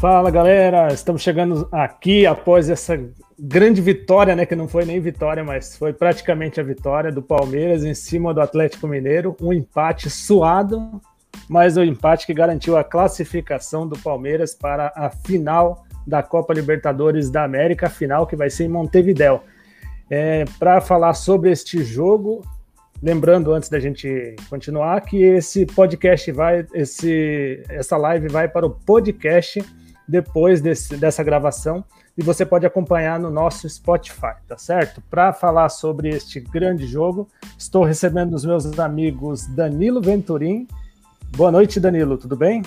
Fala 0.00 0.30
galera, 0.30 0.92
estamos 0.92 1.22
chegando 1.22 1.68
aqui 1.72 2.24
após 2.24 2.70
essa 2.70 2.96
grande 3.36 3.82
vitória, 3.82 4.36
né? 4.36 4.46
Que 4.46 4.54
não 4.54 4.68
foi 4.68 4.84
nem 4.84 5.00
vitória, 5.00 5.42
mas 5.42 5.76
foi 5.76 5.92
praticamente 5.92 6.60
a 6.60 6.62
vitória 6.62 7.10
do 7.10 7.20
Palmeiras 7.20 7.82
em 7.82 7.94
cima 7.94 8.32
do 8.32 8.40
Atlético 8.40 8.86
Mineiro. 8.86 9.36
Um 9.42 9.52
empate 9.52 10.08
suado, 10.08 11.00
mas 11.48 11.76
o 11.76 11.80
um 11.80 11.82
empate 11.82 12.26
que 12.26 12.32
garantiu 12.32 12.76
a 12.76 12.84
classificação 12.84 13.88
do 13.88 13.98
Palmeiras 13.98 14.54
para 14.54 14.92
a 14.94 15.10
final 15.10 15.84
da 16.06 16.22
Copa 16.22 16.54
Libertadores 16.54 17.28
da 17.28 17.42
América, 17.42 17.90
final 17.90 18.24
que 18.24 18.36
vai 18.36 18.50
ser 18.50 18.66
em 18.66 18.68
Montevidéu. 18.68 19.42
É, 20.08 20.44
para 20.60 20.80
falar 20.80 21.14
sobre 21.14 21.50
este 21.50 21.82
jogo, 21.82 22.46
lembrando 23.02 23.52
antes 23.52 23.68
da 23.68 23.80
gente 23.80 24.36
continuar 24.48 25.00
que 25.00 25.20
esse 25.24 25.66
podcast 25.66 26.30
vai, 26.30 26.64
esse, 26.72 27.64
essa 27.68 27.96
live 27.96 28.28
vai 28.28 28.46
para 28.46 28.64
o 28.64 28.70
podcast 28.70 29.60
depois 30.08 30.60
desse, 30.62 30.96
dessa 30.96 31.22
gravação 31.22 31.84
e 32.16 32.22
você 32.22 32.44
pode 32.44 32.66
acompanhar 32.66 33.20
no 33.20 33.30
nosso 33.30 33.68
Spotify, 33.68 34.34
tá 34.48 34.58
certo? 34.58 35.00
Para 35.08 35.32
falar 35.32 35.68
sobre 35.68 36.08
este 36.08 36.40
grande 36.40 36.86
jogo, 36.86 37.28
estou 37.56 37.84
recebendo 37.84 38.34
os 38.34 38.44
meus 38.44 38.78
amigos 38.78 39.46
Danilo 39.46 40.00
Venturim. 40.00 40.66
Boa 41.36 41.52
noite, 41.52 41.78
Danilo, 41.78 42.18
tudo 42.18 42.34
bem? 42.34 42.62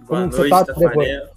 Boa 0.00 0.28
Como 0.28 0.36
noite, 0.36 0.50
tá 0.50 0.64
Tafarel. 0.66 1.30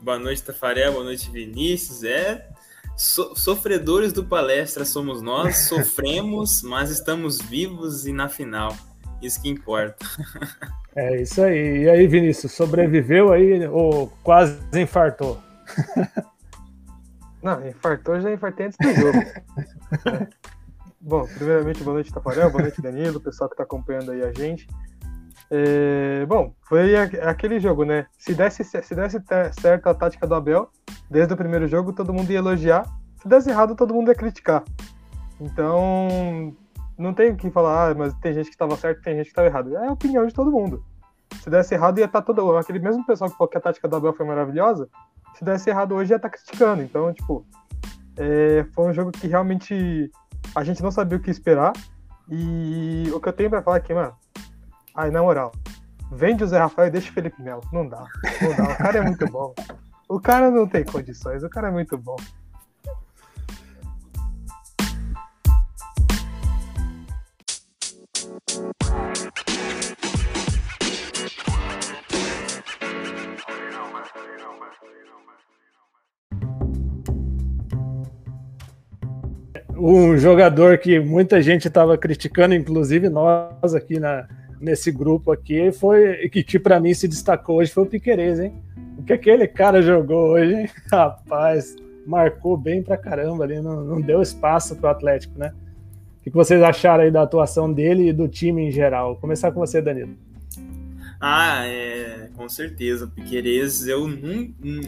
Boa 0.00 0.18
noite, 0.18 0.42
Tafarel. 0.42 0.92
Boa 0.92 1.04
noite, 1.04 1.30
Vinícius. 1.30 2.02
É, 2.02 2.48
so, 2.96 3.36
sofredores 3.36 4.12
do 4.12 4.24
palestra 4.24 4.84
somos 4.84 5.22
nós, 5.22 5.68
sofremos, 5.68 6.62
mas 6.64 6.90
estamos 6.90 7.38
vivos 7.38 8.06
e 8.06 8.12
na 8.12 8.28
final. 8.28 8.74
Isso 9.22 9.40
que 9.40 9.48
importa. 9.48 10.04
É 10.96 11.22
isso 11.22 11.42
aí. 11.42 11.84
E 11.84 11.90
aí, 11.90 12.06
Vinícius, 12.06 12.52
sobreviveu 12.52 13.32
aí 13.32 13.66
ou 13.66 14.12
quase 14.22 14.58
infartou? 14.74 15.40
Não, 17.42 17.66
infartou 17.66 18.20
já 18.20 18.30
infartei 18.32 18.66
antes 18.66 18.78
do 18.78 18.94
jogo. 18.94 19.18
é. 19.18 20.28
Bom, 21.02 21.26
primeiramente, 21.34 21.82
boa 21.82 21.94
noite, 21.94 22.12
Tafarel, 22.12 22.50
boa 22.50 22.64
noite, 22.64 22.82
Danilo, 22.82 23.18
pessoal 23.18 23.48
que 23.48 23.54
está 23.54 23.62
acompanhando 23.62 24.10
aí 24.10 24.22
a 24.22 24.30
gente. 24.32 24.68
É, 25.50 26.26
bom, 26.26 26.54
foi 26.68 26.94
aquele 26.94 27.58
jogo, 27.58 27.84
né? 27.84 28.06
Se 28.18 28.34
desse, 28.34 28.62
se 28.62 28.94
desse 28.94 29.18
certo 29.58 29.86
a 29.88 29.94
tática 29.94 30.26
do 30.26 30.34
Abel, 30.34 30.70
desde 31.10 31.32
o 31.32 31.36
primeiro 31.38 31.66
jogo 31.66 31.94
todo 31.94 32.12
mundo 32.12 32.30
ia 32.30 32.36
elogiar, 32.36 32.84
se 33.20 33.26
desse 33.26 33.48
errado 33.48 33.74
todo 33.74 33.94
mundo 33.94 34.08
ia 34.08 34.14
criticar. 34.14 34.62
Então, 35.40 36.54
não 37.00 37.14
tem 37.14 37.34
que 37.34 37.50
falar, 37.50 37.90
ah, 37.90 37.94
mas 37.94 38.14
tem 38.14 38.34
gente 38.34 38.46
que 38.46 38.54
estava 38.54 38.76
certo 38.76 39.02
tem 39.02 39.16
gente 39.16 39.24
que 39.24 39.30
estava 39.30 39.48
errado. 39.48 39.74
É 39.76 39.86
a 39.86 39.92
opinião 39.92 40.26
de 40.26 40.34
todo 40.34 40.50
mundo. 40.50 40.84
Se 41.42 41.48
desse 41.48 41.74
errado, 41.74 41.98
ia 41.98 42.04
estar 42.04 42.20
tá 42.20 42.26
todo. 42.26 42.56
Aquele 42.56 42.78
mesmo 42.78 43.04
pessoal 43.06 43.30
que 43.30 43.36
falou 43.36 43.48
que 43.48 43.56
a 43.56 43.60
tática 43.60 43.88
do 43.88 43.96
Abel 43.96 44.12
foi 44.12 44.26
maravilhosa, 44.26 44.88
se 45.34 45.44
desse 45.44 45.70
errado 45.70 45.94
hoje, 45.94 46.12
ia 46.12 46.16
estar 46.16 46.28
tá 46.28 46.36
criticando. 46.36 46.82
Então, 46.82 47.12
tipo, 47.14 47.46
é, 48.16 48.66
foi 48.74 48.90
um 48.90 48.92
jogo 48.92 49.10
que 49.10 49.26
realmente 49.26 50.10
a 50.54 50.62
gente 50.62 50.82
não 50.82 50.90
sabia 50.90 51.16
o 51.16 51.20
que 51.20 51.30
esperar. 51.30 51.72
E 52.28 53.10
o 53.12 53.20
que 53.20 53.28
eu 53.28 53.32
tenho 53.32 53.50
para 53.50 53.62
falar 53.62 53.78
aqui, 53.78 53.92
mano, 53.92 54.14
aí 54.94 55.10
na 55.10 55.22
moral, 55.22 55.50
vende 56.12 56.44
o 56.44 56.46
Zé 56.46 56.58
Rafael 56.58 56.88
e 56.88 56.90
deixa 56.90 57.10
o 57.10 57.12
Felipe 57.14 57.42
Melo. 57.42 57.62
Não 57.72 57.88
dá, 57.88 58.04
não 58.40 58.56
dá. 58.56 58.72
O 58.72 58.76
cara 58.76 58.98
é 58.98 59.00
muito 59.00 59.26
bom. 59.26 59.54
O 60.08 60.20
cara 60.20 60.50
não 60.50 60.66
tem 60.66 60.84
condições, 60.84 61.42
o 61.42 61.48
cara 61.48 61.68
é 61.68 61.70
muito 61.70 61.96
bom. 61.96 62.16
Um 79.80 80.16
jogador 80.18 80.76
que 80.78 81.00
muita 81.00 81.40
gente 81.40 81.68
estava 81.68 81.96
criticando, 81.96 82.54
inclusive 82.54 83.08
nós 83.08 83.74
aqui 83.74 83.98
na, 83.98 84.28
nesse 84.60 84.92
grupo 84.92 85.32
aqui, 85.32 85.72
foi 85.72 86.28
que, 86.28 86.44
que 86.44 86.58
para 86.58 86.78
mim 86.78 86.92
se 86.92 87.08
destacou 87.08 87.56
hoje 87.56 87.72
foi 87.72 87.84
o 87.84 87.86
Piquerez, 87.86 88.38
hein? 88.38 88.52
O 88.98 89.02
que 89.02 89.14
aquele 89.14 89.48
cara 89.48 89.80
jogou 89.80 90.32
hoje, 90.32 90.54
hein? 90.54 90.70
Rapaz, 90.92 91.74
marcou 92.06 92.58
bem 92.58 92.82
pra 92.82 92.98
caramba 92.98 93.44
ali, 93.44 93.60
não, 93.60 93.82
não 93.82 94.00
deu 94.00 94.20
espaço 94.20 94.76
pro 94.76 94.90
Atlético, 94.90 95.38
né? 95.38 95.52
O 96.20 96.22
que 96.24 96.30
vocês 96.30 96.62
acharam 96.62 97.04
aí 97.04 97.10
da 97.10 97.22
atuação 97.22 97.72
dele 97.72 98.08
e 98.08 98.12
do 98.12 98.28
time 98.28 98.62
em 98.62 98.70
geral? 98.70 99.12
Vou 99.12 99.20
começar 99.22 99.50
com 99.52 99.60
você, 99.60 99.80
Danilo. 99.80 100.14
Ah, 101.18 101.66
é, 101.66 102.30
com 102.36 102.48
certeza. 102.48 103.06
O 103.06 103.08
Piquerez, 103.08 103.86
eu 103.86 104.06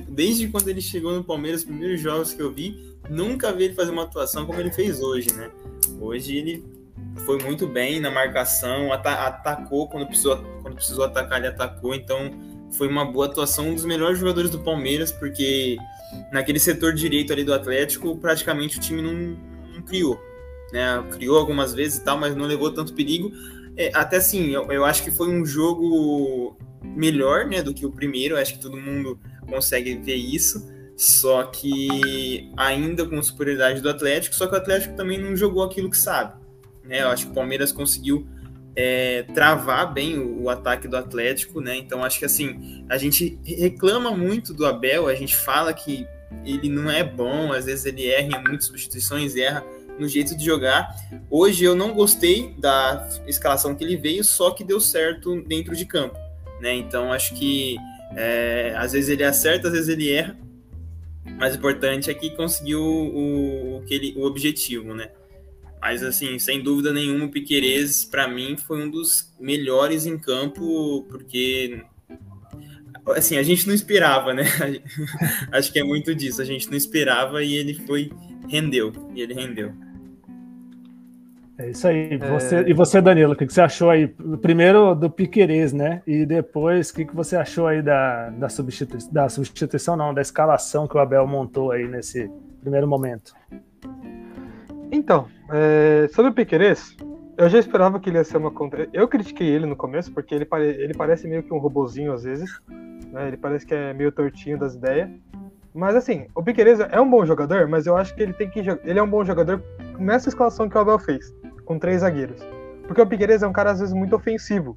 desde 0.09 0.49
quando 0.49 0.69
ele 0.69 0.81
chegou 0.81 1.13
no 1.15 1.25
Palmeiras, 1.25 1.61
os 1.61 1.67
primeiros 1.67 2.01
jogos 2.01 2.33
que 2.33 2.41
eu 2.41 2.53
vi, 2.53 2.97
nunca 3.09 3.53
vi 3.53 3.65
ele 3.65 3.75
fazer 3.75 3.91
uma 3.91 4.05
atuação 4.05 4.47
como 4.47 4.61
ele 4.61 4.71
fez 4.71 5.01
hoje, 5.01 5.33
né? 5.35 5.51
Hoje 6.01 6.37
ele 6.37 6.65
foi 7.25 7.39
muito 7.43 7.67
bem 7.67 8.01
na 8.01 8.11
marcação, 8.11 8.93
atacou 8.93 9.89
quando 9.89 10.07
precisou, 10.07 10.39
quando 10.63 10.75
precisou 10.75 11.05
atacar, 11.05 11.39
ele 11.39 11.49
atacou, 11.49 11.95
então 11.95 12.31
foi 12.73 12.89
uma 12.89 13.05
boa 13.05 13.27
atuação, 13.27 13.69
um 13.69 13.75
dos 13.75 13.85
melhores 13.85 14.19
jogadores 14.19 14.51
do 14.51 14.59
Palmeiras, 14.59 15.13
porque 15.13 15.77
naquele 16.33 16.59
setor 16.59 16.95
direito 16.95 17.33
ali 17.33 17.45
do 17.45 17.53
Atlético, 17.53 18.17
praticamente 18.17 18.79
o 18.79 18.81
time 18.81 19.03
não, 19.03 19.37
não 19.75 19.83
criou. 19.83 20.19
Né? 20.73 21.05
Criou 21.13 21.39
algumas 21.39 21.75
vezes 21.75 21.99
e 21.99 22.05
tal, 22.05 22.19
mas 22.19 22.35
não 22.35 22.47
levou 22.47 22.73
tanto 22.73 22.95
perigo. 22.95 23.31
É, 23.77 23.91
até 23.95 24.17
assim, 24.17 24.51
eu, 24.51 24.71
eu, 24.71 24.85
acho 24.85 25.03
que 25.03 25.11
foi 25.11 25.29
um 25.29 25.45
jogo 25.45 26.57
melhor 26.83 27.47
né, 27.47 27.63
do 27.63 27.73
que 27.73 27.87
o 27.87 27.93
primeiro, 27.93 28.37
acho 28.37 28.55
que 28.55 28.61
todo 28.61 28.77
mundo 28.77 29.19
consegue 29.49 29.95
ver 29.97 30.17
isso. 30.17 30.71
Só 30.97 31.45
que 31.45 32.51
ainda 32.57 33.07
com 33.07 33.21
superioridade 33.23 33.81
do 33.81 33.89
Atlético, 33.89 34.35
só 34.35 34.47
que 34.47 34.55
o 34.55 34.59
Atlético 34.59 34.95
também 34.95 35.19
não 35.19 35.35
jogou 35.37 35.63
aquilo 35.63 35.91
que 35.91 35.97
sabe. 35.97 36.35
Né? 36.85 37.03
Eu 37.03 37.09
acho 37.09 37.27
que 37.27 37.33
o 37.33 37.35
Palmeiras 37.35 37.73
conseguiu 37.73 38.27
é, 38.77 39.25
travar 39.35 39.93
bem 39.93 40.19
o, 40.19 40.43
o, 40.43 40.51
ataque 40.51 40.89
do 40.89 40.97
Atlético, 40.97 41.61
né? 41.61 41.77
Então 41.77 42.05
acho 42.05 42.19
que 42.19 42.25
assim, 42.25 42.85
a 42.89 42.97
gente 42.97 43.39
reclama 43.45 44.11
muito 44.11 44.55
do 44.55 44.65
Abel, 44.65 45.09
a 45.09 45.15
gente 45.15 45.37
fala 45.37 45.73
que 45.73 46.07
ele 46.45 46.69
não 46.69 46.91
é 46.91 47.05
bom, 47.05 47.53
às 47.53 47.67
vezes 47.67 47.85
ele 47.85 48.07
erra 48.07 48.39
em 48.39 48.49
muitas 48.49 48.67
substituições, 48.67 49.37
erra 49.37 49.65
no 49.99 50.09
jeito 50.09 50.37
de 50.37 50.45
jogar. 50.45 50.95
Hoje 51.31 51.65
eu 51.65 51.75
não 51.75 51.93
gostei 51.93 52.55
da 52.59 53.09
escalação 53.27 53.75
que 53.75 53.85
ele 53.85 53.97
veio, 53.97 54.25
só 54.25 54.51
que 54.51 54.65
deu 54.65 54.81
certo 54.81 55.43
dentro 55.43 55.77
de 55.77 55.85
campo, 55.85 56.19
né? 56.61 56.75
Então 56.75 57.13
acho 57.13 57.35
que 57.35 57.77
é, 58.15 58.75
às 58.77 58.93
vezes 58.93 59.11
ele 59.11 59.25
acerta, 59.25 59.69
às 59.69 59.75
vezes 59.75 59.89
ele 59.89 60.11
erra, 60.11 60.37
mais 61.39 61.55
importante 61.55 62.11
é 62.11 62.15
que 62.15 62.31
conseguiu 62.31 62.81
o, 62.81 63.79
o, 63.79 63.85
ele, 63.89 64.15
o 64.17 64.25
objetivo, 64.25 64.95
né? 64.95 65.11
Mas, 65.81 66.03
assim, 66.05 66.39
sem 66.39 66.63
dúvida 66.63 66.93
nenhuma, 66.93 67.25
o 67.25 67.29
Piquerez, 67.29 68.05
para 68.05 68.29
mim, 68.29 68.57
foi 68.57 68.85
um 68.85 68.89
dos 68.89 69.35
melhores 69.41 70.07
em 70.07 70.17
campo, 70.17 71.05
porque, 71.09 71.83
assim, 73.09 73.37
a 73.37 73.43
gente 73.43 73.67
não 73.67 73.75
esperava, 73.75 74.33
né? 74.33 74.45
Acho 75.51 75.73
que 75.73 75.81
é 75.81 75.83
muito 75.83 76.15
disso. 76.15 76.41
A 76.41 76.45
gente 76.45 76.71
não 76.71 76.77
esperava 76.77 77.43
e 77.43 77.55
ele 77.57 77.75
foi, 77.75 78.13
rendeu. 78.49 78.93
E 79.15 79.21
ele 79.21 79.35
rendeu. 79.35 79.73
É 81.59 81.71
isso 81.71 81.87
aí. 81.87 82.17
Você, 82.17 82.57
é... 82.57 82.71
E 82.71 82.73
você, 82.73 83.01
Danilo, 83.01 83.35
o 83.35 83.37
que, 83.37 83.47
você 83.47 83.61
achou 83.61 83.91
aí? 83.91 84.09
Primeiro 84.41 84.95
do 84.95 85.11
Piquerez, 85.11 85.73
né? 85.73 86.03
E 86.07 86.27
depois, 86.27 86.91
o 86.91 86.95
que, 86.95 87.05
que 87.05 87.15
você 87.15 87.37
achou 87.37 87.67
aí 87.67 87.83
da, 87.83 88.31
da, 88.31 88.49
substituição, 88.49 89.13
da 89.13 89.29
substituição, 89.29 89.97
não, 89.97 90.13
da 90.13 90.23
escalação 90.23 90.89
que 90.89 90.97
o 90.97 91.01
Abel 91.01 91.27
montou 91.27 91.71
aí 91.71 91.87
nesse 91.87 92.31
primeiro 92.61 92.89
momento? 92.89 93.35
Então, 94.91 95.29
é, 95.51 96.09
sobre 96.13 96.31
o 96.31 96.35
Piquerez, 96.35 96.97
eu 97.37 97.49
já 97.49 97.59
esperava 97.59 98.01
que 98.01 98.11
ele 98.11 98.19
ia 98.19 98.25
ser 98.25 98.39
uma 98.39 98.51
contra. 98.51 98.89
Eu 98.93 99.07
critiquei 99.07 99.49
ele 99.49 99.67
no 99.67 99.77
começo, 99.77 100.13
porque 100.13 100.35
ele, 100.35 100.45
pare... 100.45 100.67
ele 100.67 100.95
parece 100.95 101.29
meio 101.29 101.43
que 101.43 101.53
um 101.53 101.59
robozinho 101.59 102.13
às 102.13 102.25
vezes. 102.25 102.51
Né? 103.13 103.29
Ele 103.29 103.37
parece 103.37 103.67
que 103.67 103.75
é 103.75 103.93
meio 103.93 104.11
tortinho 104.11 104.59
das 104.59 104.75
ideias. 104.75 105.11
Mas 105.75 105.97
assim, 105.97 106.27
o 106.35 106.43
Piquerez 106.43 106.81
é 106.81 107.01
um 107.01 107.09
bom 107.09 107.25
jogador, 107.25 107.67
mas 107.67 107.87
eu 107.87 107.97
acho 107.97 108.15
que 108.15 108.23
ele 108.23 108.33
tem 108.33 108.51
que. 108.51 108.61
Ele 108.61 108.99
é 108.99 109.03
um 109.03 109.09
bom 109.09 109.25
jogador 109.25 109.63
nessa 109.99 110.29
escalação 110.29 110.69
que 110.69 110.77
o 110.77 110.81
Abel 110.81 110.99
fez 110.99 111.35
com 111.65 111.79
três 111.79 112.01
zagueiros. 112.01 112.41
Porque 112.87 113.01
o 113.01 113.07
Piqueires 113.07 113.43
é 113.43 113.47
um 113.47 113.53
cara, 113.53 113.71
às 113.71 113.81
vezes, 113.81 113.95
muito 113.95 114.15
ofensivo. 114.15 114.77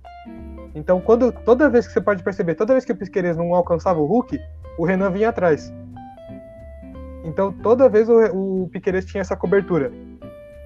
Então, 0.74 1.02
quando 1.02 1.32
toda 1.32 1.70
vez 1.70 1.88
que 1.88 1.94
você 1.94 2.02
pode 2.02 2.24
perceber, 2.24 2.56
toda 2.56 2.74
vez 2.74 2.86
que 2.86 2.92
o 2.92 2.96
Piqueires 2.96 3.36
não 3.36 3.54
alcançava 3.54 4.00
o 4.00 4.06
Hulk, 4.06 4.40
o 4.78 4.86
Renan 4.86 5.10
vinha 5.10 5.30
atrás. 5.30 5.74
Então, 7.24 7.52
toda 7.52 7.90
vez 7.90 8.08
o, 8.08 8.64
o 8.64 8.70
Piqueires 8.70 9.06
tinha 9.06 9.22
essa 9.22 9.36
cobertura. 9.36 9.92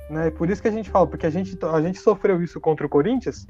Né? 0.09 0.29
Por 0.31 0.49
isso 0.49 0.61
que 0.61 0.67
a 0.67 0.71
gente 0.71 0.89
fala, 0.89 1.07
porque 1.07 1.25
a 1.25 1.29
gente, 1.29 1.57
a 1.63 1.81
gente 1.81 1.99
sofreu 1.99 2.41
isso 2.43 2.59
contra 2.59 2.85
o 2.85 2.89
Corinthians, 2.89 3.47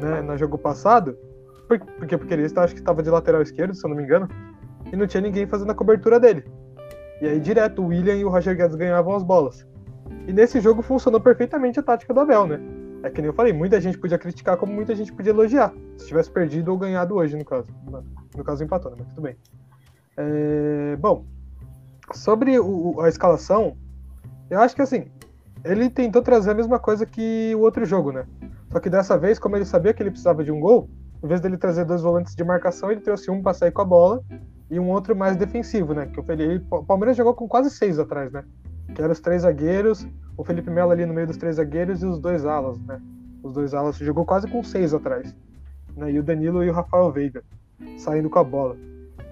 né, 0.00 0.22
no 0.22 0.36
jogo 0.38 0.56
passado, 0.56 1.18
porque 1.66 2.14
o 2.14 2.18
Piqueires 2.18 2.56
acho 2.56 2.74
que 2.74 2.80
estava 2.80 3.02
de 3.02 3.10
lateral 3.10 3.42
esquerdo, 3.42 3.74
se 3.74 3.84
eu 3.84 3.90
não 3.90 3.96
me 3.96 4.04
engano, 4.04 4.28
e 4.92 4.96
não 4.96 5.06
tinha 5.06 5.20
ninguém 5.20 5.46
fazendo 5.46 5.70
a 5.70 5.74
cobertura 5.74 6.18
dele. 6.18 6.44
E 7.20 7.26
aí, 7.26 7.40
direto, 7.40 7.82
o 7.82 7.86
William 7.86 8.14
e 8.14 8.24
o 8.24 8.28
Roger 8.28 8.56
Guedes 8.56 8.76
ganhavam 8.76 9.14
as 9.14 9.22
bolas. 9.22 9.66
E 10.26 10.32
nesse 10.32 10.60
jogo 10.60 10.82
funcionou 10.82 11.20
perfeitamente 11.20 11.80
a 11.80 11.82
tática 11.82 12.14
do 12.14 12.20
Abel, 12.20 12.46
né? 12.46 12.60
É 13.02 13.10
que 13.10 13.20
nem 13.20 13.28
eu 13.28 13.34
falei, 13.34 13.52
muita 13.52 13.80
gente 13.80 13.98
podia 13.98 14.18
criticar 14.18 14.56
como 14.56 14.72
muita 14.72 14.94
gente 14.94 15.12
podia 15.12 15.30
elogiar. 15.30 15.72
Se 15.96 16.06
tivesse 16.06 16.30
perdido 16.30 16.70
ou 16.70 16.78
ganhado 16.78 17.14
hoje, 17.14 17.36
no 17.36 17.44
caso. 17.44 17.72
No 18.36 18.44
caso, 18.44 18.62
empatou, 18.64 18.90
né? 18.90 18.96
Mas 19.00 19.08
tudo 19.08 19.22
bem. 19.22 19.36
É, 20.16 20.96
bom, 20.96 21.24
sobre 22.12 22.58
o, 22.58 23.00
a 23.00 23.08
escalação, 23.08 23.76
eu 24.50 24.60
acho 24.60 24.74
que 24.74 24.82
assim, 24.82 25.06
ele 25.64 25.88
tentou 25.90 26.22
trazer 26.22 26.50
a 26.50 26.54
mesma 26.54 26.78
coisa 26.78 27.06
que 27.06 27.52
o 27.54 27.60
outro 27.60 27.84
jogo, 27.84 28.12
né? 28.12 28.26
Só 28.70 28.80
que 28.80 28.90
dessa 28.90 29.16
vez, 29.16 29.38
como 29.38 29.56
ele 29.56 29.64
sabia 29.64 29.94
que 29.94 30.02
ele 30.02 30.10
precisava 30.10 30.42
de 30.42 30.50
um 30.50 30.60
gol, 30.60 30.88
em 31.22 31.26
vez 31.26 31.40
dele 31.40 31.56
trazer 31.56 31.84
dois 31.84 32.02
volantes 32.02 32.34
de 32.34 32.44
marcação, 32.44 32.90
ele 32.90 33.00
trouxe 33.00 33.30
um 33.30 33.42
para 33.42 33.54
sair 33.54 33.70
com 33.70 33.82
a 33.82 33.84
bola 33.84 34.22
e 34.70 34.78
um 34.78 34.90
outro 34.90 35.16
mais 35.16 35.36
defensivo, 35.36 35.94
né? 35.94 36.06
Que 36.06 36.20
o, 36.20 36.22
Felipe, 36.22 36.64
o 36.70 36.84
Palmeiras 36.84 37.16
jogou 37.16 37.34
com 37.34 37.48
quase 37.48 37.70
seis 37.70 37.98
atrás, 37.98 38.30
né? 38.32 38.44
Que 38.94 39.02
eram 39.02 39.12
os 39.12 39.20
três 39.20 39.42
zagueiros, 39.42 40.06
o 40.36 40.44
Felipe 40.44 40.70
Melo 40.70 40.90
ali 40.90 41.06
no 41.06 41.14
meio 41.14 41.26
dos 41.26 41.36
três 41.36 41.56
zagueiros 41.56 42.02
e 42.02 42.06
os 42.06 42.18
dois 42.18 42.44
alas, 42.44 42.78
né? 42.80 43.00
Os 43.42 43.52
dois 43.54 43.74
alas 43.74 43.96
jogou 43.96 44.24
quase 44.24 44.48
com 44.48 44.62
seis 44.62 44.92
atrás. 44.92 45.34
Né? 45.96 46.12
E 46.12 46.18
o 46.18 46.22
Danilo 46.22 46.62
e 46.62 46.70
o 46.70 46.72
Rafael 46.72 47.10
Veiga 47.10 47.42
saindo 47.96 48.28
com 48.28 48.38
a 48.38 48.44
bola. 48.44 48.76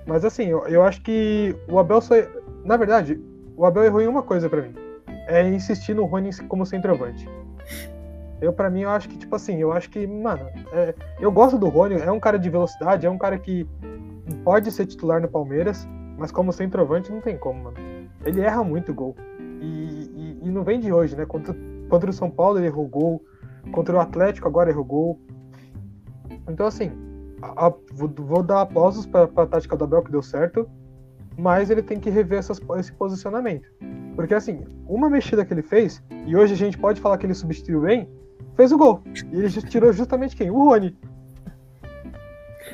Mas 0.07 0.25
assim, 0.25 0.45
eu, 0.45 0.67
eu 0.69 0.83
acho 0.83 1.03
que 1.03 1.55
o 1.69 1.79
Abel 1.79 2.01
só. 2.01 2.15
Na 2.65 2.77
verdade, 2.77 3.21
o 3.57 3.65
Abel 3.65 3.85
errou 3.85 4.01
em 4.01 4.07
uma 4.07 4.23
coisa 4.23 4.49
para 4.49 4.63
mim. 4.63 4.75
É 5.27 5.49
insistir 5.49 5.95
no 5.95 6.05
Rony 6.05 6.31
como 6.49 6.65
centroavante. 6.65 7.29
Eu, 8.41 8.53
para 8.53 8.71
mim, 8.71 8.83
eu 8.83 8.91
acho 8.91 9.09
que, 9.09 9.17
tipo 9.17 9.35
assim, 9.35 9.57
eu 9.57 9.73
acho 9.73 9.89
que, 9.89 10.07
mano, 10.07 10.47
é, 10.73 10.95
eu 11.19 11.33
gosto 11.33 11.59
do 11.59 11.69
Rony, 11.69 11.97
é 11.97 12.13
um 12.13 12.21
cara 12.21 12.39
de 12.39 12.51
velocidade, 12.51 13.07
é 13.07 13.11
um 13.11 13.17
cara 13.17 13.39
que 13.39 13.67
pode 14.45 14.71
ser 14.71 14.87
titular 14.87 15.21
no 15.21 15.29
Palmeiras, 15.29 15.87
mas 16.19 16.33
como 16.33 16.53
centroavante 16.53 17.13
não 17.13 17.21
tem 17.21 17.37
como, 17.37 17.65
mano. 17.65 17.77
Ele 18.25 18.41
erra 18.41 18.65
muito 18.65 18.93
gol. 18.93 19.15
E, 19.61 19.65
e, 19.65 20.39
e 20.43 20.51
não 20.51 20.65
vem 20.65 20.81
de 20.81 20.93
hoje, 20.93 21.17
né? 21.17 21.25
Contra, 21.25 21.55
contra 21.89 22.11
o 22.11 22.13
São 22.13 22.31
Paulo 22.31 22.59
ele 22.59 22.67
errou 22.67 22.87
gol, 22.87 23.25
contra 23.73 23.97
o 23.97 24.01
Atlético 24.01 24.49
agora 24.49 24.71
errou 24.71 24.85
gol. 24.85 25.21
Então, 26.49 26.67
assim, 26.67 26.93
a, 27.43 27.67
a, 27.67 27.73
vou, 27.93 28.09
vou, 28.09 28.43
dar 28.43 28.63
aplausos 28.63 29.07
para 29.07 29.25
a 29.25 29.47
tática 29.47 29.77
do 29.77 29.85
Abel 29.85 30.03
que 30.03 30.11
deu 30.11 30.23
certo, 30.23 30.69
mas 31.39 31.71
ele 31.71 31.83
tem 31.83 32.01
que 32.01 32.11
rever 32.11 32.39
essas, 32.39 32.61
esse 32.79 32.93
posicionamento. 32.93 33.69
Porque, 34.15 34.35
assim, 34.35 34.65
uma 34.87 35.11
mexida 35.11 35.45
que 35.45 35.53
ele 35.53 35.63
fez, 35.63 36.03
e 36.27 36.37
hoje 36.37 36.55
a 36.55 36.57
gente 36.57 36.79
pode 36.79 37.01
falar 37.01 37.19
que 37.19 37.27
ele 37.27 37.35
substituiu 37.35 37.83
bem, 37.83 38.09
fez 38.55 38.73
o 38.73 38.79
gol. 38.79 39.03
E 39.33 39.39
ele 39.39 39.51
tirou 39.51 39.93
justamente 39.93 40.35
quem? 40.35 40.51
O 40.51 40.65
Rony. 40.65 40.97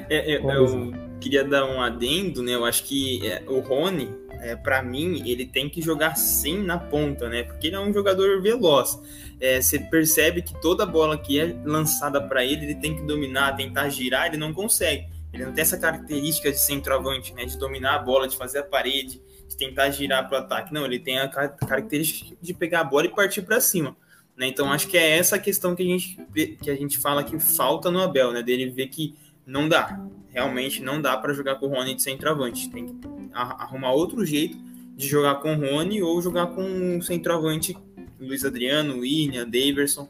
É, 0.09 0.37
eu, 0.37 0.49
eu, 0.49 1.12
queria 1.23 1.45
dar 1.45 1.65
um 1.65 1.81
adendo, 1.81 2.43
né? 2.43 2.55
Eu 2.55 2.65
acho 2.65 2.85
que 2.85 3.27
é, 3.27 3.45
o 3.47 3.61
Rony, 3.61 4.11
é, 4.41 4.57
para 4.57 4.83
mim, 4.83 5.23
ele 5.29 5.47
tem 5.47 5.69
que 5.69 5.81
jogar 5.81 6.17
sim 6.17 6.63
na 6.63 6.77
ponta, 6.77 7.29
né? 7.29 7.45
Porque 7.45 7.69
ele 7.69 7.77
é 7.77 7.81
um 7.81 7.93
jogador 7.93 8.43
veloz. 8.43 9.01
É, 9.41 9.61
você 9.61 9.79
percebe 9.79 10.43
que 10.43 10.61
toda 10.61 10.85
bola 10.85 11.17
que 11.17 11.39
é 11.39 11.57
lançada 11.65 12.21
para 12.21 12.45
ele, 12.45 12.65
ele 12.65 12.75
tem 12.75 12.97
que 12.97 13.03
dominar, 13.03 13.57
tentar 13.57 13.89
girar, 13.89 14.27
ele 14.27 14.37
não 14.37 14.53
consegue. 14.53 15.07
Ele 15.33 15.47
não 15.47 15.53
tem 15.53 15.63
essa 15.63 15.79
característica 15.79 16.51
de 16.51 16.59
centroavante, 16.59 17.33
né? 17.33 17.45
De 17.45 17.57
dominar 17.57 17.95
a 17.95 17.99
bola, 17.99 18.27
de 18.27 18.37
fazer 18.37 18.59
a 18.59 18.65
parede, 18.65 19.23
de 19.49 19.57
tentar 19.57 19.91
girar 19.91 20.29
para 20.29 20.41
o 20.41 20.43
ataque. 20.43 20.75
Não, 20.75 20.85
ele 20.85 20.99
tem 20.99 21.19
a 21.21 21.29
característica 21.29 22.37
de 22.41 22.53
pegar 22.53 22.81
a 22.81 22.85
bola 22.85 23.07
e 23.07 23.09
partir 23.09 23.43
para 23.43 23.61
cima. 23.61 23.97
Né? 24.37 24.47
Então 24.47 24.73
acho 24.73 24.89
que 24.89 24.97
é 24.97 25.19
essa 25.19 25.37
a 25.37 25.39
questão 25.39 25.75
que 25.77 25.83
a 25.83 25.87
gente 25.87 26.19
que 26.63 26.71
a 26.71 26.75
gente 26.75 26.99
fala 26.99 27.23
que 27.23 27.39
falta 27.39 27.91
no 27.91 28.01
Abel, 28.01 28.33
né? 28.33 28.43
Dele 28.43 28.71
ver 28.71 28.89
que 28.89 29.15
não 29.47 29.69
dá, 29.69 30.01
realmente 30.29 30.83
não 30.83 31.01
dá 31.01 31.17
para 31.17 31.33
jogar 31.33 31.57
com 31.57 31.67
o 31.67 31.69
Rony 31.71 31.95
de 31.95 32.03
centroavante. 32.03 32.71
Tem 32.71 32.87
que 32.87 33.09
arrumar 33.33 33.93
outro 33.93 34.25
jeito 34.25 34.57
de 34.97 35.07
jogar 35.07 35.37
com 35.37 35.55
o 35.55 35.61
Rony 35.61 36.03
ou 36.03 36.21
jogar 36.21 36.49
com 36.49 36.99
o 36.99 37.03
centroavante 37.03 37.77
Luiz 38.21 38.45
Adriano, 38.45 39.01
William, 39.01 39.49
Daverson, 39.49 40.09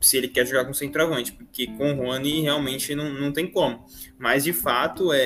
se 0.00 0.16
ele 0.18 0.28
quer 0.28 0.46
jogar 0.46 0.64
com 0.64 0.74
centroavante, 0.74 1.32
porque 1.32 1.66
com 1.66 1.92
o 1.92 1.96
Rony 1.96 2.42
realmente 2.42 2.94
não, 2.94 3.12
não 3.12 3.32
tem 3.32 3.46
como. 3.46 3.84
Mas 4.18 4.44
de 4.44 4.52
fato 4.52 5.12
é, 5.12 5.20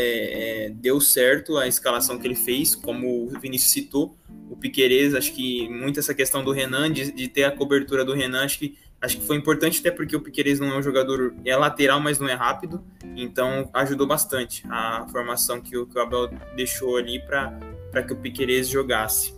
é, 0.66 0.70
deu 0.70 1.00
certo 1.00 1.56
a 1.56 1.66
escalação 1.66 2.18
que 2.18 2.26
ele 2.26 2.34
fez, 2.34 2.74
como 2.74 3.26
o 3.26 3.40
Vinícius 3.40 3.72
citou, 3.72 4.16
o 4.48 4.56
Piquerez, 4.56 5.14
acho 5.14 5.32
que 5.34 5.68
muito 5.68 5.98
essa 5.98 6.14
questão 6.14 6.44
do 6.44 6.52
Renan, 6.52 6.92
de, 6.92 7.10
de, 7.10 7.28
ter 7.28 7.44
a 7.44 7.50
cobertura 7.50 8.04
do 8.04 8.14
Renan, 8.14 8.44
acho 8.44 8.58
que, 8.58 8.76
acho 9.00 9.18
que 9.18 9.26
foi 9.26 9.36
importante 9.36 9.80
até 9.80 9.90
porque 9.90 10.16
o 10.16 10.20
Piquerez 10.20 10.58
não 10.60 10.72
é 10.72 10.78
um 10.78 10.82
jogador, 10.82 11.34
é 11.44 11.56
lateral, 11.56 12.00
mas 12.00 12.18
não 12.18 12.28
é 12.28 12.34
rápido, 12.34 12.82
então 13.16 13.68
ajudou 13.72 14.06
bastante 14.06 14.64
a 14.68 15.06
formação 15.10 15.60
que 15.60 15.76
o, 15.76 15.86
que 15.86 15.98
o 15.98 16.02
Abel 16.02 16.30
deixou 16.56 16.96
ali 16.96 17.20
para 17.20 18.02
que 18.02 18.12
o 18.12 18.16
Piquerez 18.16 18.68
jogasse. 18.68 19.36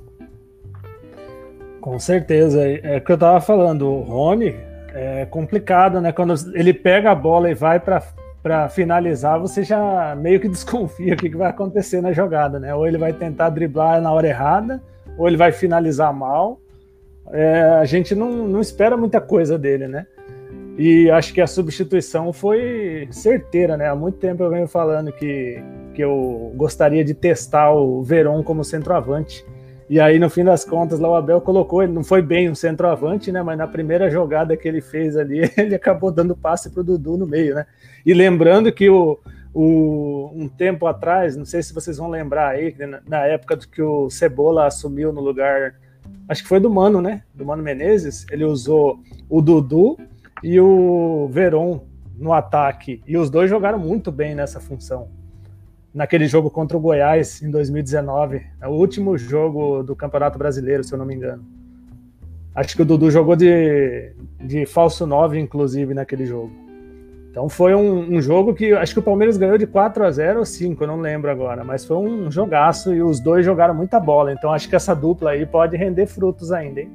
Com 1.80 1.98
certeza, 1.98 2.62
é 2.62 2.98
o 2.98 3.00
que 3.00 3.12
eu 3.12 3.18
tava 3.18 3.40
falando, 3.40 3.86
o 3.86 4.02
Rony 4.02 4.54
é 4.92 5.26
complicado, 5.26 6.00
né? 6.00 6.12
Quando 6.12 6.34
ele 6.54 6.74
pega 6.74 7.10
a 7.10 7.14
bola 7.14 7.50
e 7.50 7.54
vai 7.54 7.80
para 7.80 8.68
finalizar, 8.68 9.38
você 9.38 9.62
já 9.62 10.14
meio 10.14 10.40
que 10.40 10.48
desconfia 10.48 11.14
o 11.14 11.16
que 11.16 11.28
vai 11.30 11.50
acontecer 11.50 12.00
na 12.00 12.12
jogada, 12.12 12.58
né? 12.58 12.74
Ou 12.74 12.86
ele 12.86 12.98
vai 12.98 13.12
tentar 13.12 13.50
driblar 13.50 14.00
na 14.00 14.12
hora 14.12 14.28
errada, 14.28 14.82
ou 15.16 15.26
ele 15.26 15.36
vai 15.36 15.52
finalizar 15.52 16.12
mal. 16.12 16.60
É, 17.32 17.62
a 17.80 17.84
gente 17.84 18.14
não, 18.14 18.48
não 18.48 18.60
espera 18.60 18.96
muita 18.96 19.20
coisa 19.20 19.58
dele, 19.58 19.86
né? 19.86 20.06
E 20.78 21.10
acho 21.10 21.34
que 21.34 21.40
a 21.40 21.46
substituição 21.46 22.32
foi 22.32 23.06
certeira, 23.10 23.76
né? 23.76 23.88
Há 23.88 23.94
muito 23.94 24.18
tempo 24.18 24.42
eu 24.42 24.50
venho 24.50 24.66
falando 24.66 25.12
que, 25.12 25.62
que 25.94 26.02
eu 26.02 26.52
gostaria 26.56 27.04
de 27.04 27.12
testar 27.12 27.72
o 27.72 28.02
Veron 28.02 28.42
como 28.42 28.64
centroavante. 28.64 29.44
E 29.90 29.98
aí, 29.98 30.18
no 30.18 30.30
fim 30.30 30.44
das 30.44 30.64
contas, 30.64 31.00
lá 31.00 31.10
o 31.10 31.14
Abel 31.16 31.40
colocou, 31.40 31.82
ele 31.82 31.92
não 31.92 32.04
foi 32.04 32.22
bem 32.22 32.48
um 32.48 32.54
centroavante, 32.54 33.32
né? 33.32 33.42
Mas 33.42 33.58
na 33.58 33.66
primeira 33.66 34.08
jogada 34.08 34.56
que 34.56 34.66
ele 34.66 34.80
fez 34.80 35.16
ali, 35.16 35.50
ele 35.58 35.74
acabou 35.74 36.10
dando 36.12 36.36
passe 36.36 36.70
para 36.70 36.80
o 36.80 36.84
Dudu 36.84 37.16
no 37.16 37.26
meio, 37.26 37.56
né? 37.56 37.66
E 38.06 38.14
lembrando 38.14 38.72
que 38.72 38.88
o, 38.88 39.18
o, 39.52 40.30
um 40.32 40.48
tempo 40.48 40.86
atrás, 40.86 41.36
não 41.36 41.44
sei 41.44 41.62
se 41.62 41.74
vocês 41.74 41.98
vão 41.98 42.08
lembrar 42.08 42.50
aí, 42.50 42.74
na, 42.78 43.00
na 43.06 43.26
época 43.26 43.56
do 43.56 43.68
que 43.68 43.82
o 43.82 44.08
Cebola 44.08 44.66
assumiu 44.66 45.12
no 45.12 45.20
lugar, 45.20 45.74
acho 46.30 46.44
que 46.44 46.48
foi 46.48 46.60
do 46.60 46.70
Mano, 46.70 47.02
né? 47.02 47.24
Do 47.34 47.44
Mano 47.44 47.60
Menezes, 47.60 48.24
ele 48.30 48.44
usou 48.44 49.00
o 49.28 49.42
Dudu 49.42 49.98
e 50.44 50.60
o 50.60 51.28
Veron 51.28 51.84
no 52.16 52.32
ataque, 52.32 53.02
e 53.04 53.16
os 53.16 53.28
dois 53.28 53.50
jogaram 53.50 53.80
muito 53.80 54.12
bem 54.12 54.32
nessa 54.34 54.60
função. 54.60 55.08
Naquele 55.92 56.28
jogo 56.28 56.48
contra 56.48 56.76
o 56.76 56.80
Goiás 56.80 57.42
em 57.42 57.50
2019, 57.50 58.46
é 58.60 58.68
o 58.68 58.70
último 58.70 59.18
jogo 59.18 59.82
do 59.82 59.96
Campeonato 59.96 60.38
Brasileiro, 60.38 60.84
se 60.84 60.92
eu 60.92 60.98
não 60.98 61.04
me 61.04 61.16
engano. 61.16 61.44
Acho 62.54 62.76
que 62.76 62.82
o 62.82 62.84
Dudu 62.84 63.10
jogou 63.10 63.34
de, 63.34 64.12
de 64.38 64.66
falso 64.66 65.04
9, 65.06 65.36
inclusive, 65.40 65.94
naquele 65.94 66.26
jogo. 66.26 66.52
Então 67.30 67.48
foi 67.48 67.76
um, 67.76 68.16
um, 68.16 68.20
jogo 68.20 68.52
que 68.52 68.72
acho 68.72 68.92
que 68.92 68.98
o 68.98 69.02
Palmeiras 69.02 69.36
ganhou 69.36 69.56
de 69.56 69.64
4 69.64 70.04
a 70.04 70.10
0 70.10 70.40
ou 70.40 70.44
5, 70.44 70.82
eu 70.82 70.88
não 70.88 71.00
lembro 71.00 71.30
agora, 71.30 71.62
mas 71.62 71.84
foi 71.84 71.96
um 71.96 72.28
jogaço 72.28 72.92
e 72.92 73.00
os 73.00 73.20
dois 73.20 73.46
jogaram 73.46 73.72
muita 73.72 74.00
bola. 74.00 74.32
Então 74.32 74.52
acho 74.52 74.68
que 74.68 74.74
essa 74.74 74.96
dupla 74.96 75.30
aí 75.30 75.46
pode 75.46 75.76
render 75.76 76.06
frutos 76.06 76.50
ainda, 76.50 76.80
hein? 76.80 76.90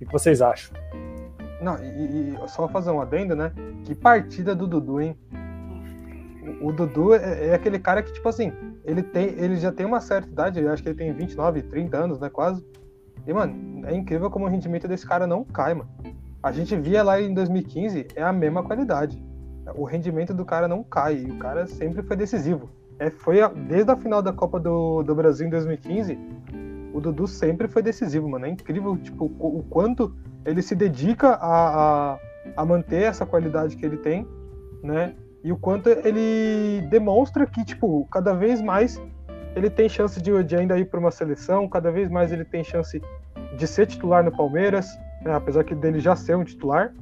O 0.00 0.06
que 0.06 0.12
vocês 0.12 0.40
acham? 0.40 0.76
Não, 1.60 1.76
e, 1.82 2.34
e 2.34 2.48
só 2.48 2.68
fazer 2.68 2.92
um 2.92 3.00
adendo, 3.00 3.34
né? 3.34 3.52
Que 3.84 3.96
partida 3.96 4.54
do 4.54 4.66
Dudu, 4.66 5.00
hein? 5.00 5.16
O, 6.60 6.68
o 6.68 6.72
Dudu 6.72 7.14
é, 7.14 7.48
é, 7.48 7.54
aquele 7.54 7.80
cara 7.80 8.00
que, 8.00 8.12
tipo 8.12 8.28
assim, 8.28 8.52
ele, 8.84 9.02
tem, 9.02 9.34
ele 9.38 9.56
já 9.56 9.72
tem 9.72 9.84
uma 9.84 10.00
certa 10.00 10.28
idade, 10.28 10.60
eu 10.60 10.72
acho 10.72 10.84
que 10.84 10.88
ele 10.88 10.98
tem 10.98 11.12
29, 11.12 11.62
30 11.62 11.96
anos, 11.96 12.20
né? 12.20 12.28
Quase. 12.28 12.64
E, 13.26 13.32
mano, 13.32 13.86
é 13.86 13.94
incrível 13.94 14.30
como 14.30 14.44
o 14.44 14.48
rendimento 14.48 14.86
desse 14.86 15.06
cara 15.06 15.26
não 15.26 15.44
cai, 15.44 15.74
mano. 15.74 15.90
A 16.40 16.52
gente 16.52 16.76
via 16.76 17.02
lá 17.02 17.20
em 17.20 17.34
2015, 17.34 18.06
é 18.14 18.22
a 18.22 18.32
mesma 18.32 18.62
qualidade 18.62 19.31
o 19.74 19.84
rendimento 19.84 20.34
do 20.34 20.44
cara 20.44 20.66
não 20.66 20.82
cai. 20.82 21.24
o 21.24 21.38
cara 21.38 21.66
sempre 21.66 22.02
foi 22.02 22.16
decisivo. 22.16 22.70
É, 22.98 23.10
foi 23.10 23.40
a, 23.40 23.48
desde 23.48 23.90
a 23.90 23.96
final 23.96 24.22
da 24.22 24.32
Copa 24.32 24.60
do, 24.60 25.02
do 25.02 25.14
Brasil 25.14 25.46
em 25.46 25.50
2015, 25.50 26.18
o 26.92 27.00
Dudu 27.00 27.26
sempre 27.26 27.66
foi 27.68 27.82
decisivo, 27.82 28.28
mano. 28.28 28.46
É 28.46 28.50
incrível 28.50 28.96
tipo, 28.96 29.32
o, 29.38 29.58
o 29.58 29.62
quanto 29.64 30.14
ele 30.44 30.62
se 30.62 30.74
dedica 30.74 31.30
a, 31.30 32.12
a, 32.14 32.18
a, 32.56 32.64
manter 32.64 33.02
essa 33.04 33.24
qualidade 33.24 33.76
que 33.76 33.86
ele 33.86 33.96
tem, 33.96 34.26
né? 34.82 35.14
E 35.42 35.50
o 35.50 35.56
quanto 35.56 35.88
ele 35.88 36.86
demonstra 36.88 37.46
que, 37.46 37.64
tipo, 37.64 38.06
cada 38.10 38.32
vez 38.32 38.60
mais 38.60 39.00
ele 39.56 39.68
tem 39.68 39.88
chance 39.88 40.20
de, 40.20 40.42
de 40.44 40.56
ainda 40.56 40.78
ir 40.78 40.86
para 40.86 41.00
uma 41.00 41.10
seleção, 41.10 41.68
cada 41.68 41.90
vez 41.90 42.10
mais 42.10 42.32
ele 42.32 42.44
tem 42.44 42.62
chance 42.62 43.02
de 43.56 43.66
ser 43.66 43.86
titular 43.86 44.22
no 44.22 44.30
Palmeiras, 44.30 44.86
né? 45.22 45.34
apesar 45.34 45.64
que 45.64 45.74
dele 45.74 46.00
já 46.00 46.14
ser 46.16 46.36
um 46.36 46.44
titular, 46.44 46.94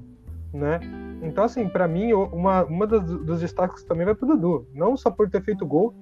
né? 0.52 0.80
Então, 1.22 1.44
assim, 1.44 1.68
para 1.68 1.86
mim, 1.86 2.12
uma, 2.12 2.64
uma 2.64 2.86
dos, 2.86 3.02
dos 3.24 3.40
destaques 3.40 3.84
também 3.84 4.04
vai 4.04 4.14
pro 4.14 4.26
Dudu. 4.26 4.66
Não 4.74 4.96
só 4.96 5.10
por 5.10 5.28
ter 5.28 5.42
feito 5.42 5.66
gol, 5.66 5.94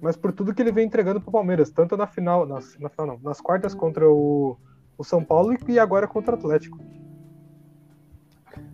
mas 0.00 0.16
por 0.16 0.32
tudo 0.32 0.52
que 0.52 0.60
ele 0.60 0.72
vem 0.72 0.86
entregando 0.86 1.20
pro 1.20 1.30
Palmeiras, 1.30 1.70
tanto 1.70 1.96
na 1.96 2.06
final, 2.06 2.46
nas, 2.46 2.76
na 2.78 2.88
final 2.88 3.06
não, 3.06 3.20
nas 3.22 3.40
quartas 3.40 3.74
contra 3.74 4.08
o, 4.08 4.56
o 4.98 5.04
São 5.04 5.24
Paulo 5.24 5.56
e 5.68 5.78
agora 5.78 6.06
contra 6.06 6.34
o 6.34 6.38
Atlético. 6.38 6.78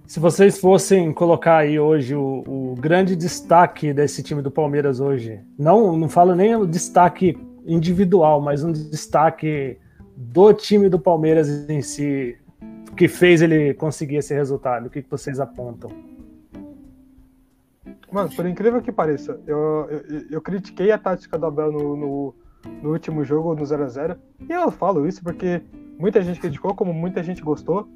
Se 0.07 0.19
vocês 0.19 0.59
fossem 0.59 1.13
colocar 1.13 1.59
aí 1.59 1.79
hoje 1.79 2.17
o, 2.17 2.43
o, 2.47 2.75
grande 2.77 3.15
destaque 3.15 3.93
desse 3.93 4.25
time 4.25 4.43
do 4.43 4.51
Palmeiras 4.51 4.99
hoje, 4.99 5.41
não, 5.57 5.97
não 5.97 6.09
falo 6.09 6.35
nem 6.35 6.57
o 6.57 6.67
destaque 6.67 7.39
individual, 7.65 8.41
mas 8.41 8.65
um 8.65 8.73
destaque 8.73 9.79
do 10.17 10.53
time 10.53 10.89
do 10.89 10.99
Palmeiras 10.99 11.49
em 11.71 11.81
si, 11.81 12.37
que 13.01 13.09
fez 13.09 13.41
ele 13.41 13.73
conseguir 13.73 14.17
esse 14.17 14.35
resultado? 14.35 14.85
O 14.85 14.91
que, 14.91 15.01
que 15.01 15.11
vocês 15.11 15.41
apontam? 15.41 15.91
Mano, 18.13 18.29
por 18.37 18.45
incrível 18.45 18.83
que 18.83 18.93
pareça, 18.93 19.41
eu, 19.47 19.89
eu, 19.89 20.27
eu 20.33 20.43
critiquei 20.43 20.93
a 20.93 20.99
tática 20.99 21.39
do 21.39 21.47
Abel 21.47 21.73
no, 21.73 21.97
no, 21.97 22.35
no 22.83 22.93
último 22.93 23.25
jogo, 23.25 23.55
no 23.55 23.65
0 23.65 23.85
a 23.85 23.89
0 23.89 24.17
E 24.47 24.53
eu 24.53 24.71
falo 24.71 25.07
isso 25.07 25.23
porque 25.25 25.63
muita 25.99 26.21
gente 26.21 26.39
criticou, 26.39 26.75
como 26.75 26.93
muita 26.93 27.23
gente 27.23 27.41
gostou. 27.41 27.89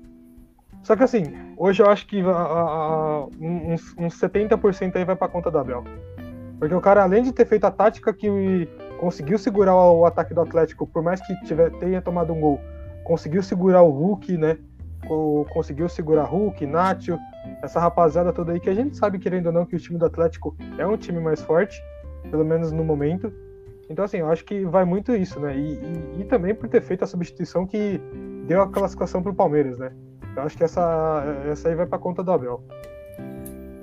Só 0.82 0.96
que 0.96 1.02
assim, 1.02 1.25
hoje 1.54 1.82
eu 1.82 1.90
acho 1.90 2.06
que 2.06 2.23
a, 2.23 2.30
a, 2.30 3.26
uns, 3.38 3.94
uns 3.99 4.18
70% 4.18 4.96
aí 4.96 5.04
vai 5.04 5.16
pra 5.16 5.28
conta 5.28 5.50
do 5.50 5.58
Abel. 5.58 5.84
Porque 6.58 6.75
o 6.75 6.80
cara, 6.80 7.02
além 7.02 7.23
de 7.23 7.30
ter 7.30 7.44
feito 7.44 7.66
a 7.66 7.70
tática 7.70 8.11
que 8.11 8.66
conseguiu 8.99 9.37
segurar 9.37 9.76
o 9.76 10.06
ataque 10.06 10.32
do 10.32 10.40
Atlético, 10.40 10.87
por 10.87 11.02
mais 11.02 11.20
que 11.20 11.38
tiver, 11.44 11.70
tenha 11.73 12.00
tomado 12.00 12.32
um 12.32 12.40
gol, 12.40 12.58
conseguiu 13.04 13.42
segurar 13.42 13.82
o 13.82 13.90
Hulk, 13.90 14.38
né? 14.38 14.56
Conseguiu 15.50 15.88
segurar 15.88 16.25
Hulk, 16.25 16.66
Nacho, 16.66 17.18
essa 17.62 17.80
rapaziada 17.80 18.32
toda 18.32 18.52
aí, 18.52 18.61
que 18.61 18.70
a 18.70 18.75
gente 18.75 18.96
sabe, 18.96 19.18
querendo 19.18 19.46
ou 19.46 19.52
não, 19.52 19.66
que 19.66 19.76
o 19.76 19.78
time 19.78 19.99
do 19.99 20.06
Atlético 20.06 20.56
é 20.78 20.87
um 20.87 20.96
time 20.96 21.20
mais 21.20 21.40
forte, 21.40 21.82
pelo 22.30 22.44
menos 22.44 22.73
no 22.73 22.84
momento. 22.84 23.32
Então, 23.88 24.04
assim, 24.04 24.18
eu 24.18 24.30
acho 24.30 24.44
que 24.44 24.64
vai 24.64 24.84
muito 24.84 25.14
isso, 25.14 25.38
né? 25.38 25.56
E, 25.56 25.75
e, 25.75 26.20
e 26.20 26.25
também 26.25 26.54
por 26.54 26.68
ter 26.68 26.80
feito 26.80 27.04
a 27.04 27.06
substituição 27.06 27.66
que 27.66 28.00
deu 28.46 28.62
a 28.62 28.68
classificação 28.68 29.23
pro 29.23 29.34
Palmeiras, 29.34 29.78
né? 29.78 29.92
Eu 30.37 30.42
acho 30.42 30.56
que 30.56 30.64
essa, 30.64 31.23
essa 31.50 31.68
aí 31.68 31.75
vai 31.75 31.87
para 31.87 31.99
conta 31.99 32.23
do 32.23 32.32
Abel. 32.32 32.62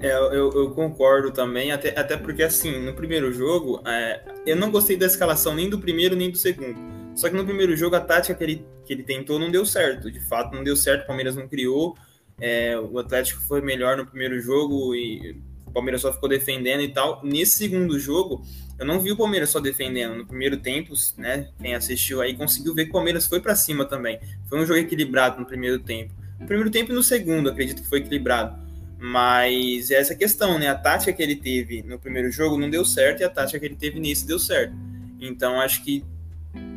É, 0.02 0.12
eu, 0.16 0.52
eu, 0.52 0.72
concordo 0.72 1.32
também, 1.32 1.72
até, 1.72 1.98
até 1.98 2.18
porque 2.18 2.42
assim, 2.42 2.84
no 2.84 2.94
primeiro 2.94 3.32
jogo, 3.32 3.82
é, 3.86 4.20
eu 4.48 4.56
não 4.56 4.72
gostei 4.72 4.98
da 4.98 5.06
escalação 5.06 5.54
nem 5.54 5.70
do 5.70 5.78
primeiro 5.78 6.16
nem 6.16 6.32
do 6.32 6.38
segundo. 6.38 7.01
Só 7.16 7.30
que 7.30 7.36
no 7.36 7.46
primeiro 7.46 7.76
jogo 7.76 7.96
a 7.96 8.02
tática 8.02 8.34
que 8.34 8.44
ele, 8.44 8.66
que 8.86 8.94
ele 8.94 9.04
tentou 9.04 9.40
não 9.40 9.52
deu 9.52 9.66
certo. 9.66 10.12
De 10.12 10.20
fato, 10.20 10.56
não 10.56 10.64
deu 10.64 10.76
certo, 10.76 11.04
o 11.04 11.08
Palmeiras 11.08 11.36
não 11.36 11.48
criou. 11.48 11.96
É, 12.40 12.78
o 12.80 12.98
Atlético 12.98 13.42
foi 13.42 13.62
melhor 13.62 13.98
no 13.98 14.06
primeiro 14.06 14.40
jogo 14.42 14.96
e 14.96 15.40
o 15.66 15.72
Palmeiras 15.72 16.02
só 16.02 16.12
ficou 16.12 16.28
defendendo 16.28 16.82
e 16.82 16.90
tal. 16.90 17.22
Nesse 17.24 17.58
segundo 17.58 18.00
jogo, 18.00 18.44
eu 18.80 18.86
não 18.86 19.00
vi 19.00 19.12
o 19.12 19.18
Palmeiras 19.18 19.50
só 19.50 19.60
defendendo. 19.60 20.16
No 20.16 20.26
primeiro 20.26 20.58
tempo, 20.58 20.94
né? 21.18 21.50
Quem 21.62 21.76
assistiu 21.76 22.22
aí 22.22 22.36
conseguiu 22.36 22.74
ver 22.74 22.86
que 22.86 22.90
o 22.90 22.94
Palmeiras 22.94 23.28
foi 23.28 23.40
para 23.40 23.56
cima 23.56 23.86
também. 23.86 24.20
Foi 24.50 24.60
um 24.60 24.66
jogo 24.66 24.80
equilibrado 24.80 25.40
no 25.40 25.46
primeiro 25.46 25.80
tempo. 25.80 26.14
No 26.40 26.48
primeiro 26.48 26.72
tempo 26.72 26.92
e 26.92 26.96
no 26.96 27.04
segundo, 27.04 27.50
acredito 27.50 27.82
que 27.82 27.88
foi 27.88 28.00
equilibrado. 28.00 28.60
Mas 28.98 29.92
é 29.92 29.96
essa 29.96 30.16
questão, 30.16 30.60
né? 30.60 30.68
A 30.68 30.76
tática 30.76 31.14
que 31.14 31.22
ele 31.22 31.36
teve 31.36 31.84
no 31.84 32.00
primeiro 32.00 32.32
jogo 32.32 32.58
não 32.58 32.70
deu 32.70 32.84
certo 32.84 33.22
e 33.22 33.24
a 33.24 33.30
tática 33.30 33.60
que 33.60 33.66
ele 33.66 33.76
teve 33.76 34.00
nesse 34.00 34.26
deu 34.26 34.40
certo. 34.40 34.76
Então 35.20 35.62
acho 35.62 35.84
que 35.84 36.04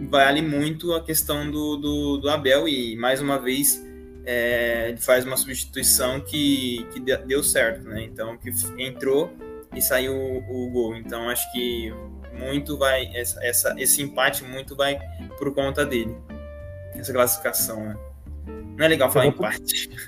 vale 0.09 0.43
muito 0.43 0.93
a 0.93 1.03
questão 1.03 1.51
do, 1.51 1.77
do, 1.77 2.19
do 2.19 2.29
Abel 2.29 2.69
e 2.69 2.97
mais 2.97 3.21
uma 3.21 3.39
vez 3.39 3.85
é, 4.25 4.89
ele 4.89 4.99
faz 4.99 5.25
uma 5.25 5.37
substituição 5.37 6.21
que, 6.21 6.87
que 6.93 7.01
deu 7.01 7.43
certo, 7.43 7.87
né? 7.89 8.03
Então 8.05 8.37
que 8.37 8.51
entrou 8.79 9.33
e 9.75 9.83
saiu 9.83 10.15
o, 10.15 10.39
o 10.39 10.71
gol. 10.71 10.97
Então 10.97 11.29
acho 11.29 11.51
que 11.53 11.93
muito 12.39 12.77
vai 12.79 13.11
essa, 13.15 13.45
essa, 13.45 13.75
esse 13.79 14.03
empate 14.03 14.45
muito 14.45 14.75
vai 14.75 14.99
por 15.39 15.55
conta 15.55 15.85
dele 15.85 16.17
essa 16.95 17.13
classificação, 17.13 17.85
né? 17.85 17.97
Não 18.77 18.85
é 18.85 18.89
legal 18.89 19.11
falar 19.11 19.27
empate. 19.27 19.91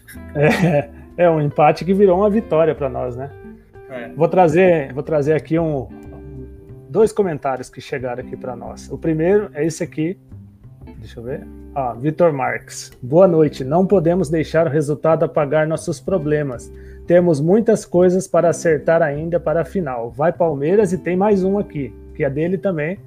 É, 1.17 1.25
é 1.25 1.31
um 1.31 1.41
empate 1.41 1.85
que 1.85 1.95
virou 1.95 2.19
uma 2.19 2.29
vitória 2.29 2.75
para 2.75 2.89
nós, 2.89 3.17
né? 3.17 3.31
É. 3.89 4.09
Vou 4.15 4.29
trazer, 4.29 4.93
vou 4.93 5.03
trazer 5.03 5.35
aqui 5.35 5.59
um, 5.59 5.89
dois 6.89 7.13
comentários 7.13 7.69
que 7.69 7.81
chegaram 7.81 8.23
aqui 8.23 8.37
para 8.37 8.57
nós. 8.57 8.91
O 8.91 8.99
primeiro 8.99 9.51
é 9.55 9.65
esse 9.65 9.83
aqui. 9.83 10.19
Deixa 10.99 11.21
eu 11.21 11.25
ver. 11.25 11.47
Ah, 11.75 11.93
Vitor 11.93 12.33
Marques. 12.33 12.91
Boa 13.03 13.29
noite. 13.29 13.65
Não 13.65 13.87
podemos 13.87 14.31
deixar 14.31 14.67
o 14.67 14.71
resultado 14.71 15.25
apagar 15.25 15.67
nossos 15.67 16.01
problemas. 16.01 16.73
Temos 17.07 17.41
muitas 17.41 17.85
coisas 17.85 18.27
para 18.27 18.49
acertar 18.49 19.03
ainda 19.03 19.39
para 19.39 19.61
a 19.61 19.65
final. 19.65 20.11
Vai 20.11 20.33
Palmeiras 20.33 20.93
e 20.93 20.99
tem 20.99 21.17
mais 21.17 21.45
um 21.45 21.59
aqui, 21.59 21.95
que 22.15 22.25
é 22.25 22.31
dele 22.31 22.59
também. 22.59 22.99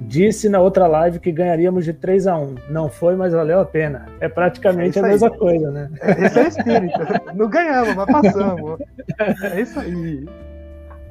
Disse 0.00 0.48
na 0.48 0.60
outra 0.60 0.86
live 0.86 1.20
que 1.20 1.30
ganharíamos 1.30 1.84
de 1.84 1.92
3 1.92 2.26
a 2.26 2.36
1 2.36 2.54
Não 2.70 2.88
foi, 2.88 3.14
mas 3.14 3.32
valeu 3.32 3.60
a 3.60 3.64
pena. 3.64 4.06
É 4.20 4.28
praticamente 4.28 4.98
é 4.98 5.02
a 5.02 5.06
mesma 5.06 5.30
coisa, 5.30 5.70
né? 5.70 5.90
Esse 6.18 6.38
é 6.38 6.42
o 6.42 6.48
espírito. 6.48 6.98
Não 7.34 7.48
ganhamos, 7.48 7.94
mas 7.94 8.06
passamos. 8.06 8.80
É 9.42 9.60
isso 9.60 9.78
aí. 9.78 10.26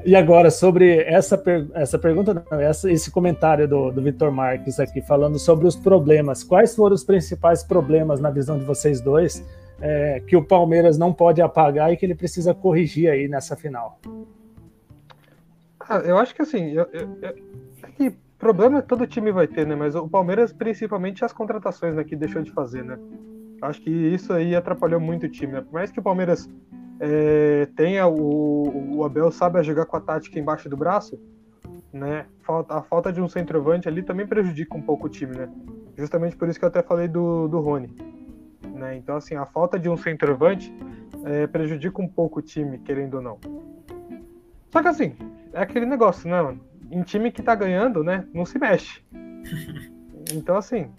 E 0.05 0.15
agora, 0.15 0.49
sobre 0.49 1.03
essa, 1.03 1.37
per 1.37 1.67
essa 1.73 1.97
pergunta, 1.99 2.33
não, 2.33 2.59
essa, 2.59 2.91
esse 2.91 3.11
comentário 3.11 3.67
do, 3.67 3.91
do 3.91 4.01
Vitor 4.01 4.31
Marques 4.31 4.79
aqui, 4.79 5.01
falando 5.01 5.37
sobre 5.37 5.67
os 5.67 5.75
problemas. 5.75 6.43
Quais 6.43 6.75
foram 6.75 6.95
os 6.95 7.03
principais 7.03 7.63
problemas, 7.63 8.19
na 8.19 8.29
visão 8.29 8.57
de 8.57 8.65
vocês 8.65 9.01
dois, 9.01 9.45
é, 9.79 10.21
que 10.21 10.35
o 10.35 10.43
Palmeiras 10.43 10.97
não 10.97 11.13
pode 11.13 11.41
apagar 11.41 11.91
e 11.91 11.97
que 11.97 12.05
ele 12.05 12.15
precisa 12.15 12.53
corrigir 12.53 13.09
aí 13.09 13.27
nessa 13.27 13.55
final? 13.55 13.99
Ah, 15.79 15.97
eu 15.97 16.17
acho 16.17 16.33
que 16.33 16.41
assim, 16.41 16.71
eu, 16.71 16.87
eu, 16.93 17.17
eu, 17.21 17.35
é 17.83 17.91
que 17.91 18.15
problema 18.37 18.81
todo 18.81 19.05
time 19.05 19.31
vai 19.31 19.47
ter, 19.47 19.67
né? 19.67 19.75
Mas 19.75 19.95
o 19.95 20.07
Palmeiras, 20.07 20.51
principalmente 20.51 21.23
as 21.23 21.33
contratações 21.33 21.95
né, 21.95 22.03
que 22.03 22.15
deixou 22.15 22.41
de 22.41 22.51
fazer, 22.51 22.83
né? 22.83 22.97
Acho 23.61 23.81
que 23.81 23.89
isso 23.89 24.33
aí 24.33 24.55
atrapalhou 24.55 24.99
muito 24.99 25.25
o 25.25 25.29
time. 25.29 25.53
Né? 25.53 25.61
Por 25.61 25.73
mais 25.73 25.91
que 25.91 25.99
o 25.99 26.03
Palmeiras 26.03 26.49
é, 26.99 27.67
tenha 27.75 28.07
o, 28.07 28.97
o 28.97 29.03
Abel 29.03 29.31
sabe 29.31 29.61
jogar 29.63 29.85
com 29.85 29.97
a 29.97 30.01
tática 30.01 30.39
embaixo 30.39 30.67
do 30.67 30.77
braço, 30.77 31.19
né? 31.93 32.25
A 32.69 32.81
falta 32.81 33.11
de 33.11 33.21
um 33.21 33.27
centroavante 33.27 33.87
ali 33.87 34.01
também 34.01 34.25
prejudica 34.25 34.75
um 34.75 34.81
pouco 34.81 35.07
o 35.07 35.09
time, 35.09 35.35
né? 35.35 35.49
Justamente 35.97 36.35
por 36.35 36.47
isso 36.47 36.59
que 36.59 36.65
eu 36.65 36.69
até 36.69 36.81
falei 36.81 37.07
do, 37.07 37.47
do 37.47 37.59
Rony. 37.59 37.93
Né? 38.73 38.95
Então, 38.97 39.15
assim, 39.15 39.35
a 39.35 39.45
falta 39.45 39.77
de 39.77 39.89
um 39.89 39.97
centroavante 39.97 40.73
é, 41.25 41.47
prejudica 41.47 42.01
um 42.01 42.07
pouco 42.07 42.39
o 42.39 42.41
time, 42.41 42.79
querendo 42.79 43.15
ou 43.15 43.21
não. 43.21 43.39
Só 44.69 44.81
que 44.81 44.87
assim, 44.87 45.15
é 45.53 45.61
aquele 45.61 45.85
negócio, 45.85 46.29
né, 46.29 46.41
mano? 46.41 46.61
Em 46.89 47.03
time 47.03 47.31
que 47.31 47.41
tá 47.41 47.55
ganhando, 47.55 48.03
né, 48.03 48.25
não 48.33 48.45
se 48.45 48.57
mexe. 48.57 49.01
Então, 50.33 50.55
assim, 50.55 50.89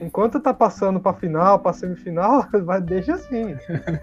enquanto 0.00 0.40
tá 0.40 0.52
passando 0.52 1.00
pra 1.00 1.12
final, 1.12 1.58
pra 1.58 1.72
semifinal, 1.72 2.46
vai, 2.64 2.80
deixa 2.80 3.14
assim. 3.14 3.56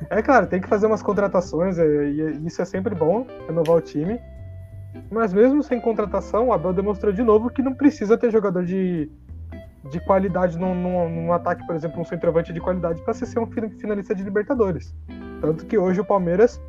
É 0.10 0.22
claro, 0.22 0.48
tem 0.48 0.62
que 0.62 0.68
fazer 0.68 0.88
umas 0.88 1.02
contratações, 1.02 1.78
é, 1.78 1.86
e 1.86 2.48
isso 2.48 2.62
é 2.62 2.66
sempre 2.66 2.96
bom, 2.96 3.26
renovar 3.48 3.78
o 3.78 3.82
time. 3.82 4.20
Mas 5.12 5.34
mesmo 5.34 5.62
sem 5.62 5.80
contratação, 5.80 6.48
o 6.48 6.54
Abel 6.54 6.74
demonstrou 6.74 7.12
de 7.12 7.22
novo 7.22 7.50
que 7.50 7.62
não 7.62 7.74
precisa 7.74 8.18
ter 8.18 8.32
jogador 8.32 8.64
de, 8.64 9.10
de 9.92 10.00
qualidade 10.06 10.58
num, 10.58 10.74
num, 10.74 11.10
num 11.10 11.34
ataque, 11.34 11.66
por 11.66 11.76
exemplo, 11.76 12.00
um 12.02 12.06
centroavante 12.06 12.54
de 12.54 12.62
qualidade 12.62 13.02
para 13.02 13.14
ser 13.14 13.40
um 13.40 13.48
finalista 13.48 14.16
de 14.16 14.24
Libertadores. 14.24 14.96
Tanto 15.42 15.66
que 15.66 15.78
hoje 15.78 16.00
o 16.00 16.06
Palmeiras, 16.06 16.62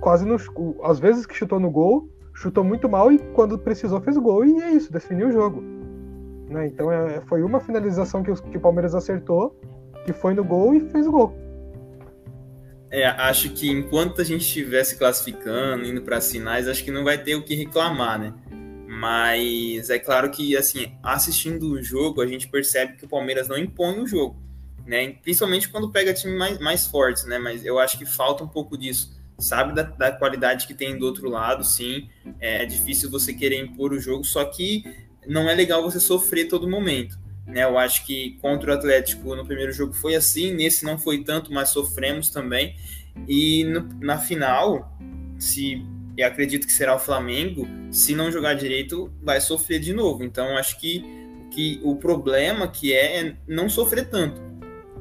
quase 0.00 0.26
nos, 0.26 0.46
às 0.82 0.98
vezes 0.98 1.26
que 1.26 1.34
chutou 1.34 1.60
no 1.60 1.70
gol, 1.70 2.08
chutou 2.34 2.64
muito 2.64 2.88
mal 2.88 3.12
e 3.12 3.18
quando 3.18 3.58
precisou 3.58 4.00
fez 4.00 4.16
gol 4.16 4.44
e 4.44 4.62
é 4.62 4.70
isso, 4.70 4.92
definiu 4.92 5.28
o 5.28 5.32
jogo. 5.32 5.79
Né? 6.50 6.66
Então 6.66 6.90
é, 6.90 7.20
foi 7.22 7.42
uma 7.42 7.60
finalização 7.60 8.22
que, 8.22 8.34
que 8.34 8.56
o 8.56 8.60
Palmeiras 8.60 8.94
acertou, 8.94 9.58
que 10.04 10.12
foi 10.12 10.34
no 10.34 10.44
gol 10.44 10.74
e 10.74 10.80
fez 10.90 11.06
o 11.06 11.12
gol. 11.12 11.32
É, 12.90 13.06
acho 13.06 13.50
que 13.50 13.70
enquanto 13.70 14.20
a 14.20 14.24
gente 14.24 14.40
estivesse 14.40 14.96
classificando, 14.98 15.84
indo 15.84 16.02
para 16.02 16.16
as 16.16 16.28
finais, 16.28 16.66
acho 16.66 16.82
que 16.82 16.90
não 16.90 17.04
vai 17.04 17.16
ter 17.16 17.36
o 17.36 17.44
que 17.44 17.54
reclamar, 17.54 18.18
né? 18.18 18.34
Mas 18.88 19.88
é 19.88 19.98
claro 20.00 20.28
que, 20.30 20.56
assim, 20.56 20.92
assistindo 21.00 21.70
o 21.70 21.80
jogo, 21.80 22.20
a 22.20 22.26
gente 22.26 22.48
percebe 22.48 22.96
que 22.96 23.04
o 23.04 23.08
Palmeiras 23.08 23.46
não 23.46 23.56
impõe 23.56 24.00
o 24.00 24.06
jogo, 24.08 24.36
né? 24.84 25.14
Principalmente 25.22 25.68
quando 25.68 25.92
pega 25.92 26.12
time 26.12 26.36
mais, 26.36 26.58
mais 26.58 26.86
fortes, 26.88 27.24
né? 27.26 27.38
Mas 27.38 27.64
eu 27.64 27.78
acho 27.78 27.96
que 27.96 28.04
falta 28.04 28.42
um 28.42 28.48
pouco 28.48 28.76
disso. 28.76 29.16
Sabe 29.38 29.72
da, 29.72 29.84
da 29.84 30.10
qualidade 30.10 30.66
que 30.66 30.74
tem 30.74 30.98
do 30.98 31.06
outro 31.06 31.30
lado, 31.30 31.62
sim. 31.62 32.08
É, 32.40 32.64
é 32.64 32.66
difícil 32.66 33.08
você 33.08 33.32
querer 33.32 33.60
impor 33.60 33.92
o 33.92 34.00
jogo, 34.00 34.24
só 34.24 34.44
que 34.44 34.82
não 35.26 35.48
é 35.48 35.54
legal 35.54 35.82
você 35.82 36.00
sofrer 36.00 36.48
todo 36.48 36.68
momento. 36.68 37.18
Né, 37.46 37.64
eu 37.64 37.76
acho 37.78 38.06
que 38.06 38.38
contra 38.40 38.70
o 38.70 38.74
Atlético 38.74 39.34
no 39.34 39.44
primeiro 39.44 39.72
jogo 39.72 39.92
foi 39.92 40.14
assim, 40.14 40.54
nesse 40.54 40.84
não 40.84 40.96
foi 40.96 41.24
tanto, 41.24 41.52
mas 41.52 41.70
sofremos 41.70 42.30
também. 42.30 42.76
E 43.26 43.64
no, 43.64 43.88
na 44.00 44.18
final, 44.18 44.96
se 45.38 45.84
eu 46.16 46.26
acredito 46.26 46.66
que 46.66 46.72
será 46.72 46.94
o 46.94 46.98
Flamengo, 46.98 47.66
se 47.90 48.14
não 48.14 48.30
jogar 48.30 48.54
direito, 48.54 49.12
vai 49.22 49.40
sofrer 49.40 49.80
de 49.80 49.92
novo. 49.92 50.22
Então 50.22 50.56
acho 50.56 50.78
que, 50.78 51.04
que 51.50 51.80
o 51.82 51.96
problema 51.96 52.68
que 52.68 52.92
é, 52.92 53.20
é 53.20 53.36
não 53.48 53.68
sofrer 53.68 54.08
tanto. 54.08 54.40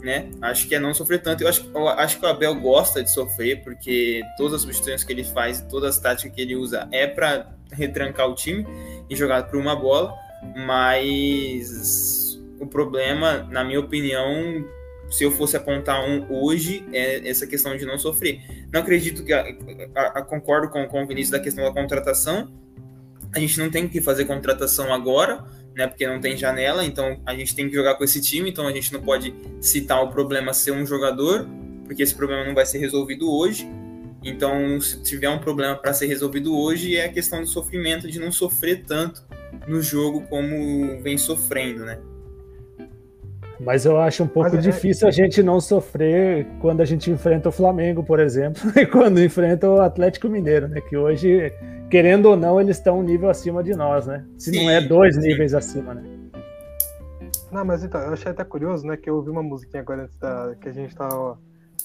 Né? 0.02 0.32
Acho 0.42 0.68
que 0.68 0.74
é 0.74 0.80
não 0.80 0.94
sofrer 0.94 1.22
tanto. 1.22 1.44
Eu 1.44 1.50
acho, 1.50 1.70
eu 1.74 1.88
acho 1.90 2.20
que 2.20 2.26
o 2.26 2.30
Abel 2.30 2.56
gosta 2.56 3.04
de 3.04 3.12
sofrer, 3.12 3.62
porque 3.64 4.22
todas 4.38 4.56
as 4.56 4.62
substituições 4.62 5.04
que 5.04 5.12
ele 5.12 5.26
faz, 5.26 5.62
todas 5.70 5.98
as 5.98 6.02
táticas 6.02 6.34
que 6.34 6.42
ele 6.42 6.56
usa 6.56 6.88
é 6.92 7.06
para 7.06 7.54
retrancar 7.72 8.28
o 8.28 8.34
time 8.34 8.66
e 9.10 9.16
jogar 9.16 9.44
por 9.48 9.60
uma 9.60 9.76
bola, 9.76 10.14
mas 10.56 12.40
o 12.60 12.68
problema, 12.68 13.48
na 13.50 13.64
minha 13.64 13.80
opinião, 13.80 14.66
se 15.10 15.24
eu 15.24 15.32
fosse 15.32 15.58
apontar 15.58 16.04
um 16.08 16.26
hoje, 16.30 16.86
é 16.94 17.28
essa 17.28 17.48
questão 17.48 17.76
de 17.76 17.86
não 17.86 17.98
sofrer. 17.98 18.42
Não 18.72 18.82
acredito 18.82 19.24
que. 19.24 19.34
A, 19.34 19.46
a, 19.96 20.02
a, 20.20 20.22
concordo 20.22 20.70
com, 20.70 20.86
com 20.88 21.04
o 21.04 21.08
Vinícius 21.08 21.32
da 21.32 21.40
questão 21.40 21.64
da 21.64 21.72
contratação. 21.72 22.52
A 23.34 23.40
gente 23.40 23.60
não 23.60 23.70
tem 23.70 23.88
que 23.88 24.02
fazer 24.02 24.26
contratação 24.26 24.94
agora, 24.94 25.44
né? 25.76 25.88
Porque 25.88 26.06
não 26.08 26.20
tem 26.20 26.36
janela, 26.36 26.84
então 26.84 27.20
a 27.26 27.36
gente 27.36 27.56
tem 27.56 27.70
que 27.70 27.76
jogar 27.76 27.96
com 27.96 28.04
esse 28.04 28.20
time, 28.22 28.50
então 28.50 28.68
a 28.68 28.72
gente 28.72 28.92
não 28.92 29.02
pode 29.02 29.34
citar 29.62 30.04
o 30.04 30.10
problema 30.10 30.54
ser 30.54 30.72
um 30.72 30.86
jogador, 30.86 31.48
porque 31.86 32.02
esse 32.02 32.16
problema 32.16 32.44
não 32.44 32.56
vai 32.56 32.66
ser 32.66 32.80
resolvido 32.80 33.32
hoje. 33.32 33.70
Então, 34.24 34.80
se 34.82 35.02
tiver 35.02 35.30
um 35.30 35.40
problema 35.40 35.76
para 35.76 35.94
ser 35.94 36.08
resolvido 36.08 36.58
hoje, 36.58 36.98
é 36.98 37.06
a 37.06 37.12
questão 37.12 37.42
do 37.42 37.48
sofrimento, 37.48 38.10
de 38.10 38.20
não 38.20 38.32
sofrer 38.32 38.84
tanto 38.86 39.24
no 39.68 39.82
jogo 39.82 40.22
como 40.28 41.02
vem 41.02 41.18
sofrendo, 41.18 41.86
né? 41.86 42.00
Mas 43.60 43.86
eu 43.86 44.00
acho 44.00 44.24
um 44.24 44.28
pouco 44.28 44.56
Mas, 44.56 44.66
é, 44.66 44.72
difícil 44.72 45.08
é... 45.08 45.10
a 45.10 45.12
gente 45.12 45.44
não 45.44 45.60
sofrer 45.60 46.48
quando 46.62 46.82
a 46.82 46.86
gente 46.86 47.12
enfrenta 47.12 47.50
o 47.50 47.52
Flamengo, 47.52 48.04
por 48.04 48.20
exemplo, 48.20 48.62
e 48.76 48.86
quando 48.86 49.22
enfrenta 49.22 49.70
o 49.70 49.82
Atlético 49.82 50.30
Mineiro, 50.30 50.68
né? 50.68 50.80
Que 50.80 50.96
hoje, 50.96 51.52
querendo 51.90 52.28
ou 52.28 52.38
não, 52.38 52.60
eles 52.60 52.78
estão 52.78 53.00
um 53.00 53.04
nível 53.04 53.30
acima 53.30 53.62
de 53.62 53.74
nós, 53.74 54.08
né? 54.08 54.26
Se 54.38 54.52
sim, 54.52 54.64
não 54.64 54.70
é 54.70 54.80
dois 54.80 55.16
sim. 55.16 55.22
níveis 55.22 55.54
acima, 55.54 55.94
né? 55.94 56.04
Não, 57.52 57.66
mas 57.66 57.84
então, 57.84 58.00
eu 58.00 58.14
achei 58.14 58.32
até 58.32 58.44
curioso, 58.44 58.86
né? 58.86 58.96
Que 58.96 59.10
eu 59.10 59.16
ouvi 59.16 59.30
uma 59.30 59.44
musiquinha 59.44 59.82
agora 59.82 60.04
antes 60.04 60.16
da, 60.18 60.56
que 60.62 60.70
a 60.70 60.72
gente 60.72 60.96
tava, 60.96 61.38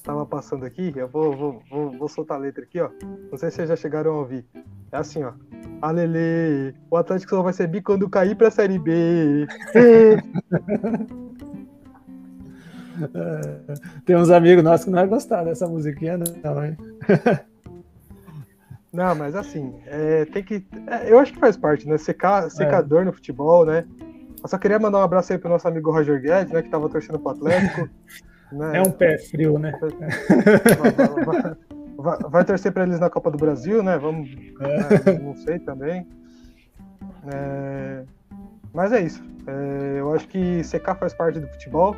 tava 0.04 0.24
passando 0.24 0.64
aqui. 0.64 0.92
Eu 0.94 1.08
vou, 1.08 1.36
vou, 1.36 1.62
vou, 1.68 1.90
vou 1.90 2.08
soltar 2.08 2.36
a 2.36 2.40
letra 2.40 2.62
aqui, 2.62 2.80
ó. 2.80 2.88
Não 3.32 3.38
sei 3.38 3.50
se 3.50 3.56
vocês 3.56 3.68
já 3.70 3.74
chegaram 3.74 4.12
a 4.12 4.18
ouvir. 4.18 4.46
É 4.92 4.98
assim, 4.98 5.24
ó. 5.24 5.32
Alele, 5.82 6.72
o 6.88 6.96
Atlético 6.96 7.30
só 7.30 7.42
vai 7.42 7.52
ser 7.52 7.66
bi 7.66 7.82
quando 7.82 8.08
cair 8.08 8.36
pra 8.36 8.50
Série 8.50 8.78
B. 8.78 9.48
Tem 14.06 14.14
uns 14.14 14.30
amigos 14.30 14.62
nossos 14.62 14.84
que 14.84 14.90
não 14.92 15.00
vai 15.00 15.08
gostar 15.08 15.42
dessa 15.42 15.66
musiquinha, 15.66 16.16
não, 16.16 16.64
hein? 16.64 16.76
Não, 18.92 19.12
mas 19.12 19.34
assim, 19.34 19.74
é, 19.86 20.24
tem 20.26 20.44
que. 20.44 20.64
É, 20.86 21.10
eu 21.10 21.18
acho 21.18 21.32
que 21.32 21.40
faz 21.40 21.56
parte, 21.56 21.88
né? 21.88 21.98
Secar, 21.98 22.48
secador 22.48 23.02
é. 23.02 23.04
no 23.06 23.12
futebol, 23.12 23.66
né? 23.66 23.84
Eu 24.40 24.48
só 24.48 24.56
queria 24.56 24.78
mandar 24.78 24.98
um 24.98 25.02
abraço 25.02 25.32
aí 25.32 25.38
pro 25.38 25.50
nosso 25.50 25.66
amigo 25.66 25.90
Roger 25.90 26.22
Guedes, 26.22 26.52
né? 26.52 26.62
Que 26.62 26.68
tava 26.68 26.88
torcendo 26.88 27.18
pro 27.18 27.32
Atlético. 27.32 27.88
Né? 28.52 28.78
É 28.78 28.82
um 28.82 28.90
pé 28.90 29.18
frio, 29.18 29.58
né? 29.58 29.72
Vai, 31.96 32.18
vai, 32.18 32.30
vai, 32.30 32.44
torcer 32.44 32.70
para 32.70 32.82
eles 32.82 33.00
na 33.00 33.08
Copa 33.08 33.30
do 33.30 33.38
Brasil, 33.38 33.82
né? 33.82 33.96
Vamos. 33.96 34.28
É. 34.60 35.12
Né? 35.12 35.18
Não 35.22 35.34
sei 35.36 35.58
também. 35.58 36.06
É, 37.32 38.02
mas 38.72 38.92
é 38.92 39.00
isso. 39.00 39.22
É, 39.46 40.00
eu 40.00 40.12
acho 40.12 40.28
que 40.28 40.62
secar 40.64 40.96
faz 40.96 41.14
parte 41.14 41.40
do 41.40 41.46
futebol. 41.48 41.96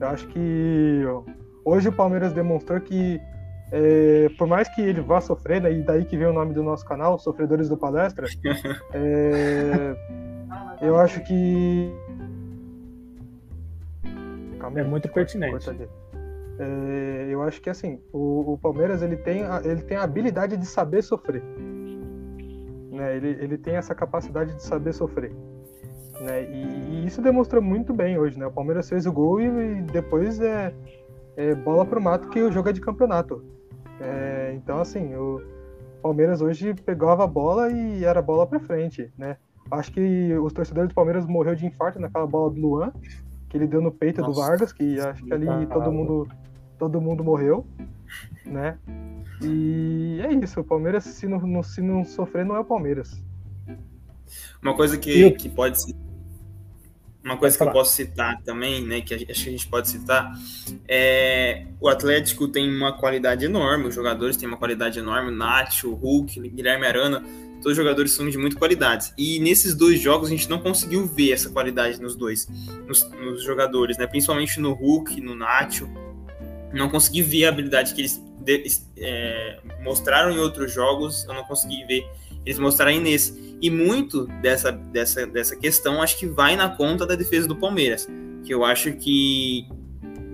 Eu 0.00 0.08
acho 0.08 0.26
que 0.28 1.02
hoje 1.64 1.88
o 1.88 1.92
Palmeiras 1.92 2.32
demonstrou 2.32 2.80
que, 2.80 3.20
é, 3.70 4.28
por 4.36 4.46
mais 4.46 4.68
que 4.74 4.80
ele 4.80 5.00
vá 5.00 5.20
sofrer, 5.20 5.60
né, 5.60 5.72
e 5.72 5.82
daí 5.82 6.04
que 6.04 6.16
vem 6.16 6.26
o 6.26 6.32
nome 6.32 6.52
do 6.52 6.62
nosso 6.62 6.84
canal, 6.84 7.18
Sofredores 7.18 7.68
do 7.68 7.76
Palestra, 7.76 8.26
é, 8.92 9.94
eu 10.80 10.98
acho 10.98 11.20
que. 11.20 11.92
É 14.74 14.82
muito 14.82 15.08
pertinente. 15.08 15.70
É, 16.58 17.26
eu 17.30 17.42
acho 17.42 17.60
que 17.60 17.70
assim, 17.70 18.00
o, 18.12 18.52
o, 18.52 18.58
Palmeiras 18.58 19.02
ele 19.02 19.16
tem, 19.16 19.42
a, 19.42 19.60
ele 19.64 19.82
tem 19.82 19.96
a 19.96 20.02
habilidade 20.02 20.56
de 20.56 20.66
saber 20.66 21.02
sofrer. 21.02 21.42
Né? 22.90 23.16
Ele, 23.16 23.28
ele 23.40 23.58
tem 23.58 23.76
essa 23.76 23.94
capacidade 23.94 24.54
de 24.54 24.62
saber 24.62 24.92
sofrer. 24.92 25.32
Né? 26.20 26.44
E, 26.44 26.64
e, 26.90 27.06
isso 27.06 27.22
demonstra 27.22 27.60
muito 27.60 27.92
bem 27.92 28.18
hoje, 28.18 28.38
né? 28.38 28.46
O 28.46 28.52
Palmeiras 28.52 28.88
fez 28.88 29.06
o 29.06 29.12
gol 29.12 29.40
e, 29.40 29.46
e 29.46 29.82
depois 29.82 30.40
é, 30.40 30.72
é 31.36 31.54
bola 31.54 31.84
pro 31.84 32.00
mato 32.00 32.28
que 32.28 32.40
o 32.40 32.52
jogo 32.52 32.68
é 32.68 32.72
de 32.72 32.80
campeonato. 32.80 33.42
É, 34.00 34.52
então, 34.54 34.78
assim, 34.78 35.14
o 35.14 35.40
Palmeiras 36.02 36.42
hoje 36.42 36.74
pegava 36.74 37.24
a 37.24 37.26
bola 37.26 37.70
e 37.70 38.04
era 38.04 38.20
bola 38.20 38.46
para 38.46 38.60
frente, 38.60 39.12
né? 39.16 39.36
Acho 39.70 39.92
que 39.92 40.34
os 40.34 40.52
torcedores 40.52 40.90
do 40.90 40.94
Palmeiras 40.94 41.26
morreu 41.26 41.54
de 41.54 41.64
infarto 41.64 41.98
naquela 41.98 42.26
bola 42.26 42.50
do 42.50 42.60
Luan, 42.60 42.92
que 43.52 43.58
ele 43.58 43.66
deu 43.66 43.82
no 43.82 43.92
peito 43.92 44.22
Nossa. 44.22 44.32
do 44.32 44.40
Vargas, 44.40 44.72
que 44.72 44.98
acho 44.98 45.22
que 45.22 45.34
ali 45.34 45.66
todo 45.66 45.92
mundo 45.92 46.26
todo 46.78 46.98
mundo 47.02 47.22
morreu, 47.22 47.66
né? 48.46 48.78
E 49.42 50.18
é 50.24 50.32
isso, 50.32 50.58
o 50.60 50.64
Palmeiras 50.64 51.04
se 51.04 51.28
não, 51.28 51.62
se 51.62 51.82
não 51.82 52.02
sofrer 52.02 52.46
não 52.46 52.56
é 52.56 52.60
o 52.60 52.64
Palmeiras. 52.64 53.22
Uma 54.62 54.74
coisa 54.74 54.96
que, 54.96 55.32
que 55.32 55.50
pode 55.50 55.82
ser 55.82 55.94
uma 57.22 57.36
coisa 57.36 57.56
que 57.56 57.62
eu 57.62 57.70
posso 57.70 57.94
citar 57.94 58.42
também, 58.42 58.84
né, 58.84 59.00
que 59.00 59.14
acho 59.14 59.24
que 59.24 59.30
a 59.30 59.52
gente 59.52 59.68
pode 59.68 59.88
citar, 59.88 60.32
é 60.88 61.66
o 61.78 61.88
Atlético 61.88 62.48
tem 62.48 62.68
uma 62.68 62.94
qualidade 62.94 63.44
enorme, 63.44 63.86
os 63.86 63.94
jogadores 63.94 64.36
têm 64.36 64.48
uma 64.48 64.56
qualidade 64.56 64.98
enorme, 64.98 65.30
o 65.30 65.34
Nacho, 65.34 65.90
o 65.90 65.94
Hulk, 65.94 66.40
o 66.40 66.42
Guilherme 66.42 66.84
Arana, 66.84 67.22
todos 67.62 67.72
os 67.72 67.76
jogadores 67.76 68.12
são 68.12 68.28
de 68.28 68.36
muita 68.36 68.56
qualidade. 68.56 69.12
E 69.16 69.38
nesses 69.38 69.74
dois 69.74 70.00
jogos 70.00 70.28
a 70.28 70.30
gente 70.30 70.50
não 70.50 70.58
conseguiu 70.58 71.06
ver 71.06 71.32
essa 71.32 71.48
qualidade 71.48 72.00
nos 72.00 72.16
dois, 72.16 72.48
nos, 72.86 73.08
nos 73.12 73.42
jogadores, 73.42 73.96
né, 73.96 74.06
principalmente 74.06 74.60
no 74.60 74.72
Hulk, 74.72 75.20
no 75.20 75.34
Nacho, 75.34 75.88
não 76.74 76.88
consegui 76.88 77.22
ver 77.22 77.46
a 77.46 77.48
habilidade 77.50 77.94
que 77.94 78.00
eles 78.00 78.20
de, 78.42 78.64
é, 78.96 79.60
mostraram 79.82 80.32
em 80.32 80.38
outros 80.38 80.72
jogos, 80.72 81.24
eu 81.24 81.34
não 81.34 81.44
consegui 81.44 81.84
ver 81.84 82.04
eles 82.44 82.58
mostrarem 82.58 83.00
nesse. 83.00 83.56
E 83.60 83.70
muito 83.70 84.26
dessa, 84.40 84.72
dessa, 84.72 85.26
dessa 85.26 85.56
questão 85.56 86.02
acho 86.02 86.18
que 86.18 86.26
vai 86.26 86.56
na 86.56 86.68
conta 86.68 87.06
da 87.06 87.14
defesa 87.14 87.46
do 87.46 87.54
Palmeiras. 87.54 88.08
Que 88.44 88.52
eu 88.52 88.64
acho 88.64 88.92
que, 88.94 89.68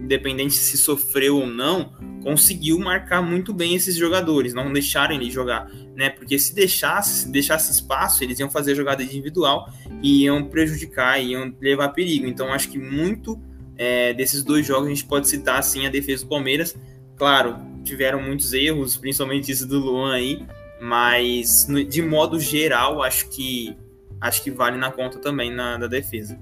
independente 0.09 0.55
se 0.55 0.79
sofreu 0.79 1.37
ou 1.37 1.47
não, 1.47 1.93
conseguiu 2.23 2.79
marcar 2.79 3.21
muito 3.21 3.53
bem 3.53 3.75
esses 3.75 3.95
jogadores, 3.95 4.55
não 4.55 4.73
deixarem 4.73 5.21
ele 5.21 5.31
jogar. 5.31 5.71
Né? 5.95 6.09
Porque 6.09 6.39
se 6.39 6.55
deixasse, 6.55 7.25
se 7.25 7.31
deixasse 7.31 7.71
espaço, 7.71 8.25
eles 8.25 8.39
iam 8.39 8.51
fazer 8.51 8.75
jogada 8.75 9.03
individual 9.03 9.71
e 10.03 10.25
iam 10.25 10.45
prejudicar, 10.45 11.23
iam 11.23 11.55
levar 11.61 11.91
perigo. 11.91 12.27
Então 12.27 12.51
acho 12.51 12.71
que 12.71 12.79
muito 12.79 13.39
é, 13.77 14.15
desses 14.15 14.43
dois 14.43 14.67
jogos 14.67 14.87
a 14.87 14.91
gente 14.91 15.05
pode 15.05 15.29
citar 15.29 15.59
assim 15.59 15.87
a 15.87 15.91
defesa 15.91 16.25
do 16.25 16.31
Palmeiras. 16.31 16.75
Claro, 17.15 17.59
tiveram 17.85 18.23
muitos 18.23 18.55
erros, 18.55 18.97
principalmente 18.97 19.53
esse 19.53 19.67
do 19.67 19.79
Luan 19.79 20.15
aí, 20.15 20.43
mas 20.81 21.67
de 21.89 22.01
modo 22.01 22.41
geral 22.41 23.03
acho 23.03 23.29
que 23.29 23.77
acho 24.21 24.43
que 24.43 24.51
vale 24.51 24.79
na 24.79 24.91
conta 24.91 25.19
também 25.19 25.55
na 25.55 25.77
da 25.77 25.87
defesa. 25.87 26.39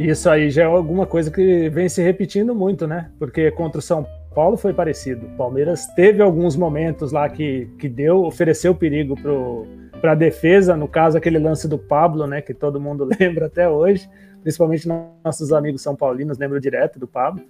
Isso 0.00 0.30
aí 0.30 0.50
já 0.50 0.62
é 0.62 0.64
alguma 0.64 1.04
coisa 1.04 1.30
que 1.30 1.68
vem 1.68 1.86
se 1.86 2.02
repetindo 2.02 2.54
muito, 2.54 2.86
né? 2.86 3.10
Porque 3.18 3.50
contra 3.50 3.80
o 3.80 3.82
São 3.82 4.06
Paulo 4.34 4.56
foi 4.56 4.72
parecido. 4.72 5.26
O 5.26 5.36
Palmeiras 5.36 5.88
teve 5.88 6.22
alguns 6.22 6.56
momentos 6.56 7.12
lá 7.12 7.28
que, 7.28 7.68
que 7.78 7.86
deu, 7.86 8.24
ofereceu 8.24 8.74
perigo 8.74 9.14
para 10.00 10.12
a 10.12 10.14
defesa, 10.14 10.74
no 10.74 10.88
caso 10.88 11.18
aquele 11.18 11.38
lance 11.38 11.68
do 11.68 11.78
Pablo, 11.78 12.26
né, 12.26 12.40
que 12.40 12.54
todo 12.54 12.80
mundo 12.80 13.04
lembra 13.20 13.44
até 13.44 13.68
hoje, 13.68 14.08
principalmente 14.42 14.88
nossos 15.22 15.52
amigos 15.52 15.82
são 15.82 15.94
paulinos 15.94 16.38
lembram 16.38 16.58
direto 16.58 16.98
do 16.98 17.06
Pablo. 17.06 17.44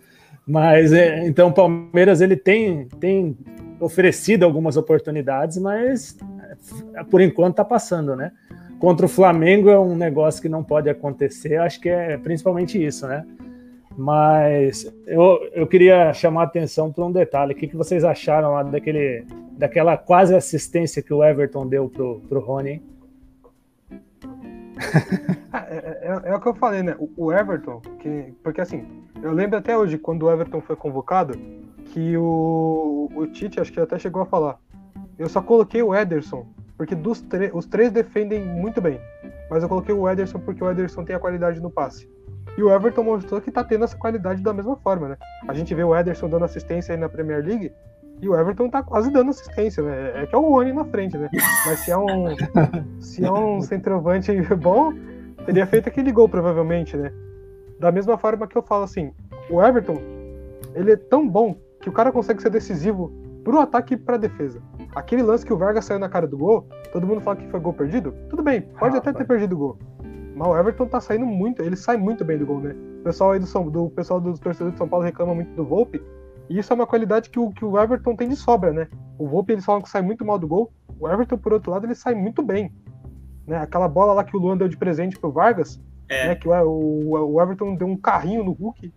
Mas 0.45 0.93
é, 0.93 1.25
então 1.29 1.51
o 1.51 1.53
Palmeiras 1.53 2.21
ele 2.21 2.35
tem, 2.35 2.89
tem 2.99 3.39
oferecido 3.79 4.43
algumas 4.43 4.77
oportunidades, 4.77 5.57
mas 5.59 6.19
é, 6.97 7.05
por 7.05 7.21
enquanto 7.21 7.53
está 7.53 7.65
passando, 7.65 8.17
né? 8.17 8.33
Contra 8.81 9.05
o 9.05 9.09
Flamengo 9.11 9.69
é 9.69 9.79
um 9.79 9.95
negócio 9.95 10.41
que 10.41 10.49
não 10.49 10.65
pode 10.65 10.89
acontecer, 10.89 11.59
acho 11.59 11.79
que 11.79 11.91
é 11.91 12.17
principalmente 12.17 12.83
isso, 12.83 13.07
né? 13.07 13.27
Mas 13.95 14.91
eu, 15.07 15.39
eu 15.53 15.67
queria 15.67 16.15
chamar 16.15 16.41
a 16.41 16.45
atenção 16.45 16.91
para 16.91 17.05
um 17.05 17.13
detalhe. 17.13 17.53
O 17.53 17.57
que, 17.57 17.69
que 17.69 17.77
vocês 17.77 18.03
acharam 18.05 18.53
lá 18.53 18.63
daquele, 18.63 19.27
daquela 19.53 19.99
quase 19.99 20.35
assistência 20.35 21.03
que 21.03 21.13
o 21.13 21.23
Everton 21.23 21.67
deu 21.67 21.91
pro, 21.91 22.23
pro 22.27 22.41
Rony? 22.41 22.83
É, 25.53 25.77
é, 25.77 25.99
é, 26.03 26.31
é, 26.31 26.35
o 26.35 26.41
que 26.41 26.49
eu 26.49 26.55
falei, 26.55 26.83
né? 26.83 26.97
O, 26.99 27.27
o, 27.27 27.33
Everton, 27.33 27.83
que, 27.99 28.33
porque 28.43 28.63
assim, 28.63 28.87
eu 29.23 29.33
lembro 29.33 29.59
até 29.59 29.77
hoje, 29.77 29.99
quando 29.99 30.23
o 30.23 30.31
Everton 30.31 30.63
foi 30.63 30.77
convocado, 30.77 31.39
que 31.85 32.17
o, 32.17 33.11
o 33.15 33.27
Tite, 33.27 33.61
acho 33.61 33.71
que 33.71 33.79
até 33.79 33.99
chegou 33.99 34.23
a 34.23 34.27
falar. 34.27 34.59
Eu 35.19 35.29
só 35.29 35.43
coloquei 35.43 35.83
o 35.83 35.95
Ederson, 35.95 36.47
porque 36.81 36.95
dos 36.95 37.23
os 37.53 37.67
três 37.67 37.93
defendem 37.93 38.43
muito 38.43 38.81
bem. 38.81 38.99
Mas 39.51 39.63
eu 39.63 39.69
coloquei 39.69 39.95
o 39.95 40.09
Ederson 40.09 40.39
porque 40.39 40.65
o 40.65 40.71
Ederson 40.71 41.05
tem 41.05 41.15
a 41.15 41.19
qualidade 41.19 41.61
no 41.61 41.71
passe. 41.71 42.09
E 42.57 42.63
o 42.63 42.71
Everton 42.71 43.03
mostrou 43.03 43.39
que 43.39 43.51
tá 43.51 43.63
tendo 43.63 43.85
essa 43.85 43.99
qualidade 43.99 44.43
da 44.43 44.55
mesma 44.55 44.75
forma, 44.77 45.11
né? 45.11 45.17
A 45.47 45.53
gente 45.53 45.75
vê 45.75 45.85
o 45.85 45.95
Ederson 45.95 46.31
dando 46.31 46.47
assistência 46.47 46.95
aí 46.95 46.99
na 46.99 47.07
Premier 47.07 47.45
League 47.45 47.71
e 48.23 48.27
o 48.27 48.35
Everton 48.35 48.71
tá 48.71 48.83
quase 48.83 49.11
dando 49.11 49.29
assistência, 49.29 49.83
né? 49.83 50.23
É 50.23 50.27
que 50.27 50.35
é 50.35 50.39
o 50.39 50.41
Rony 50.41 50.73
na 50.73 50.87
frente, 50.87 51.19
né? 51.19 51.29
Mas 51.67 51.81
se 51.81 51.91
é 51.91 51.99
um, 51.99 52.35
se 52.99 53.27
é 53.27 53.31
um 53.31 53.61
centroavante 53.61 54.33
bom, 54.57 54.95
teria 55.45 55.67
feito 55.67 55.87
aquele 55.87 56.11
gol, 56.11 56.31
provavelmente, 56.31 56.97
né? 56.97 57.13
Da 57.79 57.93
mesma 57.93 58.17
forma 58.17 58.49
que 58.49 58.57
eu 58.57 58.63
falo 58.63 58.85
assim, 58.85 59.13
o 59.51 59.63
Everton, 59.63 60.01
ele 60.75 60.93
é 60.93 60.97
tão 60.97 61.29
bom 61.29 61.59
que 61.79 61.91
o 61.91 61.93
cara 61.93 62.11
consegue 62.11 62.41
ser 62.41 62.49
decisivo 62.49 63.13
pro 63.45 63.61
ataque 63.61 63.93
e 63.93 63.99
pra 63.99 64.17
defesa. 64.17 64.63
Aquele 64.95 65.23
lance 65.23 65.47
que 65.47 65.53
o 65.53 65.57
Vargas 65.57 65.85
saiu 65.85 65.99
na 65.99 66.09
cara 66.09 66.27
do 66.27 66.37
gol, 66.37 66.67
todo 66.93 67.07
mundo 67.07 67.21
fala 67.21 67.37
que 67.37 67.49
foi 67.49 67.61
gol 67.61 67.73
perdido? 67.73 68.13
Tudo 68.29 68.43
bem, 68.43 68.63
pode 68.63 68.97
ah, 68.97 68.99
até 68.99 69.13
ter 69.13 69.25
perdido 69.25 69.55
o 69.55 69.59
gol. 69.59 69.79
Mas 70.35 70.49
o 70.49 70.57
Everton 70.57 70.87
tá 70.87 71.01
saindo 71.01 71.27
muito, 71.27 71.63
ele 71.63 71.77
sai 71.77 71.97
muito 71.97 72.25
bem 72.25 72.39
do 72.39 72.47
gol, 72.47 72.61
né? 72.61 72.75
O 73.01 73.05
pessoal 73.05 73.33
aí 73.33 73.39
do, 73.39 73.47
São, 73.47 73.69
do 73.69 73.91
pessoal 73.91 74.21
dos 74.21 74.41
torcedores 74.41 74.75
de 74.75 74.79
São 74.79 74.89
Paulo 74.89 75.05
reclama 75.05 75.35
muito 75.35 75.55
do 75.55 75.65
Volpe, 75.65 76.03
e 76.49 76.59
isso 76.59 76.73
é 76.73 76.77
uma 76.77 76.87
qualidade 76.87 77.31
que 77.31 77.39
o, 77.39 77.51
que 77.51 77.65
o 77.65 77.79
Everton 77.81 78.17
tem 78.17 78.29
de 78.29 78.37
sobra, 78.37 78.73
né? 78.73 78.89
O 79.19 79.29
Volpe 79.29 79.53
eles 79.53 79.65
falam 79.65 79.81
que 79.81 79.89
sai 79.89 80.03
muito 80.03 80.25
mal 80.25 80.39
do 80.39 80.49
gol, 80.49 80.73
o 80.99 81.09
Everton, 81.09 81.39
por 81.39 81.53
outro 81.53 81.71
lado, 81.71 81.87
ele 81.87 81.95
sai 81.95 82.15
muito 82.15 82.43
bem. 82.43 82.73
Né? 83.47 83.57
Aquela 83.57 83.89
bola 83.89 84.13
lá 84.13 84.23
que 84.23 84.37
o 84.37 84.41
Luan 84.41 84.57
deu 84.57 84.69
de 84.69 84.77
presente 84.77 85.19
pro 85.19 85.31
Vargas, 85.33 85.81
é. 86.09 86.29
né? 86.29 86.35
que 86.35 86.47
o, 86.47 86.53
o, 86.53 87.35
o 87.35 87.41
Everton 87.41 87.75
deu 87.75 87.87
um 87.87 87.97
carrinho 87.97 88.45
no 88.45 88.53
Hulk, 88.53 88.93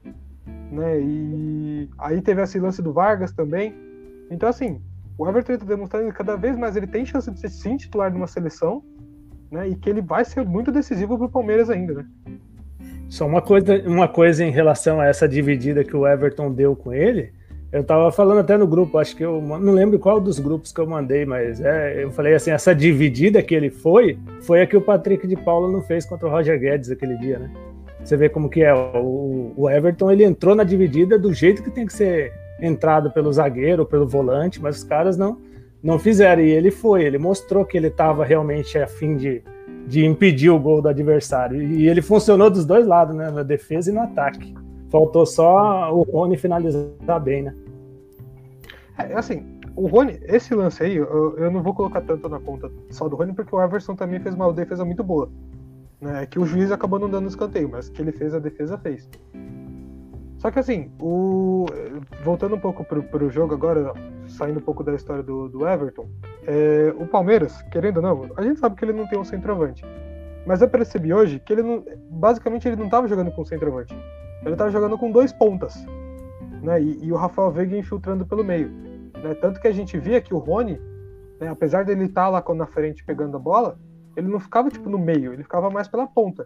né? 0.71 0.99
E 0.99 1.89
aí 1.97 2.21
teve 2.21 2.41
esse 2.41 2.59
lance 2.59 2.81
do 2.81 2.91
Vargas 2.91 3.31
também. 3.31 3.73
Então, 4.29 4.49
assim, 4.49 4.81
o 5.17 5.27
Everton 5.27 5.53
está 5.53 5.65
demonstrando 5.65 6.11
que 6.11 6.17
cada 6.17 6.35
vez 6.35 6.57
mais 6.57 6.75
ele 6.75 6.87
tem 6.87 7.05
chance 7.05 7.29
de 7.29 7.39
ser 7.39 7.49
sim 7.49 7.77
titular 7.77 8.09
de 8.09 8.17
uma 8.17 8.27
seleção, 8.27 8.83
né? 9.51 9.69
E 9.69 9.75
que 9.75 9.89
ele 9.89 10.01
vai 10.01 10.25
ser 10.25 10.45
muito 10.45 10.71
decisivo 10.71 11.17
pro 11.17 11.29
Palmeiras 11.29 11.69
ainda, 11.69 11.93
né? 11.93 12.05
Só 13.09 13.27
uma 13.27 13.41
coisa, 13.41 13.81
uma 13.85 14.07
coisa 14.07 14.43
em 14.43 14.49
relação 14.49 14.99
a 14.99 15.05
essa 15.05 15.27
dividida 15.27 15.83
que 15.83 15.95
o 15.95 16.07
Everton 16.07 16.51
deu 16.51 16.75
com 16.75 16.91
ele. 16.91 17.31
Eu 17.71 17.83
tava 17.83 18.11
falando 18.11 18.39
até 18.39 18.55
no 18.57 18.67
grupo, 18.67 18.97
acho 18.97 19.15
que 19.15 19.23
eu 19.23 19.41
não 19.41 19.73
lembro 19.73 19.97
qual 19.97 20.19
dos 20.19 20.39
grupos 20.39 20.71
que 20.71 20.79
eu 20.79 20.85
mandei, 20.85 21.25
mas 21.25 21.59
é, 21.59 22.03
eu 22.03 22.11
falei 22.11 22.35
assim, 22.35 22.51
essa 22.51 22.73
dividida 22.73 23.41
que 23.41 23.53
ele 23.53 23.69
foi, 23.69 24.17
foi 24.41 24.61
a 24.61 24.67
que 24.67 24.77
o 24.77 24.81
Patrick 24.81 25.27
de 25.27 25.35
Paula 25.35 25.71
não 25.71 25.81
fez 25.81 26.05
contra 26.05 26.27
o 26.27 26.31
Roger 26.31 26.59
Guedes 26.59 26.91
aquele 26.91 27.17
dia, 27.17 27.39
né? 27.39 27.51
Você 28.03 28.17
vê 28.17 28.29
como 28.29 28.49
que 28.49 28.61
é, 28.61 28.73
o, 28.73 29.53
o 29.55 29.69
Everton 29.69 30.11
ele 30.11 30.23
entrou 30.23 30.53
na 30.55 30.63
dividida 30.63 31.17
do 31.17 31.33
jeito 31.33 31.63
que 31.63 31.71
tem 31.71 31.85
que 31.85 31.93
ser 31.93 32.33
entrado 32.63 33.11
pelo 33.11 33.31
zagueiro, 33.31 33.85
pelo 33.85 34.07
volante, 34.07 34.61
mas 34.61 34.77
os 34.77 34.83
caras 34.83 35.17
não 35.17 35.37
não 35.83 35.99
fizeram 35.99 36.41
e 36.41 36.49
ele 36.49 36.71
foi, 36.71 37.03
ele 37.03 37.17
mostrou 37.17 37.65
que 37.65 37.75
ele 37.75 37.87
estava 37.87 38.23
realmente 38.23 38.77
a 38.77 38.87
fim 38.87 39.17
de, 39.17 39.43
de 39.85 40.05
impedir 40.05 40.49
o 40.49 40.57
gol 40.57 40.81
do 40.81 40.87
adversário 40.87 41.61
e 41.61 41.89
ele 41.89 42.01
funcionou 42.01 42.49
dos 42.49 42.65
dois 42.65 42.87
lados, 42.87 43.13
né, 43.13 43.29
na 43.29 43.43
defesa 43.43 43.91
e 43.91 43.93
no 43.93 43.99
ataque. 43.99 44.55
Faltou 44.89 45.25
só 45.25 45.93
o 45.93 46.03
Rony 46.03 46.37
finalizar 46.37 47.19
bem, 47.21 47.43
né? 47.43 47.55
É, 48.97 49.13
assim, 49.13 49.43
o 49.75 49.87
Rony, 49.87 50.19
esse 50.23 50.53
lance 50.55 50.83
aí, 50.83 50.95
eu, 50.95 51.35
eu, 51.37 51.51
não 51.51 51.61
vou 51.61 51.73
colocar 51.73 51.99
tanto 52.01 52.29
na 52.29 52.39
conta 52.39 52.71
só 52.89 53.09
do 53.09 53.15
Rony, 53.15 53.33
porque 53.33 53.53
o 53.53 53.61
Everson 53.61 53.95
também 53.95 54.19
fez 54.19 54.35
uma 54.35 54.53
defesa 54.53 54.85
muito 54.85 55.03
boa. 55.03 55.29
Né? 55.99 56.25
Que 56.27 56.39
o 56.39 56.45
juiz 56.45 56.71
acabou 56.71 56.99
não 56.99 57.09
dando 57.09 57.27
escanteio, 57.27 57.67
mas 57.67 57.89
que 57.89 58.01
ele 58.01 58.11
fez, 58.11 58.33
a 58.33 58.39
defesa 58.39 58.77
fez. 58.77 59.09
Só 60.43 60.51
que 60.51 60.59
assim, 60.59 60.91
o... 61.01 61.65
voltando 62.23 62.55
um 62.55 62.59
pouco 62.59 62.83
pro, 62.83 63.01
pro 63.01 63.31
jogo 63.31 63.55
agora, 63.55 63.93
saindo 64.27 64.59
um 64.59 64.61
pouco 64.61 64.83
da 64.83 64.93
história 64.93 65.23
do, 65.23 65.49
do 65.49 65.67
Everton, 65.67 66.07
é... 66.45 66.93
o 66.99 67.07
Palmeiras, 67.07 67.63
querendo 67.71 67.97
ou 67.97 68.03
não, 68.03 68.29
a 68.37 68.43
gente 68.43 68.59
sabe 68.59 68.75
que 68.75 68.85
ele 68.85 68.93
não 68.93 69.07
tem 69.07 69.17
um 69.17 69.23
centroavante. 69.23 69.83
Mas 70.45 70.61
eu 70.61 70.69
percebi 70.69 71.11
hoje 71.13 71.39
que 71.39 71.53
ele 71.53 71.63
não. 71.63 71.83
Basicamente 72.11 72.67
ele 72.67 72.75
não 72.75 72.85
estava 72.85 73.07
jogando 73.07 73.31
com 73.31 73.43
centroavante. 73.45 73.97
Ele 74.41 74.51
estava 74.51 74.69
jogando 74.69 74.97
com 74.97 75.09
dois 75.09 75.31
pontas 75.31 75.73
né? 76.63 76.81
E, 76.81 77.05
e, 77.05 77.11
o 77.11 77.15
Rafael 77.15 77.51
Veiga 77.51 77.77
infiltrando 77.77 78.25
pelo 78.25 78.43
meio. 78.43 78.69
Né? 79.21 79.35
Tanto 79.35 79.59
que 79.59 79.67
a 79.67 79.71
gente 79.71 79.99
via 79.99 80.21
que 80.21 80.33
o 80.33 80.37
Rony, 80.37 80.79
né, 81.39 81.49
apesar 81.49 81.83
dele 81.83 82.05
estar 82.05 82.23
tá 82.23 82.29
lá 82.29 82.43
na 82.55 82.65
frente 82.65 83.03
pegando 83.03 83.35
a 83.35 83.39
bola, 83.39 83.77
ele 84.15 84.27
não 84.27 84.39
ficava 84.39 84.69
tipo 84.69 84.89
no 84.89 84.97
meio, 84.97 85.33
ele 85.33 85.43
ficava 85.43 85.69
mais 85.69 85.87
pela 85.87 86.07
ponta. 86.07 86.45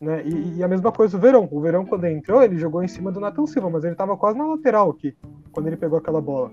Né? 0.00 0.22
E, 0.24 0.58
e, 0.58 0.62
a 0.62 0.68
mesma 0.68 0.92
coisa 0.92 1.16
o 1.16 1.20
Verão. 1.20 1.48
O 1.50 1.60
Verão, 1.60 1.84
quando 1.84 2.04
ele 2.04 2.16
entrou, 2.16 2.42
ele 2.42 2.56
jogou 2.56 2.82
em 2.82 2.88
cima 2.88 3.10
do 3.10 3.20
Nathan 3.20 3.46
Silva, 3.46 3.68
mas 3.68 3.84
ele 3.84 3.94
estava 3.94 4.16
quase 4.16 4.38
na 4.38 4.46
lateral 4.46 4.90
aqui, 4.90 5.16
quando 5.50 5.66
ele 5.66 5.76
pegou 5.76 5.98
aquela 5.98 6.20
bola. 6.20 6.50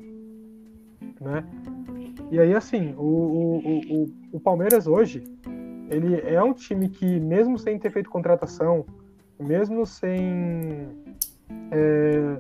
Né? 1.22 1.46
E 2.32 2.40
aí, 2.40 2.56
assim, 2.56 2.96
o, 2.98 3.04
o, 3.04 3.58
o, 3.90 4.14
o 4.34 4.40
Palmeiras 4.40 4.88
hoje, 4.88 5.24
ele 5.90 6.20
é 6.22 6.42
um 6.42 6.54
time 6.54 6.90
que, 6.90 7.20
mesmo 7.20 7.60
sem 7.60 7.78
ter 7.78 7.92
feito 7.92 8.10
contratação, 8.10 8.86
mesmo 9.40 9.86
sem 9.86 10.88
é, 11.72 12.40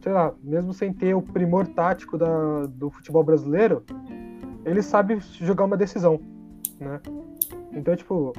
sei 0.00 0.12
lá, 0.12 0.34
mesmo 0.42 0.72
sem 0.72 0.92
ter 0.92 1.14
o 1.14 1.22
primor 1.22 1.66
tático 1.66 2.16
da, 2.16 2.66
do 2.66 2.90
futebol 2.90 3.22
brasileiro, 3.24 3.84
ele 4.64 4.82
sabe 4.82 5.18
jogar 5.20 5.64
uma 5.64 5.76
decisão, 5.76 6.20
né? 6.78 7.00
Então, 7.72 7.94
tipo, 7.96 8.32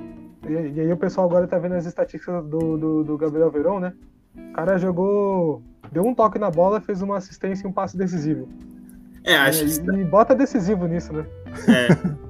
e, 0.48 0.52
e 0.52 0.80
aí 0.80 0.92
o 0.92 0.98
pessoal 0.98 1.28
agora 1.28 1.48
tá 1.48 1.58
vendo 1.58 1.76
as 1.76 1.86
estatísticas 1.86 2.46
do, 2.46 2.78
do, 2.78 3.04
do, 3.04 3.18
Gabriel 3.18 3.52
Verão, 3.52 3.80
né? 3.80 3.94
O 4.36 4.54
cara 4.54 4.78
jogou, 4.78 5.62
deu 5.92 6.06
um 6.06 6.14
toque 6.14 6.40
na 6.40 6.50
bola, 6.50 6.80
fez 6.80 7.02
uma 7.02 7.18
assistência 7.18 7.66
e 7.66 7.70
um 7.70 7.74
passe 7.74 7.98
decisivo. 7.98 8.48
É, 9.24 9.36
acho 9.36 9.64
é, 9.64 9.68
que... 9.68 9.92
E, 9.98 10.02
e 10.02 10.06
bota 10.06 10.36
decisivo 10.36 10.88
nisso, 10.88 11.12
né? 11.14 11.26
É. 11.68 12.30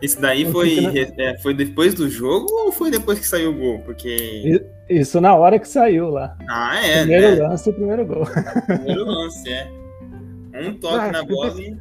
Isso 0.00 0.20
daí 0.20 0.50
foi, 0.50 0.78
é, 1.18 1.36
foi 1.38 1.52
depois 1.52 1.92
do 1.92 2.08
jogo 2.08 2.46
ou 2.52 2.70
foi 2.70 2.90
depois 2.90 3.18
que 3.18 3.26
saiu 3.26 3.50
o 3.50 3.54
gol? 3.54 3.78
Porque. 3.80 4.64
Isso 4.88 5.20
na 5.20 5.34
hora 5.34 5.58
que 5.58 5.66
saiu 5.66 6.08
lá. 6.08 6.36
Ah, 6.48 6.76
é. 6.84 7.00
Primeiro 7.00 7.36
né? 7.36 7.48
lance 7.48 7.68
e 7.68 7.72
primeiro 7.72 8.06
gol. 8.06 8.24
Primeiro 8.66 9.04
lance, 9.04 9.48
é. 9.50 9.68
Um 10.54 10.74
toque 10.74 11.08
ah, 11.08 11.12
na 11.12 11.24
bola 11.24 11.60
e. 11.60 11.76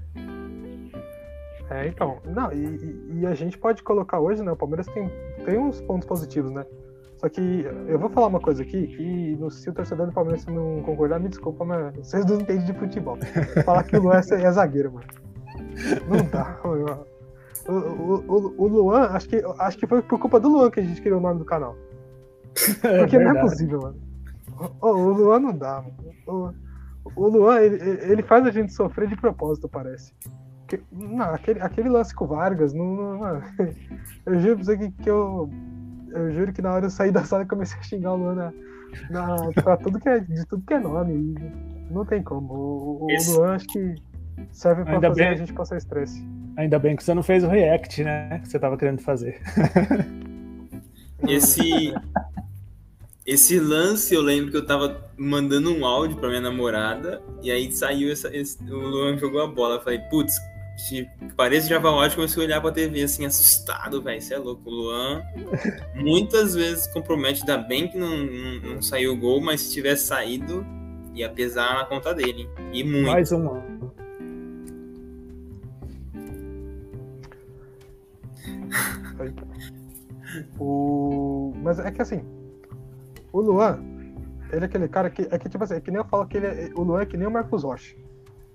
É, 1.69 1.87
então. 1.87 2.17
Não, 2.25 2.51
e, 2.51 3.19
e, 3.19 3.25
a 3.25 3.33
gente 3.33 3.57
pode 3.57 3.83
colocar 3.83 4.19
hoje, 4.19 4.41
né? 4.41 4.51
O 4.51 4.55
Palmeiras 4.55 4.87
tem, 4.87 5.11
tem 5.43 5.57
uns 5.57 5.81
pontos 5.81 6.07
positivos, 6.07 6.51
né? 6.51 6.65
Só 7.17 7.27
que 7.27 7.65
eu 7.87 7.97
vou 7.97 8.09
falar 8.09 8.27
uma 8.27 8.39
coisa 8.39 8.61
aqui, 8.61 8.87
que 8.87 9.37
se 9.49 9.69
o 9.69 9.73
torcedor 9.73 10.05
do 10.05 10.13
Palmeiras 10.13 10.45
não 10.45 10.81
concordar, 10.83 11.19
me 11.19 11.29
desculpa, 11.29 11.65
mas 11.65 11.95
vocês 11.95 12.25
não 12.25 12.35
entendem 12.39 12.65
de 12.65 12.73
futebol. 12.73 13.17
Falar 13.65 13.83
que 13.83 13.97
o 13.97 14.01
Luan 14.01 14.21
é, 14.21 14.43
é 14.43 14.51
zagueiro, 14.51 14.93
mano. 14.93 15.07
Não 16.07 16.23
dá, 16.29 16.59
mano. 16.63 17.05
O, 17.67 17.73
o, 17.73 18.63
o, 18.63 18.67
Luan, 18.67 19.09
acho 19.09 19.27
que, 19.27 19.43
acho 19.59 19.77
que 19.77 19.87
foi 19.87 20.01
por 20.01 20.19
culpa 20.19 20.39
do 20.39 20.47
Luan 20.47 20.71
que 20.71 20.79
a 20.79 20.83
gente 20.83 21.01
criou 21.01 21.19
o 21.19 21.21
nome 21.21 21.39
do 21.39 21.45
canal. 21.45 21.75
É 22.83 22.99
Porque 22.99 23.17
é 23.17 23.23
não 23.23 23.37
é 23.37 23.41
possível, 23.41 23.81
mano. 23.81 23.97
O, 24.81 24.87
o 24.87 25.13
Luan 25.13 25.39
não 25.39 25.57
dá, 25.57 25.83
mano. 25.83 26.53
O, 27.05 27.23
o 27.23 27.27
Luan, 27.27 27.59
ele, 27.59 27.77
ele 28.11 28.23
faz 28.23 28.45
a 28.45 28.51
gente 28.51 28.71
sofrer 28.71 29.07
de 29.07 29.15
propósito, 29.15 29.67
parece. 29.67 30.13
Que, 30.67 30.81
não, 30.91 31.33
aquele, 31.33 31.61
aquele 31.61 31.89
lance 31.89 32.13
com 32.13 32.25
o 32.25 32.27
Vargas, 32.27 32.73
não, 32.73 33.17
não, 33.17 33.41
eu 34.25 34.39
juro 34.39 34.55
pra 34.55 34.65
você 34.65 34.77
que, 34.77 34.91
que 34.91 35.09
eu. 35.09 35.49
Eu 36.09 36.31
juro 36.31 36.53
que 36.53 36.61
na 36.61 36.73
hora 36.73 36.85
eu 36.85 36.89
saí 36.89 37.11
da 37.11 37.23
sala 37.23 37.43
e 37.43 37.47
comecei 37.47 37.77
a 37.79 37.83
xingar 37.83 38.13
o 38.13 38.17
Luan 38.17 38.35
na, 38.35 38.53
na, 39.09 39.51
pra 39.61 39.77
tudo 39.77 39.99
que 39.99 40.09
é, 40.09 40.19
de 40.19 40.45
tudo 40.47 40.63
que 40.65 40.73
é 40.73 40.79
nome. 40.79 41.35
Não 41.91 42.05
tem 42.05 42.23
como. 42.23 42.53
O, 42.53 43.07
o 43.07 43.35
Luan 43.35 43.55
acho 43.55 43.67
que 43.67 43.95
serve 44.51 44.83
pra 44.83 44.95
Ainda 44.95 45.09
fazer 45.09 45.23
bem... 45.23 45.33
a 45.33 45.35
gente 45.35 45.53
passar 45.53 45.77
estresse. 45.77 46.25
Ainda 46.55 46.79
bem 46.79 46.95
que 46.95 47.03
você 47.03 47.13
não 47.13 47.23
fez 47.23 47.43
o 47.43 47.47
react, 47.47 48.03
né? 48.03 48.39
Que 48.39 48.47
você 48.47 48.59
tava 48.59 48.77
querendo 48.77 49.01
fazer. 49.01 49.39
Esse. 51.27 51.93
Esse 53.25 53.59
lance, 53.59 54.15
eu 54.15 54.21
lembro 54.21 54.51
que 54.51 54.57
eu 54.57 54.65
tava 54.65 55.11
mandando 55.17 55.75
um 55.75 55.85
áudio 55.85 56.15
pra 56.15 56.29
minha 56.29 56.39
namorada, 56.39 57.21
e 57.43 57.51
aí 57.51 57.69
saiu 57.73 58.09
essa, 58.09 58.33
esse, 58.33 58.57
o 58.63 58.79
Luan 58.79 59.17
jogou 59.17 59.41
a 59.41 59.47
bola. 59.47 59.75
Eu 59.75 59.81
falei, 59.81 59.99
putz, 60.09 60.33
parece 61.35 61.67
Java 61.67 61.91
Watch, 61.91 62.15
comecei 62.15 62.43
a 62.43 62.45
olhar 62.45 62.61
pra 62.61 62.71
TV 62.71 63.03
assim, 63.03 63.25
assustado, 63.25 64.01
velho. 64.01 64.19
Isso 64.19 64.33
é 64.33 64.37
louco. 64.37 64.69
O 64.69 64.73
Luan 64.73 65.23
muitas 65.95 66.55
vezes 66.55 66.87
compromete, 66.87 67.41
ainda 67.41 67.57
bem 67.57 67.87
que 67.87 67.97
não, 67.97 68.17
não, 68.17 68.59
não, 68.75 68.81
saiu 68.81 69.13
o 69.13 69.17
gol, 69.17 69.41
mas 69.41 69.61
se 69.61 69.73
tivesse 69.73 70.05
saído, 70.05 70.65
ia 71.13 71.29
pesar 71.29 71.75
na 71.75 71.85
conta 71.85 72.13
dele. 72.13 72.47
E 72.71 72.83
muito. 72.83 73.07
Mais 73.07 73.31
um 73.31 73.49
ano. 73.49 73.93
o... 80.59 81.53
Mas 81.63 81.79
é 81.79 81.89
que 81.91 82.01
assim, 82.01 82.23
o 83.33 83.41
Luan, 83.41 83.79
ele 84.51 84.61
é 84.61 84.65
aquele 84.65 84.87
cara 84.87 85.09
que. 85.09 85.27
É 85.31 85.37
que, 85.37 85.49
tipo 85.49 85.63
assim, 85.63 85.75
é 85.75 85.81
que 85.81 85.91
nem 85.91 85.99
eu 85.99 86.05
falo 86.05 86.27
que 86.27 86.37
ele 86.37 86.47
é, 86.47 86.69
o 86.75 86.83
Luan 86.83 87.01
é 87.01 87.05
que 87.05 87.17
nem 87.17 87.27
o 87.27 87.31
Marcos 87.31 87.63
Rocha. 87.63 87.95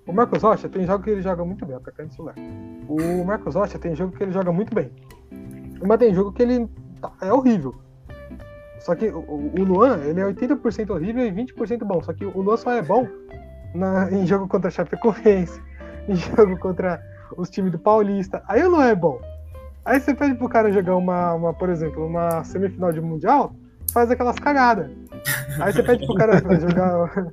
O 0.06 0.12
Marcos 0.12 0.42
Rocha 0.42 0.68
tem 0.68 0.84
jogo 0.84 1.04
que 1.04 1.10
ele 1.10 1.22
joga 1.22 1.44
muito 1.44 1.64
bem, 1.64 1.76
atacante 1.76 2.14
celular. 2.14 2.34
O 2.88 3.24
Marcos 3.24 3.54
Rocha 3.54 3.78
tem 3.78 3.94
jogo 3.94 4.16
que 4.16 4.22
ele 4.22 4.32
joga 4.32 4.52
muito 4.52 4.74
bem. 4.74 4.90
Mas 5.84 5.98
tem 5.98 6.14
jogo 6.14 6.32
que 6.32 6.42
ele 6.42 6.68
tá, 7.00 7.12
é 7.20 7.32
horrível. 7.32 7.74
Só 8.80 8.96
que 8.96 9.08
o 9.10 9.62
Luan, 9.62 9.98
ele 9.98 10.20
é 10.20 10.24
80% 10.24 10.90
horrível 10.90 11.24
e 11.24 11.30
20% 11.30 11.84
bom. 11.84 12.02
Só 12.02 12.12
que 12.12 12.24
o 12.24 12.40
Luan 12.40 12.56
só 12.56 12.72
é 12.72 12.82
bom 12.82 13.06
na, 13.74 14.10
em 14.10 14.26
jogo 14.26 14.48
contra 14.48 14.68
a 14.68 14.70
Chapecoense, 14.70 15.60
em 16.08 16.16
jogo 16.16 16.58
contra 16.58 17.00
os 17.36 17.48
times 17.48 17.70
do 17.70 17.78
Paulista. 17.78 18.42
Aí 18.48 18.62
o 18.64 18.70
Luan 18.70 18.86
é 18.86 18.94
bom. 18.94 19.20
Aí 19.84 20.00
você 20.00 20.14
pede 20.14 20.34
pro 20.34 20.48
cara 20.48 20.72
jogar 20.72 20.96
uma, 20.96 21.34
uma, 21.34 21.54
por 21.54 21.68
exemplo, 21.68 22.06
uma 22.06 22.42
semifinal 22.44 22.92
de 22.92 23.00
mundial, 23.00 23.54
faz 23.92 24.10
aquelas 24.10 24.36
cagadas. 24.36 24.90
Aí 25.60 25.72
você 25.72 25.82
pede 25.82 26.06
pro 26.06 26.14
cara 26.14 26.38
jogar. 26.58 27.32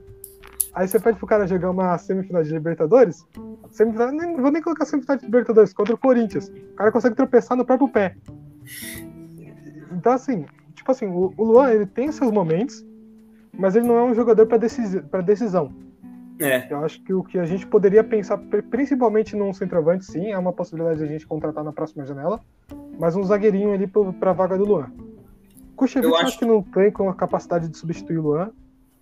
Aí 0.79 0.87
você 0.87 0.97
pede 0.97 1.17
pro 1.17 1.27
cara 1.27 1.45
jogar 1.45 1.71
uma 1.71 1.97
semifinal 1.97 2.41
de 2.41 2.53
Libertadores. 2.53 3.27
Semifinal, 3.69 4.13
nem, 4.13 4.37
vou 4.37 4.49
nem 4.49 4.61
colocar 4.61 4.85
semifinal 4.85 5.17
de 5.17 5.25
Libertadores 5.25 5.73
contra 5.73 5.93
o 5.93 5.97
Corinthians. 5.97 6.47
O 6.47 6.75
cara 6.75 6.89
consegue 6.89 7.17
tropeçar 7.17 7.57
no 7.57 7.65
próprio 7.65 7.89
pé. 7.89 8.15
Então, 9.91 10.13
assim, 10.13 10.45
tipo 10.73 10.89
assim, 10.89 11.05
o, 11.07 11.33
o 11.35 11.43
Luan 11.43 11.69
ele 11.71 11.85
tem 11.85 12.09
seus 12.13 12.31
momentos, 12.31 12.85
mas 13.51 13.75
ele 13.75 13.85
não 13.85 13.97
é 13.97 14.03
um 14.05 14.13
jogador 14.13 14.47
para 14.47 15.21
decisão. 15.21 15.69
É. 16.39 16.71
Eu 16.71 16.85
acho 16.85 17.03
que 17.03 17.13
o 17.13 17.25
que 17.25 17.37
a 17.37 17.45
gente 17.45 17.67
poderia 17.67 18.01
pensar, 18.01 18.37
principalmente 18.71 19.35
num 19.35 19.51
centroavante, 19.51 20.05
sim, 20.05 20.31
é 20.31 20.37
uma 20.37 20.53
possibilidade 20.53 20.99
de 20.99 21.03
a 21.03 21.07
gente 21.07 21.27
contratar 21.27 21.61
na 21.61 21.73
próxima 21.73 22.05
janela, 22.05 22.39
mas 22.97 23.17
um 23.17 23.23
zagueirinho 23.23 23.73
ali 23.73 23.85
para 23.85 24.31
a 24.31 24.33
vaga 24.33 24.57
do 24.57 24.63
Luan. 24.63 24.89
Kuchevic 25.75 26.13
acho... 26.13 26.25
acho 26.25 26.39
que 26.39 26.45
não 26.45 26.63
tem 26.63 26.89
com 26.89 27.09
a 27.09 27.13
capacidade 27.13 27.67
de 27.67 27.77
substituir 27.77 28.19
o 28.19 28.21
Luan. 28.21 28.51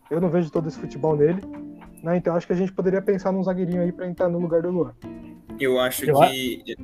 Eu 0.09 0.19
não 0.19 0.29
vejo 0.29 0.49
todo 0.49 0.67
esse 0.67 0.79
futebol 0.79 1.15
nele. 1.15 1.66
Né? 2.07 2.17
Então 2.17 2.35
acho 2.35 2.47
que 2.47 2.53
a 2.53 2.55
gente 2.55 2.71
poderia 2.71 3.01
pensar 3.01 3.31
num 3.31 3.43
zagueirinho 3.43 3.81
aí 3.81 3.91
para 3.91 4.07
entrar 4.07 4.29
no 4.29 4.39
lugar 4.39 4.61
do 4.61 4.71
Luan. 4.71 4.93
Eu 5.59 5.79
acho 5.79 6.05
eu 6.05 6.19
que. 6.21 6.77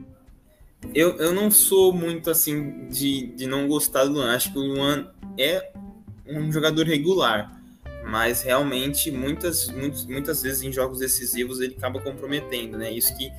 Eu, 0.94 1.16
eu 1.16 1.34
não 1.34 1.50
sou 1.50 1.94
muito 1.94 2.30
assim 2.30 2.88
de, 2.90 3.28
de 3.28 3.48
não 3.48 3.68
gostar 3.68 4.04
do 4.04 4.14
Luan. 4.14 4.36
Acho 4.36 4.52
que 4.52 4.60
o 4.60 4.62
Luan 4.62 5.08
é 5.38 5.72
um 6.28 6.52
jogador 6.52 6.86
regular 6.86 7.64
mas 8.06 8.42
realmente 8.42 9.10
muitas, 9.12 9.70
muitas, 9.70 10.06
muitas 10.06 10.42
vezes 10.42 10.62
em 10.62 10.72
jogos 10.72 11.00
decisivos 11.00 11.62
ele 11.62 11.76
acaba 11.78 12.02
comprometendo, 12.02 12.78
né? 12.78 12.92
Isso 12.92 13.16
que, 13.18 13.32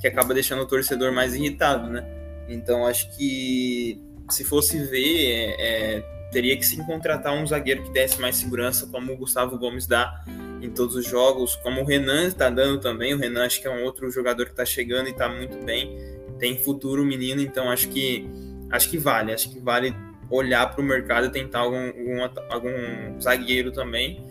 que 0.00 0.06
acaba 0.06 0.34
deixando 0.34 0.62
o 0.62 0.66
torcedor 0.66 1.12
mais 1.12 1.34
irritado, 1.34 1.88
né? 1.88 2.06
Então 2.48 2.86
acho 2.86 3.10
que 3.16 4.00
se 4.28 4.44
fosse 4.44 4.78
ver, 4.84 5.30
é, 5.32 5.96
é, 5.96 6.19
teria 6.30 6.56
que 6.56 6.64
sim 6.64 6.82
contratar 6.84 7.34
um 7.34 7.46
zagueiro 7.46 7.82
que 7.82 7.90
desse 7.90 8.20
mais 8.20 8.36
segurança, 8.36 8.86
como 8.86 9.12
o 9.12 9.16
Gustavo 9.16 9.58
Gomes 9.58 9.86
dá 9.86 10.24
em 10.62 10.70
todos 10.70 10.94
os 10.94 11.06
jogos, 11.06 11.56
como 11.56 11.80
o 11.80 11.84
Renan 11.84 12.26
está 12.26 12.50
dando 12.50 12.80
também. 12.80 13.14
O 13.14 13.18
Renan 13.18 13.46
acho 13.46 13.60
que 13.60 13.66
é 13.66 13.70
um 13.70 13.84
outro 13.84 14.10
jogador 14.10 14.44
que 14.46 14.52
está 14.52 14.64
chegando 14.64 15.08
e 15.08 15.10
está 15.10 15.28
muito 15.28 15.58
bem. 15.64 15.96
Tem 16.38 16.56
futuro 16.56 17.04
menino, 17.04 17.40
então 17.40 17.70
acho 17.70 17.88
que 17.88 18.28
acho 18.70 18.88
que 18.88 18.98
vale, 18.98 19.32
acho 19.32 19.50
que 19.50 19.58
vale 19.58 19.94
olhar 20.30 20.70
para 20.70 20.80
o 20.80 20.84
mercado 20.84 21.26
e 21.26 21.30
tentar 21.30 21.60
algum, 21.60 21.88
algum, 22.22 22.40
algum 22.48 23.20
zagueiro 23.20 23.72
também. 23.72 24.24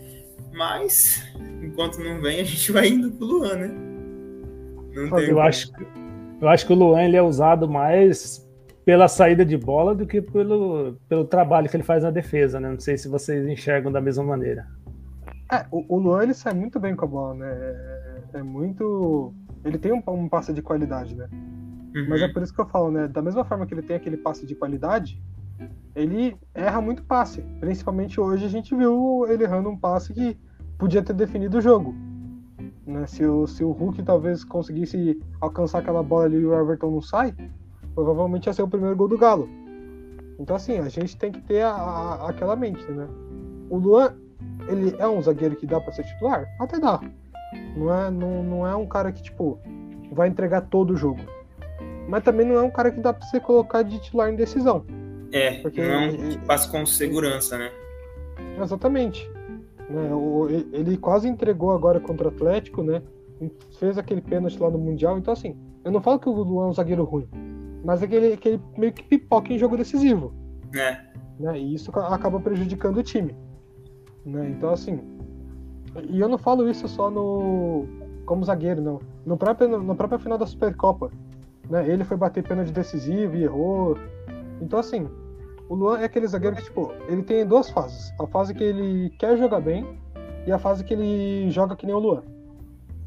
Mas 0.53 1.21
enquanto 1.61 1.99
não 1.99 2.21
vem, 2.21 2.39
a 2.39 2.43
gente 2.43 2.71
vai 2.71 2.87
indo 2.87 3.11
pro 3.11 3.25
Luan, 3.25 3.55
né? 3.55 3.67
Não 4.93 5.19
eu, 5.19 5.39
acho, 5.39 5.71
eu 6.41 6.47
acho 6.47 6.65
que 6.65 6.73
o 6.73 6.75
Luan 6.75 7.03
ele 7.03 7.15
é 7.15 7.21
usado 7.21 7.69
mais 7.69 8.48
pela 8.89 9.07
saída 9.07 9.45
de 9.45 9.55
bola 9.55 9.93
do 9.93 10.03
que 10.03 10.19
pelo, 10.19 10.97
pelo 11.07 11.23
trabalho 11.23 11.69
que 11.69 11.75
ele 11.75 11.83
faz 11.83 12.01
na 12.01 12.09
defesa, 12.09 12.59
né? 12.59 12.71
Não 12.71 12.79
sei 12.79 12.97
se 12.97 13.07
vocês 13.07 13.47
enxergam 13.47 13.91
da 13.91 14.01
mesma 14.01 14.23
maneira. 14.23 14.65
É, 15.51 15.63
o, 15.69 15.85
o 15.95 15.99
Luan 15.99 16.23
ele 16.23 16.33
sai 16.33 16.55
muito 16.55 16.79
bem 16.79 16.95
com 16.95 17.05
a 17.05 17.07
bola, 17.07 17.35
né? 17.35 17.51
É, 17.51 18.39
é 18.39 18.41
muito. 18.41 19.31
Ele 19.63 19.77
tem 19.77 19.93
um, 19.93 20.01
um 20.07 20.27
passe 20.27 20.51
de 20.51 20.63
qualidade, 20.63 21.15
né? 21.15 21.29
Uhum. 21.31 22.07
Mas 22.09 22.23
é 22.23 22.27
por 22.29 22.41
isso 22.41 22.51
que 22.51 22.59
eu 22.59 22.65
falo, 22.65 22.89
né? 22.89 23.07
Da 23.07 23.21
mesma 23.21 23.45
forma 23.45 23.67
que 23.67 23.75
ele 23.75 23.83
tem 23.83 23.95
aquele 23.95 24.17
passe 24.17 24.43
de 24.47 24.55
qualidade, 24.55 25.21
ele 25.95 26.35
erra 26.55 26.81
muito 26.81 27.03
passe. 27.03 27.43
Principalmente 27.59 28.19
hoje 28.19 28.45
a 28.45 28.49
gente 28.49 28.75
viu 28.75 29.23
ele 29.29 29.43
errando 29.43 29.69
um 29.69 29.77
passe 29.77 30.15
que 30.15 30.35
podia 30.79 31.03
ter 31.03 31.13
definido 31.13 31.59
o 31.59 31.61
jogo. 31.61 31.93
Né? 32.87 33.05
Se, 33.05 33.23
o, 33.23 33.45
se 33.45 33.63
o 33.63 33.69
Hulk 33.69 34.01
talvez 34.01 34.43
conseguisse 34.43 35.21
alcançar 35.39 35.77
aquela 35.77 36.01
bola 36.01 36.25
ali 36.25 36.37
e 36.37 36.45
o 36.47 36.59
Everton 36.59 36.89
não 36.89 37.01
sai, 37.03 37.35
provavelmente 37.93 38.47
ia 38.47 38.53
ser 38.53 38.63
o 38.63 38.67
primeiro 38.67 38.95
gol 38.95 39.07
do 39.07 39.17
Galo. 39.17 39.49
Então 40.39 40.55
assim, 40.55 40.79
a 40.79 40.89
gente 40.89 41.17
tem 41.17 41.31
que 41.31 41.41
ter 41.41 41.61
a, 41.61 41.71
a, 41.71 42.29
aquela 42.29 42.55
mente, 42.55 42.83
né? 42.91 43.07
O 43.69 43.77
Luan, 43.77 44.15
ele 44.67 44.95
é 44.97 45.07
um 45.07 45.21
zagueiro 45.21 45.55
que 45.55 45.65
dá 45.65 45.79
para 45.79 45.93
ser 45.93 46.03
titular? 46.03 46.47
Até 46.59 46.79
dá. 46.79 46.99
Não 47.75 47.93
é, 47.93 48.11
não, 48.11 48.43
não 48.43 48.67
é 48.67 48.75
um 48.75 48.85
cara 48.85 49.11
que, 49.11 49.21
tipo, 49.21 49.59
vai 50.11 50.27
entregar 50.27 50.61
todo 50.61 50.91
o 50.91 50.97
jogo. 50.97 51.19
Mas 52.07 52.23
também 52.23 52.45
não 52.45 52.55
é 52.55 52.61
um 52.61 52.71
cara 52.71 52.91
que 52.91 52.99
dá 52.99 53.13
para 53.13 53.25
você 53.25 53.39
colocar 53.39 53.83
de 53.83 53.99
titular 53.99 54.31
em 54.31 54.35
decisão. 54.35 54.83
É, 55.31 55.61
porque 55.61 55.81
não 55.81 55.93
é 55.93 56.07
um 56.07 56.17
que 56.17 56.37
passa 56.39 56.69
com 56.69 56.85
segurança, 56.85 57.57
né? 57.57 57.71
Exatamente. 58.61 59.29
Né, 59.89 60.09
ele 60.73 60.97
quase 60.97 61.27
entregou 61.27 61.71
agora 61.71 61.99
contra 61.99 62.27
o 62.27 62.31
Atlético, 62.31 62.83
né? 62.83 63.01
Fez 63.79 63.97
aquele 63.97 64.21
pênalti 64.21 64.59
lá 64.59 64.69
no 64.69 64.77
Mundial. 64.77 65.17
Então, 65.17 65.33
assim, 65.33 65.55
eu 65.83 65.91
não 65.91 66.01
falo 66.01 66.19
que 66.19 66.27
o 66.27 66.31
Luan 66.31 66.65
é 66.65 66.69
um 66.69 66.73
zagueiro 66.73 67.03
ruim, 67.03 67.27
mas 67.83 68.01
é 68.03 68.07
que 68.07 68.15
ele, 68.15 68.37
que 68.37 68.49
ele 68.49 68.61
meio 68.77 68.93
que 68.93 69.03
pipoca 69.03 69.53
em 69.53 69.57
jogo 69.57 69.77
decisivo. 69.77 70.33
É. 70.75 70.97
Né, 71.39 71.57
e 71.57 71.73
isso 71.73 71.91
acaba 71.97 72.39
prejudicando 72.39 72.97
o 72.97 73.03
time. 73.03 73.35
Né? 74.25 74.49
Então, 74.49 74.71
assim. 74.71 74.99
E 76.09 76.19
eu 76.19 76.27
não 76.27 76.37
falo 76.37 76.69
isso 76.69 76.87
só 76.87 77.09
no. 77.09 77.85
como 78.25 78.45
zagueiro, 78.45 78.81
não. 78.81 78.99
No 79.25 79.37
próprio, 79.37 79.81
na 79.81 79.95
própria 79.95 80.19
final 80.19 80.37
da 80.37 80.45
Supercopa. 80.45 81.09
Né? 81.69 81.87
Ele 81.87 82.03
foi 82.03 82.17
bater 82.17 82.43
pênalti 82.43 82.71
decisivo 82.71 83.35
e 83.35 83.43
errou. 83.43 83.97
Então, 84.61 84.79
assim, 84.79 85.07
o 85.69 85.75
Luan 85.75 85.99
é 85.99 86.05
aquele 86.05 86.27
zagueiro 86.27 86.55
que, 86.55 86.63
tipo, 86.63 86.91
ele 87.07 87.23
tem 87.23 87.45
duas 87.45 87.69
fases. 87.69 88.11
A 88.19 88.27
fase 88.27 88.53
que 88.53 88.63
ele 88.63 89.11
quer 89.17 89.37
jogar 89.37 89.61
bem 89.61 89.85
e 90.45 90.51
a 90.51 90.59
fase 90.59 90.83
que 90.83 90.93
ele 90.93 91.49
joga 91.51 91.75
que 91.75 91.85
nem 91.85 91.95
o 91.95 91.99
Luan. 91.99 92.23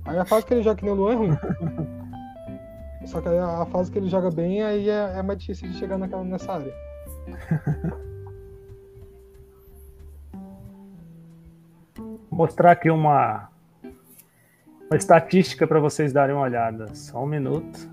Aí 0.04 0.18
a 0.18 0.24
fase 0.24 0.46
que 0.46 0.54
ele 0.54 0.62
joga 0.62 0.76
que 0.76 0.84
nem 0.84 0.92
o 0.92 0.96
Luan 0.96 1.12
é 1.12 1.16
ruim. 1.16 1.30
Só 3.06 3.20
que 3.20 3.28
a 3.28 3.66
fase 3.66 3.90
que 3.90 3.98
ele 3.98 4.08
joga 4.08 4.30
bem, 4.30 4.62
aí 4.62 4.88
é, 4.88 5.18
é 5.18 5.22
mais 5.22 5.38
difícil 5.38 5.68
de 5.68 5.74
chegar 5.76 5.98
naquela, 5.98 6.24
nessa 6.24 6.52
área. 6.52 6.72
Mostrar 12.30 12.72
aqui 12.72 12.90
uma, 12.90 13.50
uma 14.90 14.96
estatística 14.96 15.66
para 15.66 15.78
vocês 15.80 16.12
darem 16.12 16.34
uma 16.34 16.44
olhada. 16.44 16.94
Só 16.94 17.22
um 17.22 17.26
minuto. 17.26 17.90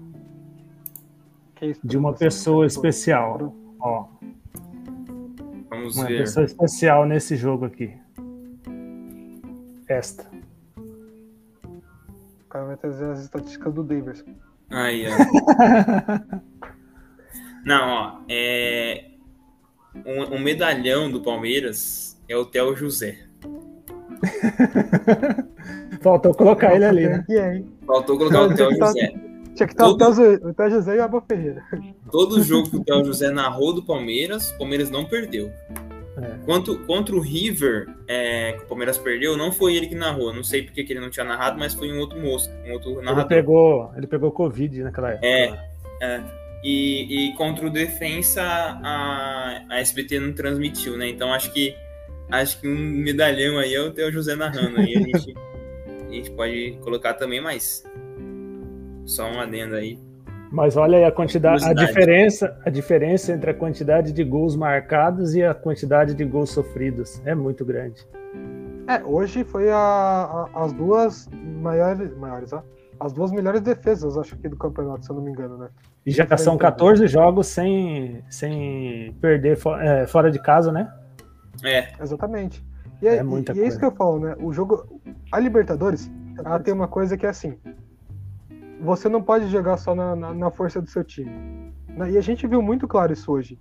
de 1.84 1.98
uma 1.98 2.14
pessoa 2.14 2.66
especial. 2.66 3.54
Ó, 3.82 4.08
Vamos 5.70 5.96
uma 5.98 6.08
ver. 6.08 6.20
pessoa 6.20 6.46
especial 6.46 7.06
nesse 7.06 7.36
jogo 7.36 7.66
aqui. 7.66 7.96
Esta. 9.88 10.26
O 12.46 12.50
cara 12.50 12.66
vai 12.66 12.78
trazer 12.78 13.12
as 13.12 13.22
estatísticas 13.22 13.74
do 13.74 13.84
Davis. 13.84 14.24
Aí, 14.70 15.06
ó. 15.08 15.12
Não, 17.66 17.90
ó. 17.90 18.20
É... 18.30 19.06
Um, 20.06 20.36
um, 20.36 20.40
medalhão 20.40 21.12
do 21.12 21.22
Palmeiras 21.22 22.18
é 22.28 22.36
o 22.36 22.46
Theo 22.46 22.76
José. 22.76 23.18
Faltou 26.02 26.34
colocar 26.34 26.76
ele 26.76 26.86
ali, 26.86 27.08
né? 27.08 27.26
Faltou 27.86 28.18
colocar 28.18 28.44
o 28.44 28.56
Theo 28.56 28.76
José. 28.76 29.14
Tinha 29.56 29.68
que 29.68 29.74
estar 29.74 29.86
Todo... 29.86 30.48
o 30.48 30.54
Theo 30.54 30.70
José 30.70 30.96
e 30.96 31.00
o 31.00 31.04
Abel 31.04 31.24
Ferreira. 31.28 31.64
Todo 32.12 32.42
jogo 32.44 32.70
que 32.70 32.78
o 32.78 32.84
Theo 32.84 33.04
José 33.04 33.32
narrou 33.32 33.74
do 33.74 33.84
Palmeiras, 33.84 34.52
o 34.52 34.60
Palmeiras 34.60 34.90
não 34.90 35.06
perdeu. 35.06 35.52
É. 36.24 36.46
Quanto, 36.46 36.78
contra 36.80 37.16
o 37.16 37.20
River, 37.20 37.88
é, 38.08 38.54
que 38.54 38.64
o 38.64 38.68
Palmeiras 38.68 38.98
perdeu, 38.98 39.38
não 39.38 39.52
foi 39.52 39.76
ele 39.76 39.88
que 39.88 39.96
narrou. 39.96 40.34
Não 40.34 40.44
sei 40.44 40.64
porque 40.64 40.84
que 40.84 40.94
ele 40.94 41.00
não 41.00 41.10
tinha 41.10 41.26
narrado, 41.26 41.58
mas 41.58 41.74
foi 41.74 41.92
um 41.92 42.00
outro 42.00 42.20
moço, 42.20 42.50
um 42.66 42.74
outro 42.74 43.02
narrador. 43.02 43.32
Ele 43.32 43.42
pegou, 43.42 43.92
ele 43.96 44.08
pegou 44.08 44.32
Covid 44.32 44.84
naquela 44.84 45.12
época. 45.12 45.26
É, 45.26 45.60
é. 46.02 46.22
E, 46.64 47.30
e 47.30 47.34
contra 47.36 47.66
o 47.66 47.70
Defensa, 47.70 48.42
a, 48.44 49.64
a 49.70 49.80
SBT 49.80 50.20
não 50.20 50.34
transmitiu, 50.34 50.98
né? 50.98 51.08
Então 51.08 51.34
acho 51.34 51.54
que 51.54 51.74
acho 52.30 52.60
que 52.60 52.68
um 52.68 52.76
medalhão 52.76 53.58
aí 53.58 53.74
é 53.74 53.82
o 53.82 53.92
Theo 53.92 54.12
José 54.12 54.36
narrando. 54.36 54.80
Aí 54.80 54.96
a 54.96 55.00
gente, 55.00 55.34
a 56.08 56.12
gente 56.12 56.32
pode 56.32 56.78
colocar 56.82 57.14
também, 57.14 57.40
mas 57.40 57.84
só 59.06 59.30
um 59.32 59.40
adendo 59.40 59.76
aí. 59.76 59.98
Mas 60.52 60.76
olha 60.76 60.98
aí 60.98 61.04
a 61.06 61.12
quantidade, 61.12 61.64
a 61.64 61.74
diferença, 61.74 62.58
a 62.66 62.70
diferença 62.70 63.32
entre 63.32 63.52
a 63.52 63.54
quantidade 63.54 64.12
de 64.12 64.24
gols 64.24 64.56
marcados 64.56 65.36
e 65.36 65.44
a 65.44 65.54
quantidade 65.54 66.16
de 66.16 66.26
gols 66.26 66.50
sofridos 66.50 67.22
é 67.24 67.36
muito 67.36 67.64
grande. 67.64 68.06
É, 68.88 69.04
hoje 69.04 69.44
foi 69.44 69.70
a, 69.70 69.78
a, 69.78 70.64
as 70.64 70.74
duas 70.74 71.30
maiores, 71.32 72.18
maiores, 72.18 72.52
ó, 72.52 72.64
as 73.00 73.14
duas 73.14 73.32
melhores 73.32 73.62
defesas, 73.62 74.18
acho 74.18 74.36
que 74.38 74.50
do 74.50 74.58
campeonato, 74.58 75.06
se 75.06 75.12
eu 75.12 75.16
não 75.16 75.24
me 75.24 75.32
engano, 75.32 75.58
né? 75.58 75.70
E 76.04 76.12
já 76.12 76.26
são 76.36 76.58
14 76.58 77.06
jogos 77.06 77.46
sem, 77.46 78.24
sem 78.28 79.16
perder 79.22 79.60
é, 79.82 80.08
fora 80.08 80.32
de 80.32 80.42
casa, 80.42 80.72
né? 80.72 80.92
É. 81.64 81.90
Exatamente. 82.02 82.66
E 83.02 83.08
é, 83.08 83.18
é, 83.18 83.24
e, 83.24 83.58
e 83.58 83.62
é 83.62 83.68
isso 83.68 83.78
que 83.78 83.86
eu 83.86 83.92
falo, 83.92 84.20
né? 84.20 84.36
O 84.40 84.52
jogo. 84.52 85.00
A 85.32 85.40
Libertadores, 85.40 86.12
ela 86.44 86.60
tem 86.60 86.74
uma 86.74 86.88
coisa 86.88 87.16
que 87.16 87.26
é 87.26 87.30
assim 87.30 87.58
você 88.80 89.10
não 89.10 89.22
pode 89.22 89.48
jogar 89.48 89.78
só 89.78 89.94
na, 89.94 90.16
na, 90.16 90.34
na 90.34 90.52
força 90.52 90.82
do 90.82 90.90
seu 90.90 91.04
time. 91.04 91.30
Né? 91.90 92.12
E 92.12 92.18
a 92.18 92.22
gente 92.22 92.48
viu 92.48 92.62
muito 92.62 92.88
claro 92.88 93.14
isso 93.14 93.32
hoje. 93.32 93.60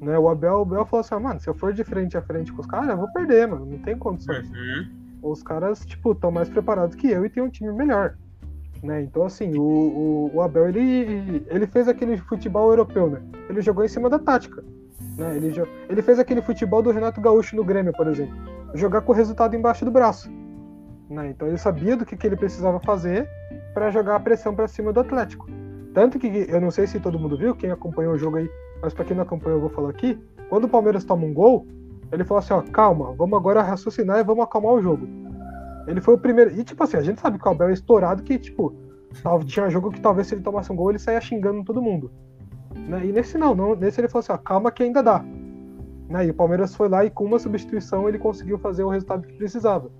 Né? 0.00 0.18
O, 0.18 0.28
Abel, 0.28 0.58
o 0.58 0.62
Abel 0.62 0.86
falou 0.86 1.00
assim: 1.00 1.14
ah, 1.14 1.20
mano, 1.20 1.40
se 1.40 1.48
eu 1.48 1.54
for 1.54 1.72
de 1.72 1.84
frente 1.84 2.16
a 2.16 2.22
frente 2.22 2.52
com 2.52 2.60
os 2.60 2.66
caras, 2.66 2.88
eu 2.88 2.96
vou 2.96 3.12
perder, 3.12 3.48
mano. 3.48 3.66
Não 3.66 3.78
tem 3.78 3.98
condições. 3.98 4.48
Uhum. 4.48 5.30
Os 5.30 5.42
caras, 5.42 5.84
tipo, 5.84 6.12
estão 6.12 6.30
mais 6.30 6.48
preparados 6.48 6.96
que 6.96 7.10
eu 7.10 7.26
e 7.26 7.30
tem 7.30 7.42
um 7.42 7.50
time 7.50 7.72
melhor. 7.72 8.16
Né? 8.82 9.02
Então, 9.02 9.24
assim, 9.24 9.54
o, 9.56 9.62
o, 9.62 10.30
o, 10.34 10.40
Abel, 10.40 10.68
ele, 10.68 11.44
ele 11.48 11.66
fez 11.66 11.86
aquele 11.86 12.16
futebol 12.16 12.70
europeu, 12.70 13.10
né? 13.10 13.20
Ele 13.48 13.60
jogou 13.60 13.84
em 13.84 13.88
cima 13.88 14.08
da 14.08 14.18
tática. 14.18 14.64
Né? 15.18 15.36
Ele, 15.36 15.52
ele 15.88 16.02
fez 16.02 16.18
aquele 16.18 16.40
futebol 16.40 16.82
do 16.82 16.90
Renato 16.90 17.20
Gaúcho 17.20 17.54
no 17.54 17.64
Grêmio, 17.64 17.92
por 17.92 18.06
exemplo. 18.06 18.34
Jogar 18.74 19.02
com 19.02 19.12
o 19.12 19.14
resultado 19.14 19.54
embaixo 19.54 19.84
do 19.84 19.90
braço. 19.90 20.30
Né? 21.10 21.28
Então 21.28 21.46
ele 21.46 21.58
sabia 21.58 21.96
do 21.96 22.06
que, 22.06 22.16
que 22.16 22.26
ele 22.26 22.36
precisava 22.36 22.80
fazer 22.80 23.28
para 23.74 23.90
jogar 23.90 24.16
a 24.16 24.20
pressão 24.20 24.54
para 24.54 24.68
cima 24.68 24.92
do 24.92 25.00
Atlético. 25.00 25.48
Tanto 25.92 26.18
que 26.18 26.26
eu 26.48 26.60
não 26.60 26.70
sei 26.70 26.86
se 26.86 27.00
todo 27.00 27.18
mundo 27.18 27.36
viu, 27.36 27.54
quem 27.54 27.70
acompanhou 27.70 28.14
o 28.14 28.18
jogo 28.18 28.36
aí, 28.36 28.50
mas 28.80 28.94
para 28.94 29.04
quem 29.04 29.16
não 29.16 29.24
acompanhou, 29.24 29.58
eu 29.58 29.60
vou 29.62 29.70
falar 29.70 29.90
aqui. 29.90 30.18
Quando 30.48 30.64
o 30.64 30.68
Palmeiras 30.68 31.04
toma 31.04 31.24
um 31.24 31.34
gol, 31.34 31.66
ele 32.12 32.24
falou 32.24 32.38
assim: 32.38 32.52
ó, 32.52 32.62
calma, 32.62 33.12
vamos 33.14 33.38
agora 33.38 33.62
raciocinar 33.62 34.18
e 34.18 34.24
vamos 34.24 34.44
acalmar 34.44 34.72
o 34.72 34.82
jogo. 34.82 35.08
Ele 35.86 36.00
foi 36.00 36.14
o 36.14 36.18
primeiro. 36.18 36.52
E 36.52 36.62
tipo 36.62 36.82
assim, 36.82 36.96
a 36.96 37.02
gente 37.02 37.20
sabe 37.20 37.38
que 37.38 37.46
o 37.46 37.50
Abel 37.50 37.68
é 37.68 37.72
estourado, 37.72 38.22
que 38.22 38.38
tipo, 38.38 38.74
tinha 39.46 39.68
jogo 39.68 39.90
que 39.90 40.00
talvez 40.00 40.26
se 40.26 40.34
ele 40.34 40.42
tomasse 40.42 40.70
um 40.72 40.76
gol 40.76 40.90
ele 40.90 40.98
saia 40.98 41.20
xingando 41.20 41.64
todo 41.64 41.82
mundo. 41.82 42.10
Né? 42.74 43.06
E 43.06 43.12
nesse 43.12 43.36
não, 43.36 43.54
não, 43.54 43.74
nesse 43.74 44.00
ele 44.00 44.08
falou 44.08 44.20
assim: 44.20 44.32
ó, 44.32 44.38
calma 44.38 44.70
que 44.70 44.82
ainda 44.82 45.02
dá. 45.02 45.24
Né? 46.08 46.26
E 46.26 46.30
o 46.30 46.34
Palmeiras 46.34 46.74
foi 46.74 46.88
lá 46.88 47.04
e 47.04 47.10
com 47.10 47.24
uma 47.24 47.38
substituição 47.38 48.08
ele 48.08 48.18
conseguiu 48.18 48.58
fazer 48.58 48.84
o 48.84 48.88
resultado 48.88 49.26
que 49.26 49.34
precisava. 49.34 49.90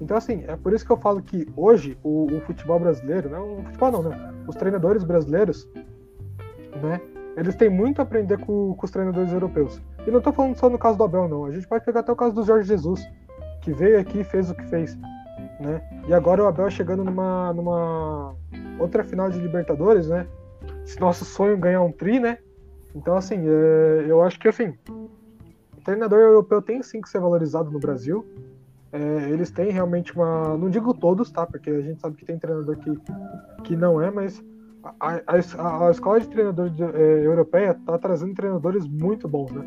Então, 0.00 0.16
assim, 0.16 0.44
é 0.46 0.56
por 0.56 0.72
isso 0.72 0.84
que 0.84 0.92
eu 0.92 0.96
falo 0.96 1.22
que 1.22 1.46
hoje 1.56 1.96
o, 2.02 2.26
o 2.26 2.40
futebol 2.40 2.78
brasileiro, 2.78 3.30
não 3.30 3.58
o 3.58 3.62
futebol 3.64 3.92
não, 3.92 4.02
né? 4.02 4.34
Os 4.46 4.56
treinadores 4.56 5.04
brasileiros, 5.04 5.68
né? 6.82 7.00
Eles 7.36 7.56
têm 7.56 7.68
muito 7.68 8.00
a 8.00 8.02
aprender 8.02 8.38
com, 8.38 8.74
com 8.74 8.84
os 8.84 8.90
treinadores 8.90 9.32
europeus. 9.32 9.80
E 10.06 10.10
não 10.10 10.18
estou 10.18 10.32
falando 10.32 10.56
só 10.56 10.68
no 10.68 10.78
caso 10.78 10.96
do 10.96 11.04
Abel, 11.04 11.28
não. 11.28 11.46
A 11.46 11.50
gente 11.50 11.66
pode 11.66 11.84
pegar 11.84 12.00
até 12.00 12.12
o 12.12 12.16
caso 12.16 12.34
do 12.34 12.44
Jorge 12.44 12.68
Jesus, 12.68 13.04
que 13.60 13.72
veio 13.72 13.98
aqui 13.98 14.20
e 14.20 14.24
fez 14.24 14.50
o 14.50 14.54
que 14.54 14.64
fez. 14.66 14.96
Né? 15.60 15.82
E 16.06 16.14
agora 16.14 16.42
o 16.42 16.46
Abel 16.46 16.70
chegando 16.70 17.02
numa, 17.02 17.52
numa 17.52 18.34
outra 18.78 19.02
final 19.02 19.30
de 19.30 19.38
Libertadores, 19.38 20.08
né? 20.08 20.26
nosso 21.00 21.24
sonho 21.24 21.56
ganhar 21.56 21.82
um 21.82 21.90
tri, 21.90 22.20
né? 22.20 22.38
Então, 22.94 23.16
assim, 23.16 23.36
é, 23.46 24.04
eu 24.06 24.22
acho 24.22 24.38
que, 24.38 24.48
assim, 24.48 24.74
o 24.88 25.80
treinador 25.84 26.20
europeu 26.20 26.62
tem 26.62 26.82
sim 26.82 27.00
que 27.00 27.08
ser 27.08 27.20
valorizado 27.20 27.70
no 27.70 27.78
Brasil. 27.78 28.24
É, 28.94 29.28
eles 29.28 29.50
têm 29.50 29.72
realmente 29.72 30.14
uma. 30.14 30.56
Não 30.56 30.70
digo 30.70 30.94
todos, 30.94 31.28
tá? 31.28 31.44
Porque 31.44 31.68
a 31.68 31.80
gente 31.80 32.00
sabe 32.00 32.14
que 32.16 32.24
tem 32.24 32.38
treinador 32.38 32.76
que, 32.76 32.96
que 33.64 33.76
não 33.76 34.00
é, 34.00 34.08
mas 34.08 34.40
a, 35.00 35.20
a, 35.26 35.88
a 35.88 35.90
escola 35.90 36.20
de 36.20 36.28
treinador 36.28 36.70
de, 36.70 36.80
é, 36.80 37.26
europeia 37.26 37.74
tá 37.74 37.98
trazendo 37.98 38.32
treinadores 38.34 38.86
muito 38.86 39.26
bons, 39.26 39.50
né? 39.50 39.64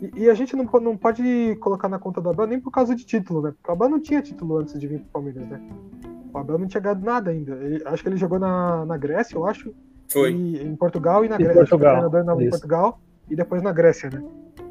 E, 0.00 0.22
e, 0.22 0.30
a 0.30 0.34
gente 0.34 0.56
não, 0.56 0.64
não 0.80 0.96
pode 0.96 1.58
colocar 1.60 1.90
na 1.90 1.98
conta 1.98 2.22
do 2.22 2.30
Abel 2.30 2.46
nem 2.46 2.58
por 2.58 2.70
causa 2.70 2.96
de 2.96 3.04
título, 3.04 3.42
né? 3.42 3.50
Porque 3.50 3.70
o 3.70 3.74
Abel 3.74 3.90
não 3.90 4.00
tinha 4.00 4.22
título 4.22 4.56
antes 4.56 4.80
de 4.80 4.86
vir 4.86 5.00
pro 5.00 5.10
Palmeiras, 5.10 5.46
né? 5.46 5.60
O 6.32 6.38
Abel 6.38 6.58
não 6.58 6.66
tinha 6.66 6.80
ganhado 6.80 7.04
nada 7.04 7.30
ainda. 7.30 7.56
Ele, 7.56 7.82
acho 7.84 8.02
que 8.02 8.08
ele 8.08 8.16
jogou 8.16 8.38
na, 8.38 8.86
na 8.86 8.96
Grécia, 8.96 9.36
eu 9.36 9.44
acho. 9.44 9.74
Foi. 10.10 10.32
E, 10.32 10.62
em 10.62 10.74
Portugal 10.74 11.22
e 11.22 11.28
na 11.28 11.36
Grécia. 11.36 11.54
Portugal, 11.54 12.08
Treinador 12.08 12.24
na, 12.24 12.42
em. 12.42 12.48
Portugal 12.48 12.98
e 13.28 13.36
depois 13.36 13.60
na 13.60 13.72
Grécia, 13.72 14.08
né? 14.08 14.24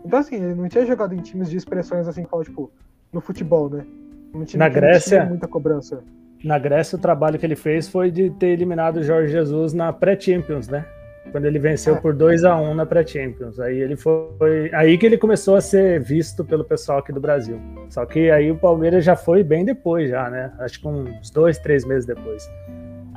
Então, 0.04 0.18
assim, 0.18 0.38
ele 0.38 0.56
não 0.56 0.68
tinha 0.68 0.84
jogado 0.84 1.14
em 1.14 1.22
times 1.22 1.48
de 1.48 1.58
expressões 1.58 2.08
assim, 2.08 2.24
como, 2.24 2.44
tipo, 2.44 2.72
no 3.14 3.22
futebol, 3.22 3.70
né? 3.70 3.86
Um 4.34 4.44
time 4.44 4.60
Na 4.60 4.70
que 4.70 4.76
não 4.76 4.82
Grécia- 4.82 5.18
tinha 5.20 5.30
muita 5.30 5.48
cobrança. 5.48 6.00
Na 6.44 6.58
Grécia, 6.58 6.98
o 6.98 7.02
trabalho 7.02 7.38
que 7.38 7.46
ele 7.46 7.56
fez 7.56 7.88
foi 7.90 8.10
de 8.12 8.30
ter 8.32 8.48
eliminado 8.48 8.98
o 8.98 9.04
Jorge 9.04 9.32
Jesus 9.32 9.74
na 9.74 9.92
pré-Champions, 9.92 10.68
né? 10.70 10.86
Quando 11.32 11.46
ele 11.46 11.60
venceu 11.60 11.96
É. 11.96 12.00
por 12.00 12.14
2 12.16 12.44
a 12.44 12.56
1 12.56 12.74
na 12.74 12.86
pré-Champions. 12.86 13.60
Aí 13.60 13.78
ele 13.80 13.96
foi. 13.96 14.72
Aí 14.74 14.98
que 14.98 15.06
ele 15.06 15.18
começou 15.18 15.56
a 15.56 15.62
ser 15.62 16.00
visto 16.00 16.44
pelo 16.46 16.64
pessoal 16.64 17.00
aqui 17.00 17.12
do 17.12 17.20
Brasil. 17.20 17.60
Só 17.90 18.06
que 18.06 18.32
aí 18.32 18.50
o 18.50 18.56
Palmeiras 18.56 19.04
já 19.04 19.16
foi 19.16 19.44
bem 19.44 19.66
depois, 19.66 20.10
já, 20.10 20.30
né? 20.30 20.52
Acho 20.60 20.80
que 20.82 20.88
uns 20.88 21.30
dois, 21.30 21.58
três 21.60 21.84
meses 21.86 22.06
depois. 22.06 22.50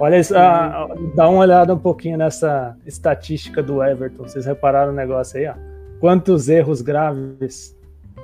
Olha, 0.01 0.19
isso, 0.19 0.35
dá 0.35 1.29
uma 1.29 1.39
olhada 1.39 1.73
um 1.75 1.79
pouquinho 1.79 2.19
nessa 2.19 2.77
estatística 2.85 3.63
do 3.63 3.83
Everton. 3.83 4.25
Vocês 4.25 4.45
repararam 4.47 4.93
o 4.93 4.95
negócio 4.95 5.39
aí, 5.39 5.47
ó? 5.47 5.55
Quantos 6.01 6.49
erros 6.49 6.83
graves, 6.83 7.75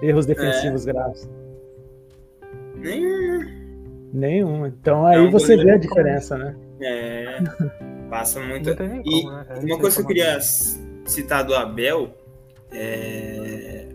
erros 0.02 0.26
defensivos 0.26 0.84
graves? 0.84 1.30
Nenhum. 2.80 4.10
Nenhum. 4.12 4.66
Então 4.66 5.06
aí 5.06 5.18
Não, 5.22 5.30
você 5.30 5.56
vê 5.56 5.72
a 5.72 5.76
diferença, 5.76 6.36
né? 6.38 6.56
É, 6.80 7.38
passa 8.08 8.40
muito. 8.44 8.74
Nem 8.82 9.00
E 9.00 9.22
como, 9.22 9.32
né? 9.32 9.46
Uma 9.62 9.78
coisa 9.78 9.96
que 9.96 10.02
eu 10.02 10.06
queria 10.06 10.38
citar 10.40 11.44
do 11.44 11.54
Abel 11.54 12.14
é 12.72 13.88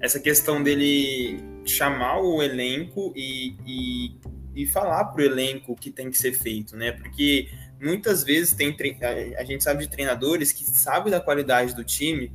essa 0.00 0.20
questão 0.20 0.62
dele 0.62 1.40
chamar 1.64 2.20
o 2.20 2.42
elenco 2.42 3.12
e, 3.16 3.56
e, 3.66 4.16
e 4.54 4.66
falar 4.66 5.06
pro 5.06 5.22
elenco 5.24 5.72
o 5.72 5.76
que 5.76 5.90
tem 5.90 6.10
que 6.10 6.18
ser 6.18 6.32
feito, 6.32 6.76
né? 6.76 6.92
Porque 6.92 7.48
muitas 7.80 8.22
vezes 8.22 8.52
tem 8.52 8.74
tre- 8.76 8.96
a 9.36 9.44
gente 9.44 9.64
sabe 9.64 9.84
de 9.84 9.90
treinadores 9.90 10.52
que 10.52 10.62
sabem 10.64 11.10
da 11.10 11.20
qualidade 11.20 11.74
do 11.74 11.82
time, 11.82 12.30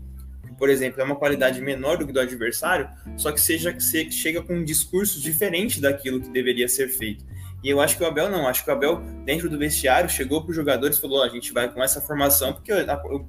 por 0.59 0.69
exemplo, 0.69 1.01
é 1.01 1.03
uma 1.03 1.15
qualidade 1.15 1.59
menor 1.61 1.97
do 1.97 2.05
que 2.05 2.13
do 2.13 2.19
adversário, 2.19 2.87
só 3.17 3.31
que 3.31 3.41
seja 3.41 3.73
que 3.73 3.81
se- 3.81 4.11
chega 4.11 4.41
com 4.43 4.53
um 4.57 4.63
discurso 4.63 5.19
diferente 5.19 5.81
daquilo 5.81 6.19
que 6.21 6.29
deveria 6.29 6.67
ser 6.67 6.89
feito. 6.89 7.25
E 7.63 7.69
eu 7.69 7.81
acho 7.81 7.97
que 7.97 8.03
o 8.03 8.07
Abel 8.07 8.29
não, 8.29 8.47
acho 8.47 8.63
que 8.63 8.69
o 8.69 8.73
Abel, 8.73 9.01
dentro 9.25 9.49
do 9.49 9.57
vestiário, 9.57 10.09
chegou 10.09 10.41
para 10.41 10.51
os 10.51 10.55
jogadores 10.55 10.97
e 10.97 11.01
falou: 11.01 11.19
"Ó, 11.19 11.23
a 11.25 11.29
gente 11.29 11.51
vai 11.51 11.67
com 11.73 11.81
essa 11.83 11.99
formação, 11.99 12.53
porque 12.53 12.71
a- 12.71 13.01
o, 13.05 13.25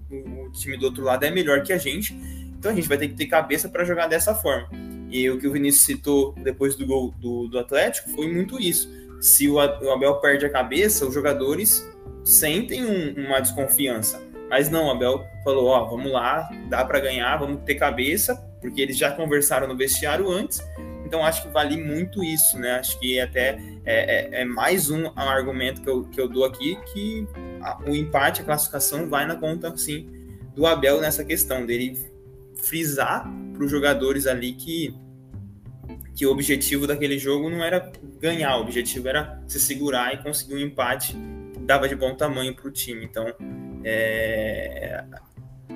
o 0.47 0.53
time 0.53 0.77
do 0.77 0.85
outro 0.87 1.03
lado 1.03 1.25
é 1.25 1.31
melhor 1.31 1.63
que 1.63 1.73
a 1.73 1.79
gente, 1.79 2.15
então 2.59 2.71
a 2.71 2.75
gente 2.75 2.87
vai 2.89 2.99
ter 2.99 3.09
que 3.09 3.15
ter 3.15 3.27
cabeça 3.27 3.69
para 3.69 3.85
jogar 3.85 4.07
dessa 4.09 4.35
forma. 4.35 4.69
E 5.11 5.29
o 5.31 5.39
que 5.39 5.49
o 5.49 5.53
Vinícius 5.53 5.85
citou 5.85 6.33
depois 6.45 6.77
do 6.77 6.87
gol 6.87 7.13
do, 7.19 7.49
do 7.49 7.59
Atlético 7.59 8.11
foi 8.11 8.33
muito 8.33 8.61
isso. 8.61 8.89
Se 9.21 9.49
o, 9.49 9.55
o 9.55 9.91
Abel 9.93 10.15
perde 10.17 10.47
a 10.47 10.51
cabeça, 10.51 11.05
os 11.07 11.13
jogadores 11.13 11.85
sentem 12.25 12.85
um- 12.85 13.27
uma 13.27 13.41
desconfiança. 13.41 14.23
Mas 14.51 14.69
não, 14.69 14.91
Abel 14.91 15.25
falou: 15.45 15.67
Ó, 15.69 15.85
vamos 15.87 16.11
lá, 16.11 16.51
dá 16.69 16.85
para 16.85 16.99
ganhar, 16.99 17.37
vamos 17.37 17.63
ter 17.63 17.77
cabeça, 17.77 18.35
porque 18.61 18.81
eles 18.83 18.99
já 18.99 19.13
conversaram 19.13 19.69
no 19.69 19.77
vestiário 19.77 20.29
antes. 20.29 20.61
Então 21.07 21.25
acho 21.25 21.43
que 21.45 21.49
vale 21.49 21.77
muito 21.77 22.23
isso, 22.23 22.59
né? 22.59 22.73
Acho 22.73 22.99
que 22.99 23.19
até 23.21 23.59
é, 23.85 24.39
é- 24.39 24.43
é 24.43 24.45
mais 24.45 24.91
um 24.91 25.07
argumento 25.17 25.81
que 25.83 25.89
eu, 25.89 26.05
que 26.05 26.21
eu 26.21 26.29
dou 26.29 26.45
aqui 26.45 26.77
que 26.93 27.27
a- 27.63 27.79
o 27.87 27.95
empate, 27.95 28.43
a 28.43 28.45
classificação 28.45 29.09
vai 29.09 29.25
na 29.25 29.37
conta, 29.37 29.75
sim, 29.77 30.09
do 30.55 30.67
Abel 30.67 31.01
nessa 31.01 31.25
questão, 31.25 31.65
dele 31.65 31.97
frisar 32.57 33.27
para 33.55 33.65
os 33.65 33.71
jogadores 33.71 34.27
ali 34.27 34.53
que, 34.53 34.95
que 36.15 36.27
o 36.27 36.31
objetivo 36.33 36.87
daquele 36.87 37.19
jogo 37.19 37.49
não 37.49 37.65
era 37.65 37.91
ganhar, 38.21 38.57
o 38.57 38.61
objetivo 38.63 39.09
era 39.09 39.41
se 39.47 39.59
segurar 39.61 40.13
e 40.13 40.19
conseguir 40.19 40.55
um 40.55 40.59
empate 40.59 41.17
dava 41.61 41.89
de 41.89 41.95
bom 41.95 42.15
tamanho 42.17 42.55
para 42.55 42.67
o 42.67 42.71
time. 42.71 43.05
Então, 43.05 43.27
é, 43.85 45.03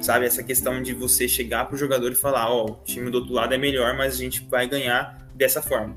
sabe, 0.00 0.26
essa 0.26 0.42
questão 0.42 0.82
de 0.82 0.92
você 0.94 1.26
chegar 1.28 1.66
para 1.66 1.74
o 1.74 1.78
jogador 1.78 2.10
e 2.12 2.14
falar: 2.14 2.50
Ó, 2.50 2.64
o 2.66 2.74
time 2.84 3.10
do 3.10 3.18
outro 3.18 3.32
lado 3.32 3.54
é 3.54 3.58
melhor, 3.58 3.96
mas 3.96 4.14
a 4.14 4.16
gente 4.16 4.46
vai 4.50 4.66
ganhar 4.68 5.18
dessa 5.34 5.60
forma. 5.62 5.94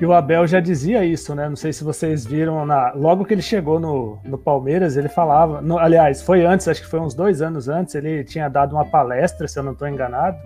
E 0.00 0.04
o 0.04 0.12
Abel 0.12 0.46
já 0.48 0.58
dizia 0.58 1.04
isso, 1.04 1.32
né? 1.32 1.48
Não 1.48 1.54
sei 1.54 1.72
se 1.72 1.84
vocês 1.84 2.26
viram 2.26 2.66
na. 2.66 2.92
Logo 2.92 3.24
que 3.24 3.34
ele 3.34 3.42
chegou 3.42 3.78
no, 3.78 4.18
no 4.24 4.36
Palmeiras, 4.36 4.96
ele 4.96 5.08
falava. 5.08 5.60
no- 5.60 5.78
aliás, 5.78 6.20
foi 6.22 6.44
antes, 6.44 6.66
acho 6.66 6.82
que 6.82 6.88
foi 6.88 6.98
uns 6.98 7.14
dois 7.14 7.40
anos 7.40 7.68
antes, 7.68 7.94
ele 7.94 8.24
tinha 8.24 8.48
dado 8.48 8.74
uma 8.74 8.84
palestra, 8.84 9.46
se 9.46 9.58
eu 9.58 9.62
não 9.62 9.72
estou 9.72 9.86
enganado. 9.86 10.38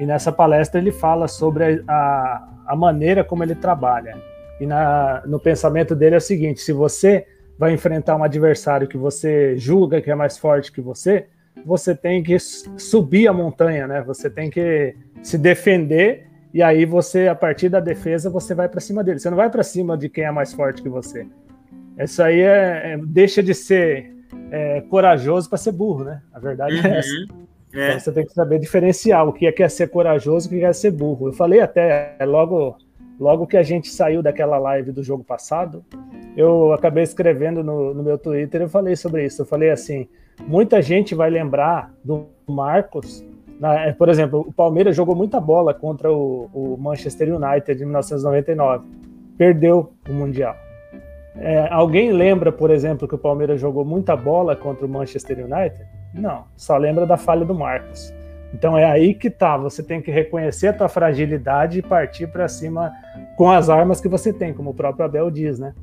E 0.00 0.06
nessa 0.06 0.32
palestra 0.32 0.80
ele 0.80 0.90
fala 0.90 1.28
sobre 1.28 1.82
a, 1.86 2.48
a 2.66 2.74
maneira 2.76 3.22
como 3.22 3.44
ele 3.44 3.54
trabalha. 3.54 4.16
E 4.60 4.66
na, 4.66 5.22
no 5.26 5.38
pensamento 5.38 5.94
dele 5.94 6.16
é 6.16 6.18
o 6.18 6.20
seguinte: 6.20 6.60
se 6.60 6.72
você 6.72 7.24
vai 7.58 7.72
enfrentar 7.72 8.16
um 8.16 8.22
adversário 8.22 8.86
que 8.86 8.96
você 8.96 9.56
julga 9.56 10.00
que 10.00 10.10
é 10.10 10.14
mais 10.14 10.38
forte 10.38 10.70
que 10.70 10.80
você, 10.80 11.26
você 11.64 11.94
tem 11.94 12.22
que 12.22 12.38
subir 12.38 13.26
a 13.26 13.32
montanha, 13.32 13.86
né? 13.86 14.00
Você 14.02 14.30
tem 14.30 14.48
que 14.48 14.94
se 15.22 15.36
defender 15.36 16.26
e 16.54 16.62
aí 16.62 16.84
você, 16.84 17.28
a 17.28 17.34
partir 17.34 17.68
da 17.68 17.80
defesa, 17.80 18.30
você 18.30 18.54
vai 18.54 18.68
para 18.68 18.80
cima 18.80 19.04
dele. 19.04 19.18
Você 19.18 19.28
não 19.28 19.36
vai 19.36 19.50
para 19.50 19.62
cima 19.62 19.98
de 19.98 20.08
quem 20.08 20.24
é 20.24 20.30
mais 20.30 20.52
forte 20.52 20.80
que 20.82 20.88
você. 20.88 21.26
Isso 21.98 22.22
aí 22.22 22.40
é, 22.40 22.92
é- 22.92 22.98
deixa 23.04 23.42
de 23.42 23.54
ser 23.54 24.14
é, 24.50 24.80
corajoso 24.82 25.48
para 25.48 25.58
ser 25.58 25.72
burro, 25.72 26.04
né? 26.04 26.22
A 26.32 26.38
verdade 26.38 26.76
é 26.78 26.98
essa. 26.98 27.10
Uhum. 27.10 27.46
É, 27.74 27.88
Então 27.88 28.00
você 28.00 28.12
tem 28.12 28.24
que 28.24 28.32
saber 28.32 28.58
diferenciar 28.58 29.26
o 29.26 29.32
que 29.32 29.46
é, 29.46 29.52
que 29.52 29.62
é 29.62 29.68
ser 29.68 29.88
corajoso 29.88 30.48
e 30.52 30.56
o 30.56 30.60
que 30.60 30.64
é 30.64 30.72
ser 30.72 30.90
burro. 30.90 31.28
Eu 31.28 31.32
falei 31.32 31.60
até 31.60 32.16
é, 32.18 32.24
logo, 32.24 32.76
logo 33.18 33.46
que 33.46 33.56
a 33.56 33.62
gente 33.62 33.88
saiu 33.90 34.22
daquela 34.22 34.58
live 34.58 34.92
do 34.92 35.02
jogo 35.02 35.24
passado, 35.24 35.84
eu 36.36 36.72
acabei 36.72 37.02
escrevendo 37.02 37.62
no, 37.64 37.92
no 37.94 38.02
meu 38.02 38.16
Twitter, 38.18 38.62
eu 38.62 38.68
falei 38.68 38.94
sobre 38.96 39.24
isso. 39.24 39.42
Eu 39.42 39.46
falei 39.46 39.70
assim: 39.70 40.06
muita 40.46 40.80
gente 40.80 41.14
vai 41.14 41.30
lembrar 41.30 41.92
do 42.04 42.26
Marcos. 42.48 43.24
na- 43.60 43.86
é, 43.86 43.92
por 43.92 44.08
exemplo, 44.08 44.44
o 44.48 44.52
Palmeiras 44.52 44.94
jogou 44.94 45.14
muita 45.16 45.40
bola 45.40 45.74
contra 45.74 46.12
o, 46.12 46.48
o 46.52 46.76
Manchester 46.78 47.28
United 47.34 47.80
em 47.82 47.84
1999. 47.86 48.84
Perdeu 49.36 49.92
o 50.08 50.12
Mundial. 50.12 50.54
É, 51.40 51.68
alguém 51.70 52.10
lembra, 52.10 52.50
por 52.50 52.68
exemplo, 52.70 53.06
que 53.06 53.14
o 53.14 53.18
Palmeiras 53.18 53.60
jogou 53.60 53.84
muita 53.84 54.16
bola 54.16 54.56
contra 54.56 54.84
o 54.84 54.88
Manchester 54.88 55.38
United? 55.38 55.86
Não, 56.12 56.44
só 56.56 56.76
lembra 56.76 57.06
da 57.06 57.16
falha 57.16 57.44
do 57.44 57.54
Marcos. 57.54 58.12
Então 58.52 58.76
é 58.76 58.84
aí 58.84 59.14
que 59.14 59.30
tá, 59.30 59.56
você 59.56 59.82
tem 59.82 60.00
que 60.00 60.10
reconhecer 60.10 60.68
a 60.68 60.72
tua 60.72 60.88
fragilidade 60.88 61.78
e 61.78 61.82
partir 61.82 62.26
para 62.28 62.48
cima 62.48 62.92
com 63.36 63.50
as 63.50 63.68
armas 63.68 64.00
que 64.00 64.08
você 64.08 64.32
tem, 64.32 64.54
como 64.54 64.70
o 64.70 64.74
próprio 64.74 65.04
Abel 65.04 65.30
diz, 65.30 65.58
né? 65.58 65.74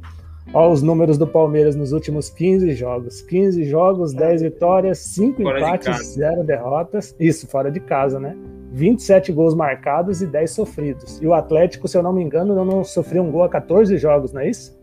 Olha 0.54 0.72
os 0.72 0.82
números 0.82 1.18
do 1.18 1.26
Palmeiras 1.26 1.76
nos 1.76 1.92
últimos 1.92 2.30
15 2.30 2.74
jogos. 2.74 3.22
15 3.22 3.64
jogos, 3.66 4.14
10 4.14 4.44
vitórias, 4.44 5.00
5 5.00 5.42
Fora 5.42 5.54
de 5.54 5.66
empates, 5.66 6.08
0 6.14 6.44
derrotas. 6.44 7.16
Isso, 7.20 7.48
fora 7.48 7.72
de 7.72 7.80
casa, 7.80 8.20
né? 8.20 8.36
27 8.72 9.32
gols 9.32 9.56
marcados 9.56 10.22
e 10.22 10.28
10 10.28 10.52
sofridos. 10.52 11.22
E 11.22 11.28
o 11.28 11.34
Atlético, 11.34 11.88
se 11.88 11.98
eu 11.98 12.04
não 12.04 12.14
me 12.14 12.22
engano, 12.22 12.54
não 12.64 12.84
sofreu 12.84 13.24
um 13.24 13.32
gol 13.32 13.44
a 13.44 13.50
14 13.50 13.98
jogos, 13.98 14.34
não 14.34 14.42
é 14.42 14.50
isso? 14.50 14.78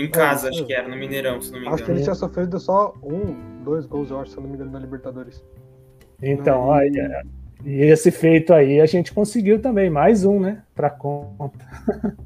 Em 0.00 0.10
casa, 0.10 0.48
acho 0.50 0.64
que 0.66 0.72
era, 0.72 0.88
no 0.88 0.96
Mineirão, 0.96 1.40
se 1.40 1.52
não 1.52 1.60
me 1.60 1.66
Acho 1.66 1.76
que 1.76 1.82
engano. 1.82 1.98
ele 1.98 2.02
tinha 2.04 2.14
sofrido 2.14 2.58
só 2.60 2.94
um, 3.02 3.62
dois 3.64 3.86
gols, 3.86 4.10
eu 4.10 4.20
acho, 4.20 4.32
se 4.32 4.36
eu 4.38 4.42
não 4.42 4.50
me 4.50 4.56
engano, 4.56 4.70
na 4.72 4.78
Libertadores. 4.78 5.42
Então, 6.22 6.72
aí, 6.72 6.90
é, 6.96 7.22
e 7.64 7.82
esse 7.82 8.10
feito 8.10 8.52
aí 8.54 8.80
a 8.80 8.86
gente 8.86 9.12
conseguiu 9.12 9.60
também, 9.60 9.90
mais 9.90 10.24
um, 10.24 10.40
né? 10.40 10.62
Pra 10.74 10.90
conta. 10.90 11.64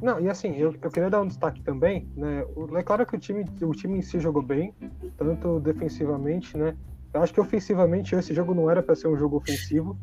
Não, 0.00 0.20
e 0.20 0.28
assim, 0.28 0.54
eu, 0.56 0.72
eu 0.80 0.90
queria 0.92 1.10
dar 1.10 1.20
um 1.22 1.26
destaque 1.26 1.60
também, 1.62 2.06
né? 2.16 2.44
o- 2.54 2.76
É 2.78 2.84
claro 2.84 3.04
que 3.04 3.16
o 3.16 3.18
time, 3.18 3.44
o 3.60 3.72
time 3.72 3.98
em 3.98 4.02
si 4.02 4.20
jogou 4.20 4.40
bem, 4.42 4.72
tanto 5.16 5.58
defensivamente, 5.58 6.56
né? 6.56 6.76
Eu 7.12 7.20
acho 7.20 7.34
que 7.34 7.40
ofensivamente 7.40 8.14
esse 8.14 8.32
jogo 8.32 8.54
não 8.54 8.70
era 8.70 8.80
para 8.80 8.94
ser 8.94 9.08
um 9.08 9.16
jogo 9.16 9.36
ofensivo, 9.38 9.98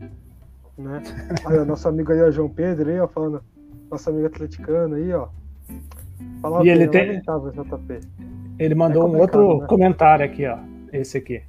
né? 0.78 1.02
Aí, 1.46 1.58
ó, 1.60 1.64
nosso 1.64 1.88
amigo 1.88 2.12
aí, 2.12 2.22
ó, 2.22 2.30
João 2.30 2.50
Pedro, 2.50 2.90
aí, 2.90 3.00
ó, 3.00 3.08
falando, 3.08 3.42
nosso 3.90 4.10
amigo 4.10 4.28
atleticano 4.28 4.96
aí, 4.96 5.14
ó. 5.14 5.30
Falar 6.42 6.66
E 6.66 6.70
ele 6.70 6.88
tem-. 6.88 7.22
Ele 8.58 8.76
mandou 8.76 9.04
É 9.04 9.06
um 9.06 9.20
outro 9.20 9.60
né? 9.62 9.68
comentário 9.68 10.26
aqui, 10.26 10.46
ó. 10.48 10.58
Esse 10.94 11.18
aqui. 11.18 11.42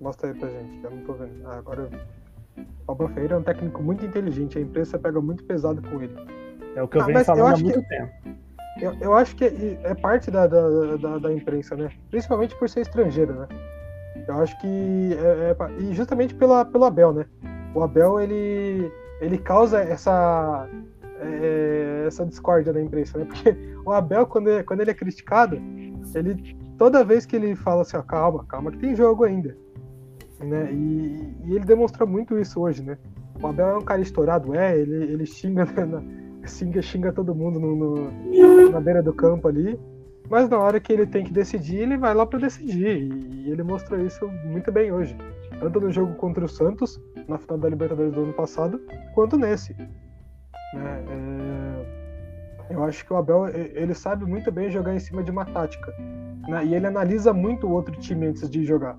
Mostra 0.00 0.30
aí 0.30 0.34
pra 0.34 0.48
gente, 0.48 0.78
que 0.80 0.84
eu 0.86 0.90
não 0.90 0.98
tô 0.98 1.12
vendo. 1.14 1.32
Ah, 1.46 1.58
agora 1.58 1.82
eu 1.82 1.88
vi. 1.88 3.08
Ferreira 3.14 3.34
é 3.34 3.38
um 3.38 3.42
técnico 3.42 3.82
muito 3.82 4.04
inteligente, 4.04 4.58
a 4.58 4.60
imprensa 4.60 4.98
pega 4.98 5.20
muito 5.20 5.44
pesado 5.44 5.82
com 5.82 6.02
ele. 6.02 6.14
É 6.74 6.82
o 6.82 6.88
que 6.88 6.96
eu 6.96 7.02
Ah, 7.02 7.06
venho 7.06 7.18
mas 7.18 7.28
eu 7.28 7.36
falando 7.36 7.54
há 7.54 7.58
muito 7.58 7.82
que- 7.82 7.88
tempo. 7.88 8.12
eu, 8.80 8.94
eu 9.00 9.14
acho 9.14 9.36
que 9.36 9.44
é, 9.44 9.78
é 9.82 9.94
parte 9.94 10.30
da, 10.30 10.46
da, 10.46 10.96
da, 10.96 11.18
da, 11.18 11.32
imprensa, 11.32 11.76
né? 11.76 11.90
Principalmente 12.10 12.56
por 12.56 12.68
ser 12.68 12.80
estrangeiro, 12.80 13.34
né? 13.34 13.48
Eu 14.26 14.40
acho 14.40 14.58
que 14.60 14.66
é, 14.66 15.50
é, 15.50 15.82
e 15.82 15.94
justamente 15.94 16.34
pela, 16.34 16.64
pelo 16.64 16.84
Abel, 16.84 17.12
né? 17.12 17.26
O 17.74 17.82
Abel 17.82 18.20
ele 18.20 18.90
ele 19.20 19.36
causa 19.38 19.80
essa 19.80 20.68
é, 21.20 22.04
essa 22.06 22.24
discórdia 22.24 22.72
na 22.72 22.80
imprensa, 22.80 23.18
né? 23.18 23.24
Porque 23.24 23.56
o 23.84 23.92
Abel 23.92 24.26
quando 24.26 24.48
ele, 24.48 24.62
quando 24.64 24.80
ele 24.80 24.90
é 24.90 24.94
criticado, 24.94 25.60
ele 26.14 26.56
toda 26.76 27.04
vez 27.04 27.26
que 27.26 27.36
ele 27.36 27.54
fala 27.56 27.82
assim, 27.82 27.96
ó, 27.96 28.02
calma, 28.02 28.44
calma 28.44 28.70
que 28.70 28.78
tem 28.78 28.94
jogo 28.94 29.24
ainda, 29.24 29.56
né? 30.40 30.72
E, 30.72 31.36
e 31.44 31.54
ele 31.54 31.64
demonstra 31.64 32.06
muito 32.06 32.38
isso 32.38 32.60
hoje, 32.60 32.82
né? 32.82 32.96
O 33.40 33.46
Abel 33.46 33.68
é 33.68 33.78
um 33.78 33.82
cara 33.82 34.00
estourado, 34.00 34.54
é, 34.54 34.76
ele, 34.76 35.12
ele 35.12 35.26
xinga, 35.26 35.64
né, 35.64 36.02
xinga, 36.46 36.82
xinga 36.82 37.12
todo 37.12 37.34
mundo 37.34 37.60
no, 37.60 37.76
no, 37.76 38.70
na 38.70 38.80
beira 38.80 39.02
do 39.02 39.12
campo 39.12 39.46
ali, 39.46 39.78
mas 40.28 40.48
na 40.48 40.58
hora 40.58 40.80
que 40.80 40.92
ele 40.92 41.06
tem 41.06 41.24
que 41.24 41.32
decidir, 41.32 41.76
ele 41.76 41.96
vai 41.96 42.14
lá 42.14 42.26
para 42.26 42.40
decidir, 42.40 43.00
e 43.00 43.50
ele 43.50 43.62
mostrou 43.62 44.00
isso 44.00 44.28
muito 44.44 44.72
bem 44.72 44.92
hoje, 44.92 45.16
tanto 45.60 45.80
no 45.80 45.90
jogo 45.90 46.14
contra 46.14 46.44
o 46.44 46.48
Santos, 46.48 47.00
na 47.28 47.38
final 47.38 47.58
da 47.58 47.68
Libertadores 47.68 48.12
do 48.12 48.22
ano 48.22 48.32
passado, 48.32 48.80
quanto 49.14 49.38
nesse. 49.38 49.74
Né? 50.74 51.04
É, 52.70 52.74
eu 52.74 52.84
acho 52.84 53.04
que 53.04 53.12
o 53.12 53.16
Abel 53.16 53.48
ele 53.48 53.94
sabe 53.94 54.24
muito 54.24 54.52
bem 54.52 54.70
jogar 54.70 54.94
em 54.94 54.98
cima 54.98 55.22
de 55.22 55.30
uma 55.30 55.44
tática, 55.44 55.92
né? 56.46 56.64
e 56.64 56.74
ele 56.74 56.86
analisa 56.86 57.32
muito 57.32 57.66
o 57.66 57.72
outro 57.72 57.94
time 57.98 58.26
antes 58.26 58.48
de 58.48 58.64
jogar. 58.64 58.98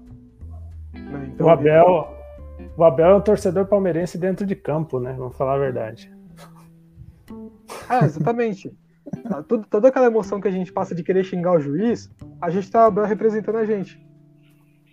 Né? 0.93 1.31
Então, 1.33 1.47
o 1.47 1.49
Abel, 1.49 2.07
ele 2.57 2.69
o 2.75 2.83
Abel 2.83 3.07
é 3.07 3.15
um 3.15 3.21
torcedor 3.21 3.65
palmeirense 3.65 4.17
dentro 4.17 4.45
de 4.45 4.55
campo, 4.55 4.99
né? 4.99 5.13
Vamos 5.17 5.37
falar 5.37 5.55
a 5.55 5.59
verdade. 5.59 6.11
Ah, 7.87 8.05
exatamente. 8.05 8.75
Tá, 9.27 9.41
tudo, 9.41 9.65
toda 9.67 9.87
aquela 9.87 10.05
emoção 10.05 10.39
que 10.39 10.47
a 10.47 10.51
gente 10.51 10.71
passa 10.71 10.93
de 10.93 11.01
querer 11.01 11.23
xingar 11.23 11.53
o 11.53 11.59
juiz, 11.59 12.11
a 12.39 12.51
gente 12.51 12.69
tá 12.69 12.87
representando 13.03 13.57
a 13.57 13.65
gente. 13.65 13.99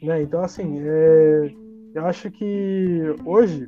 Né? 0.02 0.22
Então, 0.22 0.40
assim, 0.40 0.78
é... 0.80 1.52
eu 1.94 2.06
acho 2.06 2.30
que 2.30 3.14
hoje 3.26 3.66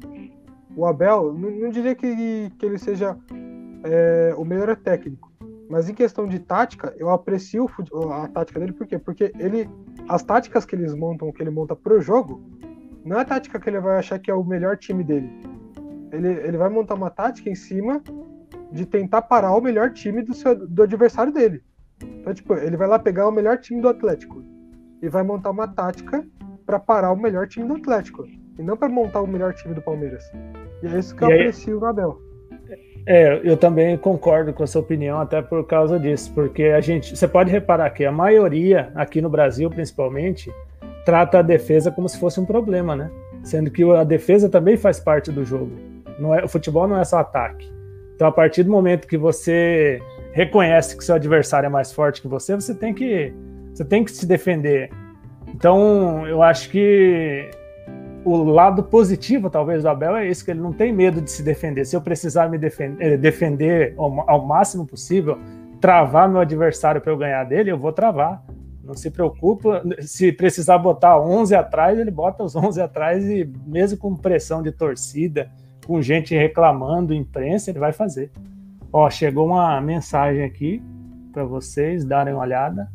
o 0.79 0.87
Abel, 0.87 1.35
não, 1.35 1.51
não 1.51 1.71
diria 1.71 1.93
que, 1.93 2.53
que 2.57 2.65
ele 2.65 2.79
seja 2.79 3.19
é, 3.83 4.33
o 4.37 4.45
melhor 4.45 4.77
técnico, 4.77 5.33
mas 5.69 5.89
em 5.89 5.95
questão 5.95 6.29
de 6.29 6.39
tática, 6.39 6.95
eu 6.97 7.11
aprecio 7.11 7.69
a 8.13 8.29
tática 8.29 8.61
dele, 8.61 8.73
por 8.73 8.87
quê? 8.87 8.97
Porque 8.97 9.33
ele, 9.41 9.69
as 10.09 10.23
táticas 10.23 10.65
que 10.65 10.77
eles 10.77 10.95
montam, 10.95 11.33
que 11.33 11.43
ele 11.43 11.51
monta 11.51 11.75
pro 11.75 12.01
jogo, 12.01 12.41
não 13.05 13.19
é 13.19 13.23
a 13.23 13.25
tática 13.25 13.59
que 13.59 13.69
ele 13.69 13.81
vai 13.81 13.99
achar 13.99 14.21
que 14.21 14.31
é 14.31 14.35
o 14.35 14.45
melhor 14.45 14.77
time 14.77 15.03
dele. 15.03 15.29
Ele, 16.13 16.29
ele 16.29 16.57
vai 16.57 16.69
montar 16.69 16.95
uma 16.95 17.11
tática 17.11 17.51
em 17.51 17.57
cima 17.57 18.01
de 18.71 18.87
tentar 18.87 19.23
parar 19.23 19.57
o 19.57 19.61
melhor 19.61 19.93
time 19.93 20.23
do, 20.23 20.33
seu, 20.33 20.55
do 20.55 20.85
adversário 20.85 21.33
dele. 21.33 21.61
Então, 22.01 22.33
tipo, 22.33 22.55
ele 22.55 22.77
vai 22.77 22.87
lá 22.87 23.01
pegar 23.01 23.27
o 23.27 23.33
melhor 23.33 23.59
time 23.59 23.81
do 23.81 23.89
Atlético 23.89 24.45
e 25.03 25.09
vai 25.09 25.25
montar 25.25 25.51
uma 25.51 25.67
tática 25.67 26.25
para 26.65 26.79
parar 26.79 27.11
o 27.11 27.17
melhor 27.17 27.49
time 27.49 27.67
do 27.67 27.75
Atlético 27.75 28.25
e 28.59 28.63
não 28.63 28.77
para 28.77 28.89
montar 28.89 29.23
o 29.23 29.27
melhor 29.27 29.53
time 29.55 29.75
do 29.75 29.83
Palmeiras. 29.83 30.25
E 30.83 30.87
é 30.87 30.99
isso 30.99 31.15
que 31.15 31.23
eu 31.23 31.29
aí, 31.29 31.41
aprecio 31.41 31.81
no 31.81 31.87
Abel. 31.87 32.21
É, 33.07 33.41
eu 33.43 33.57
também 33.57 33.97
concordo 33.97 34.53
com 34.53 34.63
a 34.63 34.67
sua 34.67 34.83
opinião, 34.83 35.19
até 35.19 35.41
por 35.41 35.67
causa 35.67 35.99
disso, 35.99 36.31
porque 36.35 36.65
a 36.65 36.81
gente, 36.81 37.17
você 37.17 37.27
pode 37.27 37.51
reparar 37.51 37.89
que 37.91 38.05
a 38.05 38.13
maioria 38.13 38.93
aqui 38.95 39.23
no 39.23 39.31
Brasil, 39.31 39.71
principalmente, 39.71 40.53
trata 41.07 41.39
a 41.39 41.43
defesa 41.43 41.91
como 41.91 42.07
se 42.07 42.19
fosse 42.19 42.39
um 42.39 42.45
problema, 42.45 42.95
né? 42.95 43.11
Sendo 43.43 43.71
que 43.71 43.83
a 43.83 44.05
defesa 44.05 44.49
também 44.49 44.77
faz 44.77 45.01
parte 45.01 45.33
do 45.33 45.43
jogo. 45.43 45.73
Não 46.19 46.35
é, 46.35 46.45
o 46.45 46.49
futebol 46.49 46.87
não 46.87 47.01
é 47.01 47.05
só 47.05 47.19
ataque. 47.19 47.73
Então, 48.15 48.29
a 48.29 48.33
partir 48.33 48.63
do 48.63 48.71
momento 48.71 49.07
que 49.07 49.17
você 49.17 50.03
reconhece 50.33 50.97
que 50.97 51.03
seu 51.03 51.15
adversário 51.15 51.67
é 51.67 51.71
mais 51.71 51.93
forte 51.93 52.21
que 52.21 52.29
você, 52.29 52.55
você 52.55 52.75
tem 52.75 52.93
que, 52.93 53.33
você 53.73 53.85
tem 53.85 54.05
que 54.05 54.11
se 54.11 54.27
defender. 54.27 54.91
Então, 55.55 56.27
eu 56.27 56.43
acho 56.43 56.69
que 56.69 57.49
o 58.29 58.45
lado 58.45 58.83
positivo, 58.83 59.49
talvez, 59.49 59.83
do 59.83 59.89
Abel 59.89 60.17
é 60.17 60.29
isso, 60.29 60.45
que 60.45 60.51
ele 60.51 60.61
não 60.61 60.73
tem 60.73 60.93
medo 60.93 61.21
de 61.21 61.31
se 61.31 61.43
defender. 61.43 61.85
Se 61.85 61.97
eu 61.97 62.01
precisar 62.01 62.49
me 62.49 62.59
defender, 62.59 63.13
eh, 63.13 63.17
defender 63.17 63.95
ao, 63.97 64.29
ao 64.29 64.47
máximo 64.47 64.87
possível, 64.87 65.39
travar 65.81 66.29
meu 66.29 66.41
adversário 66.41 67.01
para 67.01 67.13
eu 67.13 67.17
ganhar 67.17 67.45
dele, 67.45 67.71
eu 67.71 67.79
vou 67.79 67.93
travar. 67.93 68.45
Não 68.83 68.95
se 68.95 69.11
preocupa, 69.11 69.83
se 70.01 70.33
precisar 70.33 70.79
botar 70.79 71.21
11 71.21 71.55
atrás, 71.55 71.99
ele 71.99 72.11
bota 72.11 72.43
os 72.43 72.57
11 72.57 72.81
atrás 72.81 73.25
e 73.25 73.45
mesmo 73.67 73.99
com 73.99 74.17
pressão 74.17 74.63
de 74.63 74.73
torcida, 74.73 75.51
com 75.87 76.01
gente 76.01 76.35
reclamando, 76.35 77.15
imprensa, 77.15 77.71
ele 77.71 77.79
vai 77.79 77.93
fazer. 77.93 78.31
Ó, 78.93 79.09
chegou 79.11 79.47
uma 79.47 79.81
mensagem 79.81 80.43
aqui 80.43 80.83
para 81.33 81.45
vocês 81.45 82.05
darem 82.05 82.35
uma 82.35 82.43
olhada. 82.43 82.89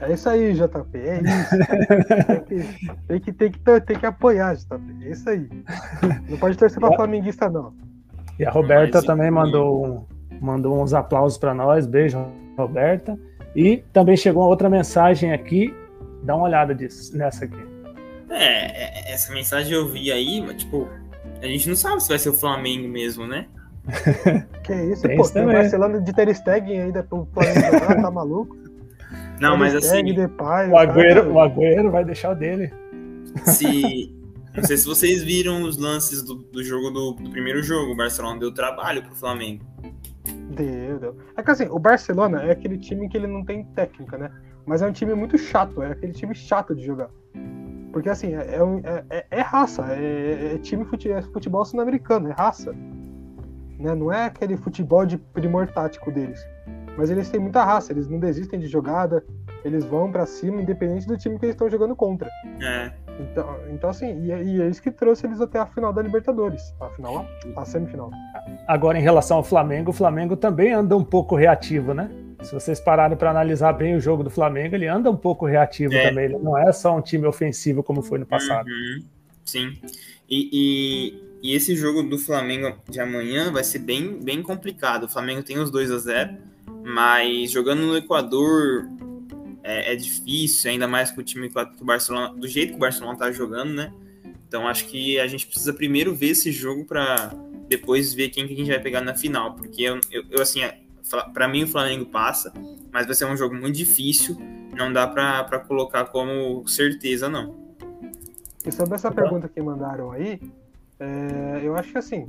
É 0.00 0.12
isso 0.12 0.28
aí, 0.28 0.54
JP, 0.54 0.98
é 0.98 1.20
isso. 1.20 2.46
tem, 3.06 3.20
que, 3.20 3.32
tem, 3.32 3.50
que, 3.50 3.58
tem, 3.58 3.80
que, 3.80 3.80
tem 3.80 3.98
que 3.98 4.06
apoiar, 4.06 4.54
JP, 4.54 5.04
é 5.04 5.10
isso 5.10 5.28
aí. 5.28 5.48
Não 6.28 6.38
pode 6.38 6.56
torcer 6.56 6.78
para 6.78 6.94
flamenguista, 6.94 7.48
não. 7.48 7.74
E 8.38 8.44
a 8.44 8.50
Roberta 8.50 8.98
Mas, 8.98 9.04
também 9.04 9.30
mandou 9.30 10.06
mandou 10.40 10.80
uns 10.80 10.94
aplausos 10.94 11.38
para 11.38 11.54
nós. 11.54 11.86
Beijo, 11.86 12.24
Roberta. 12.56 13.18
E 13.54 13.78
também 13.92 14.16
chegou 14.16 14.42
uma 14.42 14.48
outra 14.48 14.70
mensagem 14.70 15.32
aqui. 15.32 15.74
Dá 16.22 16.36
uma 16.36 16.44
olhada 16.44 16.74
disso, 16.74 17.16
nessa 17.16 17.44
aqui. 17.44 17.66
É, 18.30 19.10
é 19.10 19.12
essa 19.12 19.32
mensagem 19.32 19.72
eu 19.72 19.88
vi 19.88 20.12
aí, 20.12 20.40
mas 20.40 20.56
tipo, 20.56 20.88
a 21.42 21.46
gente 21.46 21.68
não 21.68 21.76
sabe 21.76 22.02
se 22.02 22.08
vai 22.08 22.18
ser 22.18 22.28
o 22.28 22.34
Flamengo 22.34 22.88
mesmo, 22.88 23.26
né? 23.26 23.46
que 24.62 24.74
isso, 24.74 25.02
tem 25.02 25.16
pô, 25.16 25.22
isso 25.22 25.32
tem 25.32 25.44
o 25.44 25.52
Barcelona 25.52 26.00
de 26.00 26.12
Ter 26.12 26.34
Stegen 26.34 26.82
ainda 26.82 27.02
pro 27.02 27.26
Flamengo 27.32 28.02
tá 28.02 28.10
maluco? 28.10 28.54
Não, 29.40 29.56
mas 29.56 29.74
assim, 29.74 30.04
Depay, 30.14 30.68
o, 30.68 30.76
Agüero, 30.76 31.32
o 31.32 31.40
Agüero 31.40 31.90
vai 31.90 32.04
deixar 32.04 32.32
o 32.32 32.34
dele. 32.34 32.72
Se, 33.44 34.14
não 34.54 34.64
sei 34.64 34.76
se 34.76 34.86
vocês 34.86 35.22
viram 35.22 35.62
os 35.62 35.76
lances 35.76 36.22
do, 36.22 36.34
do 36.34 36.62
jogo 36.64 36.90
do, 36.90 37.12
do, 37.12 37.30
primeiro 37.30 37.62
jogo. 37.62 37.92
O 37.92 37.96
Barcelona 37.96 38.40
deu 38.40 38.52
trabalho 38.52 39.02
pro 39.02 39.14
Flamengo. 39.14 39.64
Deu, 40.50 40.98
deu. 40.98 41.16
É 41.36 41.42
que 41.42 41.50
assim, 41.50 41.66
o 41.68 41.78
Barcelona 41.78 42.42
é 42.42 42.50
aquele 42.50 42.78
time 42.78 43.08
que 43.08 43.16
ele 43.16 43.26
não 43.26 43.44
tem 43.44 43.64
técnica, 43.64 44.18
né? 44.18 44.30
Mas 44.66 44.82
é 44.82 44.86
um 44.86 44.92
time 44.92 45.14
muito 45.14 45.38
chato, 45.38 45.82
é 45.82 45.92
aquele 45.92 46.12
time 46.12 46.34
chato 46.34 46.74
de 46.74 46.84
jogar. 46.84 47.08
Porque 47.92 48.08
assim, 48.08 48.34
é, 48.34 48.40
é, 48.40 49.04
é, 49.10 49.26
é 49.30 49.40
raça, 49.40 49.86
é, 49.92 50.54
é 50.54 50.58
time 50.58 50.84
fute, 50.84 51.10
é 51.10 51.22
futebol 51.22 51.64
sul-americano, 51.64 52.28
é 52.28 52.32
raça. 52.32 52.72
Né? 53.78 53.94
Não 53.94 54.12
é 54.12 54.26
aquele 54.26 54.56
futebol 54.56 55.06
de 55.06 55.16
primor 55.16 55.68
tático 55.68 56.10
deles. 56.10 56.44
Mas 56.98 57.10
eles 57.10 57.30
têm 57.30 57.38
muita 57.38 57.64
raça, 57.64 57.92
eles 57.92 58.08
não 58.08 58.18
desistem 58.18 58.58
de 58.58 58.66
jogada, 58.66 59.24
eles 59.64 59.84
vão 59.84 60.10
para 60.10 60.26
cima, 60.26 60.60
independente 60.60 61.06
do 61.06 61.16
time 61.16 61.38
que 61.38 61.44
eles 61.44 61.54
estão 61.54 61.70
jogando 61.70 61.94
contra. 61.94 62.28
É. 62.60 62.90
Então, 63.20 63.56
então 63.70 63.90
assim, 63.90 64.20
e, 64.24 64.32
é, 64.32 64.42
e, 64.42 64.60
é 64.60 64.68
isso 64.68 64.82
que 64.82 64.90
trouxe 64.90 65.24
eles 65.24 65.40
até 65.40 65.60
a 65.60 65.66
final 65.66 65.92
da 65.92 66.02
Libertadores, 66.02 66.74
a 66.80 66.90
final, 66.90 67.24
a 67.56 67.64
semifinal. 67.64 68.10
Agora, 68.66 68.98
em 68.98 69.00
relação 69.00 69.36
ao 69.36 69.44
Flamengo, 69.44 69.90
o 69.90 69.94
Flamengo 69.94 70.36
também 70.36 70.72
anda 70.72 70.96
um 70.96 71.04
pouco 71.04 71.36
reativo, 71.36 71.94
né? 71.94 72.10
Se 72.42 72.52
vocês 72.52 72.80
pararem 72.80 73.16
para 73.16 73.30
analisar 73.30 73.74
bem 73.74 73.94
o 73.94 74.00
jogo 74.00 74.24
do 74.24 74.30
Flamengo, 74.30 74.74
ele 74.74 74.88
anda 74.88 75.08
um 75.08 75.16
pouco 75.16 75.46
reativo 75.46 75.94
é. 75.94 76.08
também. 76.08 76.24
Ele 76.24 76.38
não 76.38 76.58
é 76.58 76.72
só 76.72 76.96
um 76.96 77.00
time 77.00 77.26
ofensivo 77.28 77.80
como 77.80 78.02
foi 78.02 78.18
no 78.18 78.26
passado. 78.26 78.66
Uhum. 78.66 79.04
Sim. 79.44 79.72
E, 80.28 80.50
e, 80.52 81.50
e, 81.50 81.54
esse 81.54 81.76
jogo 81.76 82.02
do 82.02 82.18
Flamengo 82.18 82.76
de 82.88 82.98
amanhã 82.98 83.52
vai 83.52 83.62
ser 83.62 83.78
bem, 83.78 84.18
bem 84.20 84.42
complicado. 84.42 85.04
O 85.04 85.08
Flamengo 85.08 85.44
tem 85.44 85.58
os 85.58 85.70
2 85.70 85.92
a 85.92 85.98
0 85.98 86.47
mas 86.84 87.50
jogando 87.50 87.80
no 87.82 87.96
Equador 87.96 88.88
é, 89.62 89.92
é, 89.92 89.96
difícil, 89.96 90.70
ainda 90.70 90.88
mais 90.88 91.10
com 91.10 91.20
o 91.20 91.24
time 91.24 91.48
que 91.48 91.58
o 91.58 91.84
Barcelona, 91.84 92.34
do 92.34 92.48
jeito 92.48 92.70
que 92.70 92.76
o 92.76 92.80
Barcelona 92.80 93.18
tá 93.18 93.30
jogando, 93.30 93.74
né? 93.74 93.92
Então 94.46 94.66
acho 94.66 94.86
que 94.86 95.18
a 95.20 95.26
gente 95.26 95.46
precisa 95.46 95.72
primeiro 95.72 96.14
ver 96.14 96.28
esse 96.28 96.50
jogo 96.50 96.84
para 96.84 97.32
depois 97.68 98.14
ver 98.14 98.30
quem 98.30 98.46
que 98.46 98.54
a 98.54 98.56
gente 98.56 98.70
vai 98.70 98.80
pegar 98.80 99.02
na 99.02 99.14
final, 99.14 99.54
porque 99.54 99.82
eu, 99.82 100.00
eu, 100.10 100.24
eu 100.30 100.40
assim, 100.40 100.62
é, 100.62 100.80
para 101.34 101.46
mim 101.46 101.64
o 101.64 101.68
Flamengo 101.68 102.06
passa, 102.06 102.52
mas 102.90 103.04
vai 103.04 103.14
ser 103.14 103.26
um 103.26 103.36
jogo 103.36 103.54
muito 103.54 103.76
difícil, 103.76 104.36
não 104.74 104.90
dá 104.92 105.06
para 105.06 105.58
colocar 105.60 106.06
como 106.06 106.66
certeza 106.66 107.28
não. 107.28 107.54
E 108.64 108.72
sobre 108.72 108.94
essa 108.94 109.10
pergunta 109.10 109.48
que 109.48 109.60
mandaram 109.60 110.12
aí, 110.12 110.40
é, 110.98 111.60
eu 111.62 111.76
acho 111.76 111.92
que 111.92 111.98
assim, 111.98 112.26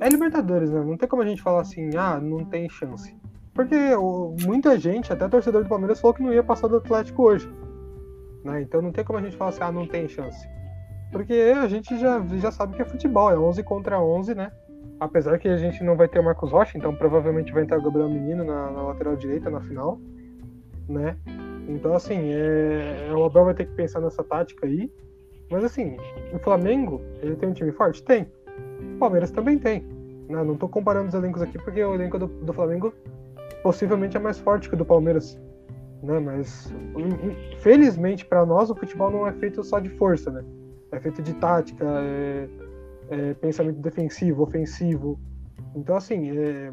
é 0.00 0.08
Libertadores, 0.08 0.70
né? 0.70 0.82
Não 0.84 0.96
tem 0.96 1.08
como 1.08 1.22
a 1.22 1.26
gente 1.26 1.42
falar 1.42 1.62
assim, 1.62 1.90
ah, 1.96 2.20
não 2.20 2.44
tem 2.44 2.68
chance. 2.70 3.14
Porque 3.58 3.74
muita 4.46 4.78
gente, 4.78 5.12
até 5.12 5.26
torcedor 5.26 5.64
do 5.64 5.68
Palmeiras, 5.68 5.98
falou 5.98 6.14
que 6.14 6.22
não 6.22 6.32
ia 6.32 6.44
passar 6.44 6.68
do 6.68 6.76
Atlético 6.76 7.24
hoje. 7.24 7.52
Né? 8.44 8.62
Então 8.62 8.80
não 8.80 8.92
tem 8.92 9.04
como 9.04 9.18
a 9.18 9.22
gente 9.22 9.36
falar 9.36 9.50
assim, 9.50 9.64
ah, 9.64 9.72
não 9.72 9.84
tem 9.84 10.08
chance. 10.08 10.48
Porque 11.10 11.34
a 11.60 11.66
gente 11.66 11.98
já, 11.98 12.24
já 12.36 12.52
sabe 12.52 12.76
que 12.76 12.82
é 12.82 12.84
futebol, 12.84 13.32
é 13.32 13.36
11 13.36 13.64
contra 13.64 14.00
11, 14.00 14.32
né? 14.36 14.52
Apesar 15.00 15.40
que 15.40 15.48
a 15.48 15.56
gente 15.56 15.82
não 15.82 15.96
vai 15.96 16.06
ter 16.06 16.20
o 16.20 16.24
Marcos 16.24 16.52
Rocha, 16.52 16.78
então 16.78 16.94
provavelmente 16.94 17.52
vai 17.52 17.64
entrar 17.64 17.78
o 17.78 17.82
Gabriel 17.82 18.08
Menino 18.08 18.44
na, 18.44 18.70
na 18.70 18.80
lateral 18.80 19.16
direita 19.16 19.50
na 19.50 19.60
final, 19.60 19.98
né? 20.88 21.16
Então, 21.68 21.94
assim, 21.94 22.30
é, 22.30 23.10
o 23.12 23.24
Abel 23.24 23.46
vai 23.46 23.54
ter 23.54 23.66
que 23.66 23.74
pensar 23.74 23.98
nessa 23.98 24.22
tática 24.22 24.66
aí. 24.66 24.88
Mas, 25.50 25.64
assim, 25.64 25.96
o 26.32 26.38
Flamengo, 26.38 27.02
ele 27.20 27.34
tem 27.34 27.48
um 27.48 27.54
time 27.54 27.72
forte? 27.72 28.04
Tem. 28.04 28.24
O 28.94 28.98
Palmeiras 28.98 29.32
também 29.32 29.58
tem. 29.58 29.84
Não, 30.28 30.44
não 30.44 30.56
tô 30.56 30.68
comparando 30.68 31.08
os 31.08 31.14
elencos 31.14 31.42
aqui 31.42 31.58
porque 31.58 31.82
o 31.82 31.94
elenco 31.94 32.20
do, 32.20 32.28
do 32.28 32.52
Flamengo 32.52 32.94
possivelmente 33.62 34.16
é 34.16 34.20
mais 34.20 34.38
forte 34.38 34.68
que 34.68 34.74
o 34.74 34.78
do 34.78 34.84
Palmeiras. 34.84 35.38
Né? 36.02 36.18
Mas, 36.20 36.72
felizmente 37.60 38.24
para 38.24 38.46
nós, 38.46 38.70
o 38.70 38.74
futebol 38.74 39.10
não 39.10 39.26
é 39.26 39.32
feito 39.32 39.62
só 39.64 39.78
de 39.80 39.88
força, 39.90 40.30
né? 40.30 40.44
É 40.92 41.00
feito 41.00 41.22
de 41.22 41.34
tática, 41.34 41.84
é, 41.84 42.48
é 43.10 43.34
pensamento 43.34 43.80
defensivo, 43.80 44.42
ofensivo. 44.42 45.18
Então, 45.74 45.96
assim, 45.96 46.30
é, 46.30 46.72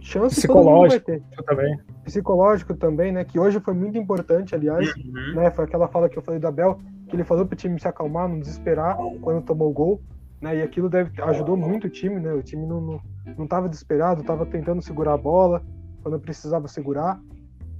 chance 0.00 0.36
psicológico 0.36 1.04
todo 1.06 1.14
mundo 1.14 1.22
vai 1.22 1.36
ter. 1.36 1.44
também. 1.44 1.78
Psicológico 2.04 2.74
também, 2.74 3.12
né? 3.12 3.24
Que 3.24 3.38
hoje 3.38 3.60
foi 3.60 3.72
muito 3.72 3.96
importante, 3.96 4.54
aliás. 4.54 4.94
Uhum. 4.96 5.34
Né? 5.36 5.50
Foi 5.50 5.64
aquela 5.64 5.88
fala 5.88 6.08
que 6.08 6.18
eu 6.18 6.22
falei 6.22 6.40
da 6.40 6.50
Bel, 6.50 6.78
que 7.08 7.16
ele 7.16 7.24
falou 7.24 7.46
pro 7.46 7.56
time 7.56 7.80
se 7.80 7.88
acalmar, 7.88 8.28
não 8.28 8.40
desesperar 8.40 8.96
quando 9.22 9.44
tomou 9.44 9.70
o 9.70 9.72
gol. 9.72 10.02
Né? 10.40 10.58
E 10.58 10.62
aquilo 10.62 10.90
deve, 10.90 11.10
ajudou 11.22 11.56
muito 11.56 11.86
o 11.86 11.90
time, 11.90 12.20
né? 12.20 12.32
O 12.32 12.42
time 12.42 12.66
não, 12.66 12.80
não, 12.80 13.00
não 13.38 13.46
tava 13.46 13.68
desesperado, 13.68 14.24
tava 14.24 14.44
tentando 14.44 14.82
segurar 14.82 15.14
a 15.14 15.18
bola 15.18 15.62
quando 16.04 16.20
precisava 16.20 16.68
segurar. 16.68 17.18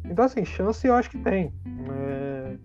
Então, 0.05 0.25
assim, 0.25 0.45
chance 0.45 0.87
eu 0.87 0.95
acho 0.95 1.11
que 1.11 1.19
tem. 1.19 1.53
É... 1.93 2.57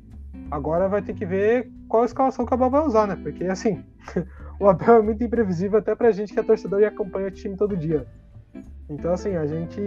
Agora 0.50 0.88
vai 0.88 1.02
ter 1.02 1.14
que 1.14 1.26
ver 1.26 1.70
qual 1.88 2.06
escalação 2.06 2.46
que 2.46 2.54
a 2.54 2.56
Abel 2.56 2.70
vai 2.70 2.82
usar, 2.82 3.06
né? 3.06 3.16
Porque, 3.22 3.44
assim, 3.44 3.84
o 4.60 4.68
Abel 4.68 4.96
é 4.96 5.02
muito 5.02 5.24
imprevisível 5.24 5.78
até 5.78 5.94
pra 5.94 6.12
gente 6.12 6.34
que 6.34 6.40
é 6.40 6.44
torcedor 6.44 6.80
e 6.80 6.86
acompanha 6.86 7.28
o 7.28 7.32
time 7.32 7.56
todo 7.56 7.78
dia. 7.78 8.08
Então, 8.90 9.14
assim, 9.14 9.36
a 9.36 9.46
gente 9.46 9.80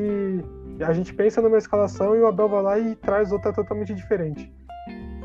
a 0.81 0.93
gente 0.93 1.13
pensa 1.13 1.43
numa 1.43 1.59
escalação 1.59 2.15
e 2.15 2.21
o 2.21 2.27
Abel 2.27 2.49
vai 2.49 2.63
lá 2.63 2.79
e 2.79 2.95
traz 2.95 3.33
outra 3.33 3.53
totalmente 3.53 3.95
diferente. 3.95 4.53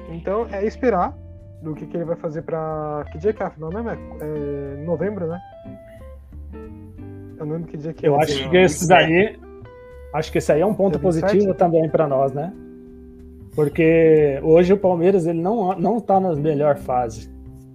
Então, 0.09 0.47
é 0.51 0.65
esperar 0.65 1.15
do 1.61 1.75
que, 1.75 1.85
que 1.85 1.97
ele 1.97 2.05
vai 2.05 2.15
fazer 2.15 2.41
para 2.43 3.05
Que 3.11 3.17
dia 3.17 3.33
que 3.33 3.43
é 3.43 3.45
a 3.45 3.49
final, 3.49 3.71
né, 3.71 3.97
É 4.21 4.83
novembro, 4.83 5.27
né? 5.27 5.39
Eu 7.37 7.45
não 7.45 7.53
lembro 7.53 7.69
que 7.69 7.77
dia 7.77 7.93
que 7.93 8.05
é. 8.05 8.09
Eu 8.09 8.19
acho 8.19 8.49
que 8.49 8.57
esse 8.57 8.87
daí. 8.87 9.39
Acho 10.13 10.31
que 10.31 10.37
esse 10.37 10.51
aí 10.51 10.61
é 10.61 10.65
um 10.65 10.73
ponto 10.73 10.99
positivo 10.99 11.53
também 11.53 11.89
para 11.89 12.07
nós, 12.07 12.31
né? 12.33 12.53
Porque 13.55 14.39
hoje 14.43 14.73
o 14.73 14.77
Palmeiras 14.77 15.25
ele 15.25 15.41
não, 15.41 15.77
não 15.77 15.99
tá 15.99 16.19
na 16.19 16.35
melhor 16.35 16.77
fase. 16.77 17.29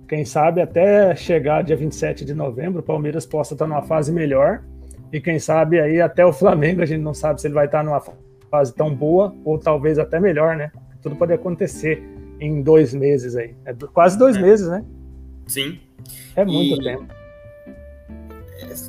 Quem 0.08 0.24
sabe 0.24 0.60
até 0.60 1.14
chegar 1.16 1.62
dia 1.62 1.76
27 1.76 2.24
de 2.24 2.34
novembro, 2.34 2.80
o 2.80 2.84
Palmeiras 2.84 3.26
possa 3.26 3.54
estar 3.54 3.66
numa 3.66 3.82
fase 3.82 4.12
melhor 4.12 4.62
e 5.12 5.20
quem 5.20 5.38
sabe 5.38 5.80
aí 5.80 6.00
até 6.00 6.24
o 6.24 6.32
Flamengo 6.32 6.82
a 6.82 6.86
gente 6.86 7.00
não 7.00 7.14
sabe 7.14 7.40
se 7.40 7.46
ele 7.46 7.54
vai 7.54 7.66
estar 7.66 7.82
numa 7.82 8.00
fase 8.50 8.74
tão 8.74 8.94
boa 8.94 9.34
ou 9.44 9.58
talvez 9.58 9.98
até 9.98 10.20
melhor, 10.20 10.56
né? 10.56 10.70
Tudo 11.02 11.16
pode 11.16 11.32
acontecer 11.32 12.02
em 12.38 12.62
dois 12.62 12.94
meses 12.94 13.36
aí. 13.36 13.54
É 13.64 13.74
quase 13.92 14.18
dois 14.18 14.36
é. 14.36 14.40
meses, 14.40 14.68
né? 14.68 14.84
Sim. 15.46 15.80
É 16.36 16.44
muito 16.44 16.80
e... 16.80 16.84
tempo. 16.84 17.21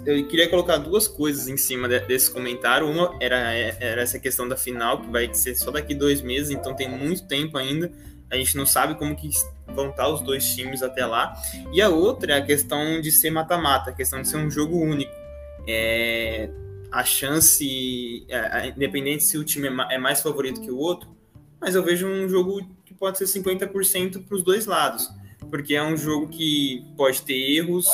Eu 0.05 0.25
queria 0.27 0.49
colocar 0.49 0.77
duas 0.77 1.07
coisas 1.07 1.47
em 1.47 1.57
cima 1.57 1.87
desse 1.87 2.31
comentário. 2.31 2.87
Uma 2.89 3.17
era, 3.19 3.37
era 3.37 4.01
essa 4.01 4.19
questão 4.19 4.47
da 4.47 4.55
final, 4.55 5.01
que 5.01 5.09
vai 5.09 5.33
ser 5.33 5.55
só 5.55 5.71
daqui 5.71 5.93
dois 5.93 6.21
meses, 6.21 6.51
então 6.51 6.75
tem 6.75 6.89
muito 6.89 7.27
tempo 7.27 7.57
ainda. 7.57 7.91
A 8.29 8.35
gente 8.35 8.57
não 8.57 8.65
sabe 8.65 8.95
como 8.95 9.15
que 9.15 9.29
vão 9.67 9.89
estar 9.89 10.07
os 10.07 10.21
dois 10.21 10.55
times 10.55 10.81
até 10.81 11.05
lá. 11.05 11.33
E 11.71 11.81
a 11.81 11.89
outra 11.89 12.33
é 12.33 12.37
a 12.37 12.45
questão 12.45 12.99
de 12.99 13.11
ser 13.11 13.29
mata-mata, 13.29 13.91
a 13.91 13.93
questão 13.93 14.21
de 14.21 14.27
ser 14.27 14.37
um 14.37 14.49
jogo 14.49 14.77
único 14.77 15.23
é, 15.67 16.49
a 16.91 17.03
chance, 17.03 18.25
é, 18.29 18.69
independente 18.69 19.23
se 19.23 19.37
o 19.37 19.43
time 19.43 19.67
é, 19.67 19.95
é 19.95 19.97
mais 19.97 20.21
favorito 20.21 20.61
que 20.61 20.71
o 20.71 20.77
outro, 20.77 21.15
mas 21.59 21.75
eu 21.75 21.83
vejo 21.83 22.07
um 22.07 22.27
jogo 22.27 22.67
que 22.85 22.93
pode 22.93 23.17
ser 23.17 23.25
50% 23.25 24.25
para 24.25 24.35
os 24.35 24.43
dois 24.43 24.65
lados, 24.65 25.09
porque 25.53 25.75
é 25.75 25.83
um 25.83 25.95
jogo 25.95 26.29
que 26.29 26.83
pode 26.97 27.21
ter 27.21 27.35
erros, 27.57 27.85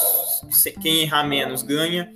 quem 0.81 1.01
errar 1.01 1.27
menos 1.27 1.61
ganha, 1.61 2.09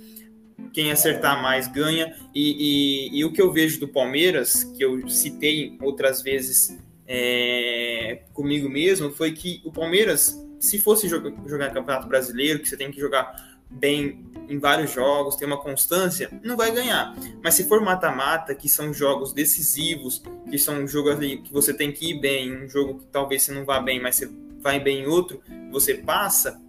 quem 0.72 0.90
acertar 0.90 1.42
mais 1.42 1.68
ganha, 1.68 2.16
e, 2.34 3.10
e, 3.12 3.18
e 3.18 3.24
o 3.26 3.30
que 3.30 3.42
eu 3.42 3.52
vejo 3.52 3.78
do 3.78 3.86
Palmeiras, 3.86 4.64
que 4.64 4.82
eu 4.82 5.06
citei 5.06 5.76
outras 5.82 6.22
vezes 6.22 6.74
é, 7.06 8.22
comigo 8.32 8.70
mesmo, 8.70 9.10
foi 9.10 9.32
que 9.32 9.60
o 9.66 9.70
Palmeiras, 9.70 10.34
se 10.58 10.80
fosse 10.80 11.10
jogar, 11.10 11.34
jogar 11.46 11.74
Campeonato 11.74 12.08
Brasileiro, 12.08 12.60
que 12.60 12.66
você 12.66 12.78
tem 12.78 12.90
que 12.90 12.98
jogar 12.98 13.60
bem 13.68 14.24
em 14.48 14.58
vários 14.58 14.94
jogos, 14.94 15.36
tem 15.36 15.46
uma 15.46 15.60
constância, 15.60 16.30
não 16.42 16.56
vai 16.56 16.72
ganhar. 16.72 17.14
Mas 17.42 17.52
se 17.52 17.68
for 17.68 17.82
mata-mata, 17.82 18.54
que 18.54 18.66
são 18.66 18.94
jogos 18.94 19.34
decisivos, 19.34 20.22
que 20.50 20.56
são 20.58 20.86
jogos 20.88 21.18
que 21.18 21.52
você 21.52 21.74
tem 21.74 21.92
que 21.92 22.12
ir 22.12 22.18
bem, 22.18 22.64
um 22.64 22.66
jogo 22.66 23.00
que 23.00 23.06
talvez 23.12 23.42
você 23.42 23.52
não 23.52 23.66
vá 23.66 23.78
bem, 23.78 24.00
mas 24.00 24.16
você 24.16 24.30
vai 24.64 24.80
bem 24.80 25.02
em 25.02 25.06
outro, 25.06 25.40
você 25.70 25.94
passa. 25.94 26.60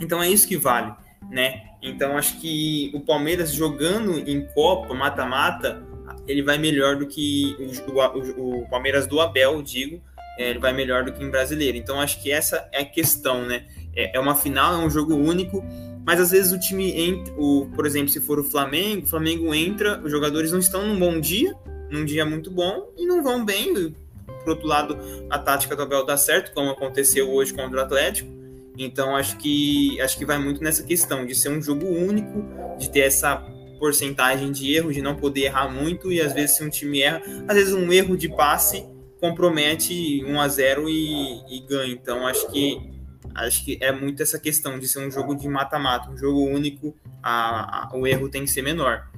Então 0.00 0.20
é 0.20 0.28
isso 0.28 0.48
que 0.48 0.56
vale, 0.56 0.92
né? 1.30 1.62
Então 1.80 2.18
acho 2.18 2.40
que 2.40 2.90
o 2.92 3.00
Palmeiras 3.00 3.52
jogando 3.52 4.18
em 4.28 4.44
Copa, 4.54 4.92
mata-mata, 4.94 5.82
ele 6.26 6.42
vai 6.42 6.58
melhor 6.58 6.96
do 6.96 7.06
que 7.06 7.56
o, 7.86 7.92
o, 7.92 8.62
o 8.62 8.68
Palmeiras 8.68 9.06
do 9.06 9.20
Abel, 9.20 9.62
digo, 9.62 10.02
é, 10.36 10.50
ele 10.50 10.58
vai 10.58 10.72
melhor 10.72 11.04
do 11.04 11.12
que 11.12 11.22
em 11.22 11.30
brasileiro. 11.30 11.76
Então 11.76 12.00
acho 12.00 12.20
que 12.20 12.32
essa 12.32 12.68
é 12.72 12.80
a 12.80 12.84
questão, 12.84 13.44
né? 13.46 13.66
É, 13.94 14.16
é 14.16 14.20
uma 14.20 14.34
final, 14.34 14.74
é 14.74 14.78
um 14.78 14.90
jogo 14.90 15.14
único 15.14 15.62
mas 16.04 16.20
às 16.20 16.30
vezes 16.30 16.52
o 16.52 16.58
time 16.58 16.90
entra, 16.92 17.32
o, 17.36 17.68
por 17.74 17.86
exemplo, 17.86 18.08
se 18.08 18.20
for 18.20 18.38
o 18.38 18.44
Flamengo, 18.44 19.04
o 19.04 19.08
Flamengo 19.08 19.54
entra, 19.54 20.00
os 20.02 20.10
jogadores 20.10 20.50
não 20.50 20.58
estão 20.58 20.86
num 20.86 20.98
bom 20.98 21.20
dia, 21.20 21.54
num 21.90 22.04
dia 22.04 22.24
muito 22.24 22.50
bom, 22.50 22.92
e 22.96 23.06
não 23.06 23.22
vão 23.22 23.44
bem. 23.44 23.94
Por 24.42 24.50
outro 24.50 24.66
lado, 24.66 24.98
a 25.28 25.38
tática 25.38 25.76
do 25.76 25.82
Abel 25.82 26.04
dá 26.04 26.16
certo, 26.16 26.52
como 26.52 26.70
aconteceu 26.70 27.30
hoje 27.30 27.52
contra 27.52 27.78
o 27.78 27.82
Atlético. 27.82 28.30
Então 28.78 29.14
acho 29.14 29.36
que 29.36 30.00
acho 30.00 30.16
que 30.16 30.24
vai 30.24 30.38
muito 30.38 30.62
nessa 30.62 30.82
questão 30.82 31.26
de 31.26 31.34
ser 31.34 31.50
um 31.50 31.60
jogo 31.60 31.86
único, 31.86 32.44
de 32.78 32.90
ter 32.90 33.00
essa 33.00 33.36
porcentagem 33.78 34.52
de 34.52 34.74
erro, 34.74 34.92
de 34.92 35.02
não 35.02 35.16
poder 35.16 35.44
errar 35.44 35.68
muito, 35.68 36.12
e 36.12 36.20
às 36.20 36.32
vezes 36.32 36.56
se 36.56 36.64
um 36.64 36.70
time 36.70 37.02
erra, 37.02 37.22
às 37.48 37.56
vezes 37.56 37.74
um 37.74 37.92
erro 37.92 38.16
de 38.16 38.28
passe 38.28 38.86
compromete 39.20 40.24
1 40.24 40.40
a 40.40 40.48
0 40.48 40.88
e, 40.88 41.56
e 41.56 41.60
ganha. 41.68 41.92
Então 41.92 42.26
acho 42.26 42.50
que 42.50 43.00
Acho 43.34 43.64
que 43.64 43.78
é 43.80 43.92
muito 43.92 44.22
essa 44.22 44.38
questão 44.38 44.78
de 44.78 44.88
ser 44.88 45.06
um 45.06 45.10
jogo 45.10 45.34
de 45.34 45.48
mata-mata, 45.48 46.10
um 46.10 46.16
jogo 46.16 46.44
único, 46.44 46.94
a, 47.22 47.86
a, 47.86 47.96
o 47.96 48.06
erro 48.06 48.28
tem 48.28 48.44
que 48.44 48.50
ser 48.50 48.62
menor. 48.62 49.08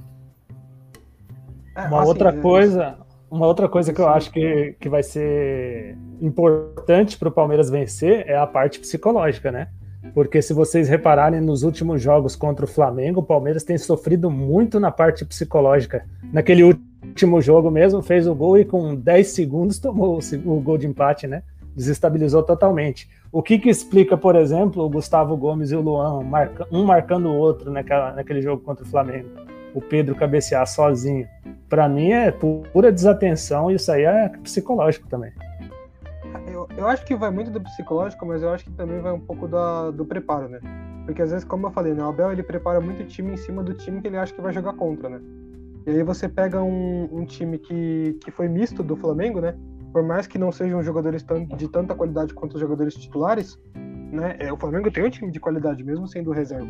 É, 1.75 1.81
uma 1.81 1.99
assim, 1.99 2.07
outra 2.07 2.31
coisa, 2.33 2.97
uma 3.33 3.47
outra 3.47 3.67
coisa 3.67 3.91
que 3.91 3.99
eu 3.99 4.07
acho 4.07 4.31
que, 4.31 4.75
que 4.79 4.87
vai 4.87 5.01
ser 5.01 5.97
importante 6.21 7.17
para 7.17 7.29
o 7.29 7.31
Palmeiras 7.31 7.67
vencer 7.67 8.25
é 8.27 8.37
a 8.37 8.45
parte 8.45 8.79
psicológica, 8.79 9.51
né? 9.51 9.69
Porque 10.13 10.39
se 10.39 10.53
vocês 10.53 10.87
repararem 10.87 11.41
nos 11.41 11.63
últimos 11.63 11.99
jogos 11.99 12.35
contra 12.35 12.63
o 12.63 12.67
Flamengo, 12.67 13.21
o 13.21 13.25
Palmeiras 13.25 13.63
tem 13.63 13.75
sofrido 13.75 14.29
muito 14.29 14.79
na 14.79 14.91
parte 14.91 15.25
psicológica. 15.25 16.05
Naquele 16.31 16.63
último 16.63 17.41
jogo 17.41 17.71
mesmo, 17.71 18.03
fez 18.03 18.27
o 18.27 18.35
gol 18.35 18.59
e 18.59 18.65
com 18.65 18.93
10 18.93 19.27
segundos 19.29 19.79
tomou 19.79 20.19
o, 20.45 20.61
gol 20.61 20.77
de 20.77 20.85
empate, 20.85 21.25
né? 21.25 21.41
Desestabilizou 21.75 22.43
totalmente. 22.43 23.09
O 23.31 23.41
que, 23.41 23.57
que 23.57 23.69
explica, 23.69 24.15
por 24.15 24.35
exemplo, 24.35 24.83
o 24.83 24.89
Gustavo 24.89 25.35
Gomes 25.35 25.71
e 25.71 25.75
o 25.75 25.81
Luan, 25.81 26.19
um 26.71 26.85
marcando 26.85 27.29
o 27.29 27.35
outro 27.35 27.71
naquela, 27.71 28.11
naquele 28.11 28.43
jogo 28.43 28.61
contra 28.61 28.85
o 28.85 28.87
Flamengo? 28.87 29.29
O 29.73 29.81
Pedro 29.81 30.15
cabecear 30.15 30.65
sozinho. 30.67 31.27
Para 31.69 31.89
mim 31.89 32.11
é 32.11 32.31
pura 32.31 32.91
desatenção 32.91 33.71
e 33.71 33.75
isso 33.75 33.91
aí 33.91 34.03
é 34.03 34.29
psicológico 34.43 35.07
também. 35.07 35.31
Eu, 36.47 36.67
eu 36.77 36.87
acho 36.87 37.05
que 37.05 37.15
vai 37.15 37.31
muito 37.31 37.49
do 37.49 37.61
psicológico, 37.61 38.25
mas 38.25 38.43
eu 38.43 38.49
acho 38.49 38.65
que 38.65 38.71
também 38.71 38.99
vai 39.01 39.11
um 39.11 39.19
pouco 39.19 39.47
do 39.47 40.05
preparo, 40.05 40.47
né? 40.47 40.59
Porque 41.05 41.21
às 41.21 41.31
vezes, 41.31 41.45
como 41.45 41.67
eu 41.67 41.71
falei, 41.71 41.93
né, 41.93 42.03
o 42.03 42.09
Abel 42.09 42.31
ele 42.31 42.43
prepara 42.43 42.79
muito 42.79 43.01
o 43.03 43.05
time 43.05 43.33
em 43.33 43.37
cima 43.37 43.63
do 43.63 43.73
time 43.73 44.01
que 44.01 44.07
ele 44.07 44.17
acha 44.17 44.33
que 44.33 44.41
vai 44.41 44.53
jogar 44.53 44.73
contra, 44.73 45.09
né? 45.09 45.19
E 45.85 45.91
aí 45.91 46.03
você 46.03 46.29
pega 46.29 46.61
um, 46.63 47.09
um 47.11 47.25
time 47.25 47.57
que, 47.57 48.17
que 48.23 48.31
foi 48.31 48.47
misto 48.47 48.81
do 48.81 48.95
Flamengo, 48.95 49.41
né? 49.41 49.53
por 49.93 50.01
mais 50.01 50.25
que 50.25 50.39
não 50.39 50.51
sejam 50.51 50.81
jogadores 50.81 51.23
de 51.55 51.67
tanta 51.67 51.93
qualidade 51.93 52.33
quanto 52.33 52.55
os 52.55 52.59
jogadores 52.59 52.95
titulares, 52.95 53.59
né, 53.75 54.35
é, 54.39 54.51
o 54.51 54.57
Flamengo 54.57 54.89
tem 54.89 55.05
um 55.05 55.09
time 55.09 55.31
de 55.31 55.39
qualidade, 55.39 55.83
mesmo 55.83 56.07
sendo 56.07 56.31
reserva. 56.31 56.67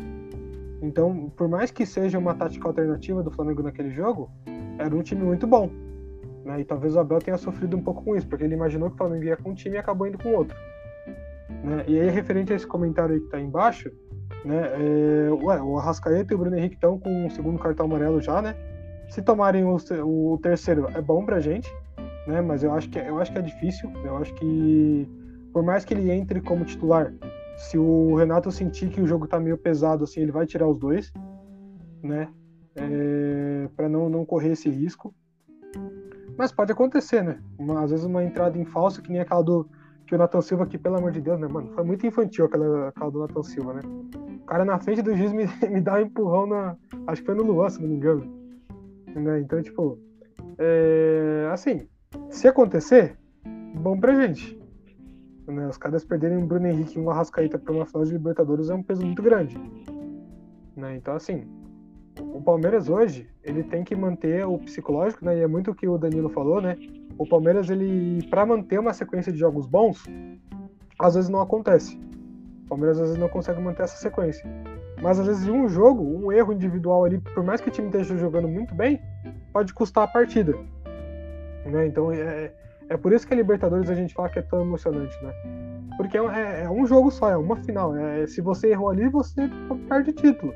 Então, 0.84 1.32
por 1.34 1.48
mais 1.48 1.70
que 1.70 1.86
seja 1.86 2.18
uma 2.18 2.34
tática 2.34 2.68
alternativa 2.68 3.22
do 3.22 3.30
Flamengo 3.30 3.62
naquele 3.62 3.90
jogo, 3.90 4.30
era 4.78 4.94
um 4.94 5.02
time 5.02 5.22
muito 5.22 5.46
bom. 5.46 5.70
Né, 6.44 6.60
e 6.60 6.64
talvez 6.64 6.94
o 6.94 7.00
Abel 7.00 7.20
tenha 7.20 7.38
sofrido 7.38 7.74
um 7.74 7.82
pouco 7.82 8.04
com 8.04 8.14
isso, 8.14 8.28
porque 8.28 8.44
ele 8.44 8.54
imaginou 8.54 8.90
que 8.90 8.96
o 8.96 8.98
Flamengo 8.98 9.24
ia 9.24 9.36
com 9.36 9.50
um 9.50 9.54
time 9.54 9.76
e 9.76 9.78
acabou 9.78 10.06
indo 10.06 10.18
com 10.18 10.34
outro. 10.34 10.54
Né, 11.64 11.84
e 11.88 11.98
aí, 11.98 12.10
referente 12.10 12.52
a 12.52 12.56
esse 12.56 12.66
comentário 12.66 13.14
aí 13.14 13.20
que 13.20 13.26
está 13.26 13.40
embaixo, 13.40 13.90
né, 14.44 14.62
é, 14.74 15.30
ué, 15.32 15.62
o 15.62 15.78
Arrascaeta 15.78 16.34
e 16.34 16.36
o 16.36 16.38
Bruno 16.38 16.56
Henrique 16.56 16.74
estão 16.74 16.98
com 16.98 17.26
o 17.26 17.30
segundo 17.30 17.58
cartão 17.58 17.86
amarelo 17.86 18.20
já, 18.20 18.42
né? 18.42 18.54
Se 19.08 19.22
tomarem 19.22 19.64
o, 19.64 19.76
o 20.02 20.38
terceiro, 20.42 20.88
é 20.94 21.00
bom 21.00 21.24
pra 21.24 21.40
gente, 21.40 21.72
né? 22.26 22.42
Mas 22.42 22.62
eu 22.62 22.72
acho 22.72 22.90
que 22.90 22.98
eu 22.98 23.18
acho 23.18 23.32
que 23.32 23.38
é 23.38 23.42
difícil. 23.42 23.90
Eu 24.02 24.16
acho 24.16 24.34
que 24.34 25.08
por 25.52 25.62
mais 25.62 25.84
que 25.84 25.94
ele 25.94 26.10
entre 26.10 26.40
como 26.40 26.64
titular, 26.64 27.12
se 27.56 27.78
o 27.78 28.14
Renato 28.14 28.50
sentir 28.50 28.88
que 28.88 29.00
o 29.00 29.06
jogo 29.06 29.26
tá 29.26 29.38
meio 29.38 29.56
pesado 29.56 30.04
assim, 30.04 30.20
ele 30.20 30.32
vai 30.32 30.46
tirar 30.46 30.68
os 30.68 30.78
dois, 30.78 31.12
né? 32.02 32.28
É, 32.76 33.68
para 33.76 33.88
não 33.88 34.08
não 34.08 34.24
correr 34.24 34.52
esse 34.52 34.68
risco. 34.68 35.14
Mas 36.36 36.50
pode 36.50 36.72
acontecer, 36.72 37.22
né? 37.22 37.40
Uma, 37.58 37.84
às 37.84 37.90
vezes 37.90 38.04
uma 38.04 38.24
entrada 38.24 38.58
em 38.58 38.64
falso, 38.64 39.00
que 39.00 39.10
nem 39.10 39.20
aquela 39.20 39.42
do 39.42 39.68
que 40.06 40.14
o 40.14 40.18
Nathan 40.18 40.40
Silva 40.42 40.64
aqui, 40.64 40.76
pelo 40.76 40.96
amor 40.96 41.12
de 41.12 41.20
Deus, 41.20 41.40
né, 41.40 41.48
mano? 41.48 41.72
Foi 41.72 41.84
muito 41.84 42.06
infantil 42.06 42.44
aquela, 42.44 42.88
aquela 42.88 43.10
do 43.10 43.20
Nathan 43.20 43.42
Silva, 43.42 43.74
né? 43.74 43.80
O 44.42 44.44
cara 44.44 44.64
na 44.64 44.78
frente 44.78 45.00
do 45.00 45.16
juiz 45.16 45.32
me, 45.32 45.46
me 45.70 45.80
dá 45.80 45.94
um 45.94 46.00
empurrão 46.00 46.46
na. 46.46 46.76
Acho 47.06 47.22
que 47.22 47.26
foi 47.26 47.34
no 47.34 47.44
Luan, 47.44 47.68
se 47.70 47.80
não 47.80 47.88
me 47.88 47.96
engano. 47.96 48.26
Né? 49.14 49.40
Então, 49.40 49.62
tipo, 49.62 49.98
é, 50.58 51.48
assim, 51.52 51.88
se 52.28 52.48
acontecer, 52.48 53.16
bom 53.76 53.98
pra 53.98 54.14
gente. 54.14 54.58
Né? 55.46 55.68
Os 55.68 55.76
caras 55.76 56.04
perderem 56.04 56.38
o 56.38 56.46
Bruno 56.46 56.66
Henrique 56.66 56.98
e 56.98 57.00
um 57.00 57.10
Arrascaeta 57.10 57.58
pra 57.58 57.72
uma 57.72 57.86
final 57.86 58.04
de 58.04 58.12
Libertadores 58.12 58.70
é 58.70 58.74
um 58.74 58.82
peso 58.82 59.04
muito 59.04 59.22
grande. 59.22 59.58
Né? 60.76 60.96
Então, 60.96 61.14
assim, 61.14 61.46
o 62.20 62.40
Palmeiras 62.40 62.88
hoje, 62.88 63.28
ele 63.42 63.62
tem 63.62 63.84
que 63.84 63.94
manter 63.94 64.46
o 64.46 64.58
psicológico, 64.58 65.24
né? 65.24 65.38
E 65.38 65.40
é 65.40 65.46
muito 65.46 65.70
o 65.70 65.74
que 65.74 65.88
o 65.88 65.98
Danilo 65.98 66.28
falou, 66.28 66.60
né? 66.60 66.76
O 67.18 67.26
Palmeiras, 67.26 67.70
ele, 67.70 68.26
para 68.28 68.46
manter 68.46 68.78
uma 68.78 68.92
sequência 68.92 69.32
de 69.32 69.38
jogos 69.38 69.66
bons, 69.66 70.04
às 70.98 71.14
vezes 71.14 71.28
não 71.28 71.40
acontece. 71.40 71.98
O 72.64 72.68
Palmeiras 72.68 72.98
às 72.98 73.08
vezes 73.08 73.20
não 73.20 73.28
consegue 73.28 73.60
manter 73.60 73.82
essa 73.82 73.96
sequência. 73.96 74.48
Mas 75.02 75.18
às 75.18 75.26
vezes 75.26 75.48
um 75.48 75.68
jogo, 75.68 76.02
um 76.02 76.32
erro 76.32 76.52
individual 76.52 77.04
ali, 77.04 77.18
por 77.18 77.42
mais 77.42 77.60
que 77.60 77.68
o 77.68 77.72
time 77.72 77.88
esteja 77.88 78.16
jogando 78.16 78.48
muito 78.48 78.74
bem, 78.74 79.00
pode 79.52 79.74
custar 79.74 80.04
a 80.04 80.08
partida. 80.08 80.56
Né? 81.66 81.86
Então 81.86 82.10
é, 82.10 82.52
é 82.88 82.96
por 82.96 83.12
isso 83.12 83.26
que 83.26 83.34
a 83.34 83.36
Libertadores 83.36 83.88
a 83.88 83.94
gente 83.94 84.14
fala 84.14 84.28
que 84.28 84.38
é 84.38 84.42
tão 84.42 84.60
emocionante, 84.60 85.16
né? 85.22 85.32
Porque 85.96 86.18
é, 86.18 86.20
é, 86.20 86.64
é 86.64 86.70
um 86.70 86.86
jogo 86.86 87.10
só, 87.10 87.30
é 87.30 87.36
uma 87.36 87.56
final. 87.56 87.96
É, 87.96 88.26
se 88.26 88.40
você 88.40 88.70
errou 88.70 88.90
ali, 88.90 89.08
você 89.08 89.48
perde 89.88 90.12
título. 90.12 90.52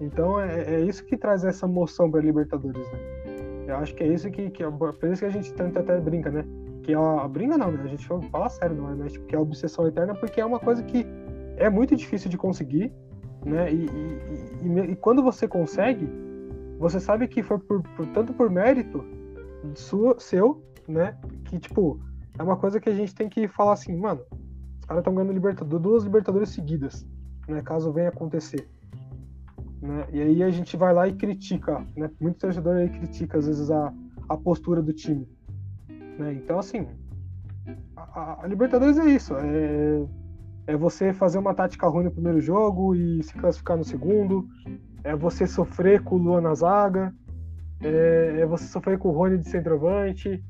Então 0.00 0.40
é, 0.40 0.74
é 0.74 0.80
isso 0.80 1.04
que 1.04 1.16
traz 1.16 1.44
essa 1.44 1.66
emoção 1.66 2.10
para 2.10 2.20
Libertadores, 2.20 2.86
né? 2.92 2.98
Eu 3.66 3.76
acho 3.76 3.94
que 3.94 4.02
é 4.02 4.06
isso 4.06 4.30
que, 4.30 4.50
que 4.50 4.62
é 4.62 4.70
por 4.70 4.94
isso 5.10 5.20
que 5.20 5.26
a 5.26 5.30
gente 5.30 5.52
tanto 5.54 5.78
até 5.78 5.98
brinca, 6.00 6.30
né? 6.30 6.44
Que 6.82 6.92
é 6.92 6.96
a, 6.96 7.28
brinca 7.28 7.58
não, 7.58 7.70
né? 7.70 7.82
A 7.84 7.88
gente 7.88 8.06
fala 8.30 8.48
sério, 8.48 8.76
não 8.76 8.90
é? 8.90 8.94
Né? 8.94 9.06
Tipo, 9.08 9.26
que 9.26 9.34
é 9.34 9.38
a 9.38 9.42
obsessão 9.42 9.86
eterna, 9.86 10.14
porque 10.14 10.40
é 10.40 10.44
uma 10.44 10.58
coisa 10.58 10.82
que 10.82 11.06
é 11.56 11.68
muito 11.68 11.94
difícil 11.94 12.30
de 12.30 12.38
conseguir, 12.38 12.92
né? 13.44 13.70
E, 13.72 13.86
e, 13.86 14.68
e, 14.68 14.80
e 14.92 14.96
quando 14.96 15.22
você 15.22 15.46
consegue, 15.46 16.08
você 16.78 16.98
sabe 16.98 17.28
que 17.28 17.42
foi 17.42 17.58
por, 17.58 17.82
por 17.82 18.06
tanto 18.06 18.32
por 18.32 18.48
mérito 18.50 19.04
seu, 19.74 20.62
né? 20.88 21.16
Que 21.44 21.58
tipo 21.58 22.00
é 22.38 22.42
uma 22.42 22.56
coisa 22.56 22.80
que 22.80 22.88
a 22.88 22.94
gente 22.94 23.14
tem 23.14 23.28
que 23.28 23.48
falar 23.48 23.72
assim, 23.72 23.96
mano. 23.96 24.20
Os 24.80 24.86
caras 24.86 25.00
estão 25.00 25.14
ganhando 25.14 25.32
Libertadores, 25.32 25.82
duas 25.82 26.04
Libertadores 26.04 26.48
seguidas, 26.50 27.06
né? 27.46 27.60
Caso 27.62 27.92
venha 27.92 28.08
acontecer. 28.08 28.68
Né? 29.82 30.06
E 30.12 30.20
aí 30.20 30.42
a 30.42 30.50
gente 30.50 30.76
vai 30.76 30.92
lá 30.92 31.06
e 31.06 31.14
critica, 31.14 31.84
né? 31.96 32.10
Muito 32.20 32.38
torcedor 32.38 32.76
aí 32.76 32.88
critica 32.88 33.38
às 33.38 33.46
vezes 33.46 33.70
a, 33.70 33.92
a 34.28 34.36
postura 34.36 34.82
do 34.82 34.92
time. 34.92 35.28
Né? 36.18 36.34
Então, 36.34 36.58
assim, 36.58 36.86
a, 37.96 38.42
a, 38.42 38.46
Libertadores 38.46 38.98
é 38.98 39.06
isso. 39.06 39.34
É, 39.36 40.04
é 40.68 40.76
você 40.76 41.12
fazer 41.12 41.38
uma 41.38 41.54
tática 41.54 41.86
ruim 41.86 42.04
no 42.04 42.10
primeiro 42.10 42.40
jogo 42.40 42.94
e 42.94 43.22
se 43.22 43.34
classificar 43.34 43.76
no 43.76 43.84
segundo. 43.84 44.46
É 45.04 45.14
você 45.14 45.46
sofrer 45.46 46.02
com 46.02 46.16
o 46.16 46.18
Luan 46.18 46.40
na 46.40 46.54
zaga. 46.54 47.14
É, 47.80 48.40
é 48.40 48.46
você 48.46 48.64
sofrer 48.64 48.98
com 48.98 49.08
o 49.08 49.12
Rony 49.12 49.38
de 49.38 49.48
centroavante. 49.48 50.42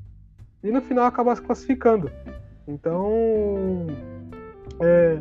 E 0.63 0.71
no 0.71 0.81
final 0.81 1.05
acabar 1.05 1.35
se 1.35 1.41
classificando. 1.41 2.11
Então, 2.67 3.87
é, 4.81 5.19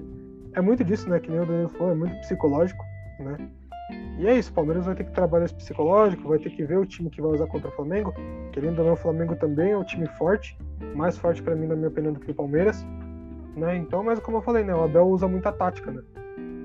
é 0.55 0.61
muito 0.61 0.85
disso, 0.85 1.09
né? 1.09 1.21
Que 1.21 1.31
nem 1.31 1.41
o 1.41 1.47
Danilo 1.47 1.69
falou, 1.69 1.93
é 1.93 1.97
muito 1.97 2.17
psicológico, 2.21 2.85
né? 3.21 3.37
E 4.19 4.27
é 4.27 4.37
isso, 4.37 4.51
o 4.51 4.55
Palmeiras 4.55 4.85
vai 4.85 4.95
ter 4.95 5.05
que 5.05 5.13
trabalhar 5.13 5.47
esse 5.47 5.55
psicológico, 5.55 6.29
vai 6.29 6.39
ter 6.39 6.51
que 6.51 6.65
ver 6.65 6.77
o 6.77 6.85
time 6.85 7.09
que 7.09 7.23
vai 7.23 7.31
usar 7.31 7.47
contra 7.47 7.69
o 7.69 7.73
Flamengo. 7.73 8.13
Querendo 8.53 8.81
ou 8.81 8.85
não, 8.85 8.93
o 8.93 8.97
Flamengo 8.97 9.35
também 9.37 9.71
é 9.71 9.79
um 9.79 9.85
time 9.85 10.07
forte, 10.07 10.59
mais 10.95 11.17
forte 11.17 11.43
para 11.43 11.55
mim, 11.55 11.67
na 11.67 11.77
minha 11.77 11.89
opinião, 11.89 12.13
do 12.13 12.21
que 12.21 12.31
o 12.31 12.35
Palmeiras. 12.35 12.85
Né? 13.57 13.77
Então, 13.77 14.03
mas 14.03 14.21
como 14.21 14.39
eu 14.39 14.43
falei, 14.43 14.65
né, 14.65 14.75
o 14.75 14.83
Abel 14.83 15.07
usa 15.07 15.27
muita 15.27 15.53
tática, 15.53 15.91
né? 15.91 16.03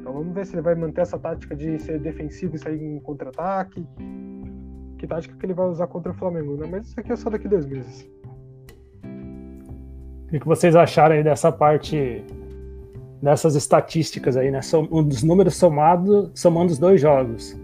Então 0.01 0.11
vamos 0.11 0.34
ver 0.34 0.45
se 0.45 0.53
ele 0.53 0.61
vai 0.61 0.76
manter 0.76 1.01
essa 1.01 1.17
tática 1.17 1.55
de 1.55 1.80
ser 1.80 1.97
defensivo 1.99 2.55
e 2.55 2.59
sair 2.59 2.84
em 2.84 2.99
contra-ataque. 2.99 3.88
Que 4.97 5.07
tática 5.07 5.36
que 5.36 5.45
ele 5.45 5.53
vai 5.53 5.67
usar 5.67 5.88
contra 5.88 6.11
o 6.11 6.15
Flamengo, 6.15 6.57
né? 6.57 6.67
Mas 6.69 6.88
isso 6.88 6.99
aqui 6.99 7.11
é 7.11 7.15
só 7.15 7.30
daqui 7.30 7.47
dois 7.47 7.65
meses. 7.65 8.09
O 10.34 10.40
que 10.40 10.48
vocês 10.48 10.76
acharam 10.76 11.16
aí 11.16 11.24
dessa 11.24 11.52
parte 11.52 12.24
nessas 13.22 13.56
estatísticas 13.56 14.36
aí, 14.36 14.50
né? 14.50 14.60
Os 14.90 15.22
números 15.22 15.56
somados, 15.56 16.32
somando 16.34 16.72
os 16.72 16.80
dois 16.80 17.00
jogos. 17.00 17.56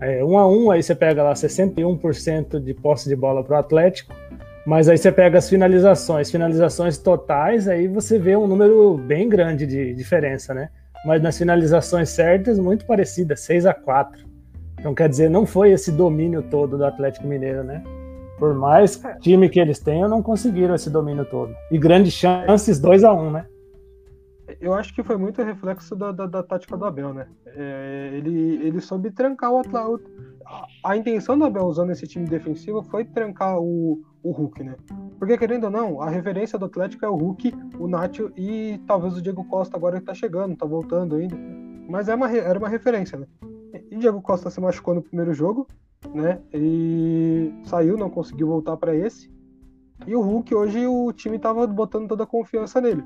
É, 0.00 0.22
um 0.24 0.36
a 0.36 0.46
um, 0.46 0.70
aí 0.70 0.82
você 0.82 0.94
pega 0.94 1.22
lá 1.22 1.32
61% 1.32 2.60
de 2.60 2.74
posse 2.74 3.08
de 3.08 3.16
bola 3.16 3.42
para 3.42 3.56
o 3.56 3.58
Atlético, 3.58 4.12
mas 4.66 4.88
aí 4.88 4.98
você 4.98 5.10
pega 5.10 5.38
as 5.38 5.48
finalizações, 5.48 6.30
finalizações 6.30 6.98
totais, 6.98 7.68
aí 7.68 7.86
você 7.86 8.18
vê 8.18 8.36
um 8.36 8.46
número 8.46 8.98
bem 8.98 9.28
grande 9.28 9.64
de 9.64 9.94
diferença, 9.94 10.52
né? 10.52 10.68
Mas 11.06 11.22
nas 11.22 11.38
finalizações 11.38 12.10
certas, 12.10 12.58
muito 12.58 12.84
parecida, 12.84 13.36
6 13.36 13.64
a 13.66 13.72
4 13.72 14.26
Então, 14.80 14.94
quer 14.94 15.08
dizer, 15.08 15.30
não 15.30 15.46
foi 15.46 15.70
esse 15.70 15.92
domínio 15.92 16.42
todo 16.42 16.76
do 16.76 16.84
Atlético 16.84 17.26
Mineiro, 17.26 17.62
né? 17.62 17.82
Por 18.38 18.54
mais 18.54 19.02
time 19.20 19.48
que 19.48 19.58
eles 19.58 19.78
tenham, 19.78 20.08
não 20.08 20.22
conseguiram 20.22 20.74
esse 20.74 20.90
domínio 20.90 21.24
todo. 21.24 21.54
E 21.70 21.78
grandes 21.78 22.12
chances, 22.12 22.78
2 22.78 23.04
a 23.04 23.12
1 23.12 23.30
né? 23.30 23.46
eu 24.60 24.74
acho 24.74 24.94
que 24.94 25.02
foi 25.02 25.16
muito 25.16 25.42
reflexo 25.42 25.94
da, 25.96 26.12
da, 26.12 26.26
da 26.26 26.42
tática 26.42 26.76
do 26.76 26.84
Abel, 26.84 27.12
né? 27.12 27.26
É, 27.46 28.10
ele, 28.14 28.66
ele 28.66 28.80
soube 28.80 29.10
trancar 29.10 29.52
o 29.52 29.58
Atlético. 29.58 30.10
A 30.84 30.96
intenção 30.96 31.36
do 31.36 31.44
Abel 31.44 31.64
usando 31.64 31.90
esse 31.90 32.06
time 32.06 32.26
defensivo 32.26 32.82
foi 32.82 33.04
trancar 33.04 33.58
o, 33.58 34.00
o 34.22 34.30
Hulk, 34.30 34.62
né? 34.62 34.76
Porque, 35.18 35.36
querendo 35.36 35.64
ou 35.64 35.70
não, 35.70 36.00
a 36.00 36.08
referência 36.08 36.58
do 36.58 36.66
Atlético 36.66 37.04
é 37.04 37.08
o 37.08 37.16
Hulk, 37.16 37.52
o 37.78 37.88
Nacho 37.88 38.30
e 38.36 38.80
talvez 38.86 39.16
o 39.16 39.22
Diego 39.22 39.44
Costa 39.44 39.76
agora 39.76 39.98
que 39.98 40.06
tá 40.06 40.14
chegando, 40.14 40.56
tá 40.56 40.66
voltando 40.66 41.16
ainda. 41.16 41.36
Mas 41.88 42.08
é 42.08 42.14
uma, 42.14 42.30
era 42.30 42.58
uma 42.58 42.68
referência, 42.68 43.18
né? 43.18 43.26
E 43.90 43.96
Diego 43.96 44.22
Costa 44.22 44.50
se 44.50 44.60
machucou 44.60 44.94
no 44.94 45.02
primeiro 45.02 45.34
jogo, 45.34 45.66
né? 46.12 46.40
Ele 46.52 47.52
saiu, 47.64 47.96
não 47.96 48.10
conseguiu 48.10 48.46
voltar 48.46 48.76
para 48.76 48.94
esse. 48.94 49.30
E 50.06 50.14
o 50.14 50.20
Hulk, 50.20 50.54
hoje 50.54 50.86
o 50.86 51.12
time 51.12 51.38
tava 51.38 51.66
botando 51.66 52.08
toda 52.08 52.24
a 52.24 52.26
confiança 52.26 52.80
nele. 52.80 53.02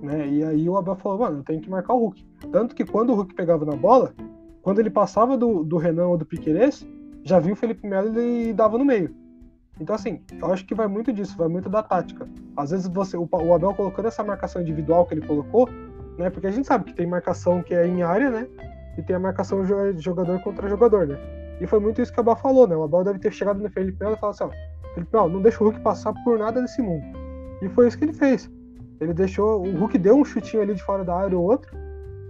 Né? 0.00 0.28
E 0.28 0.44
aí 0.44 0.68
o 0.68 0.76
Abel 0.76 0.96
falou, 0.96 1.18
mano, 1.18 1.38
eu 1.38 1.44
tenho 1.44 1.60
que 1.60 1.68
marcar 1.68 1.94
o 1.94 1.98
Hulk. 1.98 2.24
Tanto 2.52 2.74
que 2.74 2.84
quando 2.84 3.10
o 3.10 3.14
Hulk 3.14 3.34
pegava 3.34 3.64
na 3.64 3.76
bola, 3.76 4.14
quando 4.62 4.78
ele 4.78 4.90
passava 4.90 5.36
do, 5.36 5.64
do 5.64 5.76
Renan 5.76 6.08
ou 6.08 6.18
do 6.18 6.24
Piqueires, 6.24 6.86
já 7.24 7.38
viu 7.38 7.54
o 7.54 7.56
Felipe 7.56 7.86
Melo 7.86 8.18
e 8.20 8.52
dava 8.52 8.78
no 8.78 8.84
meio. 8.84 9.14
Então, 9.80 9.94
assim, 9.94 10.20
eu 10.38 10.52
acho 10.52 10.66
que 10.66 10.74
vai 10.74 10.86
muito 10.86 11.12
disso, 11.12 11.36
vai 11.36 11.48
muito 11.48 11.68
da 11.68 11.82
tática. 11.82 12.28
Às 12.56 12.70
vezes 12.70 12.86
você, 12.86 13.16
o, 13.16 13.28
o 13.30 13.54
Abel 13.54 13.74
colocando 13.74 14.08
essa 14.08 14.22
marcação 14.22 14.60
individual 14.60 15.06
que 15.06 15.14
ele 15.14 15.26
colocou, 15.26 15.68
né? 16.18 16.28
Porque 16.28 16.46
a 16.46 16.50
gente 16.50 16.66
sabe 16.66 16.84
que 16.84 16.94
tem 16.94 17.06
marcação 17.06 17.62
que 17.62 17.74
é 17.74 17.86
em 17.86 18.02
área, 18.02 18.30
né? 18.30 18.46
E 18.98 19.02
tem 19.02 19.16
a 19.16 19.18
marcação 19.18 19.64
jogador 19.98 20.38
contra 20.42 20.68
jogador, 20.68 21.06
né? 21.06 21.18
E 21.60 21.66
foi 21.66 21.78
muito 21.78 22.00
isso 22.00 22.12
que 22.12 22.18
o 22.18 22.22
Abel 22.22 22.36
falou, 22.36 22.66
né? 22.66 22.74
O 22.76 22.82
Abel 22.82 23.04
deve 23.04 23.18
ter 23.18 23.32
chegado 23.32 23.60
no 23.60 23.70
Felipe 23.70 23.98
Melo 24.00 24.14
e 24.14 24.18
falado 24.18 24.34
assim, 24.34 24.44
ó, 24.44 24.94
Felipe 24.94 25.10
Melo, 25.12 25.28
não 25.28 25.42
deixa 25.42 25.62
o 25.62 25.66
Hulk 25.66 25.80
passar 25.80 26.12
por 26.24 26.38
nada 26.38 26.60
desse 26.60 26.80
mundo. 26.80 27.04
E 27.62 27.68
foi 27.68 27.88
isso 27.88 27.98
que 27.98 28.04
ele 28.04 28.12
fez. 28.12 28.50
Ele 29.00 29.14
deixou. 29.14 29.62
O 29.62 29.78
Hulk 29.78 29.98
deu 29.98 30.16
um 30.16 30.24
chutinho 30.24 30.62
ali 30.62 30.74
de 30.74 30.82
fora 30.82 31.04
da 31.04 31.14
área 31.14 31.36
ou 31.36 31.44
outro, 31.44 31.70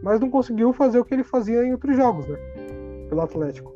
mas 0.03 0.21
não 0.21 0.31
conseguiu 0.31 0.73
fazer 0.73 0.99
o 0.99 1.05
que 1.05 1.15
ele 1.15 1.25
fazia 1.25 1.65
em 1.65 1.73
outros 1.73 1.97
jogos, 1.97 2.27
né? 2.27 2.37
Pelo 3.09 3.21
Atlético. 3.21 3.75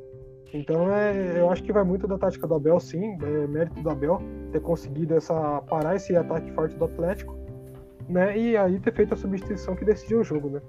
Então 0.52 0.88
é, 0.92 1.40
eu 1.40 1.50
acho 1.50 1.62
que 1.64 1.72
vai 1.72 1.82
muito 1.82 2.06
da 2.06 2.16
tática 2.16 2.46
do 2.46 2.54
Abel, 2.54 2.78
sim. 2.78 3.18
É 3.22 3.46
mérito 3.46 3.80
do 3.82 3.90
Abel 3.90 4.20
ter 4.52 4.60
conseguido 4.60 5.14
essa, 5.14 5.60
parar 5.62 5.96
esse 5.96 6.16
ataque 6.16 6.50
forte 6.52 6.76
do 6.76 6.84
Atlético, 6.84 7.36
né? 8.08 8.38
E 8.38 8.56
aí 8.56 8.78
ter 8.78 8.94
feito 8.94 9.14
a 9.14 9.16
substituição 9.16 9.74
que 9.74 9.84
decidiu 9.84 10.20
o 10.20 10.24
jogo, 10.24 10.48
né? 10.48 10.60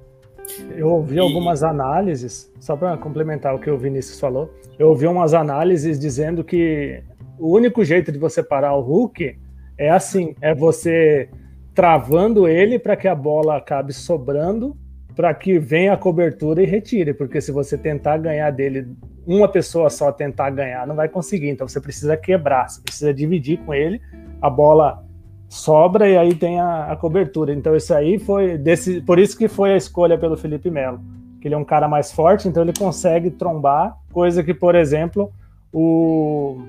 Eu 0.78 0.90
ouvi 0.90 1.20
algumas 1.20 1.64
análises, 1.64 2.52
só 2.60 2.76
para 2.76 2.98
complementar 2.98 3.56
o 3.56 3.60
que 3.60 3.70
o 3.70 3.78
Vinícius 3.78 4.20
falou, 4.20 4.54
eu 4.78 4.90
ouvi 4.90 5.08
umas 5.08 5.34
análises 5.34 6.00
dizendo 6.00 6.44
que 6.44 7.02
o 7.40 7.50
único 7.56 7.84
jeito 7.84 8.12
de 8.12 8.18
você 8.18 8.44
parar 8.44 8.74
o 8.76 8.82
Hulk 8.82 9.38
é 9.78 9.90
assim, 9.90 10.36
é 10.42 10.54
você 10.54 11.30
travando 11.74 12.48
ele 12.48 12.80
para 12.80 12.96
que 12.96 13.08
a 13.08 13.16
bola 13.16 13.58
acabe 13.58 13.92
sobrando, 13.92 14.78
para 15.16 15.34
que 15.34 15.60
venha 15.60 15.94
a 15.94 15.98
cobertura 15.98 16.62
e 16.62 16.66
retire, 16.66 17.14
porque 17.14 17.42
se 17.42 17.52
você 17.52 17.78
tentar 17.78 18.18
ganhar 18.18 18.52
dele, 18.52 18.88
uma 19.26 19.48
pessoa 19.48 19.90
só 19.90 20.12
tentar 20.12 20.50
ganhar, 20.50 20.86
não 20.88 20.96
vai 20.96 21.10
conseguir. 21.10 21.50
Então 21.50 21.68
você 21.68 21.82
precisa 21.82 22.16
quebrar, 22.16 22.70
você 22.70 22.82
precisa 22.82 23.14
dividir 23.14 23.60
com 23.60 23.74
ele, 23.74 24.02
a 24.42 24.50
bola 24.50 25.05
sobra 25.50 26.10
e 26.10 26.18
aí 26.18 26.36
tem 26.36 26.60
a, 26.60 26.92
a 26.92 26.96
cobertura. 26.96 27.54
Então 27.54 27.76
isso 27.76 27.94
aí 27.94 28.20
foi 28.20 28.58
desse, 28.58 29.02
por 29.02 29.20
isso 29.20 29.38
que 29.38 29.48
foi 29.48 29.74
a 29.74 29.78
escolha 29.78 30.18
pelo 30.18 30.38
Felipe 30.38 30.70
Melo, 30.70 31.00
que 31.42 31.48
ele 31.48 31.56
é 31.56 31.58
um 31.58 31.66
cara 31.66 31.88
mais 31.88 32.12
forte, 32.12 32.48
então 32.48 32.64
ele 32.64 32.74
consegue 32.74 33.30
trombar, 33.30 33.98
coisa 34.12 34.44
que, 34.44 34.54
por 34.54 34.76
exemplo, 34.76 35.32
o, 35.72 36.62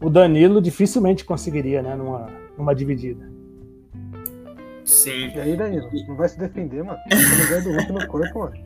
o 0.00 0.10
Danilo 0.10 0.60
dificilmente 0.60 1.24
conseguiria, 1.24 1.82
né, 1.82 1.94
numa, 1.94 2.28
numa 2.56 2.74
dividida. 2.74 3.36
Sim. 4.84 5.32
E 5.34 5.40
aí, 5.40 5.56
Danilo? 5.56 5.90
Não 6.06 6.14
vai 6.14 6.28
se 6.28 6.38
defender, 6.38 6.84
mano? 6.84 6.98
Tá 7.10 7.58
do 7.58 7.72
Hulk 7.72 7.92
no 7.92 8.06
corpo, 8.06 8.38
mano. 8.38 8.56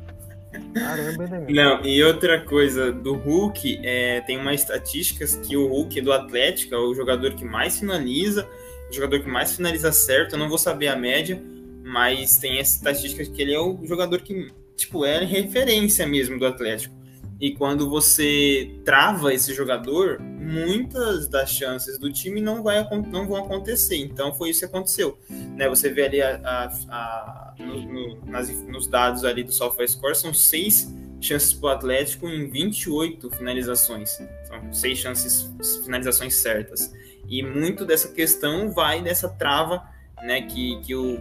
Caramba, 0.74 1.26
Danilo. 1.26 1.54
Não, 1.54 1.84
e 1.84 2.02
outra 2.02 2.40
coisa, 2.40 2.92
do 2.92 3.14
Hulk, 3.14 3.80
é, 3.82 4.20
tem 4.20 4.36
uma 4.36 4.52
estatística 4.52 5.24
que 5.42 5.56
o 5.56 5.66
Hulk 5.68 6.00
do 6.02 6.12
Atlético 6.12 6.74
é 6.74 6.78
o 6.78 6.94
jogador 6.94 7.32
que 7.32 7.44
mais 7.44 7.78
finaliza, 7.78 8.46
jogador 8.90 9.20
que 9.20 9.28
mais 9.28 9.54
finaliza 9.54 9.92
certo, 9.92 10.34
eu 10.34 10.38
não 10.38 10.48
vou 10.48 10.58
saber 10.58 10.88
a 10.88 10.96
média, 10.96 11.40
mas 11.84 12.38
tem 12.38 12.58
essa 12.58 12.76
estatística 12.76 13.24
que 13.24 13.42
ele 13.42 13.54
é 13.54 13.60
o 13.60 13.78
jogador 13.84 14.20
que 14.20 14.52
tipo, 14.76 15.04
é 15.04 15.24
referência 15.24 16.06
mesmo 16.06 16.38
do 16.38 16.46
Atlético. 16.46 16.94
E 17.40 17.52
quando 17.52 17.88
você 17.88 18.78
trava 18.84 19.32
esse 19.32 19.54
jogador, 19.54 20.20
muitas 20.20 21.26
das 21.26 21.50
chances 21.50 21.98
do 21.98 22.12
time 22.12 22.38
não, 22.38 22.62
vai, 22.62 22.86
não 23.06 23.26
vão 23.26 23.36
acontecer. 23.36 23.96
Então 23.96 24.34
foi 24.34 24.50
isso 24.50 24.60
que 24.60 24.66
aconteceu. 24.66 25.18
Né? 25.28 25.66
Você 25.68 25.88
vê 25.88 26.04
ali 26.04 26.20
a, 26.20 26.36
a, 26.44 26.64
a 26.90 27.54
no, 27.58 27.80
no, 27.80 28.26
nas, 28.26 28.50
nos 28.66 28.86
dados 28.86 29.24
ali 29.24 29.42
do 29.42 29.52
SofaScore, 29.52 30.14
são 30.14 30.34
seis 30.34 30.92
chances 31.18 31.54
para 31.54 31.66
o 31.66 31.70
Atlético 31.70 32.28
em 32.28 32.50
28 32.50 33.30
finalizações. 33.30 34.10
São 34.44 34.72
seis 34.72 34.98
chances, 34.98 35.50
finalizações 35.82 36.34
certas. 36.34 36.92
E 37.28 37.42
muito 37.42 37.84
dessa 37.84 38.08
questão 38.12 38.70
vai 38.70 39.02
dessa 39.02 39.28
trava 39.28 39.82
né, 40.22 40.42
que, 40.42 40.80
que 40.80 40.94
o 40.94 41.18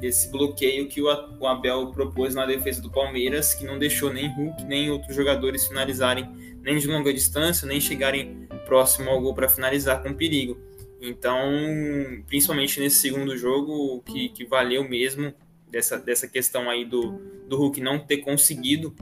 desse 0.00 0.30
bloqueio 0.30 0.88
que 0.88 1.00
o 1.00 1.46
Abel 1.46 1.90
propôs 1.90 2.34
na 2.34 2.44
defesa 2.44 2.82
do 2.82 2.90
Palmeiras, 2.90 3.54
que 3.54 3.64
não 3.64 3.78
deixou 3.78 4.12
nem 4.12 4.28
Hulk 4.28 4.64
nem 4.64 4.90
outros 4.90 5.16
jogadores 5.16 5.66
finalizarem 5.66 6.28
nem 6.62 6.78
de 6.78 6.86
longa 6.86 7.12
distância, 7.14 7.66
nem 7.66 7.80
chegarem 7.80 8.46
próximo 8.66 9.08
ao 9.08 9.20
gol 9.20 9.32
para 9.34 9.48
finalizar 9.48 10.02
com 10.02 10.12
perigo. 10.12 10.58
Então, 11.00 11.40
principalmente 12.26 12.80
nesse 12.80 12.96
segundo 12.96 13.36
jogo, 13.36 14.02
que, 14.02 14.28
que 14.30 14.44
valeu 14.44 14.82
mesmo 14.88 15.32
dessa, 15.70 15.96
dessa 15.96 16.26
questão 16.26 16.68
aí 16.68 16.84
do, 16.84 17.20
do 17.48 17.56
Hulk 17.56 17.80
não 17.80 17.98
ter 17.98 18.18
conseguido 18.18 18.94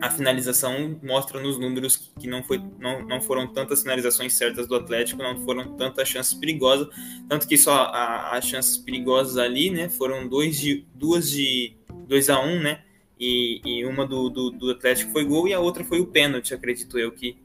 a 0.00 0.10
finalização 0.10 0.98
mostra 1.02 1.40
nos 1.40 1.58
números 1.58 2.12
que 2.18 2.28
não, 2.28 2.42
foi, 2.42 2.62
não, 2.78 3.04
não 3.04 3.20
foram 3.20 3.46
tantas 3.46 3.82
finalizações 3.82 4.34
certas 4.34 4.66
do 4.66 4.76
Atlético, 4.76 5.22
não 5.22 5.40
foram 5.40 5.76
tantas 5.76 6.08
chances 6.08 6.34
perigosas, 6.34 6.88
tanto 7.28 7.46
que 7.48 7.56
só 7.56 7.90
as 8.32 8.44
chances 8.44 8.76
perigosas 8.76 9.36
ali, 9.36 9.70
né, 9.70 9.88
foram 9.88 10.28
dois 10.28 10.58
de, 10.58 10.86
duas 10.94 11.30
de 11.30 11.76
2 12.06 12.30
a 12.30 12.40
1 12.40 12.46
um, 12.46 12.62
né, 12.62 12.80
e, 13.18 13.60
e 13.64 13.84
uma 13.84 14.06
do, 14.06 14.28
do, 14.30 14.50
do, 14.50 14.70
Atlético 14.70 15.10
foi 15.10 15.24
gol 15.24 15.48
e 15.48 15.54
a 15.54 15.60
outra 15.60 15.84
foi 15.84 16.00
o 16.00 16.06
pênalti, 16.06 16.54
acredito 16.54 16.96
eu, 16.98 17.10
que, 17.10 17.36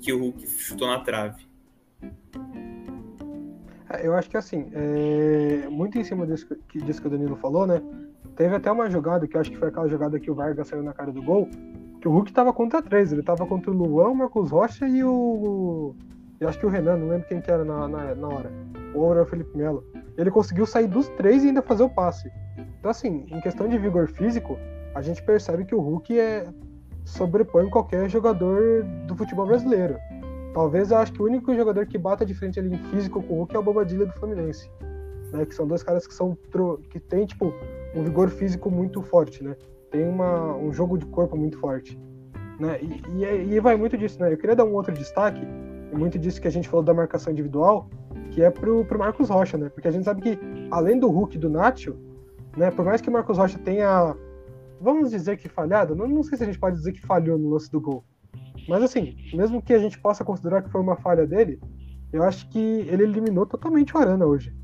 que 0.00 0.12
o 0.12 0.18
Hulk 0.18 0.46
chutou 0.48 0.86
na 0.86 1.00
trave. 1.00 1.48
É, 3.88 4.06
eu 4.06 4.14
acho 4.14 4.28
que 4.28 4.36
assim, 4.36 4.70
é, 4.72 5.66
muito 5.70 5.98
em 5.98 6.04
cima 6.04 6.26
disso 6.26 6.46
que, 6.68 6.78
disso 6.78 7.00
que 7.00 7.06
o 7.06 7.10
Danilo 7.10 7.36
falou, 7.36 7.66
né, 7.66 7.82
Teve 8.40 8.54
até 8.54 8.72
uma 8.72 8.88
jogada, 8.88 9.26
que 9.28 9.36
eu 9.36 9.40
acho 9.42 9.50
que 9.50 9.58
foi 9.58 9.68
aquela 9.68 9.86
jogada 9.86 10.18
que 10.18 10.30
o 10.30 10.34
Vargas 10.34 10.68
saiu 10.68 10.82
na 10.82 10.94
cara 10.94 11.12
do 11.12 11.22
gol, 11.22 11.46
que 12.00 12.08
o 12.08 12.10
Hulk 12.10 12.32
tava 12.32 12.52
contra 12.52 12.82
três. 12.82 13.12
Ele 13.12 13.22
tava 13.22 13.46
contra 13.46 13.70
o 13.70 13.74
Luan, 13.74 14.08
o 14.08 14.14
Marcos 14.14 14.50
Rocha 14.50 14.88
e 14.88 15.04
o. 15.04 15.94
Eu 16.40 16.48
acho 16.48 16.58
que 16.58 16.64
o 16.64 16.70
Renan, 16.70 16.96
não 16.96 17.08
lembro 17.08 17.28
quem 17.28 17.40
que 17.40 17.50
era 17.50 17.64
na, 17.64 17.86
na, 17.86 18.14
na 18.14 18.28
hora. 18.28 18.50
Ou 18.94 19.12
era 19.12 19.22
o 19.22 19.26
Felipe 19.26 19.56
Melo. 19.56 19.84
Ele 20.16 20.30
conseguiu 20.30 20.64
sair 20.64 20.86
dos 20.86 21.08
três 21.10 21.44
e 21.44 21.48
ainda 21.48 21.60
fazer 21.60 21.82
o 21.82 21.90
passe. 21.90 22.32
Então, 22.78 22.90
assim, 22.90 23.26
em 23.30 23.40
questão 23.40 23.68
de 23.68 23.76
vigor 23.76 24.08
físico, 24.08 24.58
a 24.94 25.02
gente 25.02 25.22
percebe 25.22 25.66
que 25.66 25.74
o 25.74 25.80
Hulk 25.80 26.18
é 26.18 26.46
sobrepõe 27.04 27.68
qualquer 27.68 28.08
jogador 28.08 28.84
do 29.06 29.14
futebol 29.14 29.46
brasileiro. 29.46 29.96
Talvez 30.54 30.90
eu 30.90 30.96
acho 30.96 31.12
que 31.12 31.22
o 31.22 31.26
único 31.26 31.54
jogador 31.54 31.86
que 31.86 31.98
bata 31.98 32.24
de 32.24 32.34
frente 32.34 32.58
ali 32.58 32.74
em 32.74 32.78
físico 32.84 33.22
com 33.22 33.34
o 33.34 33.36
Hulk 33.38 33.54
é 33.54 33.58
o 33.58 33.62
Bobadilha 33.62 34.06
do 34.06 34.12
Fluminense. 34.14 34.70
Né, 35.32 35.44
que 35.44 35.54
são 35.54 35.66
dois 35.66 35.82
caras 35.82 36.08
que 36.08 36.14
são 36.14 36.36
que 36.88 36.98
tem 36.98 37.24
tipo 37.24 37.54
um 37.94 38.02
vigor 38.02 38.30
físico 38.30 38.68
muito 38.68 39.00
forte, 39.00 39.44
né? 39.44 39.54
Tem 39.90 40.06
uma, 40.06 40.56
um 40.56 40.72
jogo 40.72 40.96
de 40.96 41.06
corpo 41.06 41.36
muito 41.36 41.58
forte. 41.58 41.98
Né? 42.58 42.78
E, 42.82 43.18
e, 43.18 43.24
é, 43.24 43.42
e, 43.42 43.60
vai 43.60 43.76
muito 43.76 43.96
disso, 43.96 44.20
né? 44.20 44.32
Eu 44.32 44.36
queria 44.36 44.54
dar 44.54 44.64
um 44.64 44.74
outro 44.74 44.92
destaque, 44.92 45.40
muito 45.92 46.18
disso 46.18 46.40
que 46.40 46.48
a 46.48 46.50
gente 46.50 46.68
falou 46.68 46.84
da 46.84 46.92
marcação 46.92 47.32
individual, 47.32 47.88
que 48.30 48.42
é 48.42 48.50
pro, 48.50 48.84
pro 48.84 48.98
Marcos 48.98 49.28
Rocha, 49.30 49.56
né? 49.56 49.68
Porque 49.70 49.88
a 49.88 49.90
gente 49.90 50.04
sabe 50.04 50.20
que, 50.20 50.38
além 50.70 50.98
do 50.98 51.08
Hulk 51.08 51.36
e 51.36 51.40
do 51.40 51.48
Nacho, 51.48 51.96
né? 52.56 52.70
Por 52.70 52.84
mais 52.84 53.00
que 53.00 53.08
o 53.08 53.12
Marcos 53.12 53.38
Rocha 53.38 53.58
tenha, 53.58 54.14
vamos 54.80 55.10
dizer 55.10 55.38
que 55.38 55.48
falhado, 55.48 55.94
não, 55.94 56.06
não 56.06 56.22
sei 56.22 56.36
se 56.36 56.44
a 56.44 56.46
gente 56.46 56.58
pode 56.58 56.76
dizer 56.76 56.92
que 56.92 57.00
falhou 57.00 57.38
no 57.38 57.50
lance 57.50 57.70
do 57.70 57.80
gol. 57.80 58.04
Mas 58.68 58.82
assim, 58.82 59.16
mesmo 59.32 59.62
que 59.62 59.72
a 59.72 59.78
gente 59.78 59.98
possa 59.98 60.24
considerar 60.24 60.62
que 60.62 60.70
foi 60.70 60.80
uma 60.80 60.96
falha 60.96 61.26
dele, 61.26 61.58
eu 62.12 62.22
acho 62.22 62.48
que 62.50 62.58
ele 62.58 63.04
eliminou 63.04 63.46
totalmente 63.46 63.96
o 63.96 63.98
Arana 63.98 64.26
hoje 64.26 64.54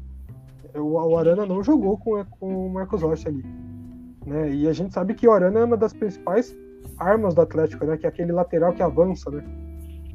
o, 0.80 1.16
Arana 1.16 1.46
não 1.46 1.62
jogou 1.62 1.98
com, 1.98 2.24
com 2.24 2.66
o 2.66 2.72
Marcos 2.72 3.02
Rocha 3.02 3.28
ali. 3.28 3.44
Né? 4.26 4.50
E 4.52 4.68
a 4.68 4.72
gente 4.72 4.92
sabe 4.92 5.14
que 5.14 5.28
o 5.28 5.32
Arana 5.32 5.60
é 5.60 5.64
uma 5.64 5.76
das 5.76 5.92
principais 5.92 6.54
armas 6.98 7.34
do 7.34 7.40
Atlético, 7.40 7.86
né? 7.86 7.96
Que 7.96 8.06
é 8.06 8.08
aquele 8.08 8.32
lateral 8.32 8.72
que 8.72 8.82
avança, 8.82 9.30
né? 9.30 9.44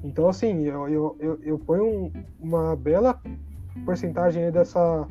Então, 0.03 0.27
assim, 0.27 0.65
eu, 0.65 0.89
eu, 0.89 1.17
eu, 1.19 1.39
eu 1.43 1.59
ponho 1.59 1.85
um, 1.85 2.11
uma 2.39 2.75
bela 2.75 3.19
porcentagem 3.85 4.51
dessa, 4.51 5.07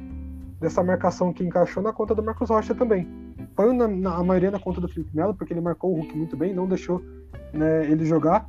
dessa 0.60 0.82
marcação 0.82 1.32
que 1.32 1.44
encaixou 1.44 1.82
na 1.82 1.92
conta 1.92 2.14
do 2.14 2.22
Marcos 2.22 2.50
Rocha 2.50 2.74
também. 2.74 3.08
Ponho 3.56 3.72
na, 3.72 3.88
na, 3.88 4.16
a 4.16 4.24
maioria 4.24 4.50
na 4.50 4.58
conta 4.58 4.80
do 4.80 4.88
Felipe 4.88 5.14
Melo, 5.14 5.34
porque 5.34 5.52
ele 5.52 5.60
marcou 5.60 5.92
o 5.92 5.94
Hulk 5.94 6.16
muito 6.16 6.36
bem, 6.36 6.52
não 6.52 6.66
deixou 6.66 7.00
né, 7.52 7.90
ele 7.90 8.04
jogar. 8.04 8.48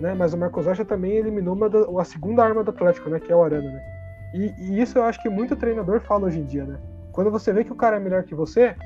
Né? 0.00 0.14
Mas 0.14 0.32
o 0.32 0.38
Marcos 0.38 0.66
Rocha 0.66 0.84
também 0.84 1.12
eliminou 1.12 1.56
da, 1.68 2.00
a 2.00 2.04
segunda 2.04 2.44
arma 2.44 2.62
do 2.62 2.70
Atlético, 2.70 3.08
né? 3.10 3.18
Que 3.18 3.32
é 3.32 3.36
o 3.36 3.42
Arana, 3.42 3.70
né? 3.70 3.80
E, 4.34 4.52
e, 4.58 4.80
isso 4.80 4.98
eu 4.98 5.04
acho 5.04 5.20
que 5.22 5.28
muito 5.28 5.56
treinador 5.56 6.00
fala 6.00 6.26
hoje 6.26 6.38
em 6.38 6.44
dia, 6.44 6.64
né? 6.64 6.78
Quando 7.18 7.32
você 7.32 7.52
vê 7.52 7.64
que 7.64 7.72
o 7.72 7.74
cara 7.74 7.96
é 7.96 7.98
melhor 7.98 8.22
que 8.22 8.32
você, 8.32 8.76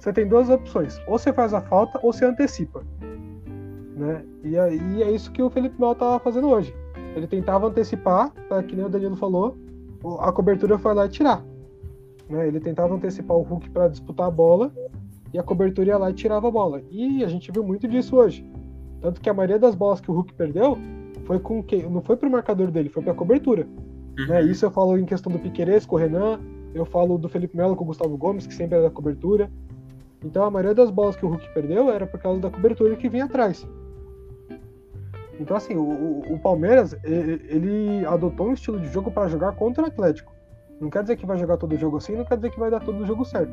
você 0.00 0.14
tem 0.14 0.26
duas 0.26 0.48
opções: 0.48 0.98
ou 1.06 1.18
você 1.18 1.30
faz 1.30 1.52
a 1.52 1.60
falta 1.60 2.00
ou 2.02 2.10
você 2.10 2.24
antecipa. 2.24 2.82
Né? 3.94 4.24
E, 4.42 4.52
e 4.54 5.02
é 5.02 5.10
isso 5.10 5.30
que 5.30 5.42
o 5.42 5.50
Felipe 5.50 5.78
Melo 5.78 5.92
estava 5.92 6.18
fazendo 6.18 6.48
hoje. 6.48 6.74
Ele 7.14 7.26
tentava 7.26 7.66
antecipar, 7.66 8.30
tá, 8.48 8.62
que 8.62 8.74
nem 8.74 8.86
o 8.86 8.88
Danilo 8.88 9.14
falou, 9.14 9.58
a 10.20 10.32
cobertura 10.32 10.78
foi 10.78 10.94
lá 10.94 11.04
e 11.04 11.10
tirar. 11.10 11.44
Né? 12.30 12.48
Ele 12.48 12.60
tentava 12.60 12.94
antecipar 12.94 13.36
o 13.36 13.42
Hulk 13.42 13.68
para 13.68 13.88
disputar 13.88 14.26
a 14.26 14.30
bola 14.30 14.72
e 15.30 15.38
a 15.38 15.42
cobertura 15.42 15.88
ia 15.88 15.98
lá 15.98 16.08
e 16.08 16.14
tirava 16.14 16.48
a 16.48 16.50
bola. 16.50 16.80
E 16.90 17.22
a 17.22 17.28
gente 17.28 17.52
viu 17.52 17.62
muito 17.62 17.86
disso 17.86 18.16
hoje. 18.16 18.42
Tanto 19.02 19.20
que 19.20 19.28
a 19.28 19.34
maioria 19.34 19.58
das 19.58 19.74
bolas 19.74 20.00
que 20.00 20.10
o 20.10 20.14
Hulk 20.14 20.32
perdeu 20.32 20.78
foi 21.26 21.38
com 21.38 21.62
que 21.62 21.82
não 21.82 22.00
foi 22.00 22.16
pro 22.16 22.30
marcador 22.30 22.70
dele, 22.70 22.88
foi 22.88 23.02
para 23.02 23.12
a 23.12 23.16
cobertura. 23.16 23.68
Uhum. 24.18 24.28
Né? 24.28 24.44
Isso 24.44 24.64
eu 24.64 24.70
falo 24.70 24.96
em 24.96 25.04
questão 25.04 25.30
do 25.30 25.38
Piqueires 25.38 25.84
com 25.84 25.96
o 25.96 25.98
Renan, 25.98 26.40
eu 26.74 26.84
falo 26.84 27.18
do 27.18 27.28
Felipe 27.28 27.56
Melo 27.56 27.76
com 27.76 27.84
o 27.84 27.86
Gustavo 27.86 28.16
Gomes, 28.16 28.46
que 28.46 28.54
sempre 28.54 28.76
era 28.76 28.88
da 28.88 28.90
cobertura. 28.90 29.50
Então 30.24 30.44
a 30.44 30.50
maioria 30.50 30.74
das 30.74 30.90
bolas 30.90 31.16
que 31.16 31.24
o 31.24 31.28
Hulk 31.28 31.52
perdeu 31.52 31.90
era 31.90 32.06
por 32.06 32.20
causa 32.20 32.40
da 32.40 32.50
cobertura 32.50 32.96
que 32.96 33.08
vinha 33.08 33.24
atrás. 33.24 33.66
Então, 35.40 35.56
assim, 35.56 35.74
o, 35.74 36.22
o 36.32 36.38
Palmeiras, 36.38 36.96
ele 37.02 38.06
adotou 38.06 38.48
um 38.48 38.52
estilo 38.52 38.78
de 38.78 38.88
jogo 38.88 39.10
para 39.10 39.28
jogar 39.28 39.52
contra 39.52 39.82
o 39.82 39.86
Atlético. 39.86 40.32
Não 40.80 40.88
quer 40.88 41.02
dizer 41.02 41.16
que 41.16 41.26
vai 41.26 41.36
jogar 41.36 41.56
todo 41.56 41.74
o 41.74 41.78
jogo 41.78 41.96
assim, 41.96 42.14
não 42.14 42.24
quer 42.24 42.36
dizer 42.36 42.50
que 42.50 42.60
vai 42.60 42.70
dar 42.70 42.80
todo 42.80 43.02
o 43.02 43.06
jogo 43.06 43.24
certo. 43.24 43.52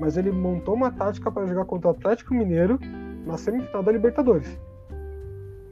Mas 0.00 0.16
ele 0.16 0.30
montou 0.30 0.74
uma 0.74 0.90
tática 0.90 1.30
para 1.30 1.46
jogar 1.46 1.64
contra 1.66 1.88
o 1.88 1.90
Atlético 1.90 2.34
Mineiro 2.34 2.78
na 3.26 3.36
semifinal 3.36 3.82
da 3.82 3.92
Libertadores. 3.92 4.58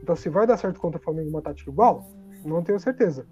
Então, 0.03 0.15
se 0.15 0.29
vai 0.29 0.45
dar 0.45 0.57
certo 0.57 0.79
contra 0.79 0.99
o 0.99 1.03
Flamengo 1.03 1.29
uma 1.29 1.41
tática 1.41 1.71
igual, 1.71 2.05
não 2.43 2.61
tenho 2.61 2.79
certeza. 2.79 3.25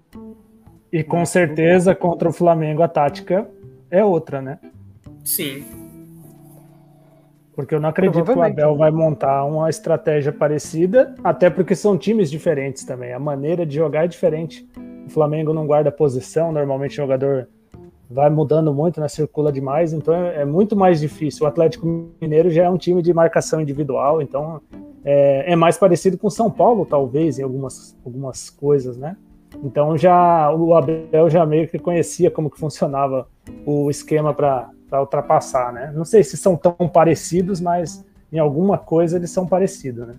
E 0.94 1.02
com 1.02 1.26
certeza 1.26 1.92
contra 1.92 2.28
o 2.28 2.32
Flamengo 2.32 2.80
a 2.80 2.86
tática 2.86 3.50
é 3.90 4.04
outra, 4.04 4.40
né? 4.40 4.60
Sim. 5.24 5.64
Porque 7.52 7.74
eu 7.74 7.80
não 7.80 7.88
acredito 7.88 8.22
que 8.22 8.30
o 8.30 8.40
Abel 8.40 8.76
vai 8.76 8.92
montar 8.92 9.44
uma 9.44 9.68
estratégia 9.68 10.32
parecida, 10.32 11.12
até 11.24 11.50
porque 11.50 11.74
são 11.74 11.98
times 11.98 12.30
diferentes 12.30 12.84
também. 12.84 13.12
A 13.12 13.18
maneira 13.18 13.66
de 13.66 13.74
jogar 13.74 14.04
é 14.04 14.06
diferente. 14.06 14.64
O 15.04 15.10
Flamengo 15.10 15.52
não 15.52 15.66
guarda 15.66 15.90
posição, 15.90 16.52
normalmente 16.52 16.92
o 16.92 17.02
jogador 17.02 17.48
vai 18.08 18.30
mudando 18.30 18.72
muito, 18.72 19.00
né? 19.00 19.08
circula 19.08 19.50
demais, 19.50 19.92
então 19.92 20.14
é, 20.14 20.42
é 20.42 20.44
muito 20.44 20.76
mais 20.76 21.00
difícil. 21.00 21.44
O 21.44 21.48
Atlético 21.48 22.08
Mineiro 22.20 22.50
já 22.50 22.66
é 22.66 22.70
um 22.70 22.78
time 22.78 23.02
de 23.02 23.12
marcação 23.12 23.60
individual, 23.60 24.22
então 24.22 24.60
é, 25.04 25.54
é 25.54 25.56
mais 25.56 25.76
parecido 25.76 26.16
com 26.16 26.28
o 26.28 26.30
São 26.30 26.48
Paulo, 26.48 26.86
talvez, 26.86 27.40
em 27.40 27.42
algumas, 27.42 27.98
algumas 28.04 28.48
coisas, 28.48 28.96
né? 28.96 29.16
Então 29.62 29.96
já 29.96 30.52
o 30.52 30.74
Abel 30.74 31.30
já 31.30 31.44
meio 31.46 31.68
que 31.68 31.78
conhecia 31.78 32.30
como 32.30 32.50
que 32.50 32.58
funcionava 32.58 33.26
o 33.64 33.90
esquema 33.90 34.34
para 34.34 34.70
ultrapassar, 34.92 35.72
né? 35.72 35.92
Não 35.94 36.04
sei 36.04 36.22
se 36.22 36.36
são 36.36 36.56
tão 36.56 36.88
parecidos, 36.88 37.60
mas 37.60 38.04
em 38.32 38.38
alguma 38.38 38.78
coisa 38.78 39.16
eles 39.16 39.30
são 39.30 39.46
parecidos, 39.46 40.06
né? 40.06 40.14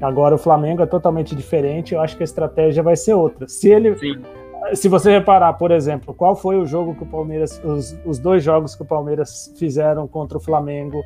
Agora 0.00 0.34
o 0.34 0.38
Flamengo 0.38 0.82
é 0.82 0.86
totalmente 0.86 1.34
diferente, 1.34 1.94
eu 1.94 2.00
acho 2.00 2.16
que 2.16 2.22
a 2.22 2.24
estratégia 2.24 2.82
vai 2.82 2.96
ser 2.96 3.14
outra. 3.14 3.48
Se 3.48 3.70
ele 3.70 3.96
Sim. 3.96 4.20
Se 4.72 4.88
você 4.88 5.10
reparar, 5.10 5.52
por 5.54 5.70
exemplo, 5.70 6.14
qual 6.14 6.34
foi 6.34 6.56
o 6.56 6.64
jogo 6.64 6.94
que 6.94 7.02
o 7.02 7.06
Palmeiras, 7.06 7.60
os, 7.62 7.94
os 8.04 8.18
dois 8.18 8.42
jogos 8.42 8.74
que 8.74 8.80
o 8.82 8.86
Palmeiras 8.86 9.52
fizeram 9.58 10.08
contra 10.08 10.38
o 10.38 10.40
Flamengo 10.40 11.04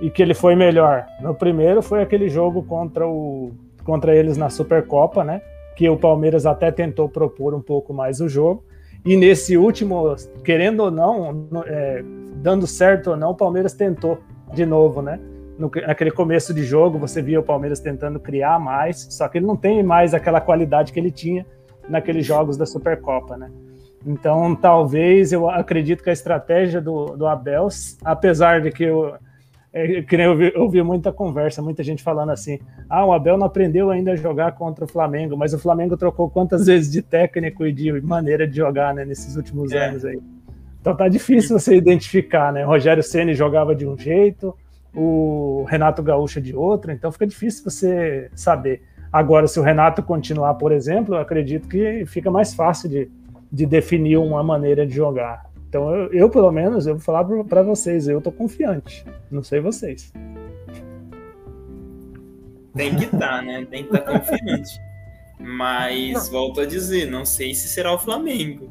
e 0.00 0.08
que 0.08 0.22
ele 0.22 0.32
foi 0.32 0.54
melhor? 0.54 1.04
No 1.20 1.34
primeiro 1.34 1.82
foi 1.82 2.02
aquele 2.02 2.28
jogo 2.28 2.62
contra 2.62 3.06
o 3.06 3.52
contra 3.82 4.16
eles 4.16 4.38
na 4.38 4.48
Supercopa, 4.48 5.24
né? 5.24 5.42
Que 5.76 5.88
o 5.88 5.96
Palmeiras 5.96 6.46
até 6.46 6.70
tentou 6.70 7.08
propor 7.08 7.54
um 7.54 7.60
pouco 7.60 7.92
mais 7.92 8.20
o 8.20 8.28
jogo. 8.28 8.64
E 9.04 9.16
nesse 9.16 9.56
último, 9.56 10.14
querendo 10.44 10.80
ou 10.80 10.90
não, 10.90 11.46
é, 11.66 12.02
dando 12.36 12.66
certo 12.66 13.10
ou 13.10 13.16
não, 13.16 13.30
o 13.30 13.34
Palmeiras 13.34 13.74
tentou 13.74 14.18
de 14.52 14.64
novo, 14.64 15.02
né? 15.02 15.20
No, 15.58 15.70
naquele 15.86 16.10
começo 16.10 16.54
de 16.54 16.64
jogo, 16.64 16.98
você 16.98 17.20
via 17.20 17.38
o 17.38 17.42
Palmeiras 17.42 17.80
tentando 17.80 18.18
criar 18.18 18.58
mais, 18.58 19.06
só 19.10 19.28
que 19.28 19.38
ele 19.38 19.46
não 19.46 19.56
tem 19.56 19.82
mais 19.82 20.14
aquela 20.14 20.40
qualidade 20.40 20.92
que 20.92 20.98
ele 20.98 21.10
tinha 21.10 21.46
naqueles 21.88 22.24
jogos 22.24 22.56
da 22.56 22.64
Supercopa, 22.64 23.36
né? 23.36 23.50
Então, 24.06 24.54
talvez 24.54 25.32
eu 25.32 25.48
acredito 25.48 26.02
que 26.02 26.10
a 26.10 26.12
estratégia 26.12 26.80
do, 26.80 27.16
do 27.16 27.26
Abel, 27.26 27.68
apesar 28.04 28.60
de 28.60 28.70
que 28.70 28.84
eu, 28.84 29.14
é, 29.76 30.02
que 30.02 30.16
nem 30.16 30.26
eu 30.26 30.32
ouvi, 30.32 30.52
eu 30.54 30.62
ouvi, 30.62 30.82
muita 30.84 31.12
conversa, 31.12 31.60
muita 31.60 31.82
gente 31.82 32.00
falando 32.00 32.30
assim: 32.30 32.60
ah, 32.88 33.04
o 33.04 33.12
Abel 33.12 33.36
não 33.36 33.46
aprendeu 33.46 33.90
ainda 33.90 34.12
a 34.12 34.16
jogar 34.16 34.52
contra 34.52 34.84
o 34.84 34.88
Flamengo, 34.88 35.36
mas 35.36 35.52
o 35.52 35.58
Flamengo 35.58 35.96
trocou 35.96 36.30
quantas 36.30 36.66
vezes 36.66 36.92
de 36.92 37.02
técnico 37.02 37.66
e 37.66 37.72
de 37.72 38.00
maneira 38.00 38.46
de 38.46 38.56
jogar 38.56 38.94
né, 38.94 39.04
nesses 39.04 39.34
últimos 39.34 39.72
é. 39.72 39.88
anos 39.88 40.04
aí. 40.04 40.22
Então 40.80 40.96
tá 40.96 41.08
difícil 41.08 41.58
você 41.58 41.74
identificar, 41.74 42.52
né? 42.52 42.64
O 42.64 42.68
Rogério 42.68 43.02
Ceni 43.02 43.34
jogava 43.34 43.74
de 43.74 43.84
um 43.84 43.98
jeito, 43.98 44.56
o 44.94 45.64
Renato 45.68 46.04
Gaúcho 46.04 46.40
de 46.40 46.54
outro, 46.54 46.92
então 46.92 47.10
fica 47.10 47.26
difícil 47.26 47.64
você 47.64 48.30
saber. 48.32 48.80
Agora, 49.12 49.48
se 49.48 49.58
o 49.58 49.62
Renato 49.62 50.04
continuar, 50.04 50.54
por 50.54 50.70
exemplo, 50.70 51.16
eu 51.16 51.18
acredito 51.18 51.66
que 51.66 52.04
fica 52.06 52.30
mais 52.30 52.54
fácil 52.54 52.88
de, 52.88 53.10
de 53.50 53.66
definir 53.66 54.18
uma 54.18 54.42
maneira 54.42 54.86
de 54.86 54.94
jogar. 54.94 55.52
Então, 55.74 55.92
eu, 55.92 56.12
eu 56.12 56.30
pelo 56.30 56.52
menos, 56.52 56.86
eu 56.86 56.94
vou 56.94 57.02
falar 57.02 57.24
para 57.46 57.60
vocês, 57.60 58.06
eu 58.06 58.20
tô 58.20 58.30
confiante. 58.30 59.04
Não 59.28 59.42
sei 59.42 59.58
vocês. 59.58 60.12
Tem 62.76 62.94
que 62.94 63.06
estar, 63.06 63.18
tá, 63.18 63.42
né? 63.42 63.66
Tem 63.68 63.82
que 63.82 63.92
estar 63.92 64.12
tá 64.12 64.20
confiante. 64.20 64.70
Mas, 65.40 66.12
não. 66.12 66.30
volto 66.30 66.60
a 66.60 66.64
dizer, 66.64 67.10
não 67.10 67.24
sei 67.24 67.56
se 67.56 67.66
será 67.66 67.92
o 67.92 67.98
Flamengo. 67.98 68.70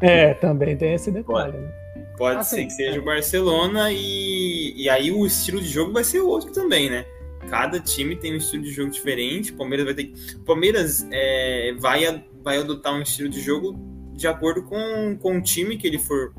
É, 0.00 0.32
também 0.32 0.78
tem 0.78 0.94
esse 0.94 1.10
detalhe. 1.10 1.52
Pode, 1.52 1.58
né? 1.58 1.72
pode 2.16 2.38
ah, 2.38 2.42
ser 2.42 2.56
sim. 2.56 2.66
que 2.68 2.72
seja 2.72 2.98
o 2.98 3.04
Barcelona 3.04 3.92
e, 3.92 4.72
e 4.74 4.88
aí 4.88 5.12
o 5.12 5.26
estilo 5.26 5.60
de 5.60 5.68
jogo 5.68 5.92
vai 5.92 6.04
ser 6.04 6.20
outro 6.20 6.50
também, 6.52 6.88
né? 6.88 7.04
Cada 7.50 7.78
time 7.80 8.16
tem 8.16 8.32
um 8.32 8.38
estilo 8.38 8.62
de 8.62 8.70
jogo 8.70 8.90
diferente. 8.90 9.52
O 9.52 9.56
Palmeiras 9.56 9.84
vai 9.84 9.94
ter 9.94 10.10
O 10.36 10.44
Palmeiras 10.44 11.06
é, 11.12 11.74
vai, 11.78 12.24
vai 12.42 12.56
adotar 12.56 12.94
um 12.94 13.02
estilo 13.02 13.28
de 13.28 13.42
jogo 13.42 13.89
de 14.20 14.28
acordo 14.28 14.62
com, 14.64 15.16
com 15.18 15.38
o 15.38 15.40
time 15.40 15.78
que 15.78 15.86
ele 15.86 15.98
for, 15.98 16.34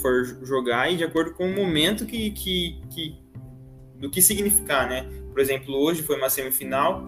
for 0.00 0.24
jogar 0.42 0.90
e 0.90 0.96
de 0.96 1.04
acordo 1.04 1.34
com 1.34 1.46
o 1.46 1.54
momento 1.54 2.06
que, 2.06 2.30
que, 2.30 2.80
que 2.88 3.20
do 3.96 4.08
que 4.08 4.22
significar, 4.22 4.88
né? 4.88 5.06
Por 5.30 5.38
exemplo, 5.38 5.74
hoje 5.74 6.00
foi 6.00 6.16
uma 6.16 6.30
semifinal 6.30 7.06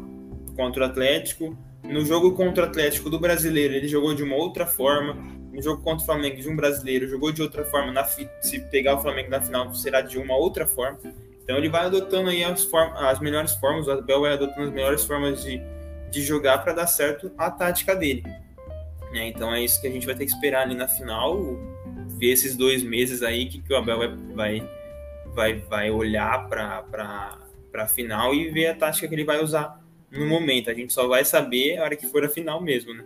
contra 0.54 0.82
o 0.82 0.86
Atlético. 0.86 1.56
No 1.82 2.04
jogo 2.04 2.32
contra 2.32 2.64
o 2.64 2.66
Atlético 2.68 3.08
do 3.08 3.18
brasileiro, 3.18 3.72
ele 3.72 3.88
jogou 3.88 4.14
de 4.14 4.22
uma 4.22 4.36
outra 4.36 4.66
forma. 4.66 5.14
No 5.50 5.62
jogo 5.62 5.82
contra 5.82 6.02
o 6.02 6.06
Flamengo 6.06 6.36
de 6.36 6.46
um 6.46 6.54
brasileiro, 6.54 7.08
jogou 7.08 7.32
de 7.32 7.40
outra 7.40 7.64
forma. 7.64 7.90
Na, 7.90 8.04
se 8.04 8.60
pegar 8.70 8.96
o 8.96 9.00
Flamengo 9.00 9.30
na 9.30 9.40
final, 9.40 9.74
será 9.74 10.02
de 10.02 10.18
uma 10.18 10.36
outra 10.36 10.66
forma. 10.66 10.98
Então 11.42 11.56
ele 11.56 11.70
vai 11.70 11.86
adotando 11.86 12.28
aí 12.28 12.44
as, 12.44 12.64
form 12.64 12.92
as 12.98 13.18
melhores 13.18 13.52
formas, 13.54 13.86
o 13.86 13.92
Abel 13.92 14.20
vai 14.20 14.34
adotando 14.34 14.68
as 14.68 14.74
melhores 14.74 15.04
formas 15.04 15.42
de, 15.42 15.58
de 16.10 16.20
jogar 16.20 16.58
para 16.58 16.74
dar 16.74 16.86
certo 16.86 17.32
a 17.38 17.50
tática 17.50 17.96
dele. 17.96 18.22
Né? 19.12 19.28
Então 19.28 19.52
é 19.52 19.62
isso 19.62 19.80
que 19.80 19.86
a 19.86 19.90
gente 19.90 20.06
vai 20.06 20.14
ter 20.14 20.24
que 20.26 20.32
esperar 20.32 20.62
ali 20.62 20.74
na 20.74 20.86
final, 20.86 21.38
ver 22.18 22.32
esses 22.32 22.56
dois 22.56 22.82
meses 22.82 23.22
aí 23.22 23.46
que, 23.46 23.60
que 23.60 23.72
o 23.72 23.76
Abel 23.76 23.98
vai, 23.98 24.16
vai, 24.34 24.70
vai, 25.34 25.54
vai 25.60 25.90
olhar 25.90 26.48
para 26.48 27.38
a 27.74 27.86
final 27.86 28.34
e 28.34 28.50
ver 28.50 28.66
a 28.66 28.74
tática 28.74 29.08
que 29.08 29.14
ele 29.14 29.24
vai 29.24 29.42
usar 29.42 29.80
no 30.10 30.26
momento. 30.26 30.70
A 30.70 30.74
gente 30.74 30.92
só 30.92 31.06
vai 31.06 31.24
saber 31.24 31.78
a 31.78 31.84
hora 31.84 31.96
que 31.96 32.06
for 32.06 32.24
a 32.24 32.28
final 32.28 32.60
mesmo, 32.60 32.94
né? 32.94 33.04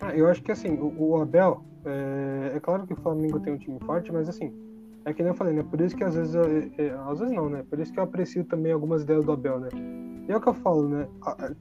Ah, 0.00 0.16
eu 0.16 0.26
acho 0.26 0.42
que 0.42 0.50
assim, 0.50 0.70
o, 0.70 0.92
o 0.98 1.22
Abel, 1.22 1.62
é, 1.84 2.56
é, 2.56 2.60
claro 2.60 2.86
que 2.86 2.92
o 2.92 2.96
Flamengo 2.96 3.38
tem 3.38 3.52
um 3.52 3.58
time 3.58 3.78
forte, 3.80 4.12
mas 4.12 4.28
assim, 4.28 4.52
é 5.04 5.12
que 5.12 5.22
nem 5.22 5.30
eu 5.30 5.36
falei, 5.36 5.54
né? 5.54 5.62
Por 5.62 5.80
isso 5.80 5.96
que 5.96 6.02
às 6.02 6.16
vezes, 6.16 6.34
é, 6.34 6.90
às 7.08 7.20
vezes 7.20 7.34
não, 7.34 7.48
né? 7.48 7.64
Por 7.68 7.78
isso 7.78 7.92
que 7.92 8.00
eu 8.00 8.04
aprecio 8.04 8.44
também 8.44 8.72
algumas 8.72 9.02
ideias 9.02 9.24
do 9.24 9.30
Abel, 9.30 9.60
né? 9.60 9.68
É 10.32 10.36
o 10.36 10.40
que 10.40 10.48
eu 10.48 10.54
falo, 10.54 10.88
né? 10.88 11.06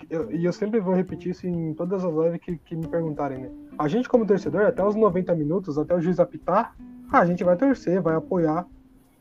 E 0.10 0.14
eu, 0.14 0.32
eu, 0.32 0.54
sempre 0.54 0.80
vou 0.80 0.94
repetir 0.94 1.32
isso 1.32 1.46
em 1.46 1.74
todas 1.74 2.06
as 2.06 2.14
lives 2.14 2.40
que, 2.40 2.58
que 2.58 2.74
me 2.74 2.88
perguntarem, 2.88 3.40
né? 3.40 3.50
A 3.78 3.86
gente, 3.90 4.08
como 4.08 4.26
torcedor, 4.26 4.62
até 4.62 4.82
os 4.82 4.96
90 4.96 5.36
minutos, 5.36 5.78
até 5.78 5.94
o 5.94 6.00
juiz 6.00 6.22
apitar, 6.22 6.74
a 7.12 7.26
gente 7.26 7.44
vai 7.44 7.58
torcer, 7.58 8.02
vai 8.02 8.16
apoiar. 8.16 8.66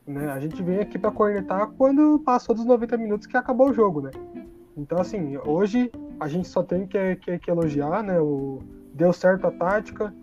Né? 0.07 0.31
A 0.31 0.39
gente 0.39 0.63
vem 0.63 0.79
aqui 0.79 0.97
para 0.97 1.11
cornetar 1.11 1.67
quando 1.77 2.19
passou 2.19 2.55
dos 2.55 2.63
90 2.63 2.97
minutos 2.97 3.27
que 3.27 3.35
acabou 3.35 3.69
o 3.69 3.73
jogo, 3.73 4.01
né? 4.01 4.11
Então, 4.77 4.97
assim, 4.99 5.37
hoje 5.45 5.91
a 6.17 6.29
gente 6.29 6.47
só 6.47 6.63
tem 6.63 6.87
que, 6.87 7.17
que, 7.17 7.37
que 7.37 7.51
elogiar, 7.51 8.01
né? 8.01 8.21
O, 8.21 8.59
deu 8.93 9.11
certo 9.11 9.47
a 9.47 9.51
tática, 9.51 10.13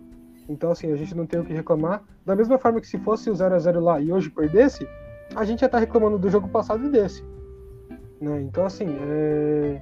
então, 0.49 0.71
assim, 0.71 0.91
a 0.91 0.95
gente 0.95 1.15
não 1.15 1.27
tem 1.27 1.39
o 1.39 1.45
que 1.45 1.53
reclamar. 1.53 2.01
Da 2.25 2.35
mesma 2.35 2.57
forma 2.57 2.81
que 2.81 2.87
se 2.87 2.97
fosse 2.97 3.29
o 3.29 3.35
0 3.35 3.53
a 3.53 3.59
0 3.59 3.79
lá 3.79 4.01
e 4.01 4.11
hoje 4.11 4.31
perdesse, 4.31 4.87
a 5.35 5.45
gente 5.45 5.61
ia 5.61 5.67
estar 5.67 5.77
tá 5.77 5.79
reclamando 5.79 6.17
do 6.17 6.29
jogo 6.31 6.47
passado 6.47 6.83
e 6.83 6.89
desse. 6.89 7.23
Né? 8.21 8.41
Então, 8.41 8.65
assim, 8.65 8.87
é... 8.89 9.81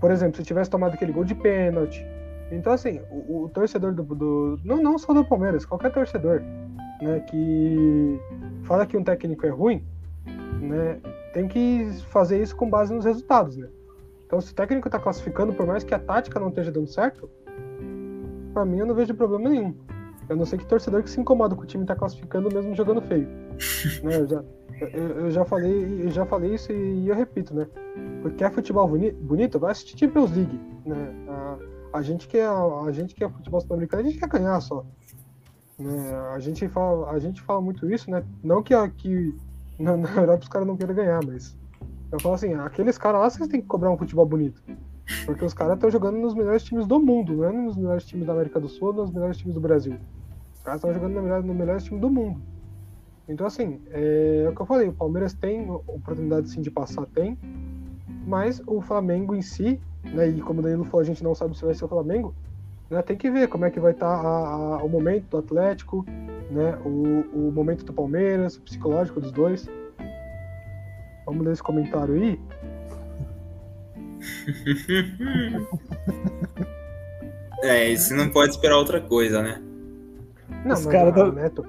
por 0.00 0.10
exemplo, 0.10 0.36
se 0.36 0.42
tivesse 0.42 0.70
tomado 0.70 0.94
aquele 0.94 1.12
gol 1.12 1.24
de 1.24 1.34
pênalti. 1.34 2.04
Então, 2.50 2.72
assim, 2.72 3.00
o, 3.10 3.44
o 3.44 3.48
torcedor 3.48 3.92
do, 3.92 4.02
do, 4.02 4.58
Não, 4.64 4.82
não 4.82 4.98
só 4.98 5.12
do 5.12 5.24
Palmeiras, 5.24 5.64
qualquer 5.64 5.92
torcedor 5.92 6.42
né, 7.00 7.20
que 7.20 8.20
fala 8.64 8.86
que 8.86 8.96
um 8.96 9.04
técnico 9.04 9.46
é 9.46 9.50
ruim, 9.50 9.84
né, 10.60 10.98
tem 11.32 11.46
que 11.46 11.90
fazer 12.10 12.42
isso 12.42 12.56
com 12.56 12.68
base 12.68 12.92
nos 12.92 13.04
resultados. 13.04 13.56
Né? 13.56 13.68
Então, 14.26 14.40
se 14.40 14.52
o 14.52 14.54
técnico 14.54 14.88
está 14.88 14.98
classificando, 14.98 15.52
por 15.52 15.66
mais 15.66 15.84
que 15.84 15.94
a 15.94 15.98
tática 15.98 16.40
não 16.40 16.48
esteja 16.48 16.70
dando 16.70 16.88
certo, 16.88 17.30
para 18.52 18.64
mim 18.64 18.78
eu 18.78 18.86
não 18.86 18.94
vejo 18.94 19.14
problema 19.14 19.48
nenhum. 19.48 19.74
Eu 20.28 20.36
não 20.36 20.44
sei 20.44 20.58
que 20.58 20.66
torcedor 20.66 21.02
que 21.02 21.10
se 21.10 21.20
incomoda 21.20 21.54
com 21.54 21.62
o 21.62 21.66
time 21.66 21.86
tá 21.86 21.96
classificando 21.96 22.52
mesmo 22.52 22.74
jogando 22.74 23.00
feio. 23.00 23.26
né? 24.02 24.16
eu, 24.16 24.26
já, 24.26 24.44
eu, 24.80 25.30
já 25.30 25.44
falei, 25.44 26.04
eu 26.04 26.10
já 26.10 26.26
falei 26.26 26.54
isso 26.54 26.72
e 26.72 27.08
eu 27.08 27.14
repito, 27.14 27.54
né? 27.54 27.66
Porque 28.22 28.44
é 28.44 28.50
futebol 28.50 28.86
boni 28.88 29.12
bonito, 29.12 29.58
vai 29.58 29.72
assistir 29.72 29.98
Champions 29.98 30.30
League, 30.32 30.60
né? 30.84 31.14
A, 31.28 31.58
a 31.98 32.02
gente 32.02 32.28
quer 32.28 32.46
a, 32.46 32.82
a 32.86 32.92
gente 32.92 33.14
quer 33.14 33.30
futebol 33.30 33.60
sul-americano, 33.60 34.02
a 34.02 34.06
gente 34.06 34.18
quer 34.18 34.28
ganhar 34.28 34.60
só. 34.60 34.84
Né? 35.78 36.14
A 36.34 36.38
gente 36.38 36.68
fala, 36.68 37.10
a 37.10 37.18
gente 37.18 37.40
fala 37.42 37.60
muito 37.60 37.90
isso, 37.90 38.10
né? 38.10 38.24
Não 38.42 38.62
que 38.62 38.74
aqui 38.74 39.34
na, 39.78 39.96
na 39.96 40.10
Europa 40.10 40.42
os 40.42 40.48
caras 40.48 40.66
não 40.66 40.76
queiram 40.76 40.94
ganhar, 40.94 41.20
mas 41.24 41.56
eu 42.10 42.20
falo 42.20 42.34
assim, 42.34 42.54
aqueles 42.54 42.98
caras 42.98 43.20
lá 43.20 43.30
vocês 43.30 43.48
têm 43.48 43.60
que 43.60 43.66
cobrar 43.66 43.90
um 43.90 43.98
futebol 43.98 44.26
bonito. 44.26 44.62
Porque 45.24 45.44
os 45.44 45.54
caras 45.54 45.74
estão 45.74 45.90
jogando 45.90 46.18
nos 46.18 46.34
melhores 46.34 46.62
times 46.62 46.86
do 46.86 47.00
mundo, 47.00 47.34
não 47.34 47.44
é 47.44 47.52
nos 47.52 47.76
melhores 47.76 48.04
times 48.04 48.26
da 48.26 48.32
América 48.32 48.60
do 48.60 48.68
Sul, 48.68 48.92
nos 48.92 49.10
melhores 49.10 49.38
times 49.38 49.54
do 49.54 49.60
Brasil. 49.60 49.96
Os 50.54 50.62
caras 50.62 50.80
estão 50.80 50.92
jogando 50.92 51.14
no 51.14 51.22
melhor, 51.22 51.42
no 51.42 51.54
melhor 51.54 51.80
time 51.80 51.98
do 51.98 52.10
mundo. 52.10 52.40
Então, 53.28 53.46
assim, 53.46 53.80
é, 53.90 54.44
é, 54.46 54.48
o 54.48 54.54
que 54.54 54.62
eu 54.62 54.66
falei, 54.66 54.88
o 54.88 54.92
Palmeiras 54.92 55.34
tem 55.34 55.70
oportunidade 55.70 56.48
sim 56.48 56.62
de 56.62 56.70
passar, 56.70 57.04
tem, 57.06 57.38
mas 58.26 58.62
o 58.66 58.80
Flamengo 58.80 59.34
em 59.34 59.42
si, 59.42 59.78
né, 60.04 60.28
e 60.28 60.40
como 60.40 60.60
o 60.60 60.62
Danilo 60.62 60.84
falou, 60.84 61.00
a 61.00 61.04
gente 61.04 61.22
não 61.22 61.34
sabe 61.34 61.56
se 61.56 61.64
vai 61.64 61.74
ser 61.74 61.84
o 61.84 61.88
Flamengo, 61.88 62.34
né, 62.88 63.02
tem 63.02 63.16
que 63.16 63.30
ver 63.30 63.48
como 63.48 63.66
é 63.66 63.70
que 63.70 63.78
vai 63.78 63.92
estar 63.92 64.22
tá 64.22 64.82
o 64.82 64.88
momento 64.88 65.28
do 65.28 65.36
Atlético, 65.38 66.06
né, 66.50 66.78
o, 66.84 67.48
o 67.48 67.52
momento 67.52 67.84
do 67.84 67.92
Palmeiras, 67.92 68.56
o 68.56 68.62
psicológico 68.62 69.20
dos 69.20 69.30
dois. 69.30 69.68
Vamos 71.26 71.44
ler 71.44 71.52
esse 71.52 71.62
comentário 71.62 72.14
aí. 72.14 72.40
é, 77.62 77.90
isso 77.90 78.14
não 78.14 78.30
pode 78.30 78.52
esperar 78.52 78.78
outra 78.78 78.98
coisa, 78.98 79.42
né? 79.42 79.62
Não, 80.64 80.74
Os 80.74 80.86
mas, 80.86 80.92
cara 80.92 81.12
ah, 81.14 81.32
Neto, 81.32 81.66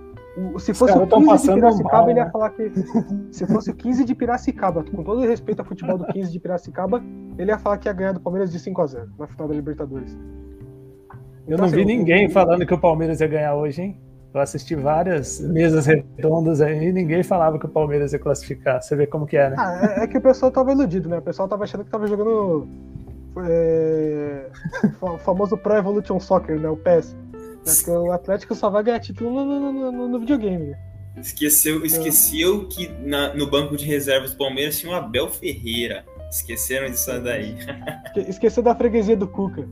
se 0.59 0.73
fosse 0.73 0.97
o 0.97 1.07
15 1.07 1.47
de 1.47 1.53
Piracicaba, 1.55 1.97
mal, 1.97 2.09
ele 2.09 2.19
ia 2.19 2.25
né? 2.25 2.31
falar 2.31 2.49
que. 2.51 2.71
Se 3.31 3.47
fosse 3.47 3.71
o 3.71 3.75
15 3.75 4.05
de 4.05 4.15
Piracicaba, 4.15 4.83
com 4.83 5.03
todo 5.03 5.21
respeito 5.21 5.59
ao 5.59 5.65
futebol 5.65 5.97
do 5.97 6.05
15 6.05 6.31
de 6.31 6.39
Piracicaba, 6.39 7.03
ele 7.37 7.51
ia 7.51 7.57
falar 7.57 7.77
que 7.77 7.87
ia 7.87 7.93
ganhar 7.93 8.11
do 8.13 8.19
Palmeiras 8.19 8.51
de 8.51 8.59
5x0 8.59 9.07
na 9.17 9.27
final 9.27 9.47
da 9.47 9.53
Libertadores. 9.53 10.13
Eu 11.47 11.55
então, 11.55 11.57
não 11.57 11.65
assim, 11.65 11.75
vi 11.77 11.85
ninguém 11.85 12.29
falando 12.29 12.65
que 12.65 12.73
o 12.73 12.77
Palmeiras 12.77 13.21
ia 13.21 13.27
ganhar 13.27 13.55
hoje, 13.55 13.81
hein? 13.81 14.01
Eu 14.31 14.41
assisti 14.41 14.75
várias 14.75 15.39
mesas 15.39 15.87
redondas 15.87 16.61
aí 16.61 16.89
e 16.89 16.93
ninguém 16.93 17.23
falava 17.23 17.57
que 17.57 17.65
o 17.65 17.69
Palmeiras 17.69 18.13
ia 18.13 18.19
classificar. 18.19 18.81
Você 18.81 18.95
vê 18.95 19.07
como 19.07 19.25
que 19.25 19.35
é, 19.35 19.49
né? 19.49 19.55
Ah, 19.57 19.95
é, 19.97 20.03
é 20.03 20.07
que 20.07 20.19
o 20.19 20.21
pessoal 20.21 20.51
tava 20.51 20.71
iludido, 20.71 21.09
né? 21.09 21.17
O 21.17 21.21
pessoal 21.21 21.47
tava 21.47 21.63
achando 21.63 21.83
que 21.83 21.89
tava 21.89 22.05
jogando 22.05 22.67
é, 23.37 24.45
o 25.01 25.17
famoso 25.17 25.57
Pro 25.57 25.75
Evolution 25.75 26.19
Soccer, 26.19 26.59
né? 26.59 26.69
O 26.69 26.77
PES. 26.77 27.15
Né? 27.65 27.73
Porque 27.75 27.91
o 27.91 28.11
Atlético 28.11 28.55
só 28.55 28.69
vai 28.69 28.83
ganhar 28.83 28.99
título 28.99 29.31
no, 29.31 29.59
no, 29.59 29.91
no, 29.91 30.07
no 30.07 30.19
videogame? 30.19 30.75
Esqueceu, 31.17 31.85
esqueceu 31.85 32.67
que 32.67 32.87
na, 32.87 33.33
no 33.33 33.49
banco 33.49 33.75
de 33.75 33.85
reservas 33.85 34.31
do 34.31 34.37
Palmeiras 34.37 34.79
tinha 34.79 34.91
o 34.91 34.95
Abel 34.95 35.29
Ferreira. 35.29 36.05
Esqueceram 36.29 36.89
disso 36.89 37.19
daí. 37.21 37.55
Esqueceu 38.27 38.63
da 38.63 38.75
freguesia 38.75 39.17
do 39.17 39.27
Cuca. 39.27 39.67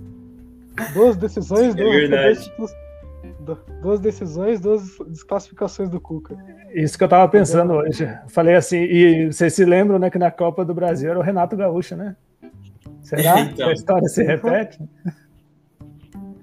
Duas 0.93 1.15
decisões, 1.15 1.73
é 1.77 2.07
dois 2.07 2.43
títulos 2.43 2.71
duas 3.81 3.99
decisões, 3.99 4.59
duas 4.59 4.97
desclassificações 5.07 5.89
do 5.89 5.99
Cuca. 5.99 6.37
Isso 6.73 6.97
que 6.97 7.03
eu 7.03 7.07
tava 7.07 7.27
pensando 7.29 7.73
hoje. 7.73 8.07
Falei 8.27 8.55
assim, 8.55 8.77
e 8.77 9.31
vocês 9.31 9.53
se 9.53 9.63
lembram, 9.63 9.97
né, 9.97 10.09
que 10.09 10.17
na 10.17 10.31
Copa 10.31 10.65
do 10.65 10.73
Brasil 10.73 11.09
era 11.09 11.19
o 11.19 11.21
Renato 11.21 11.55
Gaúcho, 11.55 11.95
né? 11.95 12.15
Será 13.01 13.39
então. 13.41 13.55
que 13.55 13.63
a 13.63 13.71
história 13.71 14.07
se 14.07 14.23
repete? 14.23 14.79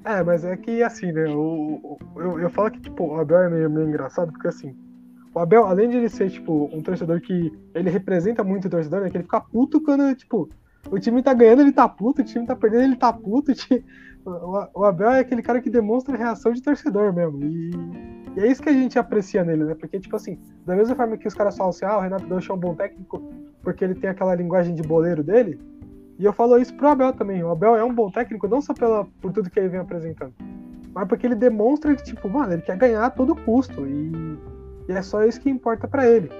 É, 0.04 0.22
mas 0.22 0.44
é 0.44 0.56
que 0.56 0.82
assim, 0.82 1.10
né? 1.12 1.28
O, 1.30 1.98
o 2.14 2.20
eu, 2.20 2.38
eu 2.38 2.50
falo 2.50 2.70
que 2.70 2.80
tipo, 2.80 3.04
o 3.04 3.18
Abel 3.18 3.38
é 3.38 3.48
meio, 3.48 3.70
meio 3.70 3.88
engraçado, 3.88 4.30
porque 4.30 4.48
assim, 4.48 4.76
o 5.34 5.40
Abel, 5.40 5.66
além 5.66 5.88
de 5.88 5.96
ele 5.96 6.08
ser, 6.08 6.30
tipo, 6.30 6.70
um 6.72 6.80
torcedor 6.80 7.20
que 7.20 7.52
ele 7.74 7.90
representa 7.90 8.44
muito 8.44 8.66
o 8.66 8.70
torcedor, 8.70 9.00
né? 9.00 9.10
Que 9.10 9.16
ele 9.16 9.24
fica 9.24 9.40
puto 9.40 9.80
quando, 9.80 10.14
tipo, 10.14 10.48
o 10.88 10.98
time 10.98 11.22
tá 11.22 11.34
ganhando, 11.34 11.62
ele 11.62 11.72
tá 11.72 11.88
puto, 11.88 12.22
o 12.22 12.24
time 12.24 12.46
tá 12.46 12.54
perdendo, 12.54 12.84
ele 12.84 12.96
tá 12.96 13.12
puto. 13.12 13.52
O 14.26 14.82
Abel 14.86 15.10
é 15.10 15.20
aquele 15.20 15.42
cara 15.42 15.60
que 15.60 15.68
demonstra 15.68 16.16
reação 16.16 16.50
de 16.50 16.62
torcedor 16.62 17.12
mesmo. 17.12 17.44
E, 17.44 17.70
e, 18.34 18.40
é 18.40 18.50
isso 18.50 18.62
que 18.62 18.70
a 18.70 18.72
gente 18.72 18.98
aprecia 18.98 19.44
nele, 19.44 19.64
né? 19.64 19.74
Porque, 19.74 20.00
tipo 20.00 20.16
assim, 20.16 20.38
da 20.64 20.74
mesma 20.74 20.96
forma 20.96 21.18
que 21.18 21.28
os 21.28 21.34
caras 21.34 21.54
falam 21.54 21.68
assim, 21.68 21.84
ah, 21.84 21.98
o 21.98 22.00
Renato 22.00 22.26
Gaúcho 22.26 22.50
é 22.50 22.54
um 22.54 22.58
bom 22.58 22.74
técnico 22.74 23.22
porque 23.62 23.84
ele 23.84 23.94
tem 23.94 24.08
aquela 24.08 24.34
linguagem 24.34 24.74
de 24.74 24.80
boleiro 24.80 25.22
dele, 25.22 25.60
e 26.18 26.24
eu 26.24 26.32
falo 26.32 26.58
isso 26.58 26.74
pro 26.74 26.88
Abel 26.88 27.12
também. 27.12 27.42
O 27.42 27.50
Abel 27.50 27.76
é 27.76 27.84
um 27.84 27.94
bom 27.94 28.10
técnico, 28.10 28.46
não 28.46 28.60
só 28.60 28.72
pela, 28.72 29.04
por 29.20 29.32
tudo 29.32 29.50
que 29.50 29.58
ele 29.58 29.68
vem 29.68 29.80
apresentando, 29.80 30.32
mas 30.94 31.08
porque 31.08 31.26
ele 31.26 31.34
demonstra 31.34 31.94
que, 31.94 32.04
tipo, 32.04 32.28
mano, 32.28 32.52
ele 32.52 32.62
quer 32.62 32.76
ganhar 32.76 33.04
a 33.04 33.10
todo 33.10 33.34
custo. 33.34 33.86
E, 33.86 34.38
e 34.88 34.92
é 34.92 35.02
só 35.02 35.24
isso 35.24 35.40
que 35.40 35.50
importa 35.50 35.88
para 35.88 36.08
ele. 36.08 36.30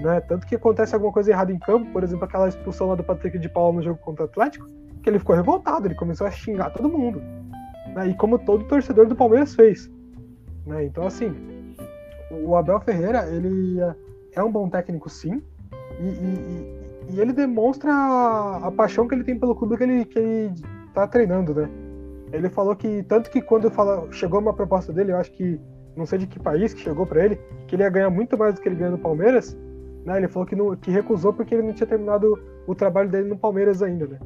Né? 0.00 0.20
Tanto 0.22 0.46
que 0.46 0.56
acontece 0.56 0.94
alguma 0.94 1.12
coisa 1.12 1.30
errada 1.30 1.52
em 1.52 1.58
campo, 1.58 1.90
por 1.92 2.02
exemplo, 2.02 2.24
aquela 2.24 2.48
expulsão 2.48 2.88
lá 2.88 2.94
do 2.94 3.04
Patrick 3.04 3.38
de 3.38 3.48
Paula 3.48 3.76
no 3.76 3.82
jogo 3.82 4.00
contra 4.00 4.24
o 4.24 4.28
Atlético, 4.28 4.66
que 5.02 5.08
ele 5.08 5.18
ficou 5.18 5.36
revoltado, 5.36 5.86
ele 5.86 5.94
começou 5.94 6.26
a 6.26 6.30
xingar 6.30 6.70
todo 6.70 6.88
mundo. 6.88 7.22
Né? 7.94 8.08
E 8.08 8.14
como 8.14 8.38
todo 8.38 8.64
torcedor 8.64 9.06
do 9.06 9.14
Palmeiras 9.14 9.54
fez. 9.54 9.90
Né? 10.66 10.86
Então, 10.86 11.06
assim, 11.06 11.34
o 12.30 12.56
Abel 12.56 12.80
Ferreira, 12.80 13.28
ele 13.28 13.78
é 14.32 14.42
um 14.42 14.50
bom 14.50 14.68
técnico, 14.68 15.10
sim, 15.10 15.42
e, 16.00 16.08
e, 16.08 16.83
e 17.10 17.20
ele 17.20 17.32
demonstra 17.32 17.92
a, 17.92 18.68
a, 18.68 18.72
paixão 18.72 19.06
que 19.06 19.14
ele 19.14 19.24
tem 19.24 19.38
pelo 19.38 19.54
clube 19.54 19.76
que 19.76 19.82
ele, 19.82 20.04
que 20.04 20.18
ele 20.18 20.54
tá 20.92 21.06
treinando, 21.06 21.54
né? 21.54 21.68
Ele 22.32 22.48
falou 22.48 22.74
que, 22.74 23.02
tanto 23.04 23.30
que 23.30 23.40
quando 23.40 23.70
fala, 23.70 24.10
chegou 24.10 24.40
uma 24.40 24.52
proposta 24.52 24.92
dele, 24.92 25.12
eu 25.12 25.16
acho 25.16 25.30
que, 25.32 25.60
não 25.96 26.06
sei 26.06 26.18
de 26.18 26.26
que 26.26 26.40
país 26.40 26.74
que 26.74 26.80
chegou 26.80 27.06
para 27.06 27.24
ele, 27.24 27.38
que 27.68 27.76
ele 27.76 27.82
ia 27.82 27.90
ganhar 27.90 28.10
muito 28.10 28.36
mais 28.36 28.54
do 28.54 28.60
que 28.60 28.68
ele 28.68 28.76
ganha 28.76 28.90
no 28.90 28.98
Palmeiras, 28.98 29.56
né? 30.04 30.16
Ele 30.16 30.28
falou 30.28 30.46
que, 30.46 30.56
não, 30.56 30.74
que 30.76 30.90
recusou 30.90 31.32
porque 31.32 31.54
ele 31.54 31.62
não 31.62 31.72
tinha 31.72 31.86
terminado 31.86 32.38
o 32.66 32.74
trabalho 32.74 33.08
dele 33.08 33.28
no 33.28 33.36
Palmeiras 33.36 33.82
ainda, 33.82 34.06
né? 34.06 34.18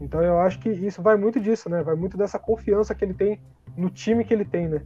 Então 0.00 0.22
eu 0.22 0.38
acho 0.38 0.58
que 0.58 0.68
isso 0.68 1.02
vai 1.02 1.16
muito 1.16 1.40
disso, 1.40 1.68
né? 1.68 1.82
Vai 1.82 1.94
muito 1.94 2.16
dessa 2.16 2.38
confiança 2.38 2.94
que 2.94 3.04
ele 3.04 3.14
tem 3.14 3.40
no 3.76 3.90
time 3.90 4.24
que 4.24 4.32
ele 4.32 4.44
tem, 4.44 4.68
né? 4.68 4.82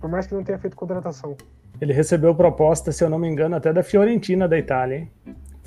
Por 0.00 0.10
mais 0.10 0.26
que 0.26 0.34
não 0.34 0.44
tenha 0.44 0.58
feito 0.58 0.76
contratação. 0.76 1.36
Ele 1.80 1.92
recebeu 1.92 2.34
proposta, 2.34 2.92
se 2.92 3.04
eu 3.04 3.08
não 3.08 3.18
me 3.18 3.28
engano, 3.28 3.56
até 3.56 3.72
da 3.72 3.82
Fiorentina 3.82 4.48
da 4.48 4.58
Itália, 4.58 4.98
hein? 4.98 5.10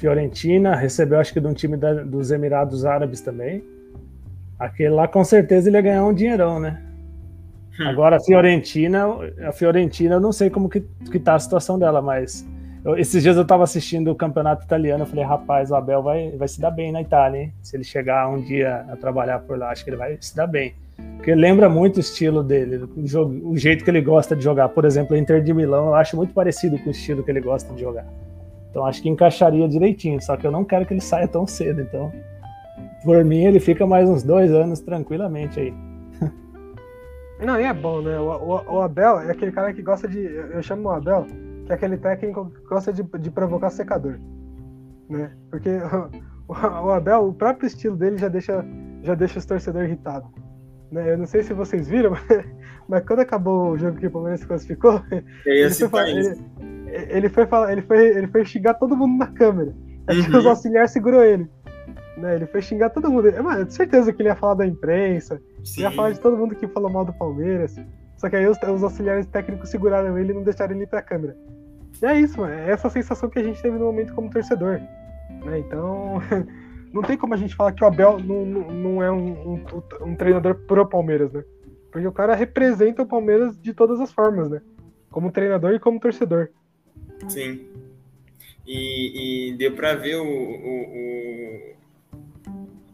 Fiorentina, 0.02 0.76
recebeu 0.76 1.20
acho 1.20 1.32
que 1.32 1.40
de 1.40 1.46
um 1.46 1.54
time 1.54 1.78
da, 1.78 1.94
dos 1.94 2.32
Emirados 2.32 2.86
Árabes 2.86 3.22
também. 3.22 3.64
Aquele 4.58 4.90
lá 4.90 5.08
com 5.08 5.24
certeza 5.24 5.70
ele 5.70 5.78
ia 5.78 5.82
ganhar 5.82 6.04
um 6.04 6.14
dinheirão, 6.14 6.60
né? 6.60 6.82
Hum. 7.80 7.88
Agora 7.88 8.18
a 8.18 8.20
Fiorentina, 8.20 9.06
a 9.48 9.52
Fiorentina 9.52 10.16
eu 10.16 10.20
não 10.20 10.32
sei 10.32 10.50
como 10.50 10.68
que, 10.68 10.82
que 11.12 11.20
tá 11.20 11.36
a 11.36 11.40
situação 11.40 11.78
dela, 11.78 12.02
mas 12.02 12.44
eu, 12.84 12.98
esses 12.98 13.22
dias 13.22 13.38
eu 13.38 13.46
tava 13.46 13.64
assistindo 13.64 14.10
o 14.10 14.16
campeonato 14.16 14.66
italiano, 14.66 15.04
eu 15.04 15.08
falei, 15.08 15.24
rapaz, 15.24 15.70
o 15.70 15.76
Abel 15.76 16.02
vai, 16.02 16.32
vai 16.32 16.48
se 16.48 16.60
dar 16.60 16.72
bem 16.72 16.92
na 16.92 17.02
Itália, 17.02 17.44
hein? 17.44 17.54
Se 17.62 17.78
ele 17.78 17.84
chegar 17.84 18.28
um 18.28 18.42
dia 18.42 18.84
a 18.90 18.96
trabalhar 18.96 19.38
por 19.40 19.56
lá, 19.56 19.70
acho 19.70 19.84
que 19.84 19.92
ele 19.92 19.98
vai 19.98 20.18
se 20.20 20.36
dar 20.36 20.48
bem. 20.48 20.74
Porque 21.18 21.36
lembra 21.36 21.70
muito 21.70 21.98
o 21.98 22.00
estilo 22.00 22.44
dele, 22.44 22.90
o, 22.98 23.08
jogo, 23.08 23.52
o 23.52 23.56
jeito 23.56 23.84
que 23.84 23.92
ele 23.92 24.02
gosta 24.02 24.36
de 24.36 24.44
jogar. 24.44 24.70
Por 24.70 24.84
exemplo, 24.84 25.16
o 25.16 25.20
Inter 25.20 25.44
de 25.44 25.54
Milão, 25.54 25.88
eu 25.88 25.96
acho 25.96 26.18
muito 26.18 26.34
parecido 26.34 26.80
com 26.80 26.88
o 26.88 26.92
estilo 26.92 27.24
que 27.24 27.30
ele 27.30 27.42
gosta 27.42 27.72
de 27.76 27.82
jogar. 27.82 28.06
Então 28.72 28.86
acho 28.86 29.02
que 29.02 29.10
encaixaria 29.10 29.68
direitinho, 29.68 30.22
só 30.22 30.36
que 30.38 30.48
eu 30.48 30.52
não 30.52 30.64
quero 30.64 30.86
que 30.86 30.94
ele 30.94 31.02
saia 31.02 31.28
tão 31.28 31.46
cedo. 31.46 31.82
Então, 31.82 32.12
por 33.04 33.24
mim, 33.24 33.44
ele 33.44 33.60
fica 33.60 33.86
mais 33.86 34.10
uns 34.10 34.24
dois 34.24 34.52
anos 34.52 34.80
tranquilamente 34.80 35.60
aí. 35.60 35.74
Não, 37.46 37.60
e 37.60 37.64
é 37.64 37.74
bom, 37.74 38.02
né? 38.02 38.18
O, 38.18 38.30
o, 38.30 38.76
o, 38.76 38.82
Abel 38.82 39.20
é 39.20 39.32
aquele 39.32 39.52
cara 39.52 39.74
que 39.74 39.82
gosta 39.82 40.08
de. 40.08 40.20
Eu 40.20 40.64
chamo 40.64 40.88
o 40.88 40.92
Abel, 40.92 41.26
que 41.66 41.72
é 41.72 41.76
aquele 41.76 41.98
técnico 41.98 42.50
que 42.50 42.64
gosta 42.64 42.94
de, 42.94 43.04
de 43.04 43.32
provocar 43.32 43.70
secador. 43.72 44.20
Né? 45.10 45.32
Porque 45.50 45.70
o, 46.48 46.54
o, 46.54 46.92
Abel, 46.92 47.28
o 47.28 47.34
próprio 47.34 47.68
estilo 47.68 47.98
dele 47.98 48.18
já 48.18 48.30
deixa, 48.30 48.64
já 49.04 49.16
deixa 49.16 49.40
os 49.40 49.46
torcedores 49.46 49.90
irritados. 49.90 50.30
Né? 50.92 51.14
Eu 51.14 51.18
não 51.18 51.26
sei 51.26 51.44
se 51.44 51.54
vocês 51.54 51.90
viram, 51.90 52.12
mas, 52.12 52.46
mas 52.88 53.04
quando 53.06 53.20
acabou 53.20 53.72
o 53.72 53.78
jogo 53.78 53.98
que 53.98 54.08
o 54.08 54.12
Palmeiras 54.12 54.46
classificou, 54.46 55.02
ele, 55.46 55.70
foi, 55.72 56.12
ele, 56.12 56.36
ele 57.10 57.30
foi 57.30 57.46
falar, 57.46 57.72
ele 57.72 57.82
foi, 57.82 58.08
ele 58.10 58.28
foi 58.28 58.46
xingar 58.46 58.76
todo 58.76 58.96
mundo 58.96 59.18
na 59.18 59.28
câmera. 59.28 59.74
Aí 60.08 60.20
uhum. 60.20 60.38
os 60.38 60.46
auxiliares 60.46 60.92
segurou 60.92 61.24
ele. 61.24 61.50
Né, 62.18 62.36
ele 62.36 62.46
foi 62.46 62.62
xingar 62.62 62.90
todo 62.90 63.10
mundo. 63.10 63.32
Mano, 63.44 63.62
eu 63.62 63.66
tenho 63.66 63.72
certeza 63.72 64.14
que 64.14 64.22
ele 64.22 64.30
ia 64.30 64.36
falar 64.36 64.56
da 64.56 64.66
imprensa, 64.66 65.42
ia 65.78 65.92
falar 65.92 66.12
de 66.12 66.20
todo 66.20 66.38
mundo 66.38 66.56
que 66.56 66.68
falou 66.68 66.92
mal 66.92 67.06
do 67.06 67.14
Palmeiras. 67.14 67.76
Só 68.18 68.30
que 68.30 68.36
aí 68.36 68.46
os, 68.46 68.58
os 68.62 68.84
auxiliares 68.84 69.26
técnicos 69.26 69.70
seguraram 69.70 70.18
ele 70.18 70.32
e 70.32 70.36
não 70.36 70.44
deixaram 70.44 70.76
ele 70.76 70.84
ir 70.84 70.88
pra 70.88 71.02
câmera. 71.02 71.36
E 72.02 72.06
é 72.06 72.20
isso, 72.20 72.40
mano. 72.40 72.54
É 72.54 72.70
essa 72.70 72.90
sensação 72.90 73.30
que 73.30 73.40
a 73.40 73.44
gente 73.44 73.62
teve 73.62 73.78
no 73.78 73.86
momento 73.86 74.14
como 74.14 74.30
torcedor. 74.30 74.80
Né? 75.44 75.60
Então, 75.60 76.22
não 76.94 77.02
tem 77.02 77.18
como 77.18 77.34
a 77.34 77.38
gente 77.38 77.56
falar 77.56 77.72
que 77.72 77.84
o 77.84 77.88
Abel 77.88 78.20
não, 78.20 78.46
não 78.46 79.04
é 79.04 79.12
um, 79.12 79.54
um, 79.54 79.64
um 80.02 80.16
treinador 80.16 80.56
pro 80.68 80.86
Palmeiras, 80.86 81.32
né? 81.32 81.44
Porque 81.92 82.08
o 82.08 82.12
cara 82.12 82.36
representa 82.36 83.02
o 83.02 83.08
Palmeiras 83.08 83.60
de 83.60 83.74
todas 83.74 84.00
as 84.00 84.14
formas, 84.14 84.50
né? 84.50 84.62
Como 85.10 85.32
treinador 85.32 85.74
e 85.74 85.80
como 85.80 86.00
torcedor. 86.00 86.50
Sim. 87.30 87.68
E, 88.66 89.50
e 89.50 89.54
deu 89.58 89.74
para 89.74 89.96
ver 89.96 90.18
o, 90.18 90.24
o, 90.24 90.84
o 90.94 91.76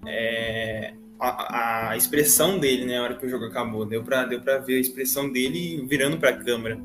é, 0.05 0.93
a, 1.19 1.89
a, 1.89 1.97
expressão 1.97 2.57
dele, 2.57 2.86
né, 2.86 2.97
na 2.97 3.03
hora 3.03 3.15
que 3.15 3.25
o 3.25 3.30
jogo 3.30 3.45
acabou. 3.45 3.86
Deu 3.86 4.03
para 4.03 4.25
deu 4.25 4.41
pra 4.41 4.57
ver 4.57 4.75
a 4.75 4.80
expressão 4.80 5.30
dele 5.30 5.86
virando 5.88 6.17
para 6.17 6.30
a 6.30 6.38
câmera 6.38 6.80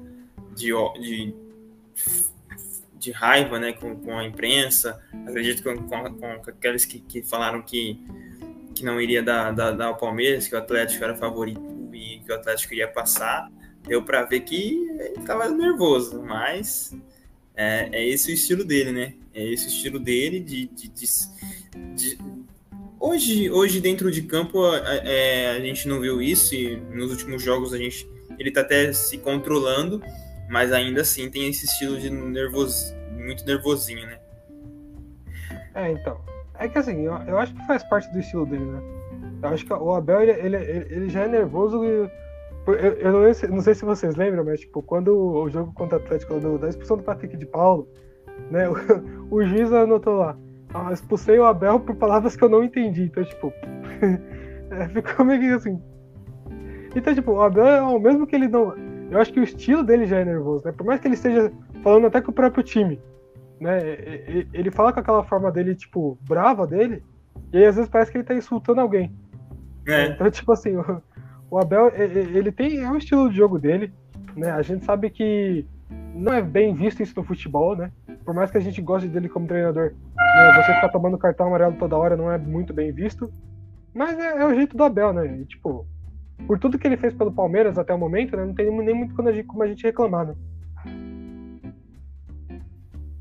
de, 0.55 0.73
de, 1.01 1.35
de 2.99 3.11
raiva, 3.13 3.59
né, 3.59 3.73
com, 3.73 3.97
com 3.97 4.19
a 4.19 4.25
imprensa. 4.25 5.01
Acredito 5.27 5.63
com, 5.63 5.77
com, 5.89 6.15
com 6.15 6.51
aqueles 6.51 6.85
que, 6.85 6.99
que 6.99 7.23
falaram 7.23 7.63
que, 7.63 8.01
que 8.75 8.85
não 8.85 9.01
iria 9.01 9.23
dar, 9.23 9.53
dar, 9.53 9.71
dar 9.73 9.87
ao 9.87 9.97
Palmeiras, 9.97 10.49
que 10.49 10.55
o 10.55 10.59
Atlético 10.59 11.05
era 11.05 11.15
favorito 11.15 11.91
e 11.93 12.21
que 12.25 12.33
o 12.33 12.35
Atlético 12.35 12.75
ia 12.75 12.89
passar. 12.89 13.51
Deu 13.87 14.03
para 14.03 14.23
ver 14.25 14.41
que 14.41 14.87
ele 14.99 15.19
estava 15.19 15.49
nervoso, 15.49 16.23
mas 16.23 16.97
é, 17.57 17.89
é 17.93 18.09
esse 18.09 18.31
o 18.31 18.35
estilo 18.35 18.65
dele, 18.65 18.93
né? 18.93 19.15
É 19.35 19.45
esse 19.45 19.67
o 19.67 19.69
estilo 19.69 19.99
dele 19.99 20.41
de, 20.41 20.67
de, 20.69 20.89
de, 20.89 21.07
de... 21.95 22.19
Hoje, 22.99 23.51
hoje 23.51 23.81
dentro 23.81 24.11
de 24.11 24.23
campo 24.23 24.65
a, 24.65 24.77
é, 24.77 25.51
a 25.51 25.61
gente 25.61 25.89
não 25.89 26.01
viu 26.01 26.23
isso 26.23 26.55
e 26.55 26.77
nos 26.77 27.11
últimos 27.11 27.43
jogos 27.43 27.73
a 27.73 27.79
gente 27.79 28.09
ele 28.39 28.51
tá 28.51 28.63
até 28.63 28.93
se 28.93 29.19
controlando, 29.19 30.03
mas 30.49 30.73
ainda 30.73 31.03
assim 31.03 31.31
tem 31.31 31.49
esse 31.49 31.67
estilo 31.67 31.99
de 31.99 32.11
nervoso, 32.11 32.95
muito 33.13 33.45
nervosinho, 33.45 34.07
né? 34.07 34.19
É, 35.75 35.91
então. 35.91 36.21
É 36.59 36.69
que 36.69 36.79
assim, 36.79 37.03
eu, 37.03 37.13
eu 37.27 37.39
acho 37.39 37.55
que 37.55 37.67
faz 37.67 37.83
parte 37.85 38.11
do 38.13 38.21
estilo 38.21 38.47
dele, 38.47 38.65
né? 38.65 38.81
Eu 39.43 39.49
acho 39.49 39.65
que 39.67 39.73
o 39.73 39.95
Abel, 39.95 40.23
ele, 40.23 40.33
ele, 40.33 40.57
ele 40.57 41.09
já 41.09 41.23
é 41.23 41.29
nervoso 41.29 41.81
eu, 42.67 42.75
eu 42.75 43.13
não, 43.13 43.35
sei, 43.35 43.49
não, 43.49 43.61
sei, 43.61 43.75
se 43.75 43.85
vocês 43.85 44.17
lembram, 44.17 44.45
mas 44.45 44.61
tipo, 44.61 44.83
quando 44.83 45.17
o 45.17 45.49
jogo 45.51 45.73
contra 45.75 45.99
o 45.99 46.01
Atlético 46.01 46.39
do, 46.39 46.59
da 46.59 46.69
expulsão 46.69 46.97
do 46.97 47.03
Patrick 47.03 47.37
de 47.37 47.47
Paulo, 47.47 47.89
né, 48.51 48.69
o, 49.31 49.37
o 49.37 49.45
juiz 49.45 49.73
anotou 49.73 50.15
lá, 50.19 50.37
ah, 50.75 50.93
expulsei 50.93 51.39
o 51.39 51.45
Abel 51.45 51.81
por 51.81 51.95
palavras 51.97 52.35
que 52.37 52.43
eu 52.43 52.49
não 52.49 52.65
entendi. 52.65 53.05
Então, 53.05 53.25
tipo, 53.25 53.53
é, 54.71 54.89
ficou 54.89 55.25
meio 55.25 55.41
que 55.41 55.49
assim. 55.49 55.83
Então, 56.95 57.15
tipo, 57.15 57.33
o 57.33 57.43
Abel, 57.43 57.97
é 57.97 57.99
mesmo 57.99 58.27
que 58.27 58.37
ele 58.37 58.49
não. 58.49 58.75
Eu 59.11 59.21
acho 59.21 59.33
que 59.33 59.41
o 59.41 59.45
estilo 59.45 59.83
dele 59.83 60.07
já 60.07 60.19
é 60.19 60.25
nervoso, 60.25 60.65
né? 60.65 60.73
Por 60.73 60.87
mais 60.87 61.01
que 61.01 61.09
ele 61.09 61.15
esteja 61.15 61.53
falando 61.83 62.07
até 62.07 62.21
com 62.21 62.31
o 62.31 62.35
próprio 62.35 62.63
time, 62.63 63.01
né? 63.61 63.79
Ele 64.53 64.71
fala 64.71 64.93
com 64.93 65.01
aquela 65.01 65.25
forma 65.25 65.51
dele, 65.51 65.75
tipo, 65.75 66.17
brava 66.23 66.67
dele, 66.67 67.03
e 67.53 67.59
aí 67.59 67.67
às 67.67 67.77
vezes 67.77 67.91
parece 67.91 68.11
que 68.11 68.19
ele 68.19 68.25
tá 68.25 68.35
insultando 68.35 68.81
alguém. 68.81 69.15
É. 69.87 70.07
Então, 70.07 70.31
tipo 70.31 70.53
assim, 70.53 70.77
o 70.77 71.03
Abel, 71.59 71.93
ele 71.95 72.51
tem 72.51 72.79
é 72.79 72.91
o 72.91 72.97
estilo 72.97 73.29
de 73.29 73.37
jogo 73.37 73.59
dele, 73.59 73.93
né? 74.37 74.51
A 74.51 74.63
gente 74.63 74.85
sabe 74.85 75.11
que 75.11 75.67
não 76.15 76.33
é 76.33 76.43
bem 76.43 76.75
visto 76.75 77.03
isso 77.03 77.15
no 77.17 77.25
futebol, 77.25 77.77
né? 77.77 77.91
Por 78.25 78.35
mais 78.35 78.51
que 78.51 78.59
a 78.59 78.61
gente 78.61 78.81
goste 78.81 79.09
dele 79.09 79.29
como 79.29 79.47
treinador, 79.47 79.93
né? 80.17 80.53
você 80.57 80.75
ficar 80.75 80.89
tomando 80.89 81.19
cartão 81.19 81.49
amarelo 81.49 81.77
toda 81.79 81.97
hora 81.97 82.17
não 82.17 82.31
é 82.31 82.39
muito 82.39 82.73
bem 82.73 82.93
visto. 82.93 83.33
Mas 83.95 84.19
é, 84.19 84.39
é 84.39 84.47
o 84.47 84.55
jeito 84.55 84.77
do 84.77 84.85
Abel, 84.85 85.13
né? 85.13 85.27
E, 85.27 85.45
tipo, 85.45 85.87
por 86.47 86.59
tudo 86.59 86.79
que 86.79 86.87
ele 86.87 86.97
fez 86.97 87.13
pelo 87.13 87.33
Palmeiras 87.33 87.79
até 87.79 87.93
o 87.93 87.99
momento, 87.99 88.37
né? 88.37 88.45
Não 88.45 88.55
tem 88.55 88.71
nem 88.71 88.95
muito 88.95 89.15
como 89.15 89.29
a 89.29 89.33
gente, 89.33 89.47
como 89.47 89.63
a 89.63 89.67
gente 89.67 89.85
reclamar, 89.85 90.27
né? 90.27 90.35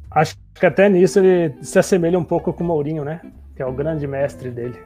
Acho 0.10 0.36
que 0.54 0.66
até 0.66 0.90
nisso 0.90 1.20
ele 1.20 1.56
se 1.62 1.80
assemelha 1.80 2.20
um 2.20 2.24
pouco 2.24 2.52
com 2.54 2.64
o 2.64 2.68
Mourinho, 2.68 3.04
né? 3.04 3.22
Que 3.56 3.62
é 3.62 3.66
o 3.66 3.74
grande 3.74 4.06
mestre 4.08 4.50
dele. 4.50 4.78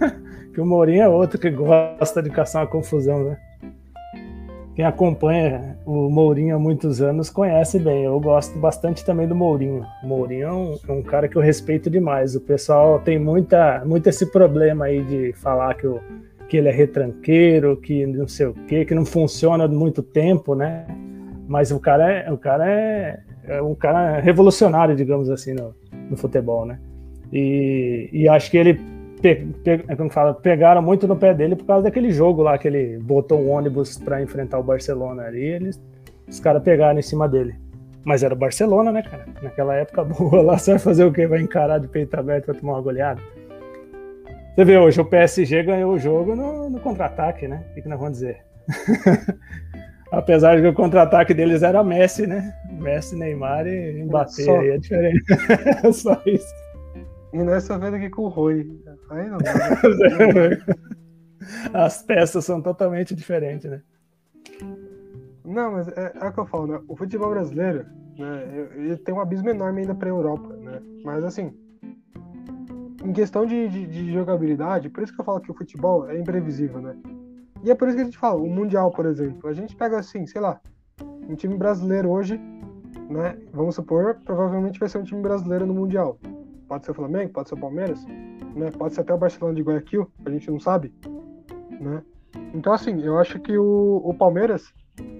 que 0.52 0.60
o 0.60 0.66
Mourinho 0.66 1.02
é 1.02 1.08
outro 1.08 1.38
que 1.38 1.50
gosta 1.50 2.22
de 2.22 2.30
caçar 2.30 2.62
uma 2.62 2.68
confusão, 2.68 3.24
né? 3.24 3.38
Quem 4.74 4.86
acompanha 4.86 5.76
o 5.84 6.08
Mourinho 6.08 6.56
há 6.56 6.58
muitos 6.58 7.02
anos 7.02 7.28
conhece 7.28 7.78
bem. 7.78 8.04
Eu 8.04 8.18
gosto 8.18 8.58
bastante 8.58 9.04
também 9.04 9.28
do 9.28 9.34
Mourinho. 9.34 9.84
O 10.02 10.06
Mourinho 10.06 10.46
é 10.46 10.52
um, 10.52 10.78
é 10.88 10.92
um 10.92 11.02
cara 11.02 11.28
que 11.28 11.36
eu 11.36 11.42
respeito 11.42 11.90
demais. 11.90 12.34
O 12.34 12.40
pessoal 12.40 12.98
tem 12.98 13.18
muita, 13.18 13.82
muito 13.84 14.08
esse 14.08 14.26
problema 14.26 14.86
aí 14.86 15.02
de 15.04 15.32
falar 15.34 15.74
que, 15.74 15.86
que 16.48 16.56
ele 16.56 16.68
é 16.68 16.72
retranqueiro, 16.72 17.76
que 17.76 18.06
não 18.06 18.26
sei 18.26 18.46
o 18.46 18.54
quê, 18.66 18.84
que 18.84 18.94
não 18.94 19.04
funciona 19.04 19.68
muito 19.68 20.02
tempo, 20.02 20.54
né? 20.54 20.86
Mas 21.46 21.70
o 21.70 21.78
cara 21.78 22.10
é, 22.10 22.32
o 22.32 22.38
cara 22.38 22.70
é, 22.70 23.20
é 23.46 23.60
um 23.60 23.74
cara 23.74 24.20
revolucionário, 24.20 24.96
digamos 24.96 25.28
assim, 25.28 25.52
no, 25.52 25.74
no 26.08 26.16
futebol, 26.16 26.64
né? 26.64 26.78
E, 27.30 28.08
e 28.10 28.26
acho 28.26 28.50
que 28.50 28.56
ele 28.56 28.80
pe, 29.22 29.36
pe, 29.64 29.84
é 29.88 29.96
como 29.96 30.10
fala, 30.10 30.34
pegaram 30.34 30.82
muito 30.82 31.06
no 31.06 31.16
pé 31.16 31.32
dele 31.32 31.54
por 31.56 31.64
causa 31.64 31.84
daquele 31.84 32.10
jogo 32.10 32.42
lá 32.42 32.58
que 32.58 32.66
ele 32.66 32.98
botou 32.98 33.40
um 33.40 33.50
ônibus 33.50 33.96
para 33.96 34.20
enfrentar 34.20 34.58
o 34.58 34.62
Barcelona 34.62 35.22
ali, 35.22 35.42
eles 35.42 35.80
os 36.28 36.40
caras 36.40 36.62
pegaram 36.62 36.98
em 36.98 37.02
cima 37.02 37.28
dele. 37.28 37.54
Mas 38.04 38.22
era 38.22 38.34
o 38.34 38.36
Barcelona, 38.36 38.90
né, 38.90 39.02
cara? 39.02 39.26
Naquela 39.42 39.74
época 39.76 40.02
boa 40.04 40.42
lá, 40.42 40.58
você 40.58 40.72
vai 40.72 40.80
fazer 40.80 41.04
o 41.04 41.12
quê? 41.12 41.26
Vai 41.26 41.40
encarar 41.40 41.78
de 41.78 41.86
peito 41.88 42.14
aberto 42.18 42.46
pra 42.46 42.54
tomar 42.54 42.72
uma 42.74 42.82
goleada? 42.82 43.20
Você 44.54 44.64
vê 44.64 44.76
hoje, 44.76 45.00
o 45.00 45.04
PSG 45.04 45.62
ganhou 45.62 45.92
o 45.92 45.98
jogo 45.98 46.34
no, 46.34 46.68
no 46.68 46.80
contra-ataque, 46.80 47.46
né? 47.46 47.64
O 47.70 47.74
que, 47.74 47.82
que 47.82 47.88
nós 47.88 47.98
vamos 47.98 48.18
dizer? 48.18 48.38
Apesar 50.10 50.56
de 50.56 50.62
que 50.62 50.68
o 50.68 50.74
contra-ataque 50.74 51.32
deles 51.32 51.62
era 51.62 51.82
Messi, 51.82 52.26
né? 52.26 52.52
Messi, 52.70 53.16
Neymar 53.16 53.66
e 53.66 54.02
Mbappé, 54.04 54.42
só... 54.42 54.60
aí 54.60 54.70
é 54.70 54.78
diferente. 54.78 55.22
só 55.92 56.20
isso. 56.26 56.52
E 57.32 57.38
nessa 57.38 57.78
vez 57.78 57.94
aqui 57.94 58.10
com 58.10 58.22
o 58.22 58.28
Rui. 58.28 58.78
Aí 59.10 59.28
não 59.28 59.38
dá. 59.38 59.54
Né? 59.54 60.76
As 61.72 62.02
peças 62.02 62.44
são 62.44 62.60
totalmente 62.60 63.14
diferentes, 63.14 63.70
né? 63.70 63.82
Não, 65.44 65.72
mas 65.72 65.88
é, 65.88 66.12
é 66.20 66.28
o 66.28 66.32
que 66.32 66.38
eu 66.38 66.46
falo, 66.46 66.66
né? 66.66 66.80
O 66.86 66.96
futebol 66.96 67.30
brasileiro, 67.30 67.84
né, 68.18 68.68
ele 68.74 68.96
tem 68.96 69.14
um 69.14 69.20
abismo 69.20 69.50
enorme 69.50 69.80
ainda 69.80 69.94
para 69.94 70.08
a 70.08 70.10
Europa, 70.10 70.54
né? 70.56 70.80
Mas 71.04 71.24
assim, 71.24 71.52
em 73.04 73.12
questão 73.12 73.44
de, 73.44 73.68
de, 73.68 73.86
de, 73.86 74.12
jogabilidade, 74.12 74.88
por 74.88 75.02
isso 75.02 75.12
que 75.12 75.20
eu 75.20 75.24
falo 75.24 75.40
que 75.40 75.50
o 75.50 75.54
futebol 75.54 76.08
é 76.08 76.18
imprevisível, 76.18 76.80
né? 76.80 76.96
E 77.64 77.70
é 77.70 77.74
por 77.74 77.88
isso 77.88 77.96
que 77.96 78.02
a 78.02 78.04
gente 78.04 78.18
fala, 78.18 78.40
o 78.40 78.48
Mundial, 78.48 78.90
por 78.90 79.06
exemplo, 79.06 79.48
a 79.48 79.52
gente 79.52 79.74
pega 79.74 79.98
assim, 79.98 80.26
sei 80.26 80.40
lá, 80.40 80.60
um 81.28 81.34
time 81.34 81.56
brasileiro 81.56 82.10
hoje, 82.10 82.40
né? 83.08 83.36
Vamos 83.52 83.74
supor, 83.74 84.20
provavelmente 84.24 84.78
vai 84.78 84.88
ser 84.88 84.98
um 84.98 85.04
time 85.04 85.22
brasileiro 85.22 85.66
no 85.66 85.74
Mundial. 85.74 86.18
Pode 86.72 86.86
ser 86.86 86.92
o 86.92 86.94
Flamengo, 86.94 87.32
pode 87.34 87.50
ser 87.50 87.54
o 87.54 87.58
Palmeiras, 87.58 88.06
né? 88.56 88.70
Pode 88.70 88.94
ser 88.94 89.02
até 89.02 89.12
o 89.12 89.18
Barcelona 89.18 89.54
de 89.54 89.60
Guayaquil, 89.60 90.10
a 90.24 90.30
gente 90.30 90.50
não 90.50 90.58
sabe, 90.58 90.90
né? 91.78 92.02
Então, 92.54 92.72
assim, 92.72 92.98
eu 93.02 93.18
acho 93.18 93.38
que 93.40 93.58
o, 93.58 94.00
o 94.02 94.14
Palmeiras 94.14 94.72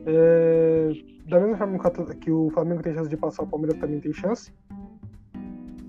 é, 0.07 0.93
da 1.29 1.39
mesma 1.39 1.59
forma 1.59 1.79
que 2.15 2.31
o 2.31 2.49
Flamengo 2.55 2.83
tem 2.83 2.95
chance 2.95 3.11
de 3.11 3.19
passar, 3.19 3.43
o 3.43 3.47
Palmeiras 3.47 3.79
também 3.79 4.01
tem 4.01 4.15
chance. 4.15 4.51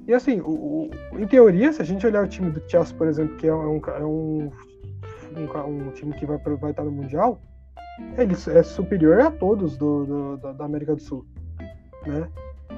E 0.06 0.14
assim, 0.14 0.42
o, 0.42 0.50
o, 0.50 0.90
em 1.18 1.26
teoria, 1.26 1.72
se 1.72 1.82
a 1.82 1.86
gente 1.86 2.06
olhar 2.06 2.26
o 2.26 2.28
time 2.28 2.52
do 2.52 2.62
Chelsea, 2.70 2.98
por 2.98 3.08
exemplo, 3.08 3.38
que 3.38 3.48
é 3.48 3.56
um, 3.56 3.80
é 3.88 4.04
um, 4.04 4.52
um, 5.38 5.88
um 5.88 5.92
time 5.92 6.12
que 6.16 6.26
vai, 6.26 6.38
vai 6.40 6.72
estar 6.72 6.84
no 6.84 6.92
Mundial, 6.92 7.40
ele 8.18 8.34
é 8.34 8.64
superior 8.64 9.22
a 9.22 9.32
todos 9.32 9.78
do, 9.78 10.36
do, 10.36 10.54
da, 10.56 10.66
América 10.66 10.94
do 10.94 11.02
Sul. 11.02 11.26
Né? 12.06 12.28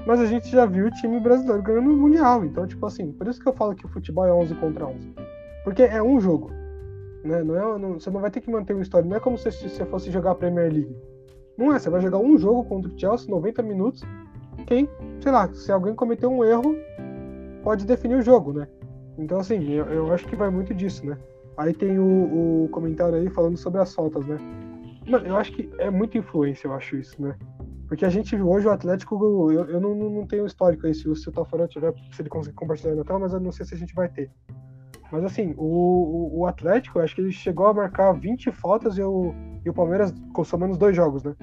Mas 0.06 0.20
a 0.20 0.26
gente 0.26 0.48
já 0.48 0.66
viu 0.66 0.86
o 0.86 0.90
time 0.90 1.20
brasileiro 1.20 1.62
ganhando 1.62 1.90
o 1.90 1.96
Mundial. 1.96 2.44
Então, 2.44 2.66
tipo 2.66 2.84
assim, 2.86 3.12
por 3.12 3.26
isso 3.28 3.40
que 3.40 3.48
eu 3.48 3.52
falo 3.52 3.74
que 3.74 3.86
o 3.86 3.88
futebol 3.88 4.26
é 4.26 4.32
11 4.32 4.54
contra 4.56 4.86
11. 4.86 5.14
Porque 5.64 5.82
é 5.82 6.02
um 6.02 6.20
jogo. 6.20 6.50
Né? 7.24 7.42
Não 7.42 7.56
é, 7.56 7.78
não, 7.78 7.94
você 7.94 8.10
não 8.10 8.20
vai 8.20 8.30
ter 8.30 8.40
que 8.40 8.50
manter 8.50 8.72
uma 8.72 8.82
história. 8.82 9.08
Não 9.08 9.16
é 9.16 9.20
como 9.20 9.36
se 9.38 9.50
você 9.50 9.84
fosse 9.86 10.10
jogar 10.10 10.32
a 10.32 10.34
Premier 10.34 10.72
League. 10.72 10.96
Não 11.56 11.72
é, 11.72 11.78
você 11.78 11.88
vai 11.88 12.00
jogar 12.00 12.18
um 12.18 12.36
jogo 12.36 12.64
contra 12.64 12.90
o 12.90 12.98
Chelsea, 12.98 13.30
90 13.30 13.62
minutos. 13.62 14.02
Quem, 14.66 14.88
sei 15.20 15.32
lá, 15.32 15.52
se 15.52 15.72
alguém 15.72 15.94
cometer 15.94 16.26
um 16.26 16.44
erro, 16.44 16.76
pode 17.62 17.84
definir 17.86 18.16
o 18.16 18.22
jogo, 18.22 18.52
né? 18.52 18.68
Então, 19.18 19.38
assim, 19.38 19.72
eu, 19.72 19.86
eu 19.86 20.12
acho 20.12 20.26
que 20.26 20.36
vai 20.36 20.50
muito 20.50 20.74
disso, 20.74 21.04
né? 21.06 21.18
Aí 21.56 21.72
tem 21.72 21.98
o, 21.98 22.64
o, 22.64 22.68
comentário 22.68 23.14
aí 23.14 23.30
falando 23.30 23.56
sobre 23.56 23.80
as 23.80 23.94
faltas, 23.94 24.26
né? 24.26 24.36
Mano, 25.06 25.26
eu 25.26 25.36
acho 25.36 25.52
que 25.52 25.70
é 25.78 25.90
muita 25.90 26.18
influência, 26.18 26.68
eu 26.68 26.74
acho 26.74 26.96
isso, 26.96 27.20
né? 27.20 27.34
Porque 27.88 28.04
a 28.04 28.08
gente, 28.08 28.34
hoje, 28.34 28.66
o 28.66 28.70
Atlético, 28.70 29.14
eu, 29.52 29.64
eu 29.68 29.80
não, 29.80 29.94
não 29.94 30.26
tenho 30.26 30.46
histórico 30.46 30.86
aí, 30.86 30.94
se 30.94 31.08
o 31.08 31.32
Tafarel 31.32 31.68
tiver, 31.68 31.94
se 32.12 32.22
ele 32.22 32.28
conseguir 32.28 32.56
compartilhar 32.56 32.94
na 32.94 33.04
tela, 33.04 33.20
mas 33.20 33.32
eu 33.32 33.40
não 33.40 33.52
sei 33.52 33.64
se 33.64 33.74
a 33.74 33.78
gente 33.78 33.94
vai 33.94 34.08
ter. 34.08 34.30
Mas 35.10 35.24
assim, 35.24 35.54
o, 35.56 36.40
o 36.40 36.46
Atlético, 36.46 36.98
acho 36.98 37.14
que 37.14 37.20
ele 37.20 37.32
chegou 37.32 37.66
a 37.66 37.74
marcar 37.74 38.12
20 38.12 38.50
faltas 38.50 38.98
e 38.98 39.02
o, 39.02 39.32
e 39.64 39.70
o 39.70 39.74
Palmeiras, 39.74 40.12
somando 40.44 40.76
dois 40.76 40.96
jogos, 40.96 41.22
né? 41.22 41.34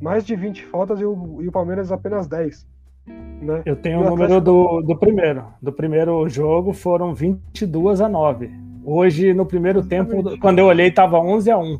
Mais 0.00 0.24
de 0.24 0.34
20 0.34 0.64
faltas 0.64 1.00
e 1.00 1.04
o, 1.04 1.40
e 1.40 1.48
o 1.48 1.52
Palmeiras 1.52 1.92
apenas 1.92 2.26
10. 2.26 2.66
Né? 3.06 3.62
Eu 3.64 3.76
tenho 3.76 4.00
o, 4.00 4.06
o 4.06 4.10
número 4.10 4.40
do, 4.40 4.80
do 4.82 4.96
primeiro. 4.96 5.44
Do 5.62 5.72
primeiro 5.72 6.28
jogo 6.28 6.72
foram 6.72 7.14
22 7.14 8.00
a 8.00 8.08
9. 8.08 8.50
Hoje, 8.84 9.32
no 9.32 9.46
primeiro 9.46 9.78
Exatamente. 9.78 10.24
tempo, 10.24 10.40
quando 10.40 10.58
eu 10.58 10.66
olhei, 10.66 10.88
estava 10.88 11.18
11 11.18 11.50
a 11.50 11.58
1. 11.58 11.78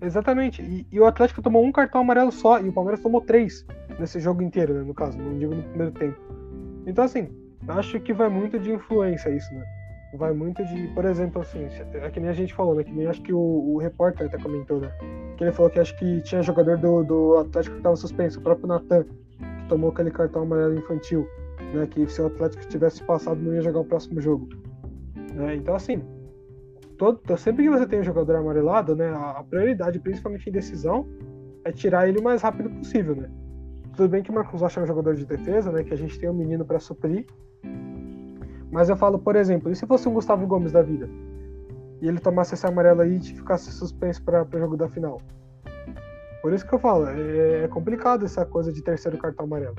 Exatamente. 0.00 0.62
E, 0.62 0.86
e, 0.90 1.00
o 1.00 1.06
Atlético 1.06 1.42
tomou 1.42 1.64
um 1.64 1.72
cartão 1.72 2.00
amarelo 2.00 2.32
só 2.32 2.60
e 2.60 2.68
o 2.68 2.72
Palmeiras 2.72 3.00
tomou 3.00 3.20
três 3.20 3.64
nesse 3.98 4.20
jogo 4.20 4.42
inteiro, 4.42 4.74
né, 4.74 4.82
no 4.82 4.94
caso, 4.94 5.18
não 5.18 5.38
digo 5.38 5.54
no 5.54 5.62
primeiro 5.62 5.92
tempo. 5.92 6.18
Então, 6.86 7.04
assim, 7.04 7.28
acho 7.68 7.98
que 8.00 8.12
vai 8.12 8.28
muito 8.28 8.58
de 8.58 8.72
influência 8.72 9.30
isso, 9.30 9.52
né? 9.54 9.64
Vai 10.16 10.32
muito 10.32 10.64
de, 10.64 10.86
por 10.88 11.04
exemplo, 11.04 11.42
assim, 11.42 11.66
é 11.94 12.10
que 12.10 12.20
nem 12.20 12.30
a 12.30 12.34
gente 12.34 12.54
falou, 12.54 12.74
né? 12.74 12.84
Que 12.84 12.92
nem 12.92 13.06
acho 13.06 13.20
que 13.22 13.32
o, 13.32 13.38
o 13.38 13.78
repórter 13.78 14.26
até 14.26 14.38
comentou, 14.38 14.80
né? 14.80 14.92
Que 15.36 15.44
ele 15.44 15.52
falou 15.52 15.70
que 15.70 15.80
acho 15.80 15.96
que 15.96 16.20
tinha 16.20 16.40
jogador 16.40 16.78
do, 16.78 17.02
do 17.02 17.38
Atlético 17.38 17.74
que 17.74 17.80
estava 17.80 17.96
suspenso, 17.96 18.38
o 18.38 18.42
próprio 18.42 18.68
Natan, 18.68 19.02
que 19.02 19.68
tomou 19.68 19.90
aquele 19.90 20.12
cartão 20.12 20.42
amarelo 20.42 20.78
infantil, 20.78 21.26
né? 21.72 21.86
Que 21.90 22.06
se 22.06 22.22
o 22.22 22.26
Atlético 22.26 22.64
tivesse 22.66 23.02
passado 23.02 23.40
não 23.40 23.54
ia 23.54 23.62
jogar 23.62 23.80
o 23.80 23.84
próximo 23.84 24.20
jogo. 24.20 24.48
Né? 25.34 25.56
Então, 25.56 25.74
assim, 25.74 26.00
todo, 26.98 27.20
sempre 27.38 27.64
que 27.64 27.70
você 27.70 27.86
tem 27.86 28.00
um 28.00 28.04
jogador 28.04 28.36
amarelado, 28.36 28.94
né? 28.96 29.08
A, 29.10 29.38
a 29.38 29.44
prioridade, 29.44 29.98
principalmente 29.98 30.48
em 30.48 30.52
decisão, 30.52 31.06
é 31.64 31.72
tirar 31.72 32.08
ele 32.08 32.18
o 32.18 32.22
mais 32.22 32.42
rápido 32.42 32.70
possível, 32.70 33.14
né? 33.16 33.30
Tudo 33.96 34.08
bem 34.08 34.22
que 34.22 34.30
o 34.30 34.34
Marcos 34.34 34.60
Rocha 34.60 34.80
é 34.80 34.82
um 34.82 34.86
jogador 34.86 35.14
de 35.14 35.24
defesa, 35.24 35.70
né? 35.70 35.84
Que 35.84 35.94
a 35.94 35.96
gente 35.96 36.18
tem 36.18 36.28
um 36.28 36.34
menino 36.34 36.64
para 36.64 36.80
suprir, 36.80 37.26
mas 38.74 38.88
eu 38.88 38.96
falo, 38.96 39.20
por 39.20 39.36
exemplo, 39.36 39.70
e 39.70 39.76
se 39.76 39.86
fosse 39.86 40.08
um 40.08 40.14
Gustavo 40.14 40.44
Gomes 40.48 40.72
da 40.72 40.82
vida? 40.82 41.08
E 42.02 42.08
ele 42.08 42.18
tomasse 42.18 42.54
esse 42.54 42.66
amarelo 42.66 43.02
aí 43.02 43.18
e 43.18 43.22
ficasse 43.22 43.70
suspenso 43.70 44.20
para 44.24 44.44
o 44.52 44.58
jogo 44.58 44.76
da 44.76 44.88
final? 44.88 45.20
Por 46.42 46.52
isso 46.52 46.66
que 46.66 46.74
eu 46.74 46.80
falo, 46.80 47.06
é, 47.06 47.62
é, 47.62 47.68
complicado 47.68 48.24
essa 48.24 48.44
coisa 48.44 48.72
de 48.72 48.82
terceiro 48.82 49.16
cartão 49.16 49.46
amarelo. 49.46 49.76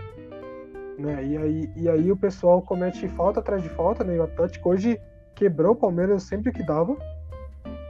Né? 0.98 1.26
E, 1.26 1.38
aí, 1.38 1.70
e 1.76 1.90
aí 1.90 2.10
o 2.10 2.16
pessoal 2.16 2.62
comete 2.62 3.06
falta 3.10 3.42
atrás 3.42 3.62
de 3.62 3.68
falta, 3.68 4.02
né? 4.02 4.16
E 4.16 4.20
o 4.20 4.24
Atlético 4.24 4.70
hoje 4.70 4.98
quebrou 5.36 5.74
o 5.74 5.76
Palmeiras 5.76 6.24
sempre 6.24 6.52
que 6.52 6.64
dava, 6.64 6.98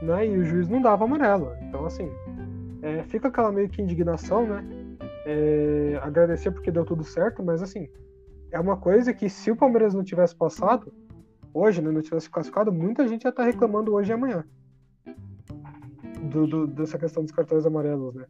né? 0.02 0.26
E 0.26 0.36
o 0.36 0.44
juiz 0.44 0.68
não 0.68 0.82
dava 0.82 1.04
amarelo. 1.04 1.52
Então, 1.62 1.86
assim, 1.86 2.10
é, 2.82 3.02
fica 3.04 3.28
aquela 3.28 3.52
meio 3.52 3.68
que 3.68 3.80
indignação, 3.80 4.46
né? 4.46 4.64
É, 5.24 5.98
agradecer 6.02 6.50
porque 6.50 6.70
deu 6.70 6.84
tudo 6.84 7.02
certo, 7.02 7.42
mas 7.42 7.62
assim, 7.62 7.88
é 8.52 8.60
uma 8.60 8.76
coisa 8.76 9.12
que 9.12 9.28
se 9.28 9.50
o 9.50 9.56
Palmeiras 9.56 9.94
não 9.94 10.04
tivesse 10.04 10.34
passado, 10.36 10.92
hoje, 11.52 11.82
né, 11.82 11.90
não 11.90 12.02
tivesse 12.02 12.30
classificado, 12.30 12.72
muita 12.72 13.08
gente 13.08 13.24
ia 13.24 13.30
estar 13.30 13.44
reclamando 13.44 13.92
hoje 13.94 14.12
e 14.12 14.14
amanhã. 14.14 14.44
Do, 16.30 16.46
do, 16.46 16.66
dessa 16.66 16.98
questão 16.98 17.22
dos 17.22 17.32
cartões 17.32 17.64
amarelos, 17.64 18.14
né? 18.14 18.24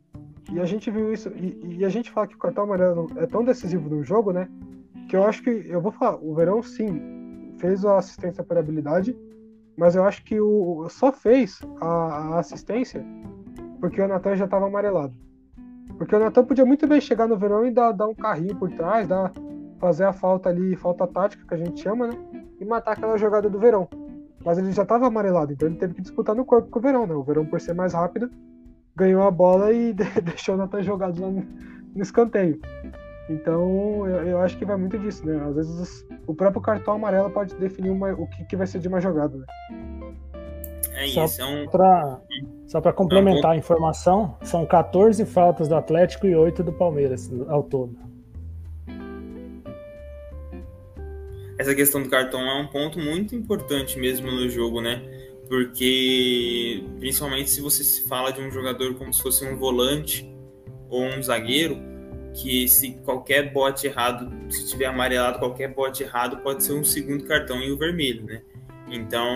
E 0.53 0.61
a 0.61 0.65
gente 0.65 0.90
viu 0.90 1.12
isso, 1.12 1.28
e, 1.31 1.78
e, 1.78 1.85
a 1.85 1.89
gente 1.89 2.11
fala 2.11 2.27
que 2.27 2.35
o 2.35 2.39
cartão 2.39 2.65
amarelo 2.65 3.09
é 3.16 3.27
tão 3.27 3.43
decisivo 3.43 3.89
no 3.89 4.05
jogo, 4.05 4.32
né? 4.32 4.49
Que 5.09 5.16
eu 5.16 5.24
acho 5.24 5.43
que, 5.43 5.51
eu 5.51 5.81
vou 5.81 5.90
falar, 5.90 6.16
o 6.16 6.35
Verão 6.35 6.62
sim 6.62 7.15
fez 7.59 7.85
a 7.85 7.99
assistência 7.99 8.45
por 8.45 8.57
habilidade, 8.57 9.16
mas 9.77 9.95
eu 9.95 10.05
acho 10.05 10.24
que 10.24 10.41
o 10.41 10.89
só 10.89 11.12
fez 11.12 11.61
a, 11.81 11.87
a 11.87 12.39
assistência 12.39 13.05
porque 13.81 14.01
o 14.01 14.09
Natan 14.09 14.37
já 14.37 14.47
estava 14.47 14.66
amarelado. 14.66 15.15
Porque 15.99 16.15
o 16.15 16.19
Natan 16.19 16.45
podia 16.45 16.65
muito 16.65 16.87
bem 16.87 17.01
chegar 17.01 17.27
no 17.27 17.37
Verão 17.37 17.65
e 17.66 17.70
dar, 17.70 17.93
dar 17.93 18.09
um 18.09 18.15
carrinho 18.15 18.57
por 18.57 18.70
trás, 18.70 19.07
dar, 19.07 19.33
fazer 19.78 20.05
a 20.05 20.12
falta 20.12 20.49
ali, 20.49 20.77
falta 20.77 21.07
tática 21.07 21.47
que 21.47 21.55
a 21.55 21.57
gente 21.57 21.81
chama, 21.81 22.09
né? 22.09 22.19
E 22.61 22.65
matar 22.65 22.93
aquela 22.93 23.16
jogada 23.16 23.49
do 23.49 23.59
Verão. 23.59 23.89
Mas 24.45 24.59
ele 24.59 24.73
já 24.73 24.83
estava 24.83 25.07
amarelado, 25.07 25.53
então 25.53 25.69
ele 25.69 25.77
teve 25.77 25.95
que 25.95 26.03
disputar 26.03 26.35
no 26.35 26.45
corpo 26.45 26.70
com 26.70 26.78
o 26.78 26.83
Verão, 26.83 27.07
né? 27.07 27.15
O 27.15 27.23
Verão, 27.23 27.47
por 27.47 27.61
ser 27.61 27.74
mais 27.74 27.93
rápido, 27.93 28.31
ganhou 28.95 29.23
a 29.23 29.31
bola 29.31 29.73
e 29.73 29.93
deixou 30.23 30.55
o 30.55 30.59
Natan 30.59 30.83
jogado 30.83 31.20
lá 31.20 31.31
no, 31.31 31.47
no 31.95 32.03
escanteio. 32.03 32.61
Então, 33.28 34.07
eu, 34.07 34.28
eu, 34.28 34.40
acho 34.40 34.57
que 34.57 34.65
vai 34.65 34.77
muito 34.77 34.98
disso, 34.98 35.27
né? 35.27 35.43
Às 35.48 35.57
vezes 35.57 36.07
o 36.27 36.35
próprio 36.35 36.62
cartão 36.62 36.94
amarelo 36.94 37.31
pode 37.31 37.55
definir 37.57 37.90
uma, 37.90 38.12
o 38.12 38.27
que, 38.28 38.44
que 38.44 38.57
vai 38.57 38.66
ser 38.66 38.78
de 38.78 38.89
uma 38.89 39.01
jogada, 39.01 39.36
né? 39.36 39.47
É 40.94 41.07
isso, 41.07 41.28
só 41.28 41.43
é 41.43 41.47
um... 41.47 41.69
Pra, 41.69 42.20
só 42.66 42.81
para 42.81 42.93
complementar 42.93 43.53
é 43.53 43.55
a 43.55 43.59
informação, 43.59 44.36
são 44.43 44.65
14 44.65 45.24
faltas 45.27 45.69
do 45.69 45.74
Atlético 45.74 46.27
e 46.27 46.35
8 46.35 46.62
do 46.62 46.73
Palmeiras 46.73 47.31
ao 47.48 47.62
todo. 47.62 48.07
essa 51.59 51.74
questão 51.74 52.03
do 52.03 52.09
cartão 52.09 52.40
é 52.40 52.61
um 52.61 52.66
ponto 52.66 52.98
muito 52.98 53.35
importante 53.35 53.98
mesmo 53.98 54.31
no 54.31 54.48
jogo, 54.48 54.81
né? 54.81 55.03
Porque 55.48 56.85
principalmente 56.98 57.51
se 57.51 57.61
você 57.61 57.82
se 57.82 58.07
fala 58.07 58.32
de 58.32 58.40
um 58.40 58.51
jogador 58.51 58.94
como 58.94 59.12
se 59.12 59.23
fosse 59.23 59.44
um 59.47 59.57
volante 59.57 60.31
ou 60.89 61.03
um 61.03 61.23
zagueiro, 61.23 61.78
que 62.37 62.69
se 62.69 62.93
qualquer 63.05 63.53
bote 63.53 63.87
errado, 63.87 64.31
se 64.51 64.69
tiver 64.69 64.87
amarelado 64.87 65.39
qualquer 65.39 65.73
bote 65.73 66.03
errado, 66.03 66.39
pode 66.39 66.63
ser 66.63 66.73
um 66.73 66.85
segundo 66.85 67.25
cartão 67.25 67.63
e 67.63 67.71
o 67.71 67.79
vermelho, 67.79 68.25
né? 68.25 68.43
Então, 68.89 69.27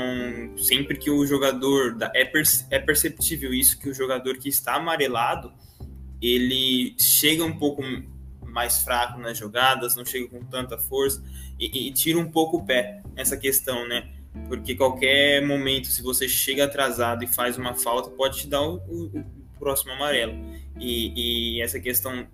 sempre 0.56 0.96
que 0.96 1.10
o 1.10 1.26
jogador 1.26 1.96
é, 2.14 2.30
é 2.70 2.78
perceptível 2.78 3.52
isso 3.52 3.78
que 3.78 3.88
o 3.88 3.94
jogador 3.94 4.36
que 4.36 4.48
está 4.48 4.76
amarelado, 4.76 5.52
ele 6.22 6.94
chega 6.98 7.44
um 7.44 7.58
pouco 7.58 7.82
mais 8.44 8.82
fraco 8.82 9.18
nas 9.18 9.36
jogadas, 9.36 9.96
não 9.96 10.04
chega 10.04 10.28
com 10.28 10.44
tanta 10.44 10.78
força 10.78 11.22
e, 11.58 11.88
e 11.88 11.92
tira 11.92 12.18
um 12.18 12.30
pouco 12.30 12.58
o 12.58 12.64
pé 12.64 13.02
essa 13.16 13.36
questão, 13.36 13.88
né? 13.88 14.08
porque 14.48 14.74
qualquer 14.74 15.44
momento, 15.44 15.88
se 15.88 16.02
você 16.02 16.28
chega 16.28 16.64
atrasado 16.64 17.24
e 17.24 17.26
faz 17.26 17.56
uma 17.56 17.74
falta, 17.74 18.10
pode 18.10 18.38
te 18.38 18.46
dar 18.46 18.62
o, 18.62 18.76
o, 18.76 19.06
o 19.06 19.24
próximo 19.58 19.92
amarelo. 19.92 20.34
E, 20.78 21.56
e, 21.56 21.62
essa 21.62 21.80
questão 21.80 22.26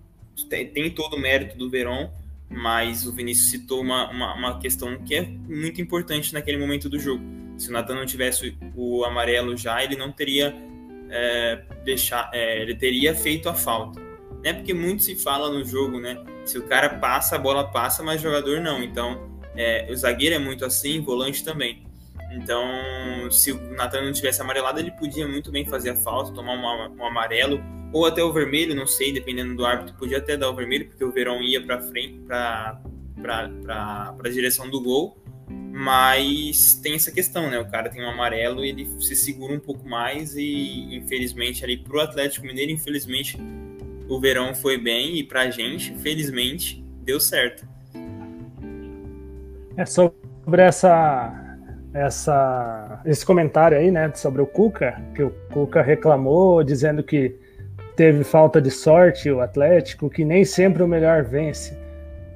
tem, 0.45 0.67
tem 0.67 0.89
todo 0.91 1.15
o 1.15 1.19
mérito 1.19 1.57
do 1.57 1.69
Verón, 1.69 2.09
mas 2.49 3.05
o 3.05 3.11
Vinícius 3.11 3.49
citou 3.49 3.81
uma, 3.81 4.09
uma, 4.09 4.33
uma, 4.35 4.59
questão 4.59 4.97
que 5.03 5.15
é 5.15 5.21
muito 5.21 5.81
importante 5.81 6.33
naquele 6.33 6.57
momento 6.57 6.87
do 6.87 6.99
jogo. 6.99 7.23
Se 7.57 7.69
o 7.69 7.73
Nathan 7.73 7.95
não 7.95 8.05
tivesse 8.05 8.57
o 8.75 9.03
amarelo 9.03 9.57
já, 9.57 9.83
ele 9.83 9.95
não 9.95 10.11
teria 10.11 10.55
é, 11.09 11.61
deixar, 11.83 12.29
é, 12.33 12.61
ele 12.61 12.75
teria 12.75 13.15
feito 13.15 13.49
a 13.49 13.53
falta. 13.53 13.99
Né? 14.43 14.53
Porque 14.53 14.73
muito 14.73 15.03
se 15.03 15.15
fala 15.15 15.49
no 15.51 15.65
jogo, 15.65 15.99
né? 15.99 16.23
Se 16.45 16.57
o 16.57 16.63
cara 16.63 16.89
passa, 16.89 17.35
a 17.35 17.39
bola 17.39 17.67
passa, 17.67 18.03
mas 18.03 18.19
o 18.19 18.23
jogador 18.23 18.61
não. 18.61 18.81
Então, 18.83 19.27
é, 19.55 19.87
o 19.89 19.95
zagueiro 19.95 20.35
é 20.35 20.39
muito 20.39 20.63
assim, 20.63 21.01
volante 21.01 21.43
também. 21.43 21.86
Então, 22.31 23.31
se 23.31 23.51
o 23.51 23.73
Nathan 23.73 24.01
não 24.01 24.11
tivesse 24.11 24.41
amarelado, 24.41 24.79
ele 24.79 24.91
podia 24.91 25.27
muito 25.27 25.51
bem 25.51 25.65
fazer 25.65 25.91
a 25.91 25.95
falta, 25.95 26.31
tomar 26.33 26.53
uma, 26.53 26.89
um 26.89 27.05
amarelo 27.05 27.61
ou 27.93 28.05
até 28.05 28.23
o 28.23 28.33
vermelho, 28.33 28.75
não 28.75 28.85
sei, 28.85 29.13
dependendo 29.13 29.55
do 29.55 29.65
árbitro, 29.65 29.95
podia 29.95 30.17
até 30.17 30.35
dar 30.35 30.49
o 30.49 30.55
vermelho, 30.55 30.87
porque 30.87 31.03
o 31.03 31.11
Verão 31.11 31.41
ia 31.41 31.61
para 31.63 31.81
frente, 31.81 32.19
para 32.27 32.79
a 33.23 34.29
direção 34.29 34.69
do 34.69 34.81
gol. 34.81 35.17
Mas 35.49 36.73
tem 36.81 36.95
essa 36.95 37.11
questão, 37.11 37.49
né? 37.49 37.59
O 37.59 37.69
cara 37.69 37.89
tem 37.89 38.03
um 38.03 38.09
amarelo 38.09 38.65
e 38.65 38.69
ele 38.69 38.85
se 38.99 39.15
segura 39.15 39.53
um 39.53 39.59
pouco 39.59 39.87
mais 39.87 40.35
e 40.35 40.95
infelizmente 40.95 41.63
ali 41.63 41.77
pro 41.77 42.01
Atlético 42.01 42.45
Mineiro, 42.45 42.71
infelizmente 42.71 43.37
o 44.09 44.19
Verão 44.19 44.55
foi 44.55 44.77
bem 44.77 45.17
e 45.17 45.23
pra 45.23 45.51
gente, 45.51 45.93
felizmente, 45.97 46.83
deu 47.03 47.19
certo. 47.19 47.67
É 49.75 49.85
sobre 49.85 50.63
essa 50.63 51.46
essa 51.97 53.01
esse 53.05 53.25
comentário 53.25 53.77
aí, 53.77 53.89
né, 53.89 54.11
sobre 54.13 54.41
o 54.41 54.45
Cuca, 54.45 55.01
que 55.15 55.23
o 55.23 55.31
Cuca 55.51 55.81
reclamou 55.81 56.63
dizendo 56.63 57.01
que 57.01 57.35
teve 57.95 58.23
falta 58.23 58.61
de 58.61 58.69
sorte 58.69 59.31
o 59.31 59.41
Atlético, 59.41 60.09
que 60.09 60.23
nem 60.23 60.45
sempre 60.45 60.83
o 60.83 60.87
melhor 60.87 61.23
vence. 61.23 61.77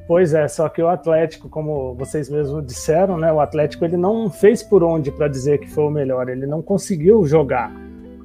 Pois 0.08 0.34
é, 0.34 0.48
só 0.48 0.68
que 0.68 0.82
o 0.82 0.88
Atlético, 0.88 1.48
como 1.48 1.94
vocês 1.94 2.30
mesmos 2.30 2.66
disseram, 2.66 3.18
né, 3.18 3.32
o 3.32 3.40
Atlético 3.40 3.86
ele 3.86 3.96
não 3.96 4.30
fez 4.30 4.64
por 4.64 4.84
onde 4.84 5.12
para 5.12 5.28
dizer 5.28 5.60
que 5.60 5.70
foi 5.70 5.84
o 5.86 5.92
melhor, 5.92 6.28
ele 6.28 6.48
não 6.48 6.62
conseguiu 6.62 7.26
jogar. 7.26 7.72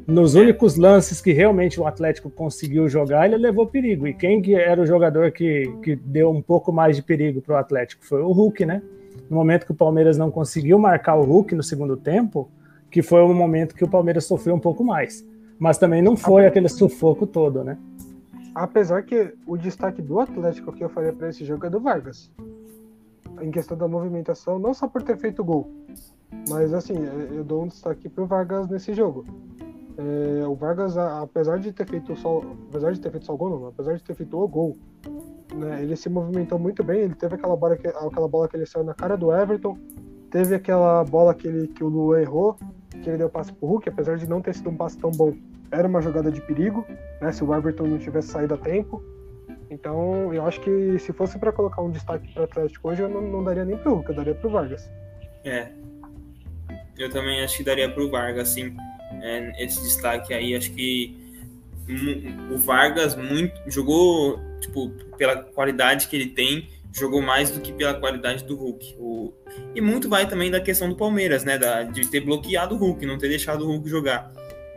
Nos 0.07 0.35
únicos 0.35 0.77
lances 0.77 1.21
que 1.21 1.33
realmente 1.33 1.81
o 1.81 1.87
Atlético 1.87 2.31
conseguiu 2.31 2.89
jogar, 2.89 3.27
ele 3.27 3.37
levou 3.37 3.67
perigo. 3.67 4.07
E 4.07 4.15
quem 4.15 4.41
que 4.41 4.55
era 4.55 4.81
o 4.81 4.87
jogador 4.87 5.33
que, 5.33 5.65
que 5.83 5.97
deu 5.97 6.31
um 6.31 6.41
pouco 6.41 6.73
mais 6.73 6.97
de 6.97 7.03
perigo 7.03 7.43
para 7.43 7.57
o 7.57 7.59
Atlético? 7.59 8.07
Foi 8.07 8.23
o 8.23 8.31
Hulk, 8.31 8.65
né? 8.65 8.81
No 9.29 9.37
momento 9.37 9.67
que 9.67 9.73
o 9.73 9.75
Palmeiras 9.75 10.17
não 10.17 10.31
conseguiu 10.31 10.79
marcar 10.79 11.17
o 11.17 11.25
Hulk 11.25 11.55
no 11.55 11.63
segundo 11.63 11.97
tempo, 11.97 12.49
que 12.91 13.03
foi 13.03 13.21
o 13.21 13.35
momento 13.35 13.75
que 13.75 13.85
o 13.85 13.89
Palmeiras 13.89 14.25
sofreu 14.25 14.55
um 14.55 14.61
pouco 14.61 14.85
mais. 14.85 15.27
Mas 15.59 15.79
também 15.79 16.03
não 16.03 16.17
foi 16.17 16.47
aquele 16.47 16.69
sufoco 16.69 17.27
todo, 17.27 17.65
né? 17.65 17.79
Apesar 18.55 19.03
que 19.03 19.35
o 19.47 19.57
destaque 19.57 20.01
do 20.01 20.21
Atlético 20.21 20.73
que 20.73 20.83
eu 20.83 20.89
faria 20.89 21.13
para 21.13 21.29
esse 21.29 21.45
jogo 21.45 21.67
é 21.67 21.71
do 21.71 21.81
Vargas. 21.81 22.31
Em 23.41 23.51
questão 23.51 23.77
da 23.77 23.87
movimentação, 23.87 24.59
não 24.59 24.73
só 24.73 24.89
por 24.89 25.03
ter 25.03 25.19
feito 25.19 25.45
gol, 25.45 25.71
mas 26.49 26.73
assim, 26.73 26.95
eu 27.35 27.45
dou 27.45 27.65
um 27.65 27.67
destaque 27.67 28.09
pro 28.09 28.25
Vargas 28.25 28.69
nesse 28.69 28.95
jogo. 28.95 29.27
É, 29.99 30.47
o 30.47 30.55
Vargas, 30.55 30.97
apesar 30.97 31.59
de 31.59 31.73
ter 31.73 31.87
feito 31.87 32.15
só, 32.17 32.43
apesar 32.69 32.93
de 32.93 33.01
ter 33.01 33.11
feito 33.11 33.27
só 33.27 33.35
o 33.35 33.37
gol, 33.37 33.51
não, 33.51 33.67
apesar 33.67 33.95
de 33.95 34.03
ter 34.03 34.15
feito 34.15 34.39
o 34.39 34.49
gol, 34.49 34.77
né, 35.55 35.83
ele 35.83 35.97
se 35.97 36.09
movimentou 36.09 36.59
muito 36.59 36.83
bem. 36.83 37.01
Ele 37.01 37.15
teve 37.15 37.35
aquela 37.35 37.57
bola 37.57 37.77
que, 37.77 37.87
aquela 37.87 38.29
bola 38.29 38.49
que 38.49 38.57
ele 38.57 38.67
saiu 38.67 38.85
na 38.85 38.95
cara 38.95 39.17
do 39.17 39.33
Everton, 39.35 39.79
teve 40.31 40.55
aquela 40.55 41.05
bola 41.05 41.35
que, 41.35 41.47
ele, 41.47 41.69
que 41.69 41.85
o 41.85 41.89
Luan 41.89 42.21
errou, 42.21 42.57
que 42.91 43.09
ele 43.09 43.19
deu 43.19 43.29
passe 43.29 43.53
pro 43.53 43.69
Hulk, 43.69 43.89
apesar 43.89 44.17
de 44.17 44.29
não 44.29 44.41
ter 44.41 44.55
sido 44.55 44.71
um 44.71 44.77
passe 44.77 44.99
tão 44.99 45.11
bom, 45.11 45.33
era 45.71 45.87
uma 45.87 46.01
jogada 46.01 46.31
de 46.31 46.41
perigo, 46.41 46.87
né? 47.21 47.33
Se 47.33 47.45
o 47.45 47.55
Everton 47.55 47.87
não 47.87 47.99
tivesse 47.99 48.29
saído 48.29 48.55
a 48.55 48.59
tempo. 48.59 49.03
Então, 49.71 50.33
eu 50.33 50.47
acho 50.47 50.61
que 50.61 50.99
se 50.99 51.13
fosse 51.13 51.39
para 51.39 51.53
colocar 51.53 51.83
um 51.83 51.91
destaque 51.91 52.33
para 52.33 52.45
Atlético 52.45 52.89
hoje, 52.89 53.03
eu 53.03 53.09
não, 53.09 53.21
não, 53.21 53.43
daria 53.43 53.65
nem 53.65 53.77
pro 53.77 53.95
Hulk, 53.95 54.11
eu 54.11 54.17
daria 54.17 54.35
pro 54.35 54.51
Vargas. 54.51 54.89
É. 55.45 55.69
Eu 56.97 57.11
também 57.11 57.43
acho 57.43 57.59
que 57.59 57.65
daria 57.65 57.91
pro 57.93 58.11
Vargas, 58.11 58.51
assim, 58.51 58.75
é, 59.23 59.65
esse 59.65 59.83
destaque 59.83 60.33
aí. 60.33 60.55
Acho 60.55 60.73
que 60.73 61.26
o 62.51 62.59
Vargas 62.59 63.15
muito 63.15 63.61
jogou, 63.69 64.41
tipo, 64.61 64.91
pela 65.17 65.37
qualidade 65.37 66.09
que 66.09 66.17
ele 66.17 66.27
tem, 66.27 66.69
jogou 66.93 67.21
mais 67.21 67.51
do 67.51 67.61
que 67.61 67.73
pela 67.73 67.95
qualidade 67.95 68.45
do 68.45 68.57
Hulk. 68.57 68.97
O, 68.99 69.33
e 69.75 69.81
muito 69.81 70.09
vai 70.09 70.29
também 70.29 70.51
da 70.51 70.61
questão 70.61 70.89
do 70.89 70.97
Palmeiras, 70.97 71.45
né? 71.45 71.59
Da, 71.59 71.85
de 71.85 72.11
ter 72.11 72.21
bloqueado 72.21 72.75
o 72.75 72.79
Hulk, 72.79 73.05
não 73.07 73.19
ter 73.19 73.29
deixado 73.29 73.63
o 73.63 73.67
Hulk 73.67 73.89
jogar. 73.89 74.33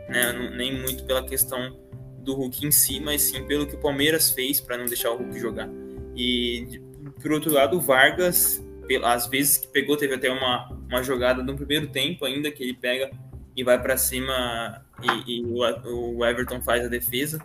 Né? 0.08 0.32
Nem 0.56 0.80
muito 0.80 1.04
pela 1.04 1.24
questão 1.24 1.76
do 2.18 2.34
Hulk 2.34 2.66
em 2.66 2.70
si, 2.70 3.00
mas 3.00 3.22
sim 3.22 3.44
pelo 3.46 3.66
que 3.66 3.74
o 3.74 3.78
Palmeiras 3.78 4.30
fez 4.30 4.60
para 4.60 4.76
não 4.76 4.84
deixar 4.84 5.10
o 5.10 5.16
Hulk 5.16 5.38
jogar. 5.38 5.68
E 6.14 6.80
por 7.20 7.32
outro 7.32 7.52
lado, 7.52 7.76
o 7.76 7.80
Vargas, 7.80 8.62
às 9.02 9.26
vezes 9.26 9.58
que 9.58 9.68
pegou, 9.68 9.96
teve 9.96 10.14
até 10.14 10.30
uma, 10.30 10.70
uma 10.88 11.02
jogada 11.02 11.42
no 11.42 11.56
primeiro 11.56 11.86
tempo 11.88 12.24
ainda 12.24 12.50
que 12.50 12.62
ele 12.62 12.74
pega 12.74 13.10
e 13.56 13.64
vai 13.64 13.80
para 13.80 13.96
cima 13.96 14.84
e, 15.02 15.40
e 15.40 15.44
o, 15.44 16.18
o 16.18 16.24
Everton 16.24 16.60
faz 16.60 16.84
a 16.84 16.88
defesa. 16.88 17.40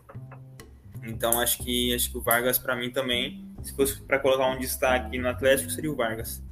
Então 1.03 1.40
acho 1.40 1.64
que 1.64 1.94
acho 1.94 2.11
que 2.11 2.18
o 2.18 2.22
Vargas 2.22 2.57
para 2.57 2.76
mim 2.76 2.90
também 2.90 3.45
se 3.65 3.76
fosse 3.76 3.99
para 4.02 4.19
colocar 4.19 4.48
um 4.48 4.60
destaque 4.60 5.18
no 5.18 5.27
Atlético, 5.27 5.72
seria 5.72 5.91
o 5.91 5.95
Vargas. 5.95 6.44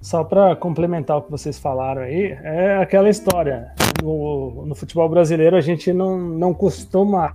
Só 0.00 0.24
para 0.24 0.56
complementar 0.56 1.18
o 1.18 1.22
que 1.22 1.30
vocês 1.30 1.58
falaram 1.58 2.02
aí, 2.02 2.36
é 2.42 2.76
aquela 2.76 3.10
história. 3.10 3.72
No, 4.02 4.64
no 4.66 4.74
futebol 4.74 5.08
brasileiro, 5.08 5.56
a 5.56 5.60
gente 5.60 5.92
não, 5.92 6.18
não 6.18 6.54
costuma 6.54 7.34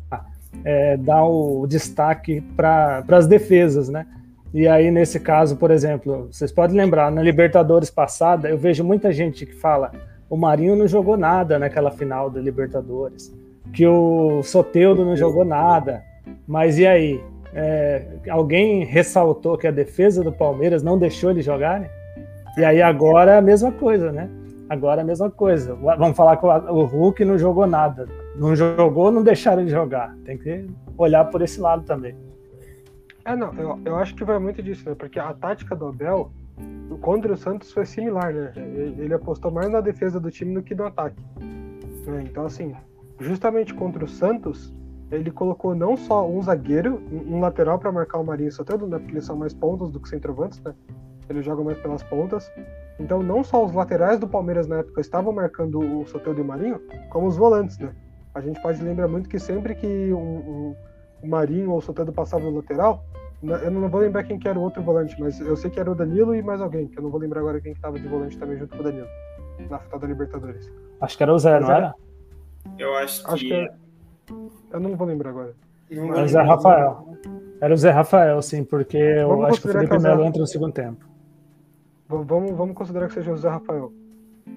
é, 0.64 0.98
dar 0.98 1.24
o 1.26 1.68
destaque 1.68 2.42
para 2.56 3.04
as 3.10 3.28
defesas, 3.28 3.90
né? 3.90 4.08
E 4.54 4.68
aí, 4.68 4.92
nesse 4.92 5.20
caso, 5.20 5.56
por 5.56 5.72
exemplo, 5.72 6.28
vocês 6.32 6.52
podem 6.52 6.76
lembrar, 6.76 7.12
na 7.12 7.22
Libertadores 7.22 7.90
passada, 7.90 8.50
eu 8.50 8.58
vejo 8.58 8.84
muita 8.84 9.12
gente 9.12 9.46
que 9.46 9.54
fala 9.54 9.92
o 10.32 10.36
Marinho 10.36 10.76
não 10.76 10.88
jogou 10.88 11.16
nada 11.16 11.60
naquela 11.60 11.92
final 11.92 12.28
da 12.28 12.42
Libertadores, 12.42 13.32
que 13.72 13.86
o 13.86 14.42
Soteudo 14.42 15.06
não 15.06 15.16
jogou 15.16 15.46
nada. 15.46 16.04
Mas 16.48 16.80
e 16.80 16.88
aí? 16.88 17.22
é, 17.54 18.06
alguém 18.30 18.86
ressaltou 18.86 19.58
que 19.58 19.68
a 19.68 19.72
defesa 19.72 20.24
do 20.24 20.32
Palmeiras 20.32 20.82
não 20.82 20.98
deixou 20.98 21.32
eles 21.32 21.46
jogarem. 21.46 21.90
E 22.58 22.64
aí 22.64 22.82
agora 22.82 23.34
é 23.34 23.38
a 23.38 23.42
mesma 23.42 23.72
coisa, 23.72 24.12
né? 24.12 24.30
Agora 24.70 25.02
a 25.02 25.06
mesma 25.06 25.30
coisa. 25.30 25.76
Vamos 25.76 26.16
falar 26.16 26.38
que 26.38 26.46
o 26.46 26.86
Hulk 26.86 27.26
não 27.26 27.38
jogou 27.38 27.68
nada. 27.68 28.08
Não 28.36 28.56
jogou, 28.56 29.12
não 29.12 29.22
deixaram 29.22 29.62
ele 29.62 29.70
jogar. 29.70 30.16
Tem 30.24 30.38
que 30.38 30.66
olhar 30.98 31.26
por 31.26 31.42
esse 31.42 31.60
lado 31.60 31.84
também. 31.84 32.16
É, 33.26 33.36
não, 33.36 33.54
eu, 33.54 33.80
eu 33.86 33.96
acho 33.98 34.16
que 34.16 34.24
vai 34.24 34.40
muito 34.40 34.64
disso, 34.64 34.90
né? 34.90 34.96
Porque 34.98 35.20
a 35.20 35.34
tática 35.34 35.76
do 35.76 35.88
Abel 35.88 36.32
contra 37.02 37.34
o 37.34 37.38
Santos 37.38 37.72
foi 37.72 37.86
similar, 37.86 38.34
né? 38.34 38.54
Ele 38.56 39.14
apostou 39.14 39.52
mais 39.52 39.70
na 39.70 39.82
defesa 39.82 40.20
do 40.20 40.30
time 40.30 40.54
do 40.54 40.62
que 40.62 40.76
no 40.76 40.86
ataque. 40.86 41.22
Né? 42.06 42.24
Então, 42.24 42.46
assim, 42.46 42.76
justamente 43.20 43.74
contra 43.74 44.06
o 44.06 44.08
Santos, 44.08 44.74
ele 45.12 45.32
colocou 45.32 45.76
não 45.76 45.98
só 45.98 46.28
um 46.28 46.42
zagueiro, 46.42 47.02
um 47.12 47.40
lateral 47.40 47.78
para 47.78 47.92
marcar 47.92 48.20
o 48.20 48.24
Marinho 48.24 48.52
Soteldo, 48.52 48.88
né? 48.88 48.98
Porque 48.98 49.14
eles 49.14 49.26
são 49.26 49.36
mais 49.36 49.54
pontos 49.54 49.92
do 49.92 50.00
que 50.00 50.08
centroavantes, 50.08 50.62
né? 50.62 50.74
Eles 51.28 51.44
jogam 51.44 51.66
mais 51.66 51.78
pelas 51.80 52.04
pontas. 52.04 52.50
Então, 53.00 53.22
não 53.22 53.44
só 53.44 53.66
os 53.66 53.74
laterais 53.74 54.20
do 54.20 54.28
Palmeiras 54.28 54.68
na 54.68 54.78
época 54.78 55.02
estavam 55.02 55.34
marcando 55.34 55.80
o 55.80 56.06
Soteldo 56.06 56.40
e 56.40 56.44
o 56.44 56.46
Marinho, 56.46 56.80
como 57.10 57.28
os 57.28 57.36
volantes, 57.36 57.78
né? 57.78 57.94
A 58.34 58.40
gente 58.40 58.62
pode 58.62 58.82
lembrar 58.82 59.08
muito 59.08 59.28
que 59.28 59.40
sempre 59.40 59.76
que 59.76 60.14
um, 60.14 60.18
um, 60.18 60.76
o 61.24 61.28
Marinho 61.28 61.72
ou 61.72 61.78
o 61.78 61.82
Soteldo 61.82 62.14
passavam 62.14 62.50
no 62.50 62.58
lateral, 62.58 63.04
eu 63.44 63.72
não 63.72 63.90
vou 63.90 64.02
lembrar 64.02 64.24
quem 64.24 64.38
que 64.38 64.48
era 64.48 64.58
o 64.58 64.62
outro 64.62 64.82
volante, 64.82 65.16
mas 65.20 65.40
eu 65.40 65.56
sei 65.56 65.70
que 65.70 65.80
era 65.80 65.92
o 65.92 65.96
Danilo 65.96 66.36
e 66.36 66.42
mais 66.42 66.62
alguém, 66.62 66.88
que 66.88 66.98
eu 66.98 67.04
não 67.04 67.10
vou 67.10 67.20
lembrar 67.20 67.40
agora 67.42 67.60
quem 67.60 67.74
que 67.74 67.80
tava 67.80 68.00
de 68.00 68.08
volante 68.08 68.38
também 68.38 68.58
junto 68.58 68.76
com 68.76 68.82
o 68.82 68.84
Danilo, 68.84 69.08
na 69.70 69.80
final 69.80 70.00
da 70.00 70.08
Libertadores. 70.08 70.72
Acho 71.00 71.18
que 71.18 71.24
era 71.24 71.34
o 71.34 71.40
Zé, 71.40 71.60
não 71.60 71.72
era? 71.72 71.96
Eu 72.78 72.96
acho 72.98 73.24
que... 73.24 73.32
Acho 73.32 73.46
que 73.46 73.54
era... 73.54 73.74
Eu 74.72 74.80
não 74.80 74.96
vou 74.96 75.08
lembrar 75.08 75.32
agora. 75.32 75.56
Não 75.90 76.14
era 76.14 76.24
o 76.24 76.28
Zé 76.28 76.42
Rafael. 76.42 77.18
Era 77.60 77.74
o 77.74 77.78
Zé 77.78 77.92
Rafael, 77.92 78.42
sim, 78.42 78.64
porque 78.64 78.98
eu 78.98 79.46
acho 79.46 79.62
que 79.62 79.68
o 79.68 79.72
Felipe 79.72 80.00
Melo 80.00 80.24
entra 80.24 80.40
no 80.40 80.48
segundo 80.48 80.74
tempo. 80.74 81.06
Vamos, 82.08 82.52
vamos 82.52 82.76
considerar 82.76 83.08
que 83.08 83.14
seja 83.14 83.32
o 83.32 83.38
Zé 83.38 83.50
Rafael. 83.50 83.92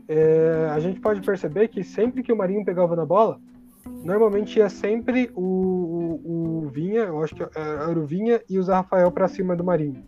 É, 0.08 0.68
a 0.70 0.78
gente 0.78 1.00
pode 1.00 1.20
perceber 1.20 1.68
que 1.68 1.82
sempre 1.82 2.22
que 2.22 2.32
o 2.32 2.36
Marinho 2.36 2.64
pegava 2.64 2.94
na 2.94 3.04
bola, 3.04 3.38
normalmente 3.86 4.58
ia 4.58 4.68
sempre 4.68 5.30
o, 5.34 5.42
o, 5.42 6.64
o 6.64 6.68
Vinha, 6.68 7.02
eu 7.02 7.22
acho 7.22 7.34
que 7.34 7.42
era 7.42 7.98
o 7.98 8.06
Vinha 8.06 8.40
e 8.48 8.58
o 8.58 8.62
Zé 8.62 8.72
Rafael 8.72 9.10
para 9.10 9.28
cima 9.28 9.54
do 9.54 9.64
Marinho. 9.64 10.02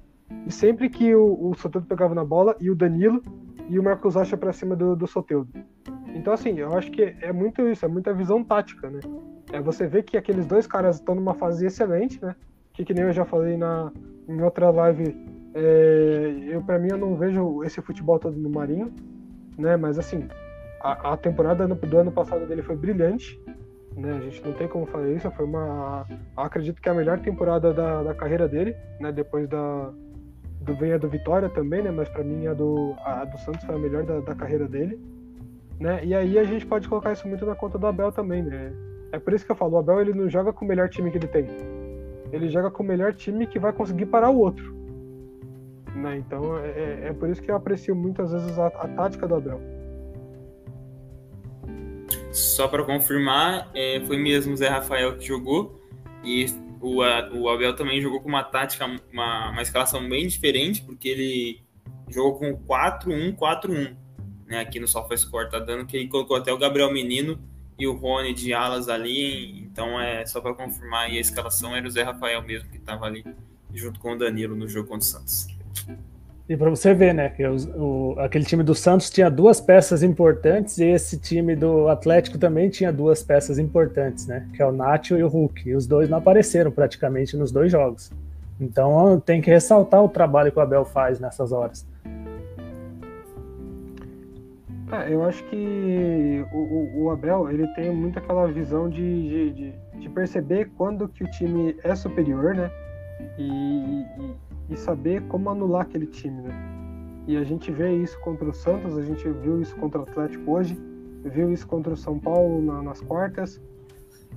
E 0.47 0.53
sempre 0.53 0.89
que 0.89 1.15
o, 1.15 1.51
o 1.51 1.55
Soteldo 1.55 1.87
pegava 1.87 2.15
na 2.15 2.25
bola, 2.25 2.57
e 2.61 2.71
o 2.71 2.75
Danilo 2.75 3.23
e 3.69 3.79
o 3.79 3.83
Marcos 3.83 4.15
Rocha 4.15 4.37
para 4.37 4.53
cima 4.53 4.77
do, 4.77 4.95
do 4.97 5.07
Soteldo. 5.07 5.51
Então, 6.15 6.33
assim, 6.33 6.59
eu 6.59 6.77
acho 6.77 6.91
que 6.91 7.15
é 7.21 7.33
muito 7.33 7.69
isso, 7.69 7.85
é 7.85 7.89
muita 7.89 8.13
visão 8.15 8.43
tática, 8.43 8.89
né? 8.89 9.01
É 9.53 9.61
você 9.61 9.87
vê 9.87 10.03
que 10.03 10.17
aqueles 10.17 10.47
dois 10.47 10.67
caras 10.67 10.97
estão 10.97 11.15
numa 11.15 11.35
fase 11.35 11.67
excelente, 11.67 12.23
né? 12.23 12.35
Que, 12.73 12.85
que 12.85 12.95
nem 12.95 13.05
eu 13.05 13.13
já 13.13 13.25
falei 13.25 13.57
na, 13.57 13.93
em 14.29 14.41
outra 14.41 14.71
live, 14.71 15.15
é, 15.55 16.35
eu 16.49 16.63
para 16.63 16.79
mim 16.79 16.89
eu 16.91 16.99
não 16.99 17.17
vejo 17.17 17.63
esse 17.65 17.81
futebol 17.81 18.19
todo 18.19 18.37
no 18.37 18.51
Marinho. 18.51 18.93
né? 19.59 19.77
Mas 19.77 19.99
assim, 19.99 20.29
a, 20.81 21.13
a 21.13 21.17
temporada 21.17 21.67
do 21.67 21.99
ano 21.99 22.13
passado 22.13 22.47
dele 22.47 22.63
foi 22.63 22.77
brilhante, 22.77 23.41
né? 23.97 24.13
A 24.13 24.21
gente 24.21 24.45
não 24.45 24.53
tem 24.53 24.69
como 24.69 24.87
falar 24.87 25.09
isso, 25.09 25.31
foi 25.31 25.47
uma, 25.47 26.07
acredito 26.37 26.81
que 26.81 26.89
é 26.89 26.93
a 26.93 26.95
melhor 26.95 27.19
temporada 27.21 27.73
da, 27.73 28.03
da 28.03 28.15
carreira 28.15 28.47
dele, 28.47 28.77
né? 29.01 29.11
Depois 29.11 29.49
da 29.49 29.91
do 30.61 30.75
vem 30.75 30.93
a 30.93 30.99
do 30.99 31.09
Vitória 31.09 31.49
também, 31.49 31.83
né? 31.83 31.91
Mas 31.91 32.09
para 32.09 32.23
mim 32.23 32.47
a 32.47 32.53
do 32.53 32.95
a 33.05 33.25
do 33.25 33.39
Santos 33.39 33.65
foi 33.65 33.75
a 33.75 33.79
melhor 33.79 34.05
da, 34.05 34.21
da 34.21 34.35
carreira 34.35 34.69
dele, 34.69 35.01
né? 35.81 36.05
E 36.05 36.15
aí 36.15 36.39
a 36.39 36.45
gente 36.45 36.67
pode 36.67 36.89
colocar 36.89 37.13
isso 37.13 37.27
muito 37.27 37.47
na 37.47 37.55
conta 37.55 37.79
do 37.79 37.87
Abel 37.87 38.13
também, 38.13 38.43
né? 38.43 38.73
É 39.13 39.19
por 39.19 39.33
isso 39.33 39.47
que 39.47 39.53
eu 39.53 39.57
falo, 39.57 39.75
o 39.75 39.79
Abel 39.79 40.01
ele 40.01 40.13
não 40.13 40.29
joga 40.29 40.53
com 40.53 40.65
o 40.65 40.69
melhor 40.69 40.89
time 40.89 41.11
que 41.11 41.17
ele 41.17 41.29
tem. 41.29 41.47
Ele 42.33 42.49
joga 42.49 42.71
com 42.71 42.83
o 42.83 42.87
melhor 42.87 43.15
time 43.15 43.47
que 43.47 43.59
vai 43.59 43.73
conseguir 43.73 44.07
parar 44.07 44.31
o 44.31 44.39
outro. 44.39 44.75
Né? 45.95 46.19
Então 46.19 46.59
é, 46.59 46.69
é, 46.69 47.09
é 47.09 47.13
por 47.13 47.31
isso 47.31 47.41
que 47.41 47.51
eu 47.51 47.57
aprecio 47.57 47.95
muitas 47.95 48.33
vezes 48.33 48.59
a, 48.59 48.67
a 48.67 48.89
tática 48.89 49.27
do 49.27 49.37
Abel. 49.37 49.76
Só 52.37 52.69
para 52.69 52.85
confirmar, 52.85 53.71
é, 53.73 53.99
foi 54.07 54.19
mesmo 54.19 54.53
o 54.53 54.57
Zé 54.59 54.69
Rafael 54.69 55.17
que 55.17 55.27
jogou 55.27 55.83
e 56.23 56.45
o, 56.83 57.01
a, 57.01 57.31
o 57.33 57.49
Abel 57.49 57.75
também 57.75 57.99
jogou 57.99 58.21
com 58.21 58.29
uma 58.29 58.45
tática, 58.45 58.85
uma, 59.11 59.53
uma 59.53 59.63
escalação 59.63 60.07
bem 60.07 60.29
diferente, 60.29 60.83
porque 60.83 61.09
ele 61.09 61.63
jogou 62.11 62.39
com 62.39 62.55
4-1-4-1, 62.67 63.97
né? 64.47 64.61
Aqui 64.61 64.79
no 64.79 64.87
SofaScore 64.87 65.49
tá 65.49 65.59
dando 65.59 65.87
que 65.87 65.97
ele 65.97 66.09
colocou 66.09 66.37
até 66.37 66.53
o 66.53 66.59
Gabriel 66.59 66.93
Menino 66.93 67.41
e 67.79 67.87
o 67.87 67.95
Rony 67.95 68.35
de 68.35 68.53
alas 68.53 68.91
ali, 68.91 69.61
então 69.61 69.99
é 69.99 70.27
só 70.27 70.39
para 70.39 70.53
confirmar 70.53 71.07
aí 71.07 71.17
a 71.17 71.21
escalação 71.23 71.75
era 71.75 71.87
o 71.87 71.91
Zé 71.91 72.03
Rafael 72.03 72.43
mesmo 72.43 72.69
que 72.69 72.77
estava 72.77 73.07
ali 73.07 73.25
junto 73.73 73.99
com 73.99 74.13
o 74.13 74.19
Danilo 74.19 74.55
no 74.55 74.69
jogo 74.69 74.89
contra 74.89 75.07
o 75.07 75.09
Santos. 75.09 75.47
E 76.49 76.57
para 76.57 76.71
você 76.71 76.95
ver, 76.95 77.13
né, 77.13 77.29
que 77.29 77.45
o, 77.45 78.15
aquele 78.19 78.45
time 78.45 78.63
do 78.63 78.73
Santos 78.73 79.11
tinha 79.11 79.29
duas 79.29 79.61
peças 79.61 80.05
importantes 80.05 80.79
e 80.79 80.85
esse 80.85 81.19
time 81.19 81.57
do 81.57 81.89
Atlético 81.89 82.39
também 82.39 82.69
tinha 82.71 82.93
duas 82.93 83.21
peças 83.21 83.59
importantes, 83.59 84.29
né, 84.29 84.47
que 84.55 84.63
é 84.63 84.67
o 84.67 84.71
Nacho 84.71 85.17
e 85.17 85.25
o 85.25 85.29
Hulk. 85.29 85.69
E 85.69 85.75
os 85.75 85.89
dois 85.89 86.09
não 86.09 86.19
apareceram 86.19 86.71
praticamente 86.71 87.37
nos 87.37 87.51
dois 87.51 87.73
jogos. 87.73 88.13
Então 88.61 89.21
tem 89.21 89.41
que 89.43 89.51
ressaltar 89.51 90.03
o 90.03 90.09
trabalho 90.09 90.53
que 90.53 90.59
o 90.59 90.63
Abel 90.63 90.85
faz 90.85 91.19
nessas 91.19 91.51
horas. 91.51 91.85
É, 94.93 95.13
eu 95.13 95.25
acho 95.25 95.43
que 95.45 96.45
o, 96.53 97.03
o, 97.03 97.11
Abel 97.11 97.51
ele 97.51 97.67
tem 97.75 97.93
muito 97.93 98.21
aquela 98.21 98.47
visão 98.47 98.89
de, 98.89 99.53
de, 99.53 99.75
de, 99.99 100.09
perceber 100.11 100.71
quando 100.77 101.09
que 101.09 101.25
o 101.25 101.31
time 101.33 101.77
é 101.83 101.93
superior, 101.97 102.55
né? 102.55 102.71
E, 103.37 104.05
e 104.69 104.77
saber 104.77 105.23
como 105.29 105.51
anular 105.51 105.83
aquele 105.83 106.07
time, 106.07 106.43
né? 106.43 106.55
E 107.27 107.37
a 107.37 107.45
gente 107.45 107.73
vê 107.73 107.95
isso 107.97 108.19
contra 108.21 108.49
o 108.49 108.53
Santos, 108.53 108.97
a 108.97 109.03
gente 109.03 109.29
viu 109.29 109.61
isso 109.61 109.75
contra 109.77 110.01
o 110.01 110.03
Atlético 110.03 110.51
hoje, 110.51 110.79
viu 111.25 111.53
isso 111.53 111.67
contra 111.67 111.93
o 111.93 111.97
São 111.97 112.19
Paulo 112.19 112.63
na, 112.63 112.83
nas 112.83 113.01
quartas. 113.01 113.61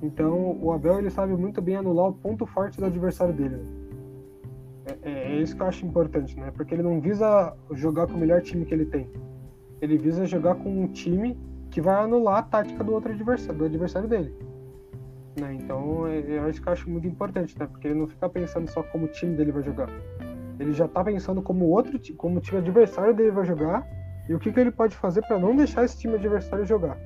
Então, 0.02 0.58
o 0.60 0.72
Abel 0.72 0.98
ele 0.98 1.10
sabe 1.10 1.34
muito 1.34 1.60
bem 1.60 1.76
anular 1.76 2.08
o 2.08 2.12
ponto 2.12 2.46
forte 2.46 2.78
do 2.78 2.86
adversário 2.86 3.34
dele. 3.34 3.56
Né? 3.56 3.90
É, 4.86 4.98
é, 5.02 5.36
é, 5.36 5.42
isso 5.42 5.54
que 5.54 5.62
eu 5.62 5.66
acho 5.66 5.86
importante, 5.86 6.38
né? 6.38 6.50
Porque 6.50 6.74
ele 6.74 6.82
não 6.82 7.00
visa 7.00 7.54
jogar 7.72 8.06
com 8.06 8.14
o 8.14 8.18
melhor 8.18 8.40
time 8.42 8.64
que 8.64 8.74
ele 8.74 8.86
tem. 8.86 9.08
Ele 9.80 9.96
visa 9.96 10.26
jogar 10.26 10.56
com 10.56 10.82
um 10.82 10.88
time 10.88 11.38
que 11.70 11.80
vai 11.80 12.02
anular 12.02 12.38
a 12.38 12.42
tática 12.42 12.82
do 12.82 12.92
outro 12.92 13.12
adversário, 13.12 13.58
do 13.58 13.64
adversário 13.66 14.08
dele. 14.08 14.34
Né? 15.38 15.54
Então, 15.54 16.06
é, 16.06 16.18
eu 16.18 16.44
acho 16.44 16.60
que 16.60 16.68
eu 16.68 16.72
acho 16.72 16.90
muito 16.90 17.06
importante, 17.06 17.56
né? 17.58 17.66
Porque 17.66 17.88
ele 17.88 17.98
não 18.00 18.08
fica 18.08 18.28
pensando 18.28 18.68
só 18.68 18.82
como 18.82 19.04
o 19.04 19.08
time 19.08 19.36
dele 19.36 19.52
vai 19.52 19.62
jogar. 19.62 19.88
Ele 20.60 20.72
já 20.72 20.86
tá 20.86 21.02
pensando 21.02 21.40
como 21.40 21.64
outro 21.64 21.98
como 22.16 22.36
o 22.36 22.40
time 22.40 22.58
adversário 22.58 23.14
dele 23.14 23.30
vai 23.30 23.46
jogar 23.46 23.86
e 24.28 24.34
o 24.34 24.38
que, 24.38 24.52
que 24.52 24.60
ele 24.60 24.70
pode 24.70 24.94
fazer 24.94 25.22
para 25.22 25.38
não 25.38 25.56
deixar 25.56 25.84
esse 25.84 25.98
time 25.98 26.14
adversário 26.14 26.66
jogar. 26.66 26.96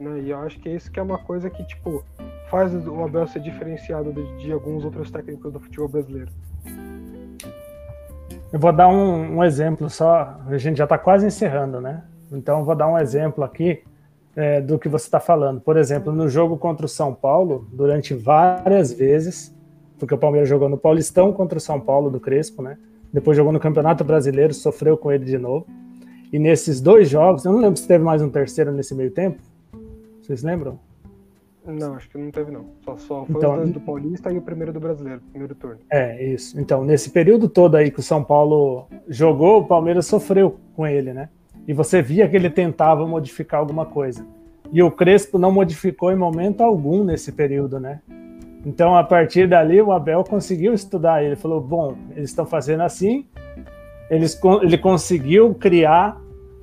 Né? 0.00 0.20
E 0.20 0.30
eu 0.30 0.38
acho 0.38 0.58
que 0.58 0.70
isso 0.70 0.90
que 0.90 0.98
é 0.98 1.02
uma 1.02 1.18
coisa 1.18 1.50
que, 1.50 1.62
tipo, 1.64 2.02
faz 2.48 2.74
o 2.74 3.04
Abel 3.04 3.26
ser 3.28 3.40
diferenciado 3.40 4.12
de, 4.12 4.38
de 4.38 4.52
alguns 4.52 4.84
outros 4.84 5.10
técnicos 5.10 5.52
do 5.52 5.60
futebol 5.60 5.88
brasileiro. 5.88 6.32
Eu 8.52 8.58
vou 8.58 8.72
dar 8.72 8.88
um, 8.88 9.36
um 9.36 9.44
exemplo 9.44 9.90
só, 9.90 10.40
a 10.46 10.56
gente 10.56 10.78
já 10.78 10.84
está 10.84 10.96
quase 10.96 11.26
encerrando, 11.26 11.80
né? 11.80 12.02
Então 12.32 12.64
vou 12.64 12.74
dar 12.74 12.88
um 12.88 12.98
exemplo 12.98 13.44
aqui 13.44 13.84
é, 14.34 14.60
do 14.60 14.78
que 14.78 14.88
você 14.88 15.06
está 15.06 15.20
falando. 15.20 15.60
Por 15.60 15.76
exemplo, 15.76 16.12
no 16.12 16.28
jogo 16.28 16.56
contra 16.56 16.86
o 16.86 16.88
São 16.88 17.14
Paulo, 17.14 17.68
durante 17.72 18.14
várias 18.14 18.92
vezes, 18.92 19.53
porque 20.04 20.14
o 20.14 20.18
Palmeiras 20.18 20.48
jogou 20.48 20.68
no 20.68 20.76
Paulistão 20.76 21.32
contra 21.32 21.58
o 21.58 21.60
São 21.60 21.80
Paulo 21.80 22.10
do 22.10 22.20
Crespo, 22.20 22.62
né? 22.62 22.76
Depois 23.12 23.36
jogou 23.36 23.52
no 23.52 23.60
Campeonato 23.60 24.04
Brasileiro, 24.04 24.52
sofreu 24.52 24.96
com 24.96 25.10
ele 25.10 25.24
de 25.24 25.38
novo. 25.38 25.66
E 26.32 26.38
nesses 26.38 26.80
dois 26.80 27.08
jogos, 27.08 27.44
eu 27.44 27.52
não 27.52 27.60
lembro 27.60 27.76
se 27.76 27.86
teve 27.86 28.02
mais 28.02 28.20
um 28.20 28.28
terceiro 28.28 28.72
nesse 28.72 28.94
meio 28.94 29.10
tempo. 29.10 29.40
Vocês 30.20 30.42
lembram? 30.42 30.78
Não, 31.64 31.94
acho 31.94 32.10
que 32.10 32.18
não 32.18 32.30
teve, 32.30 32.50
não. 32.50 32.66
Só, 32.84 32.96
só 32.96 33.24
foi 33.24 33.36
então, 33.36 33.56
dois 33.56 33.70
do 33.70 33.80
Paulista 33.80 34.30
e 34.32 34.36
o 34.36 34.42
primeiro 34.42 34.72
do 34.72 34.80
brasileiro, 34.80 35.20
primeiro 35.30 35.54
turno. 35.54 35.78
É, 35.90 36.22
isso. 36.22 36.60
Então, 36.60 36.84
nesse 36.84 37.10
período 37.10 37.48
todo 37.48 37.76
aí 37.76 37.90
que 37.90 38.00
o 38.00 38.02
São 38.02 38.22
Paulo 38.22 38.86
jogou, 39.08 39.60
o 39.60 39.64
Palmeiras 39.64 40.06
sofreu 40.06 40.56
com 40.76 40.86
ele, 40.86 41.12
né? 41.12 41.28
e 41.66 41.72
você 41.72 42.02
via 42.02 42.28
que 42.28 42.36
ele 42.36 42.50
tentava 42.50 43.06
modificar 43.06 43.60
alguma 43.60 43.86
coisa. 43.86 44.26
E 44.72 44.82
o 44.82 44.90
Crespo 44.90 45.38
não 45.38 45.52
modificou 45.52 46.12
em 46.12 46.16
momento 46.16 46.62
algum 46.62 47.04
nesse 47.04 47.32
período, 47.32 47.78
né? 47.78 48.00
Então, 48.64 48.96
a 48.96 49.04
partir 49.04 49.48
dali, 49.48 49.80
o 49.80 49.92
Abel 49.92 50.24
conseguiu 50.24 50.72
estudar. 50.72 51.22
Ele 51.22 51.36
falou: 51.36 51.60
bom, 51.60 51.96
eles 52.16 52.30
estão 52.30 52.46
fazendo 52.46 52.82
assim. 52.82 53.26
Eles, 54.10 54.38
ele 54.62 54.78
conseguiu 54.78 55.54
criar 55.54 56.20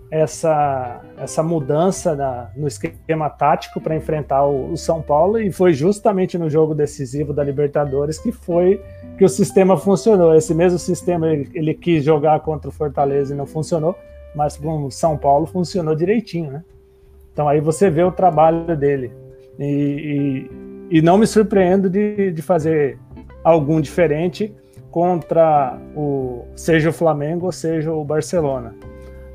essa, 0.10 1.02
essa 1.18 1.42
mudança 1.42 2.16
na, 2.16 2.50
no 2.56 2.68
esquema 2.68 3.30
tático 3.30 3.80
para 3.80 3.96
enfrentar 3.96 4.46
o, 4.46 4.74
o, 4.74 4.78
São 4.78 5.02
Paulo. 5.02 5.40
E 5.40 5.52
foi 5.52 5.74
justamente 5.74 6.38
no 6.38 6.50
jogo 6.50 6.76
decisivo 6.76 7.34
da 7.34 7.44
Libertadores 7.44 8.18
que 8.18 8.32
foi 8.32 8.82
que 9.18 9.26
o 9.26 9.30
sistema 9.30 9.78
funcionou. 9.78 10.36
Esse 10.36 10.54
mesmo 10.54 10.78
sistema 10.78 11.28
ele, 11.28 11.50
ele 11.54 11.74
quis 11.74 12.04
jogar 12.04 12.40
contra 12.42 12.70
o 12.70 12.74
Fortaleza 12.74 13.34
e 13.34 13.38
não 13.38 13.46
funcionou 13.46 13.96
mas 14.34 14.58
com 14.58 14.90
São 14.90 15.18
Paulo 15.18 15.46
funcionou 15.46 15.96
direitinho, 15.96 16.52
né? 16.52 16.64
Então 17.32 17.48
aí 17.48 17.60
você 17.60 17.90
vê 17.90 18.04
o 18.04 18.12
trabalho 18.12 18.76
dele. 18.76 19.12
E, 19.60 19.66
e, 19.66 20.71
e 20.92 21.02
não 21.02 21.18
me 21.18 21.26
surpreendo 21.26 21.90
de, 21.90 22.34
de 22.34 22.42
fazer 22.42 23.00
algum 23.42 23.80
diferente 23.80 24.54
contra 24.92 25.80
o 25.96 26.46
seja 26.54 26.90
o 26.90 26.94
Flamengo 26.94 27.46
ou 27.46 27.52
seja 27.54 27.94
o 27.94 28.04
Barcelona. 28.04 28.76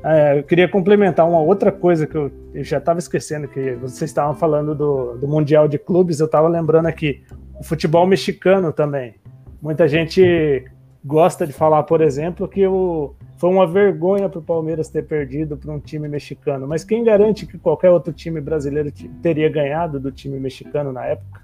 É, 0.03 0.37
eu 0.37 0.43
queria 0.43 0.69
complementar 0.69 1.27
uma 1.27 1.41
outra 1.41 1.71
coisa 1.71 2.05
que 2.05 2.15
eu, 2.15 2.31
eu 2.53 2.63
já 2.63 2.77
estava 2.77 2.99
esquecendo, 2.99 3.47
que 3.47 3.73
vocês 3.73 4.11
estavam 4.11 4.35
falando 4.35 4.75
do, 4.75 5.17
do 5.17 5.27
Mundial 5.27 5.67
de 5.67 5.79
Clubes, 5.79 6.19
eu 6.19 6.27
estava 6.27 6.47
lembrando 6.47 6.85
aqui, 6.85 7.23
o 7.59 7.63
futebol 7.63 8.05
mexicano 8.05 8.71
também. 8.71 9.15
Muita 9.59 9.87
gente 9.87 10.63
gosta 11.03 11.45
de 11.45 11.53
falar, 11.53 11.83
por 11.83 12.01
exemplo, 12.01 12.47
que 12.47 12.65
o, 12.67 13.13
foi 13.37 13.49
uma 13.49 13.67
vergonha 13.67 14.27
para 14.27 14.39
o 14.39 14.43
Palmeiras 14.43 14.89
ter 14.89 15.03
perdido 15.05 15.57
para 15.57 15.71
um 15.71 15.79
time 15.79 16.07
mexicano. 16.07 16.67
Mas 16.67 16.83
quem 16.83 17.03
garante 17.03 17.45
que 17.45 17.57
qualquer 17.57 17.89
outro 17.89 18.11
time 18.11 18.41
brasileiro 18.41 18.91
teria 19.21 19.49
ganhado 19.49 19.99
do 19.99 20.11
time 20.11 20.39
mexicano 20.39 20.91
na 20.91 21.05
época? 21.05 21.41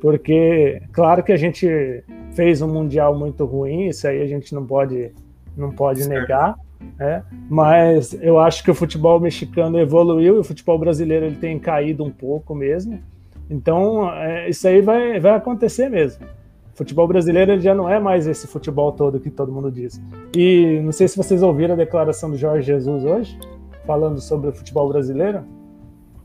Porque, 0.00 0.82
claro 0.92 1.22
que 1.22 1.32
a 1.32 1.36
gente 1.36 2.02
fez 2.32 2.60
um 2.60 2.68
mundial 2.68 3.16
muito 3.16 3.44
ruim, 3.44 3.86
isso 3.88 4.06
aí 4.08 4.20
a 4.20 4.26
gente 4.26 4.52
não 4.54 4.66
pode, 4.66 5.12
não 5.56 5.70
pode 5.70 6.08
negar. 6.08 6.56
É, 6.98 7.22
mas 7.48 8.12
eu 8.20 8.40
acho 8.40 8.64
que 8.64 8.70
o 8.70 8.74
futebol 8.74 9.20
mexicano 9.20 9.78
evoluiu 9.78 10.36
e 10.36 10.38
o 10.40 10.44
futebol 10.44 10.76
brasileiro 10.76 11.26
ele 11.26 11.36
tem 11.36 11.56
caído 11.58 12.02
um 12.04 12.10
pouco 12.10 12.54
mesmo. 12.54 13.00
Então, 13.48 14.12
é, 14.12 14.48
isso 14.48 14.66
aí 14.66 14.80
vai, 14.80 15.20
vai 15.20 15.36
acontecer 15.36 15.88
mesmo. 15.88 16.26
O 16.72 16.76
futebol 16.76 17.06
brasileiro 17.06 17.60
já 17.60 17.74
não 17.74 17.88
é 17.88 18.00
mais 18.00 18.26
esse 18.26 18.46
futebol 18.46 18.92
todo 18.92 19.20
que 19.20 19.30
todo 19.30 19.52
mundo 19.52 19.70
diz. 19.70 20.00
E 20.34 20.80
não 20.82 20.92
sei 20.92 21.06
se 21.06 21.16
vocês 21.16 21.42
ouviram 21.42 21.74
a 21.74 21.76
declaração 21.76 22.30
do 22.30 22.36
Jorge 22.36 22.66
Jesus 22.66 23.04
hoje, 23.04 23.38
falando 23.86 24.20
sobre 24.20 24.48
o 24.48 24.52
futebol 24.52 24.88
brasileiro, 24.88 25.44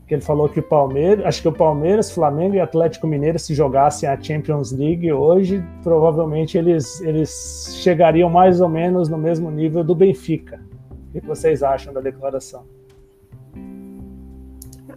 que 0.06 0.14
ele 0.14 0.22
falou 0.22 0.48
que 0.48 0.58
o 0.58 0.62
Palmeiras, 0.62 1.26
acho 1.26 1.42
que 1.42 1.48
o 1.48 1.52
Palmeiras, 1.52 2.10
Flamengo 2.10 2.54
e 2.54 2.60
Atlético 2.60 3.06
Mineiro 3.06 3.38
se 3.38 3.52
jogassem 3.52 4.08
a 4.08 4.18
Champions 4.18 4.72
League 4.72 5.12
hoje, 5.12 5.62
provavelmente 5.82 6.56
eles, 6.56 6.98
eles 7.02 7.76
chegariam 7.82 8.30
mais 8.30 8.62
ou 8.62 8.70
menos 8.70 9.10
no 9.10 9.18
mesmo 9.18 9.50
nível 9.50 9.84
do 9.84 9.94
Benfica. 9.94 10.58
O 11.10 11.20
que 11.20 11.26
vocês 11.26 11.62
acham 11.62 11.92
da 11.92 12.00
declaração? 12.00 12.64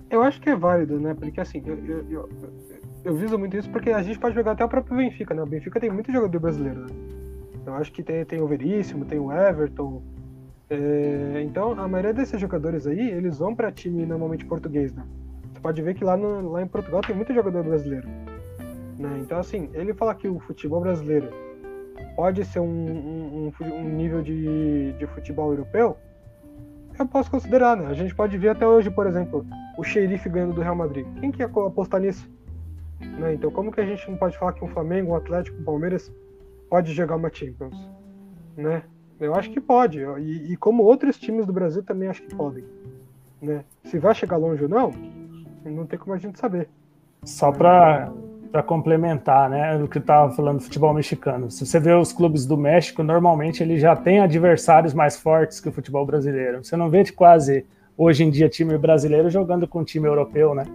Eu 0.10 0.24
acho 0.24 0.40
que 0.40 0.50
é 0.50 0.56
válido, 0.56 0.98
né? 0.98 1.14
Porque 1.14 1.42
assim, 1.42 1.62
eu, 1.66 1.78
eu, 2.10 2.30
eu 3.04 3.16
viso 3.16 3.38
muito 3.38 3.58
isso 3.58 3.70
porque 3.70 3.90
a 3.90 4.02
gente 4.02 4.20
pode 4.20 4.36
jogar 4.36 4.52
até 4.52 4.64
o 4.64 4.70
próprio 4.70 4.98
Benfica, 4.98 5.34
né? 5.34 5.42
O 5.42 5.46
Benfica 5.46 5.80
tem 5.80 5.90
muito 5.90 6.12
jogador 6.12 6.40
brasileiro, 6.40 6.82
né? 6.82 6.88
Eu 7.66 7.76
acho 7.76 7.92
que 7.92 8.04
tem, 8.04 8.24
tem 8.26 8.42
o 8.42 8.48
Veríssimo, 8.48 9.06
tem 9.06 9.20
o 9.20 9.32
Everton. 9.32 10.02
É, 10.70 11.42
então, 11.44 11.72
a 11.80 11.88
maioria 11.88 12.14
desses 12.14 12.40
jogadores 12.40 12.88
aí, 12.88 13.12
eles 13.12 13.40
vão 13.40 13.56
para 13.56 13.72
time 13.72 14.06
normalmente 14.06 14.46
português, 14.46 14.94
né? 14.94 15.04
Você 15.54 15.60
pode 15.60 15.82
ver 15.82 15.96
que 15.96 16.04
lá, 16.04 16.16
no, 16.16 16.52
lá 16.52 16.62
em 16.62 16.68
Portugal 16.68 17.02
tem 17.02 17.16
muito 17.16 17.34
jogador 17.34 17.64
brasileiro. 17.64 18.08
Né? 18.98 19.20
Então, 19.20 19.38
assim, 19.40 19.70
ele 19.74 19.94
fala 19.94 20.16
que 20.16 20.28
o 20.28 20.40
futebol 20.40 20.82
brasileiro 20.82 21.30
pode 22.16 22.46
ser 22.46 22.60
um, 22.60 22.66
um, 22.66 23.52
um 23.62 23.90
nível 23.90 24.22
de, 24.22 24.94
de 24.94 25.08
futebol 25.08 25.52
europeu, 25.52 25.98
eu 26.98 27.08
posso 27.08 27.32
considerar, 27.32 27.76
né? 27.76 27.88
A 27.88 27.94
gente 27.94 28.14
pode 28.14 28.38
ver 28.38 28.50
até 28.50 28.68
hoje, 28.68 28.90
por 28.90 29.08
exemplo, 29.08 29.46
o 29.78 29.84
xerife 29.84 30.30
ganhando 30.30 30.54
do 30.54 30.62
Real 30.62 30.76
Madrid. 30.76 31.06
Quem 31.20 31.32
que 31.32 31.42
ia 31.42 31.48
apostar 31.48 32.00
nisso? 32.00 32.30
Né? 33.02 33.34
Então, 33.34 33.52
como 33.52 33.72
que 33.72 33.82
a 33.82 33.86
gente 33.86 34.10
não 34.10 34.18
pode 34.18 34.38
falar 34.38 34.54
que 34.54 34.64
um 34.64 34.68
Flamengo, 34.68 35.12
um 35.12 35.16
Atlético, 35.16 35.60
um 35.60 35.64
Palmeiras 35.64 36.12
pode 36.70 36.94
jogar 36.94 37.16
uma 37.16 37.32
Champions? 37.32 37.76
Né? 38.56 38.84
Eu 39.20 39.36
acho 39.36 39.52
que 39.52 39.62
pode. 39.62 40.00
E, 40.20 40.54
e, 40.54 40.58
como 40.58 40.84
outros 40.84 41.20
times 41.20 41.46
do 41.46 41.54
Brasil 41.54 41.84
também 41.84 42.10
acho 42.10 42.24
que 42.24 42.36
podem. 42.36 42.64
Né? 43.42 43.64
Se 43.84 44.00
vai 44.00 44.16
chegar 44.16 44.38
longe 44.38 44.64
ou 44.64 44.70
não, 44.70 44.92
não 45.64 45.86
tem 45.86 46.00
como 46.00 46.14
a 46.14 46.18
gente 46.18 46.40
saber. 46.40 46.68
Só 47.24 47.52
para 47.52 48.12
para 48.52 48.62
complementar, 48.62 49.50
né, 49.50 49.82
o 49.82 49.88
que 49.88 49.98
estava 49.98 50.30
falando 50.34 50.58
do 50.58 50.64
futebol 50.64 50.94
mexicano. 50.94 51.50
Se 51.50 51.66
você 51.66 51.80
vê 51.80 51.94
os 51.94 52.12
clubes 52.12 52.46
do 52.46 52.58
México, 52.58 53.02
normalmente 53.02 53.64
ele 53.64 53.80
já 53.80 53.96
tem 53.96 54.20
adversários 54.20 54.94
mais 54.94 55.16
fortes 55.16 55.62
que 55.62 55.70
o 55.70 55.72
futebol 55.72 56.06
brasileiro. 56.06 56.64
Você 56.64 56.76
não 56.76 56.90
vê 56.90 57.02
de 57.02 57.14
quase 57.14 57.66
hoje 57.98 58.24
em 58.26 58.30
dia 58.30 58.50
time 58.50 58.78
brasileiro 58.78 59.30
jogando 59.30 59.68
com 59.68 59.86
time 59.86 60.06
europeu, 60.06 60.54
né? 60.54 60.66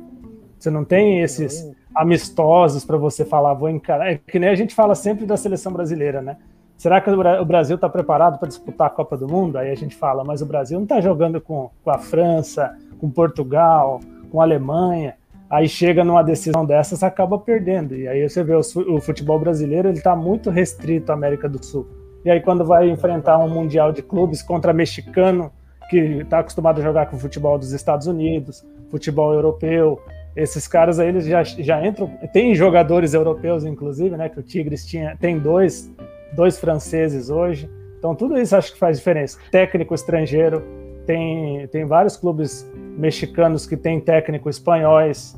Você 0.58 0.70
não 0.70 0.84
tem 0.84 1.20
esses 1.20 1.70
amistosos 1.96 2.84
para 2.84 2.96
você 2.96 3.24
falar, 3.24 3.54
vou 3.54 3.68
encarar. 3.68 4.12
É 4.12 4.18
que 4.18 4.38
nem 4.38 4.48
a 4.48 4.54
gente 4.54 4.74
fala 4.74 4.94
sempre 4.94 5.26
da 5.26 5.36
seleção 5.36 5.72
brasileira, 5.72 6.22
né? 6.22 6.36
Será 6.76 7.00
que 7.00 7.08
o 7.10 7.44
Brasil 7.44 7.76
está 7.76 7.88
preparado 7.88 8.38
para 8.38 8.48
disputar 8.48 8.88
a 8.88 8.90
Copa 8.90 9.16
do 9.16 9.26
Mundo? 9.26 9.56
Aí 9.56 9.70
a 9.70 9.74
gente 9.74 9.96
fala, 9.96 10.22
mas 10.22 10.42
o 10.42 10.46
Brasil 10.46 10.78
não 10.78 10.84
está 10.84 11.00
jogando 11.00 11.40
com, 11.40 11.70
com 11.82 11.90
a 11.90 11.98
França, 11.98 12.76
com 13.00 13.10
Portugal, 13.10 14.00
com 14.30 14.40
a 14.40 14.44
Alemanha 14.44 15.14
aí 15.48 15.68
chega 15.68 16.04
numa 16.04 16.22
decisão 16.22 16.64
dessas 16.64 17.02
acaba 17.02 17.38
perdendo 17.38 17.94
e 17.94 18.06
aí 18.06 18.28
você 18.28 18.42
vê 18.42 18.54
o, 18.54 19.00
futebol 19.00 19.38
brasileiro 19.38 19.88
ele 19.88 19.98
está 19.98 20.14
muito 20.14 20.50
restrito 20.50 21.12
à 21.12 21.14
América 21.14 21.48
do 21.48 21.64
Sul 21.64 21.86
e 22.24 22.30
aí 22.30 22.40
quando 22.40 22.64
vai 22.64 22.88
enfrentar 22.90 23.38
um 23.38 23.48
mundial 23.48 23.92
de 23.92 24.02
clubes 24.02 24.42
contra 24.42 24.72
mexicano 24.72 25.52
que 25.88 25.98
está 25.98 26.40
acostumado 26.40 26.80
a 26.80 26.82
jogar 26.84 27.06
com 27.06 27.16
futebol 27.16 27.58
dos 27.58 27.72
Estados 27.72 28.06
Unidos 28.06 28.66
futebol 28.90 29.32
europeu 29.32 30.00
esses 30.36 30.68
caras 30.68 30.98
aí 31.00 31.08
eles 31.08 31.24
já, 31.24 31.42
já 31.42 31.84
entram 31.84 32.08
tem 32.32 32.54
jogadores 32.54 33.14
europeus 33.14 33.64
inclusive 33.64 34.16
né 34.16 34.28
que 34.28 34.38
o 34.38 34.42
Tigres 34.42 34.84
tinha 34.84 35.16
tem 35.16 35.38
dois 35.38 35.90
dois 36.34 36.58
franceses 36.58 37.30
hoje 37.30 37.70
então 37.98 38.14
tudo 38.14 38.38
isso 38.38 38.54
acho 38.54 38.72
que 38.72 38.78
faz 38.78 38.98
diferença 38.98 39.38
técnico 39.50 39.94
estrangeiro 39.94 40.62
tem, 41.06 41.66
tem 41.68 41.86
vários 41.86 42.16
clubes 42.16 42.68
mexicanos 42.74 43.66
que 43.66 43.76
têm 43.76 44.00
técnico 44.00 44.50
espanhóis, 44.50 45.36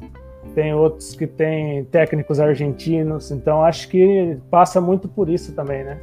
tem 0.54 0.74
outros 0.74 1.14
que 1.14 1.26
têm 1.26 1.84
técnicos 1.84 2.40
argentinos, 2.40 3.30
então 3.30 3.62
acho 3.62 3.88
que 3.88 4.38
passa 4.50 4.80
muito 4.80 5.06
por 5.08 5.28
isso 5.28 5.54
também, 5.54 5.84
né? 5.84 6.00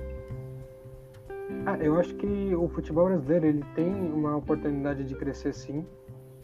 Ah, 1.66 1.78
eu 1.80 2.00
acho 2.00 2.14
que 2.14 2.56
o 2.56 2.68
futebol 2.70 3.08
brasileiro 3.08 3.48
ele 3.48 3.64
tem 3.76 3.88
uma 3.88 4.38
oportunidade 4.38 5.04
de 5.04 5.16
crescer 5.16 5.54
sim. 5.54 5.84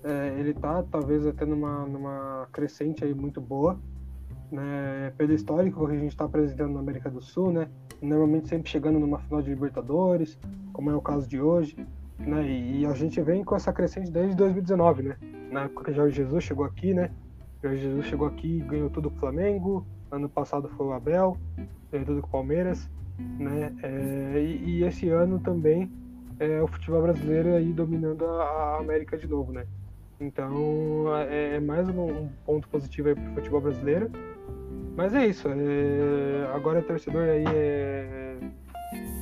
É, 0.03 0.36
ele 0.40 0.52
está 0.52 0.84
talvez 0.84 1.26
até 1.28 1.45
numa, 1.45 1.86
numa 1.86 2.48
crescente 2.52 3.03
aí 3.03 3.14
muito 3.14 3.40
boa, 3.40 3.80
né? 4.52 5.14
Pelo 5.18 5.34
histórico 5.34 5.86
que 5.86 5.94
a 5.94 5.98
gente 5.98 6.11
está 6.11 6.26
apresentando 6.26 6.73
na 6.73 6.80
América 6.80 7.10
do 7.10 7.22
Sul, 7.22 7.52
né? 7.52 7.69
Normalmente 8.02 8.49
sempre 8.49 8.69
chegando 8.69 8.99
numa 8.99 9.19
final 9.19 9.41
de 9.41 9.49
Libertadores, 9.49 10.40
como 10.73 10.90
é 10.90 10.95
o 10.95 11.02
caso 11.02 11.28
de 11.28 11.40
hoje. 11.40 11.76
Né? 12.18 12.48
E 12.48 12.86
a 12.86 12.94
gente 12.94 13.19
vem 13.22 13.44
com 13.44 13.56
essa 13.56 13.73
crescente 13.73 14.11
desde 14.11 14.36
2019, 14.36 15.03
né? 15.03 15.18
Na 15.52 15.64
época 15.64 15.86
que 15.86 15.94
Jorge 15.94 16.15
Jesus 16.15 16.44
chegou 16.44 16.65
aqui, 16.65 16.94
né? 16.94 17.11
Jorge 17.64 17.82
Jesus 17.82 18.06
chegou 18.06 18.28
aqui 18.28 18.57
e 18.57 18.61
ganhou 18.61 18.90
tudo 18.90 19.10
com 19.10 19.18
o 19.18 19.19
Flamengo. 19.19 19.86
Ano 20.10 20.28
passado 20.28 20.68
foi 20.69 20.88
o 20.88 20.94
Abel, 20.94 21.38
ganhou 21.91 22.06
tudo 22.06 22.22
com 22.22 22.28
o 22.28 22.32
Palmeiras, 22.32 22.90
né? 23.18 23.73
É, 23.82 24.40
e, 24.40 24.80
e, 24.80 24.84
esse 24.84 25.10
ano 25.10 25.40
também 25.40 25.91
é 26.40 26.61
o 26.61 26.68
futebol 26.68 27.02
brasileiro 27.02 27.53
aí 27.56 27.72
dominando 27.72 28.26
a, 28.26 28.44
a 28.44 28.80
América 28.80 29.18
de 29.18 29.28
novo, 29.28 29.52
né? 29.52 29.65
Então 30.22 31.06
é, 31.18 31.56
é 31.56 31.60
mais 31.60 31.89
um, 31.89 32.30
ponto 32.45 32.69
positivo 32.69 33.10
aí 33.10 33.15
pro 33.15 33.34
futebol 33.34 33.60
brasileiro. 33.60 34.11
Mas 34.95 35.15
é 35.15 35.26
isso. 35.26 35.48
É, 35.48 36.52
agora 36.53 36.80
o 36.80 36.84
torcedor 36.84 37.23
aí 37.23 37.43
é 37.48 38.38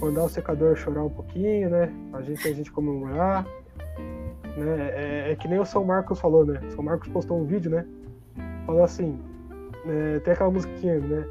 mandar 0.01 0.25
o 0.25 0.29
secador 0.29 0.75
chorar 0.75 1.03
um 1.03 1.09
pouquinho, 1.09 1.69
né? 1.69 1.89
A 2.11 2.21
gente 2.21 2.45
a 2.45 2.53
gente 2.53 2.71
comemorar. 2.71 3.45
Né? 4.57 4.89
É, 4.91 5.31
é, 5.31 5.35
que 5.35 5.47
nem 5.47 5.57
o 5.57 5.65
São 5.65 5.85
Marcos 5.85 6.19
falou, 6.19 6.45
né? 6.45 6.59
São 6.75 6.83
Marcos 6.83 7.07
postou 7.07 7.39
um 7.39 7.45
vídeo, 7.45 7.71
né? 7.71 7.85
Falou 8.65 8.83
assim, 8.83 9.17
né? 9.85 10.19
tem 10.19 10.33
aquela 10.33 10.51
musiquinha, 10.51 10.99
né? 10.99 11.25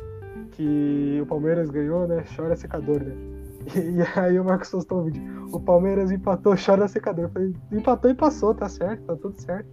Que 0.52 1.18
o 1.20 1.26
Palmeiras 1.26 1.68
ganhou, 1.68 2.08
né? 2.08 2.24
Chora 2.34 2.56
secador, 2.56 3.02
né? 3.02 3.37
E, 3.74 3.78
e 3.78 4.02
aí 4.18 4.38
o 4.38 4.44
Marcos 4.44 4.70
postou 4.70 5.00
um 5.00 5.04
vídeo. 5.04 5.46
O 5.52 5.60
Palmeiras 5.60 6.10
empatou, 6.10 6.54
chora 6.56 6.88
secador. 6.88 7.24
Eu 7.24 7.30
falei, 7.30 7.54
empatou 7.72 8.10
e 8.10 8.14
passou, 8.14 8.54
tá 8.54 8.68
certo, 8.68 9.02
tá 9.02 9.16
tudo 9.16 9.40
certo. 9.40 9.68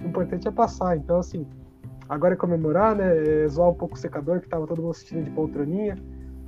O 0.00 0.06
importante 0.06 0.48
é 0.48 0.50
passar. 0.50 0.96
Então, 0.96 1.18
assim, 1.18 1.46
agora 2.08 2.34
é 2.34 2.36
comemorar, 2.36 2.94
né? 2.94 3.44
É 3.44 3.48
zoar 3.48 3.70
um 3.70 3.74
pouco 3.74 3.94
o 3.94 3.98
secador, 3.98 4.40
que 4.40 4.48
tava 4.48 4.66
todo 4.66 4.80
mundo 4.80 4.92
assistindo 4.92 5.24
de 5.24 5.30
poltroninha 5.30 5.96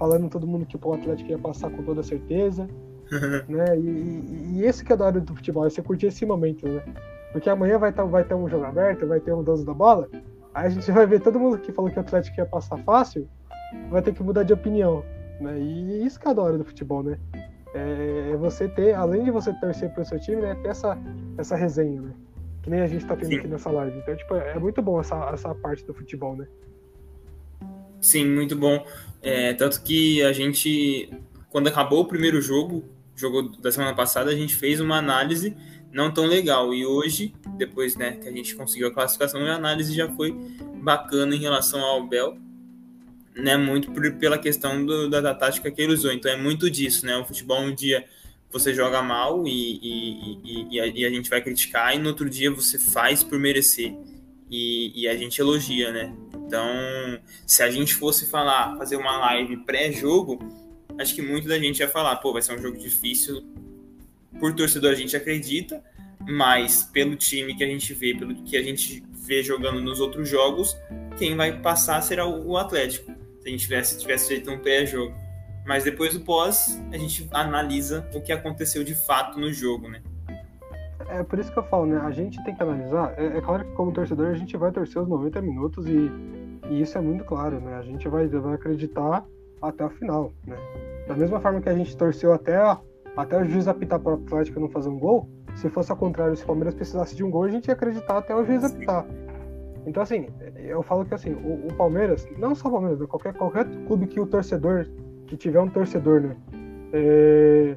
falando 0.02 0.28
todo 0.28 0.48
mundo 0.48 0.66
que 0.66 0.76
o 0.76 0.92
Atlético 0.92 1.30
ia 1.30 1.38
passar 1.38 1.70
com 1.70 1.80
toda 1.84 2.02
certeza. 2.02 2.66
né? 3.48 3.78
E, 3.78 4.56
e, 4.56 4.64
esse 4.64 4.84
que 4.84 4.92
é 4.92 4.96
da 4.96 5.06
hora 5.06 5.20
do 5.20 5.32
futebol, 5.32 5.64
é 5.64 5.70
você 5.70 5.80
curtir 5.80 6.06
esse 6.06 6.26
momento, 6.26 6.66
né? 6.66 6.82
Porque 7.30 7.48
amanhã 7.48 7.78
vai, 7.78 7.92
tá, 7.92 8.02
vai 8.02 8.24
ter 8.24 8.34
um 8.34 8.48
jogo 8.48 8.64
aberto, 8.64 9.06
vai 9.06 9.20
ter 9.20 9.32
um 9.32 9.44
dono 9.44 9.64
da 9.64 9.72
bola, 9.72 10.08
aí 10.52 10.66
a 10.66 10.68
gente 10.70 10.90
vai 10.92 11.06
ver 11.06 11.20
todo 11.20 11.38
mundo 11.38 11.58
que 11.58 11.70
falou 11.70 11.88
que 11.88 11.98
o 11.98 12.00
Atlético 12.00 12.40
ia 12.40 12.46
passar 12.46 12.78
fácil, 12.78 13.28
vai 13.90 14.02
ter 14.02 14.12
que 14.12 14.24
mudar 14.24 14.42
de 14.42 14.52
opinião. 14.52 15.04
Né? 15.42 15.60
E 15.60 16.06
isso 16.06 16.18
que 16.18 16.28
é 16.28 16.34
da 16.34 16.42
hora 16.42 16.58
do 16.58 16.64
futebol, 16.64 17.02
né? 17.02 17.18
É, 17.74 18.30
é 18.32 18.36
você 18.36 18.68
ter, 18.68 18.94
além 18.94 19.24
de 19.24 19.30
você 19.30 19.52
torcer 19.54 19.90
pro 19.90 20.04
seu 20.04 20.20
time, 20.20 20.42
né? 20.42 20.54
Ter 20.62 20.68
essa, 20.68 20.98
essa 21.36 21.56
resenha, 21.56 22.00
né? 22.00 22.14
Que 22.62 22.70
nem 22.70 22.80
a 22.80 22.86
gente 22.86 23.04
tá 23.04 23.16
tendo 23.16 23.28
Sim. 23.28 23.38
aqui 23.38 23.48
nessa 23.48 23.70
live. 23.70 23.98
Então, 23.98 24.14
tipo, 24.14 24.34
é 24.34 24.58
muito 24.58 24.80
bom 24.80 25.00
essa, 25.00 25.30
essa 25.32 25.54
parte 25.54 25.84
do 25.84 25.92
futebol, 25.92 26.36
né? 26.36 26.46
Sim, 28.00 28.26
muito 28.28 28.56
bom. 28.56 28.84
É, 29.20 29.54
tanto 29.54 29.82
que 29.82 30.22
a 30.22 30.32
gente, 30.32 31.10
quando 31.50 31.68
acabou 31.68 32.02
o 32.02 32.04
primeiro 32.06 32.40
jogo, 32.40 32.84
jogo 33.14 33.42
da 33.42 33.70
semana 33.70 33.94
passada, 33.94 34.30
a 34.30 34.34
gente 34.34 34.54
fez 34.54 34.80
uma 34.80 34.96
análise 34.96 35.56
não 35.92 36.12
tão 36.12 36.24
legal. 36.24 36.72
E 36.74 36.84
hoje, 36.84 37.34
depois 37.56 37.96
né, 37.96 38.12
que 38.12 38.28
a 38.28 38.32
gente 38.32 38.56
conseguiu 38.56 38.88
a 38.88 38.90
classificação, 38.92 39.40
a 39.44 39.54
análise 39.54 39.94
já 39.94 40.08
foi 40.08 40.32
bacana 40.82 41.34
em 41.34 41.38
relação 41.38 41.80
ao 41.80 42.06
Bel, 42.06 42.36
né, 43.34 43.56
muito 43.56 43.90
por, 43.90 44.10
pela 44.14 44.38
questão 44.38 44.84
do, 44.84 45.08
da, 45.08 45.20
da, 45.20 45.34
tática 45.34 45.70
que 45.70 45.80
ele 45.80 45.92
usou. 45.92 46.12
Então 46.12 46.30
é 46.30 46.36
muito 46.36 46.70
disso, 46.70 47.06
né? 47.06 47.16
O 47.16 47.24
futebol 47.24 47.60
um 47.60 47.74
dia 47.74 48.04
você 48.50 48.74
joga 48.74 49.02
mal 49.02 49.46
e, 49.46 49.78
e, 49.82 50.66
e, 50.72 50.80
a, 50.80 50.86
e 50.86 51.04
a 51.06 51.10
gente 51.10 51.30
vai 51.30 51.40
criticar, 51.40 51.96
e 51.96 51.98
no 51.98 52.10
outro 52.10 52.28
dia 52.28 52.50
você 52.50 52.78
faz 52.78 53.24
por 53.24 53.38
merecer 53.38 53.96
e, 54.50 54.92
e, 54.94 55.08
a 55.08 55.16
gente 55.16 55.40
elogia, 55.40 55.90
né? 55.90 56.14
Então, 56.34 56.68
se 57.46 57.62
a 57.62 57.70
gente 57.70 57.94
fosse 57.94 58.26
falar, 58.26 58.76
fazer 58.76 58.96
uma 58.96 59.16
live 59.16 59.56
pré-jogo, 59.64 60.38
acho 60.98 61.14
que 61.14 61.22
muito 61.22 61.48
da 61.48 61.58
gente 61.58 61.80
ia 61.80 61.88
falar, 61.88 62.16
pô, 62.16 62.34
vai 62.34 62.42
ser 62.42 62.54
um 62.54 62.60
jogo 62.60 62.76
difícil. 62.76 63.42
Por 64.38 64.54
torcedor 64.54 64.92
a 64.92 64.94
gente 64.94 65.16
acredita, 65.16 65.82
mas 66.20 66.82
pelo 66.82 67.16
time 67.16 67.56
que 67.56 67.64
a 67.64 67.66
gente 67.66 67.94
vê, 67.94 68.14
pelo 68.14 68.34
que 68.34 68.54
a 68.58 68.62
gente 68.62 69.02
vê 69.10 69.42
jogando 69.42 69.80
nos 69.80 70.00
outros 70.00 70.28
jogos, 70.28 70.76
quem 71.16 71.34
vai 71.34 71.58
passar 71.60 72.02
será 72.02 72.26
o 72.26 72.58
Atlético. 72.58 73.21
Se 73.42 73.48
a 73.48 73.50
gente 73.50 73.64
tivesse, 73.64 73.98
tivesse 73.98 74.28
feito 74.28 74.50
um 74.50 74.58
pré-jogo. 74.58 75.14
Mas 75.66 75.84
depois 75.84 76.14
do 76.14 76.20
pós, 76.20 76.80
a 76.92 76.96
gente 76.96 77.28
analisa 77.32 78.08
o 78.14 78.20
que 78.20 78.32
aconteceu 78.32 78.82
de 78.82 78.94
fato 78.94 79.38
no 79.38 79.52
jogo, 79.52 79.88
né? 79.88 80.00
é 81.12 81.22
por 81.22 81.38
isso 81.38 81.52
que 81.52 81.58
eu 81.58 81.62
falo, 81.64 81.86
né? 81.86 82.00
A 82.02 82.10
gente 82.10 82.42
tem 82.42 82.54
que 82.54 82.62
analisar. 82.62 83.14
É, 83.18 83.38
é, 83.38 83.40
claro 83.40 83.64
que 83.64 83.72
como 83.72 83.92
torcedor 83.92 84.28
a 84.28 84.34
gente 84.34 84.56
vai 84.56 84.72
torcer 84.72 85.00
os 85.00 85.08
90 85.08 85.42
minutos 85.42 85.86
e, 85.86 86.10
e 86.70 86.80
isso 86.80 86.96
é 86.96 87.00
muito 87.00 87.24
claro, 87.24 87.60
né? 87.60 87.74
A 87.76 87.82
gente 87.82 88.08
vai, 88.08 88.26
vai 88.26 88.54
acreditar 88.54 89.24
até 89.60 89.84
o 89.84 89.90
final, 89.90 90.32
né? 90.46 90.56
Da 91.06 91.14
mesma 91.14 91.38
forma 91.40 91.60
que 91.60 91.68
a 91.68 91.74
gente 91.74 91.94
torceu 91.96 92.32
até, 92.32 92.56
até 93.16 93.38
o 93.38 93.44
juiz 93.44 93.68
apitar 93.68 94.00
para 94.00 94.12
o 94.12 94.14
Atlético 94.14 94.58
não 94.58 94.70
fazer 94.70 94.88
um 94.88 94.98
gol, 94.98 95.28
se 95.54 95.68
fosse 95.68 95.90
ao 95.90 95.98
contrário, 95.98 96.34
se 96.34 96.44
o 96.44 96.46
Palmeiras 96.46 96.74
precisasse 96.74 97.14
de 97.14 97.22
um 97.22 97.30
gol, 97.30 97.44
a 97.44 97.48
gente 97.50 97.66
ia 97.66 97.74
acreditar 97.74 98.18
até 98.18 98.34
o 98.34 98.44
juiz 98.44 98.64
apitar. 98.64 99.04
Então, 99.86 100.02
assim, 100.02 100.28
eu 100.56 100.82
falo 100.82 101.04
que 101.04 101.14
assim, 101.14 101.32
o, 101.32 101.66
o 101.66 101.74
Palmeiras, 101.74 102.26
não 102.38 102.54
só 102.54 102.68
o 102.68 102.72
Palmeiras, 102.72 103.04
qualquer, 103.06 103.34
qualquer 103.34 103.66
clube 103.86 104.06
que 104.06 104.20
o 104.20 104.26
torcedor, 104.26 104.86
que 105.26 105.36
tiver 105.36 105.60
um 105.60 105.68
torcedor, 105.68 106.20
né? 106.20 106.36
É, 106.92 107.76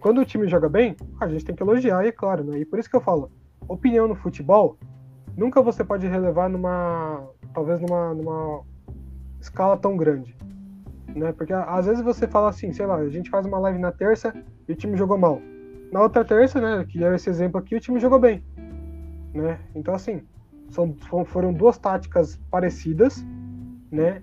quando 0.00 0.20
o 0.20 0.24
time 0.24 0.48
joga 0.48 0.68
bem, 0.68 0.96
a 1.20 1.28
gente 1.28 1.44
tem 1.44 1.54
que 1.54 1.62
elogiar, 1.62 2.04
e 2.04 2.08
é 2.08 2.12
claro, 2.12 2.42
né? 2.42 2.58
E 2.58 2.64
por 2.64 2.78
isso 2.78 2.90
que 2.90 2.96
eu 2.96 3.00
falo, 3.00 3.30
opinião 3.68 4.08
no 4.08 4.14
futebol, 4.14 4.76
nunca 5.36 5.62
você 5.62 5.84
pode 5.84 6.06
relevar 6.06 6.48
numa, 6.48 7.28
talvez 7.54 7.80
numa, 7.80 8.14
numa 8.14 8.62
escala 9.40 9.76
tão 9.76 9.96
grande, 9.96 10.36
né? 11.14 11.32
Porque 11.32 11.52
às 11.52 11.86
vezes 11.86 12.02
você 12.02 12.26
fala 12.26 12.48
assim, 12.48 12.72
sei 12.72 12.86
lá, 12.86 12.96
a 12.96 13.08
gente 13.08 13.30
faz 13.30 13.46
uma 13.46 13.58
live 13.58 13.78
na 13.78 13.92
terça 13.92 14.34
e 14.68 14.72
o 14.72 14.76
time 14.76 14.96
jogou 14.96 15.18
mal. 15.18 15.40
Na 15.92 16.02
outra 16.02 16.24
terça, 16.24 16.60
né, 16.60 16.84
que 16.88 17.04
é 17.04 17.14
esse 17.14 17.28
exemplo 17.28 17.60
aqui, 17.60 17.74
o 17.76 17.80
time 17.80 18.00
jogou 18.00 18.18
bem, 18.18 18.42
né? 19.34 19.58
Então 19.74 19.94
assim, 19.94 20.22
são, 20.70 20.94
foram 21.24 21.52
duas 21.52 21.78
táticas 21.78 22.38
parecidas, 22.50 23.24
né? 23.90 24.22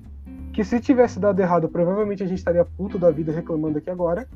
Que 0.54 0.64
se 0.64 0.80
tivesse 0.80 1.20
dado 1.20 1.40
errado, 1.40 1.70
provavelmente 1.70 2.24
a 2.24 2.28
gente 2.28 2.40
estaria 2.40 2.66
puto 2.66 2.98
da 2.98 3.12
vida 3.12 3.32
reclamando 3.32 3.78
aqui 3.78 3.90
agora, 3.90 4.28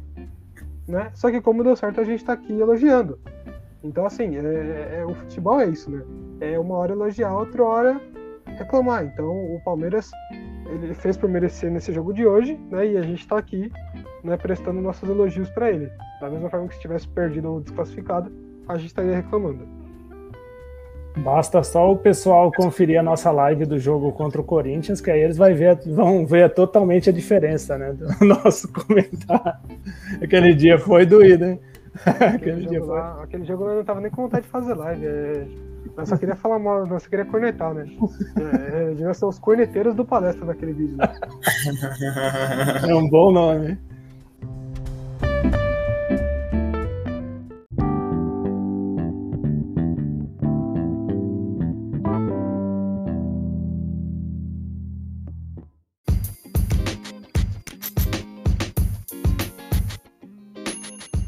né? 0.87 1.11
Só 1.15 1.31
que 1.31 1.41
como 1.41 1.63
deu 1.63 1.75
certo, 1.75 2.01
a 2.01 2.03
gente 2.03 2.19
está 2.19 2.33
aqui 2.33 2.53
elogiando. 2.59 3.17
Então, 3.83 4.05
assim, 4.05 4.37
é, 4.37 4.99
é, 4.99 5.05
o 5.05 5.15
futebol 5.15 5.59
é 5.59 5.67
isso, 5.67 5.89
né? 5.89 6.03
É 6.39 6.59
uma 6.59 6.75
hora 6.75 6.91
elogiar, 6.91 7.33
outra 7.33 7.63
hora 7.63 8.01
reclamar. 8.45 9.05
Então, 9.05 9.27
o 9.27 9.59
Palmeiras 9.63 10.11
ele 10.69 10.93
fez 10.93 11.17
por 11.17 11.29
merecer 11.29 11.71
nesse 11.71 11.91
jogo 11.91 12.13
de 12.13 12.25
hoje, 12.25 12.59
né? 12.69 12.87
E 12.87 12.97
a 12.97 13.01
gente 13.01 13.27
tá 13.27 13.37
aqui, 13.37 13.71
né, 14.23 14.37
prestando 14.37 14.79
nossos 14.81 15.09
elogios 15.09 15.49
para 15.49 15.71
ele. 15.71 15.89
Da 16.19 16.29
mesma 16.29 16.49
forma 16.49 16.67
que 16.67 16.75
se 16.75 16.81
tivesse 16.81 17.07
perdido 17.07 17.51
ou 17.51 17.59
desclassificado, 17.59 18.31
a 18.67 18.77
gente 18.77 18.87
estaria 18.87 19.15
reclamando. 19.15 19.80
Basta 21.17 21.61
só 21.61 21.91
o 21.91 21.97
pessoal 21.97 22.51
conferir 22.51 22.99
a 22.99 23.03
nossa 23.03 23.31
live 23.31 23.65
do 23.65 23.77
jogo 23.77 24.11
contra 24.11 24.39
o 24.39 24.43
Corinthians, 24.43 25.01
que 25.01 25.11
aí 25.11 25.21
eles 25.21 25.37
vai 25.37 25.53
ver, 25.53 25.77
vão 25.85 26.25
ver 26.25 26.53
totalmente 26.53 27.09
a 27.09 27.13
diferença, 27.13 27.77
né? 27.77 27.93
Do 27.93 28.07
nosso 28.25 28.71
comentário. 28.71 29.59
Aquele 30.21 30.53
dia 30.53 30.77
foi 30.79 31.05
doído, 31.05 31.45
hein? 31.45 31.59
Aquele, 32.05 32.35
aquele, 32.35 32.65
dia 32.67 32.79
foi... 32.79 32.87
lá, 32.87 33.21
aquele 33.21 33.43
jogo 33.43 33.65
eu 33.65 33.75
não 33.75 33.83
tava 33.83 33.99
nem 33.99 34.09
com 34.09 34.23
vontade 34.23 34.43
de 34.43 34.49
fazer 34.49 34.73
live. 34.73 35.05
É... 35.05 35.45
Eu 35.97 36.05
só 36.05 36.15
queria 36.15 36.35
falar 36.35 36.57
mal, 36.57 36.85
eu 36.87 36.99
só 36.99 37.09
queria 37.09 37.25
cornetar, 37.25 37.73
né? 37.73 37.85
É, 38.37 38.89
devia 38.91 39.13
ser 39.13 39.25
os 39.25 39.37
corneteiros 39.37 39.93
do 39.93 40.05
palestra 40.05 40.45
naquele 40.45 40.71
vídeo. 40.73 40.95
Né? 40.95 41.07
É 42.87 42.95
um 42.95 43.09
bom 43.09 43.31
nome. 43.31 43.77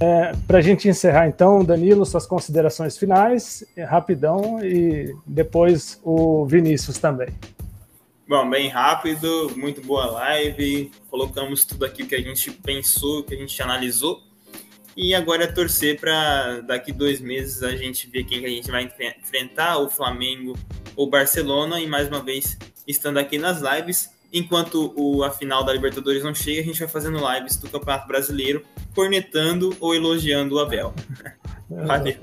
É, 0.04 0.34
Para 0.46 0.58
a 0.58 0.62
gente 0.62 0.90
encerrar, 0.90 1.30
então, 1.30 1.64
Danilo, 1.64 2.06
suas 2.06 2.26
considerações 2.26 2.98
finais, 2.98 3.64
é, 3.74 3.86
rapidão, 3.86 4.60
e 4.62 5.16
depois 5.26 5.98
o 6.04 6.46
Vinícius 6.46 6.98
também. 6.98 7.30
Bom, 8.28 8.50
bem 8.50 8.68
rápido, 8.68 9.54
muito 9.56 9.80
boa 9.82 10.08
live. 10.08 10.92
Colocamos 11.10 11.64
tudo 11.64 11.86
aqui 11.86 12.06
que 12.06 12.16
a 12.16 12.22
gente 12.22 12.52
pensou, 12.52 13.24
que 13.24 13.34
a 13.34 13.38
gente 13.38 13.62
analisou. 13.62 14.22
E 14.98 15.16
agora 15.16 15.46
é 15.46 15.48
torcer 15.48 15.98
para 15.98 16.60
daqui 16.60 16.92
dois 16.92 17.22
meses 17.22 17.64
a 17.64 17.74
gente 17.74 18.10
ver 18.10 18.26
quem 18.26 18.42
que 18.42 18.46
a 18.46 18.50
gente 18.50 18.70
vai 18.70 18.84
enfrentar, 18.84 19.78
o 19.78 19.90
Flamengo 19.90 20.54
ou 20.98 21.10
Barcelona. 21.10 21.80
E 21.80 21.88
mais 21.88 22.10
uma 22.10 22.22
vez, 22.22 22.58
estando 22.86 23.20
aqui 23.20 23.38
nas 23.38 23.62
lives, 23.62 24.10
Enquanto 24.34 24.92
o, 24.98 25.24
a 25.24 25.30
final 25.30 25.64
da 25.64 25.72
Libertadores 25.72 26.24
não 26.24 26.34
chega, 26.34 26.62
a 26.62 26.64
gente 26.64 26.80
vai 26.80 26.88
fazendo 26.88 27.20
lives 27.34 27.56
do 27.58 27.70
Campeonato 27.70 28.08
Brasileiro, 28.08 28.66
cornetando 28.96 29.76
ou 29.80 29.94
elogiando 29.94 30.56
o 30.56 30.60
Abel. 30.60 30.92
Valeu. 31.70 32.16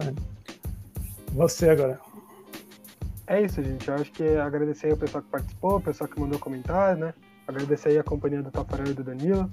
Você 1.33 1.69
agora. 1.71 2.01
É 3.29 3.41
isso, 3.43 3.63
gente. 3.63 3.87
Eu 3.87 3.95
acho 3.95 4.11
que 4.11 4.25
é 4.25 4.41
agradecer 4.41 4.89
aí 4.89 4.93
o 4.93 4.97
pessoal 4.97 5.23
que 5.23 5.31
participou, 5.31 5.77
o 5.77 5.81
pessoal 5.81 6.11
que 6.11 6.19
mandou 6.19 6.39
comentário, 6.41 6.99
né? 6.99 7.15
Agradecer 7.47 7.91
aí 7.91 7.99
a 7.99 8.03
companhia 8.03 8.43
do 8.43 8.51
Tafarel 8.51 8.89
e 8.89 8.93
do 8.93 9.05
Danilo. 9.05 9.49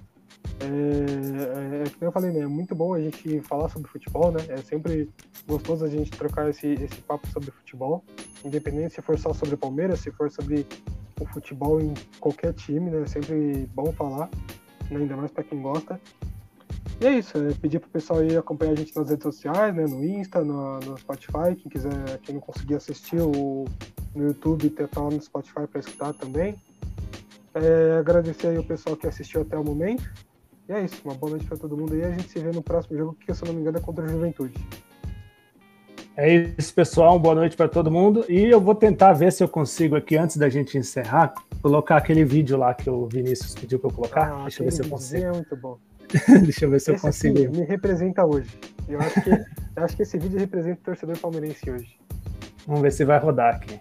É, 0.59 0.65
é, 0.65 1.84
é, 1.84 1.89
como 1.89 2.05
eu 2.05 2.11
falei, 2.11 2.31
né? 2.31 2.39
É 2.39 2.47
muito 2.47 2.73
bom 2.73 2.93
a 2.93 2.99
gente 2.99 3.41
falar 3.41 3.69
sobre 3.69 3.89
futebol, 3.89 4.31
né? 4.31 4.39
É 4.49 4.57
sempre 4.57 5.09
gostoso 5.47 5.85
a 5.85 5.89
gente 5.89 6.11
trocar 6.11 6.49
esse, 6.49 6.68
esse 6.73 7.01
papo 7.01 7.27
sobre 7.27 7.51
futebol, 7.51 8.03
independente 8.43 8.95
se 8.95 9.01
for 9.01 9.18
só 9.19 9.34
sobre 9.34 9.55
Palmeiras, 9.55 9.99
se 9.99 10.11
for 10.11 10.31
sobre 10.31 10.65
o 11.19 11.26
futebol 11.27 11.80
em 11.80 11.93
qualquer 12.19 12.53
time, 12.53 12.89
né? 12.89 13.03
É 13.03 13.05
sempre 13.05 13.69
bom 13.73 13.91
falar, 13.91 14.30
né? 14.89 14.97
ainda 14.97 15.15
mais 15.15 15.31
para 15.31 15.43
quem 15.43 15.61
gosta. 15.61 15.99
E 16.99 17.05
é 17.05 17.11
isso, 17.11 17.38
é 17.38 17.53
pedir 17.53 17.80
pro 17.80 17.89
pessoal 17.89 18.19
aí 18.19 18.35
acompanhar 18.35 18.72
a 18.72 18.76
gente 18.76 18.95
nas 18.95 19.09
redes 19.09 19.23
sociais, 19.23 19.76
né? 19.76 19.85
No 19.85 20.03
Insta, 20.03 20.43
no, 20.43 20.80
no 20.80 20.97
Spotify, 20.97 21.55
quem 21.55 21.69
quiser, 21.69 22.18
quem 22.23 22.34
não 22.34 22.41
conseguir 22.41 22.76
assistir 22.76 23.22
o, 23.22 23.65
no 24.15 24.27
YouTube, 24.27 24.69
ter 24.72 24.89
lá 24.95 25.09
no 25.09 25.22
Spotify 25.22 25.68
para 25.68 25.80
escutar 25.80 26.14
também. 26.14 26.55
É, 27.53 27.97
agradecer 27.99 28.47
aí 28.47 28.57
o 28.57 28.64
pessoal 28.64 28.95
que 28.95 29.07
assistiu 29.07 29.41
até 29.41 29.57
o 29.57 29.64
momento. 29.64 30.09
E 30.68 30.73
é 30.73 30.84
isso, 30.84 31.02
uma 31.06 31.15
boa 31.15 31.31
noite 31.31 31.45
para 31.45 31.57
todo 31.57 31.77
mundo 31.77 31.94
aí. 31.94 32.03
A 32.03 32.11
gente 32.11 32.30
se 32.30 32.39
vê 32.39 32.52
no 32.52 32.61
próximo 32.61 32.98
jogo, 32.98 33.15
que 33.15 33.34
se 33.34 33.41
eu 33.44 33.48
não 33.48 33.56
me 33.56 33.61
engano 33.61 33.77
é 33.77 33.81
contra 33.81 34.03
a 34.03 34.07
Juventude. 34.07 34.53
É 36.15 36.34
isso, 36.57 36.73
pessoal. 36.73 37.18
Boa 37.19 37.35
noite 37.35 37.56
para 37.56 37.69
todo 37.69 37.89
mundo. 37.91 38.26
E 38.27 38.45
eu 38.45 38.60
vou 38.60 38.76
tentar 38.76 39.14
ver 39.14 39.31
se 39.31 39.44
eu 39.44 39.48
consigo 39.48 39.95
aqui, 39.95 40.18
antes 40.18 40.35
da 40.35 40.49
gente 40.49 40.77
encerrar, 40.77 41.34
colocar 41.61 41.98
aquele 41.98 42.26
vídeo 42.26 42.57
lá 42.57 42.73
que 42.73 42.89
o 42.89 43.07
Vinícius 43.07 43.53
pediu 43.53 43.80
para 43.80 43.89
eu 43.91 43.94
colocar. 43.94 44.34
Ah, 44.34 44.41
Deixa 44.44 44.61
eu 44.61 44.65
ver 44.65 44.72
se 44.72 44.81
eu 44.84 44.89
consigo. 44.89 45.26
É 45.26 45.31
muito 45.31 45.56
bom. 45.56 45.77
Deixa 46.44 46.65
eu 46.65 46.69
ver 46.69 46.81
se 46.81 46.91
Esse 46.91 46.99
eu 46.99 47.02
consigo. 47.02 47.39
me 47.56 47.64
representa 47.64 48.26
hoje. 48.26 48.49
Eu 48.89 48.99
acho, 48.99 49.22
que, 49.22 49.30
eu 49.30 49.84
acho 49.84 49.95
que 49.95 50.02
esse 50.02 50.18
vídeo 50.18 50.39
representa 50.39 50.80
o 50.81 50.84
torcedor 50.84 51.18
palmeirense 51.19 51.69
hoje. 51.69 51.98
Vamos 52.65 52.81
ver 52.81 52.91
se 52.91 53.06
vai 53.06 53.19
rodar 53.19 53.56
aqui. 53.56 53.80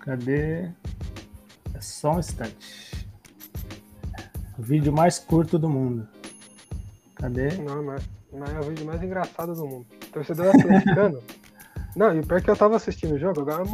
Cadê? 0.00 0.68
É 1.74 1.80
só 1.80 2.14
um 2.14 2.18
instante. 2.18 3.05
O 4.58 4.62
vídeo 4.62 4.92
mais 4.92 5.18
curto 5.18 5.58
do 5.58 5.68
mundo. 5.68 6.08
Cadê? 7.14 7.56
Não, 7.56 7.82
mas 7.84 8.02
mas 8.38 8.52
é 8.54 8.60
o 8.60 8.62
vídeo 8.62 8.84
mais 8.84 9.02
engraçado 9.02 9.54
do 9.54 9.66
mundo. 9.66 9.86
Torcedor 10.12 10.48
atleticano. 10.48 11.22
Não, 11.96 12.14
e 12.14 12.22
pior 12.22 12.42
que 12.42 12.50
eu 12.50 12.56
tava 12.56 12.76
assistindo 12.76 13.14
o 13.14 13.18
jogo, 13.18 13.40
agora 13.40 13.64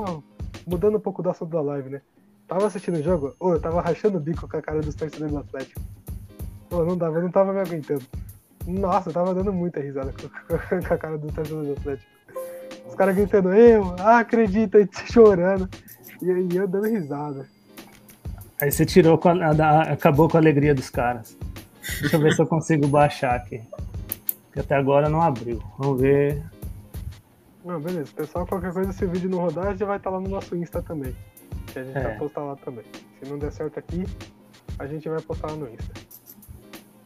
mudando 0.65 0.97
um 0.97 1.01
pouco 1.01 1.23
do 1.23 1.31
assunto 1.31 1.51
da 1.51 1.61
live, 1.61 1.91
né? 1.91 2.01
Tava 2.47 2.67
assistindo 2.67 2.99
o 2.99 3.03
jogo, 3.03 3.35
ô, 3.41 3.55
eu 3.55 3.61
tava 3.61 3.81
rachando 3.81 4.19
o 4.19 4.21
bico 4.21 4.49
com 4.49 4.57
a 4.57 4.63
cara 4.63 4.81
dos 4.81 4.95
torcedores 4.95 5.33
do 5.33 5.41
Atlético. 5.41 5.81
Pô, 6.71 6.85
não 6.85 6.97
dava, 6.97 7.19
eu 7.19 7.23
não 7.23 7.31
tava 7.31 7.53
me 7.53 7.61
aguentando. 7.61 8.05
Nossa, 8.67 9.09
eu 9.09 9.13
tava 9.13 9.35
dando 9.35 9.53
muita 9.53 9.81
risada 9.81 10.13
com, 10.13 10.55
a 10.95 10.99
cara 10.99 11.19
dos 11.19 11.33
torcedores 11.33 11.69
do 11.69 11.81
Atlético. 11.81 12.11
Os 12.87 12.95
caras 12.95 13.17
gritando, 13.17 13.53
eu, 13.53 13.97
ah, 13.99 14.19
acredita, 14.19 14.79
chorando. 15.11 15.69
E, 16.21 16.27
e 16.27 16.57
eu 16.57 16.69
dando 16.69 16.87
risada. 16.87 17.49
Aí 18.63 18.71
você 18.71 18.87
tirou, 18.87 19.19
com 19.19 19.29
a, 19.29 19.33
a, 19.33 19.83
acabou 19.93 20.29
com 20.29 20.37
a 20.37 20.41
alegria 20.41 20.75
dos 20.75 20.89
caras. 20.89 21.37
Deixa 22.01 22.17
eu 22.17 22.21
ver 22.21 22.33
se 22.33 22.41
eu 22.41 22.47
consigo 22.47 22.87
baixar 22.87 23.35
aqui 23.35 23.61
que 24.53 24.61
até 24.61 24.77
agora 24.77 25.09
não 25.09 25.21
abriu. 25.21 25.63
Vamos 25.79 26.01
ver. 26.01 26.43
Não, 27.65 27.81
beleza. 27.81 28.13
Pessoal, 28.15 28.47
qualquer 28.47 28.73
coisa, 28.73 28.93
se 28.93 29.05
o 29.05 29.11
vídeo 29.11 29.31
não 29.31 29.39
rodar, 29.39 29.77
já 29.77 29.87
vai 29.87 29.97
estar 29.97 30.11
lá 30.11 30.21
no 30.21 30.29
nosso 30.29 30.55
Insta 30.55 30.83
também. 30.83 31.17
Que 31.67 31.79
a 31.79 31.85
gente 31.85 31.97
é. 31.97 32.03
vai 32.03 32.19
postar 32.19 32.43
lá 32.43 32.57
também. 32.57 32.85
Se 33.19 33.29
não 33.29 33.39
der 33.39 33.51
certo 33.51 33.79
aqui, 33.79 34.05
a 34.79 34.87
gente 34.87 35.09
vai 35.09 35.21
postar 35.21 35.49
lá 35.49 35.57
no 35.57 35.69
Insta. 35.69 35.93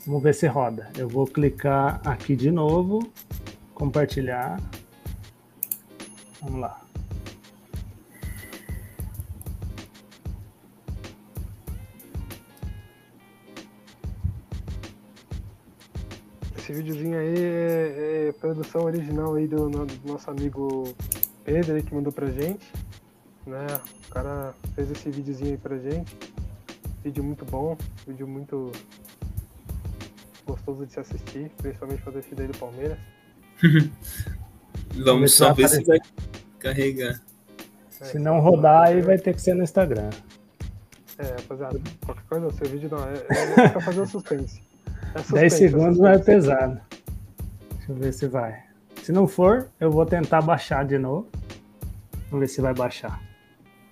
Vamos 0.07 0.23
ver 0.23 0.35
se 0.35 0.47
roda. 0.47 0.91
Eu 0.97 1.09
vou 1.09 1.27
clicar 1.27 2.01
aqui 2.05 2.35
de 2.35 2.51
novo, 2.51 3.11
compartilhar. 3.75 4.61
Vamos 6.43 6.61
lá. 6.61 6.86
Esse 16.67 16.73
videozinho 16.73 17.17
aí 17.17 17.35
é, 17.39 18.29
é 18.29 18.33
produção 18.33 18.83
original 18.83 19.35
aí 19.37 19.47
do, 19.47 19.71
do, 19.71 19.87
nosso 20.05 20.29
amigo 20.29 20.93
Pedro 21.45 21.77
aí, 21.77 21.83
que 21.83 21.95
mandou 21.95 22.13
pra 22.13 22.27
gente. 22.27 22.67
Né? 23.47 23.67
O 24.09 24.11
cara 24.11 24.53
fez 24.75 24.91
esse 24.91 25.09
videozinho 25.09 25.53
aí 25.53 25.57
pra 25.57 25.79
gente. 25.79 26.17
Vídeo 27.05 27.23
muito 27.23 27.45
bom, 27.45 27.79
vídeo 28.05 28.27
muito 28.27 28.73
gostoso 30.45 30.85
de 30.85 30.93
se 30.93 30.99
assistir, 30.99 31.53
principalmente 31.57 32.03
pra 32.03 32.13
torcida 32.13 32.43
aí 32.43 32.49
do 32.49 32.59
Palmeiras. 32.59 32.99
Vamos 35.05 35.35
só 35.35 35.55
ver 35.55 35.69
se 35.69 35.85
vai 35.85 36.01
carregar. 36.59 37.23
É, 38.01 38.05
se 38.07 38.19
não 38.19 38.41
rodar, 38.41 38.89
aí 38.89 39.01
vai 39.03 39.19
ter 39.19 39.35
que 39.35 39.41
ser 39.41 39.55
no 39.55 39.63
Instagram. 39.63 40.11
É, 41.17 41.29
rapaziada, 41.29 41.81
qualquer 42.05 42.25
coisa, 42.25 42.51
seu 42.55 42.69
vídeo 42.69 42.89
não, 42.91 43.05
é, 43.09 43.15
é 43.65 43.69
pra 43.69 43.81
fazer 43.81 44.01
o 44.01 44.07
suspense. 44.09 44.67
É 45.17 45.33
10 45.33 45.53
segundos 45.53 45.99
não 45.99 46.09
é 46.09 46.19
pesado. 46.19 46.81
Deixa 47.77 47.93
eu 47.93 47.97
ver 47.97 48.13
se 48.13 48.27
vai. 48.27 48.63
Se 49.03 49.13
não 49.13 49.27
for, 49.27 49.69
eu 49.81 49.91
vou 49.91 50.05
tentar 50.05 50.43
baixar 50.43 50.85
de 50.85 50.99
novo. 50.99 51.29
Vamos 52.31 52.41
ver 52.41 52.49
se 52.49 52.61
vai 52.61 52.75
baixar. 52.75 53.23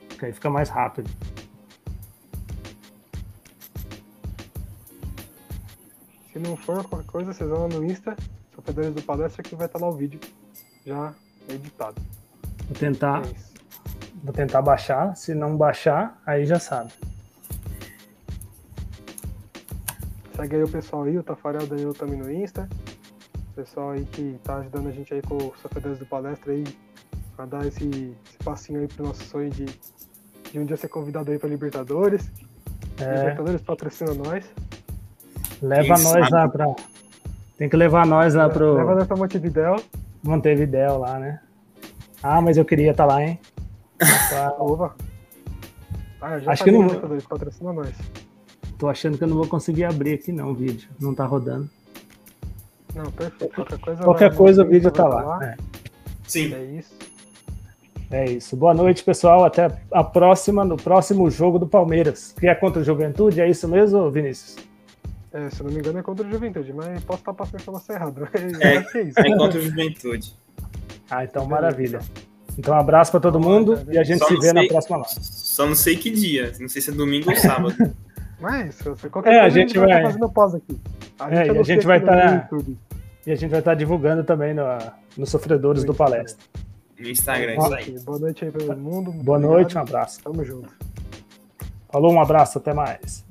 Porque 0.08 0.26
aí 0.26 0.32
fica 0.32 0.50
mais 0.50 0.68
rápido. 0.68 1.10
Se 6.32 6.38
não 6.38 6.56
for 6.56 6.84
qualquer 6.84 7.06
coisa, 7.06 7.32
vocês 7.32 7.48
vão 7.48 7.62
lá 7.62 7.68
no 7.68 7.84
Insta, 7.84 8.16
Sofredores 8.54 8.92
do 8.92 9.02
Palestra, 9.02 9.42
que 9.42 9.54
vai 9.54 9.66
estar 9.66 9.78
lá 9.78 9.88
o 9.88 9.92
vídeo 9.92 10.20
já 10.84 11.14
editado. 11.48 12.02
Vou 12.66 12.76
tentar. 12.76 13.22
É 13.24 13.54
vou 14.22 14.32
tentar 14.32 14.60
baixar. 14.60 15.14
Se 15.16 15.34
não 15.34 15.56
baixar, 15.56 16.20
aí 16.26 16.44
já 16.44 16.58
sabe. 16.58 16.92
Segue 20.44 20.56
aí 20.56 20.62
o 20.62 20.68
pessoal 20.68 21.04
aí, 21.04 21.16
o 21.16 21.22
Tafarel 21.22 21.66
Danilo 21.66 21.94
também 21.94 22.18
no 22.18 22.30
Insta. 22.30 22.68
O 23.52 23.54
pessoal 23.54 23.92
aí 23.92 24.04
que 24.04 24.38
tá 24.44 24.56
ajudando 24.56 24.88
a 24.88 24.90
gente 24.90 25.14
aí 25.14 25.22
com 25.22 25.38
os 25.38 25.58
sofredores 25.58 25.98
do 25.98 26.04
palestra 26.04 26.52
aí, 26.52 26.64
pra 27.34 27.46
dar 27.46 27.66
esse, 27.66 27.82
esse 27.82 28.36
passinho 28.44 28.80
aí 28.80 28.86
pro 28.86 29.06
nosso 29.06 29.24
sonho 29.24 29.48
de, 29.48 29.64
de 29.64 30.58
um 30.58 30.66
dia 30.66 30.76
ser 30.76 30.88
convidado 30.88 31.30
aí 31.30 31.38
pra 31.38 31.48
Libertadores. 31.48 32.30
É. 33.00 33.20
Libertadores 33.20 33.62
patrocina 33.62 34.12
nós. 34.12 34.44
Leva 35.62 35.94
Quem 35.94 36.04
nós 36.04 36.30
lá 36.30 36.46
pra, 36.46 36.74
Tem 37.56 37.66
que 37.66 37.76
levar 37.78 38.06
nós 38.06 38.34
lá 38.34 38.46
pro. 38.46 38.74
Leva 38.74 38.96
nós 38.96 39.06
pra 39.06 39.16
Montevidéu. 39.16 39.76
Montevidéu 40.22 40.98
lá, 40.98 41.18
né? 41.18 41.40
Ah, 42.22 42.42
mas 42.42 42.58
eu 42.58 42.66
queria 42.66 42.90
estar 42.90 43.06
tá 43.06 43.14
lá, 43.14 43.22
hein? 43.22 43.40
Ova. 44.60 44.94
Ah, 46.20 46.38
Acho 46.48 46.64
que 46.64 46.70
não. 46.70 46.86
Patrocina 47.30 47.72
nós. 47.72 47.94
Tô 48.78 48.88
achando 48.88 49.16
que 49.16 49.24
eu 49.24 49.28
não 49.28 49.36
vou 49.36 49.46
conseguir 49.46 49.84
abrir 49.84 50.14
aqui 50.14 50.32
não 50.32 50.50
o 50.50 50.54
vídeo. 50.54 50.88
Não 51.00 51.14
tá 51.14 51.24
rodando. 51.24 51.68
Não, 52.94 53.10
perfeito. 53.10 53.54
Qualquer 53.54 53.78
coisa, 53.78 54.02
Qualquer 54.02 54.34
coisa 54.34 54.62
o 54.62 54.68
vídeo 54.68 54.90
tá 54.90 55.06
lá. 55.06 55.38
É. 55.44 55.56
Sim. 56.26 56.54
É 56.54 56.64
isso. 56.64 56.94
É 58.10 58.24
isso. 58.30 58.56
Boa 58.56 58.74
noite, 58.74 59.02
pessoal. 59.02 59.44
Até 59.44 59.70
a 59.90 60.04
próxima, 60.04 60.64
no 60.64 60.76
próximo 60.76 61.28
jogo 61.30 61.58
do 61.58 61.66
Palmeiras. 61.66 62.34
Que 62.38 62.46
é 62.46 62.54
contra 62.54 62.80
o 62.80 62.84
Juventude, 62.84 63.40
é 63.40 63.48
isso 63.48 63.66
mesmo, 63.66 64.10
Vinícius? 64.10 64.56
É, 65.32 65.50
se 65.50 65.64
não 65.64 65.70
me 65.72 65.78
engano 65.78 65.98
é 65.98 66.02
contra 66.02 66.24
o 66.24 66.30
Juventude, 66.30 66.72
mas 66.72 67.02
posso 67.02 67.18
estar 67.18 67.34
passando 67.34 67.56
a 67.56 67.60
informação 67.60 67.96
errada. 67.96 68.30
É, 68.60 68.98
é, 68.98 69.02
isso. 69.02 69.18
é 69.18 69.36
contra 69.36 69.58
o 69.58 69.62
Juventude. 69.62 70.32
Ah, 71.10 71.24
então 71.24 71.44
maravilha. 71.46 71.98
Então 72.56 72.72
um 72.72 72.78
abraço 72.78 73.10
para 73.10 73.20
todo 73.20 73.40
mundo 73.40 73.84
e 73.90 73.98
a 73.98 74.04
gente 74.04 74.20
Só 74.20 74.28
se 74.28 74.34
vê 74.34 74.42
sei, 74.42 74.52
na 74.52 74.66
próxima 74.66 74.98
live. 74.98 75.20
Só 75.20 75.66
não 75.66 75.74
sei 75.74 75.96
que 75.96 76.10
dia, 76.10 76.52
não 76.60 76.68
sei 76.68 76.80
se 76.80 76.90
é 76.90 76.92
domingo 76.92 77.30
ou 77.30 77.36
sábado. 77.36 77.74
Mas, 78.40 78.82
qualquer 79.10 79.34
é, 79.34 79.40
a 79.40 79.48
gente 79.48 79.78
vai, 79.78 79.88
vai 79.88 80.02
fazendo 80.02 80.28
pause 80.28 80.56
aqui. 80.56 80.80
A 81.18 81.30
gente, 81.30 81.56
é, 81.56 81.60
a 81.60 81.62
gente 81.62 81.86
vai 81.86 81.98
estar 81.98 82.48
tá... 82.48 82.56
e 83.26 83.32
a 83.32 83.36
gente 83.36 83.50
vai 83.50 83.60
estar 83.60 83.70
tá 83.70 83.74
divulgando 83.74 84.24
também 84.24 84.52
no, 84.52 84.64
nos 85.16 85.30
sofredores 85.30 85.84
do 85.84 85.94
palestra. 85.94 86.44
No 86.98 87.08
Instagram, 87.08 87.56
isso 87.56 87.74
aí. 87.74 87.98
Boa 88.00 88.18
noite 88.18 88.44
aí 88.44 88.52
todo 88.52 88.76
mundo. 88.76 89.12
Boa 89.12 89.38
obrigado. 89.38 89.56
noite, 89.56 89.76
um 89.76 89.80
abraço. 89.80 90.22
Tamo 90.22 90.44
junto. 90.44 90.68
Falou, 91.90 92.12
um 92.12 92.20
abraço, 92.20 92.58
até 92.58 92.74
mais. 92.74 93.23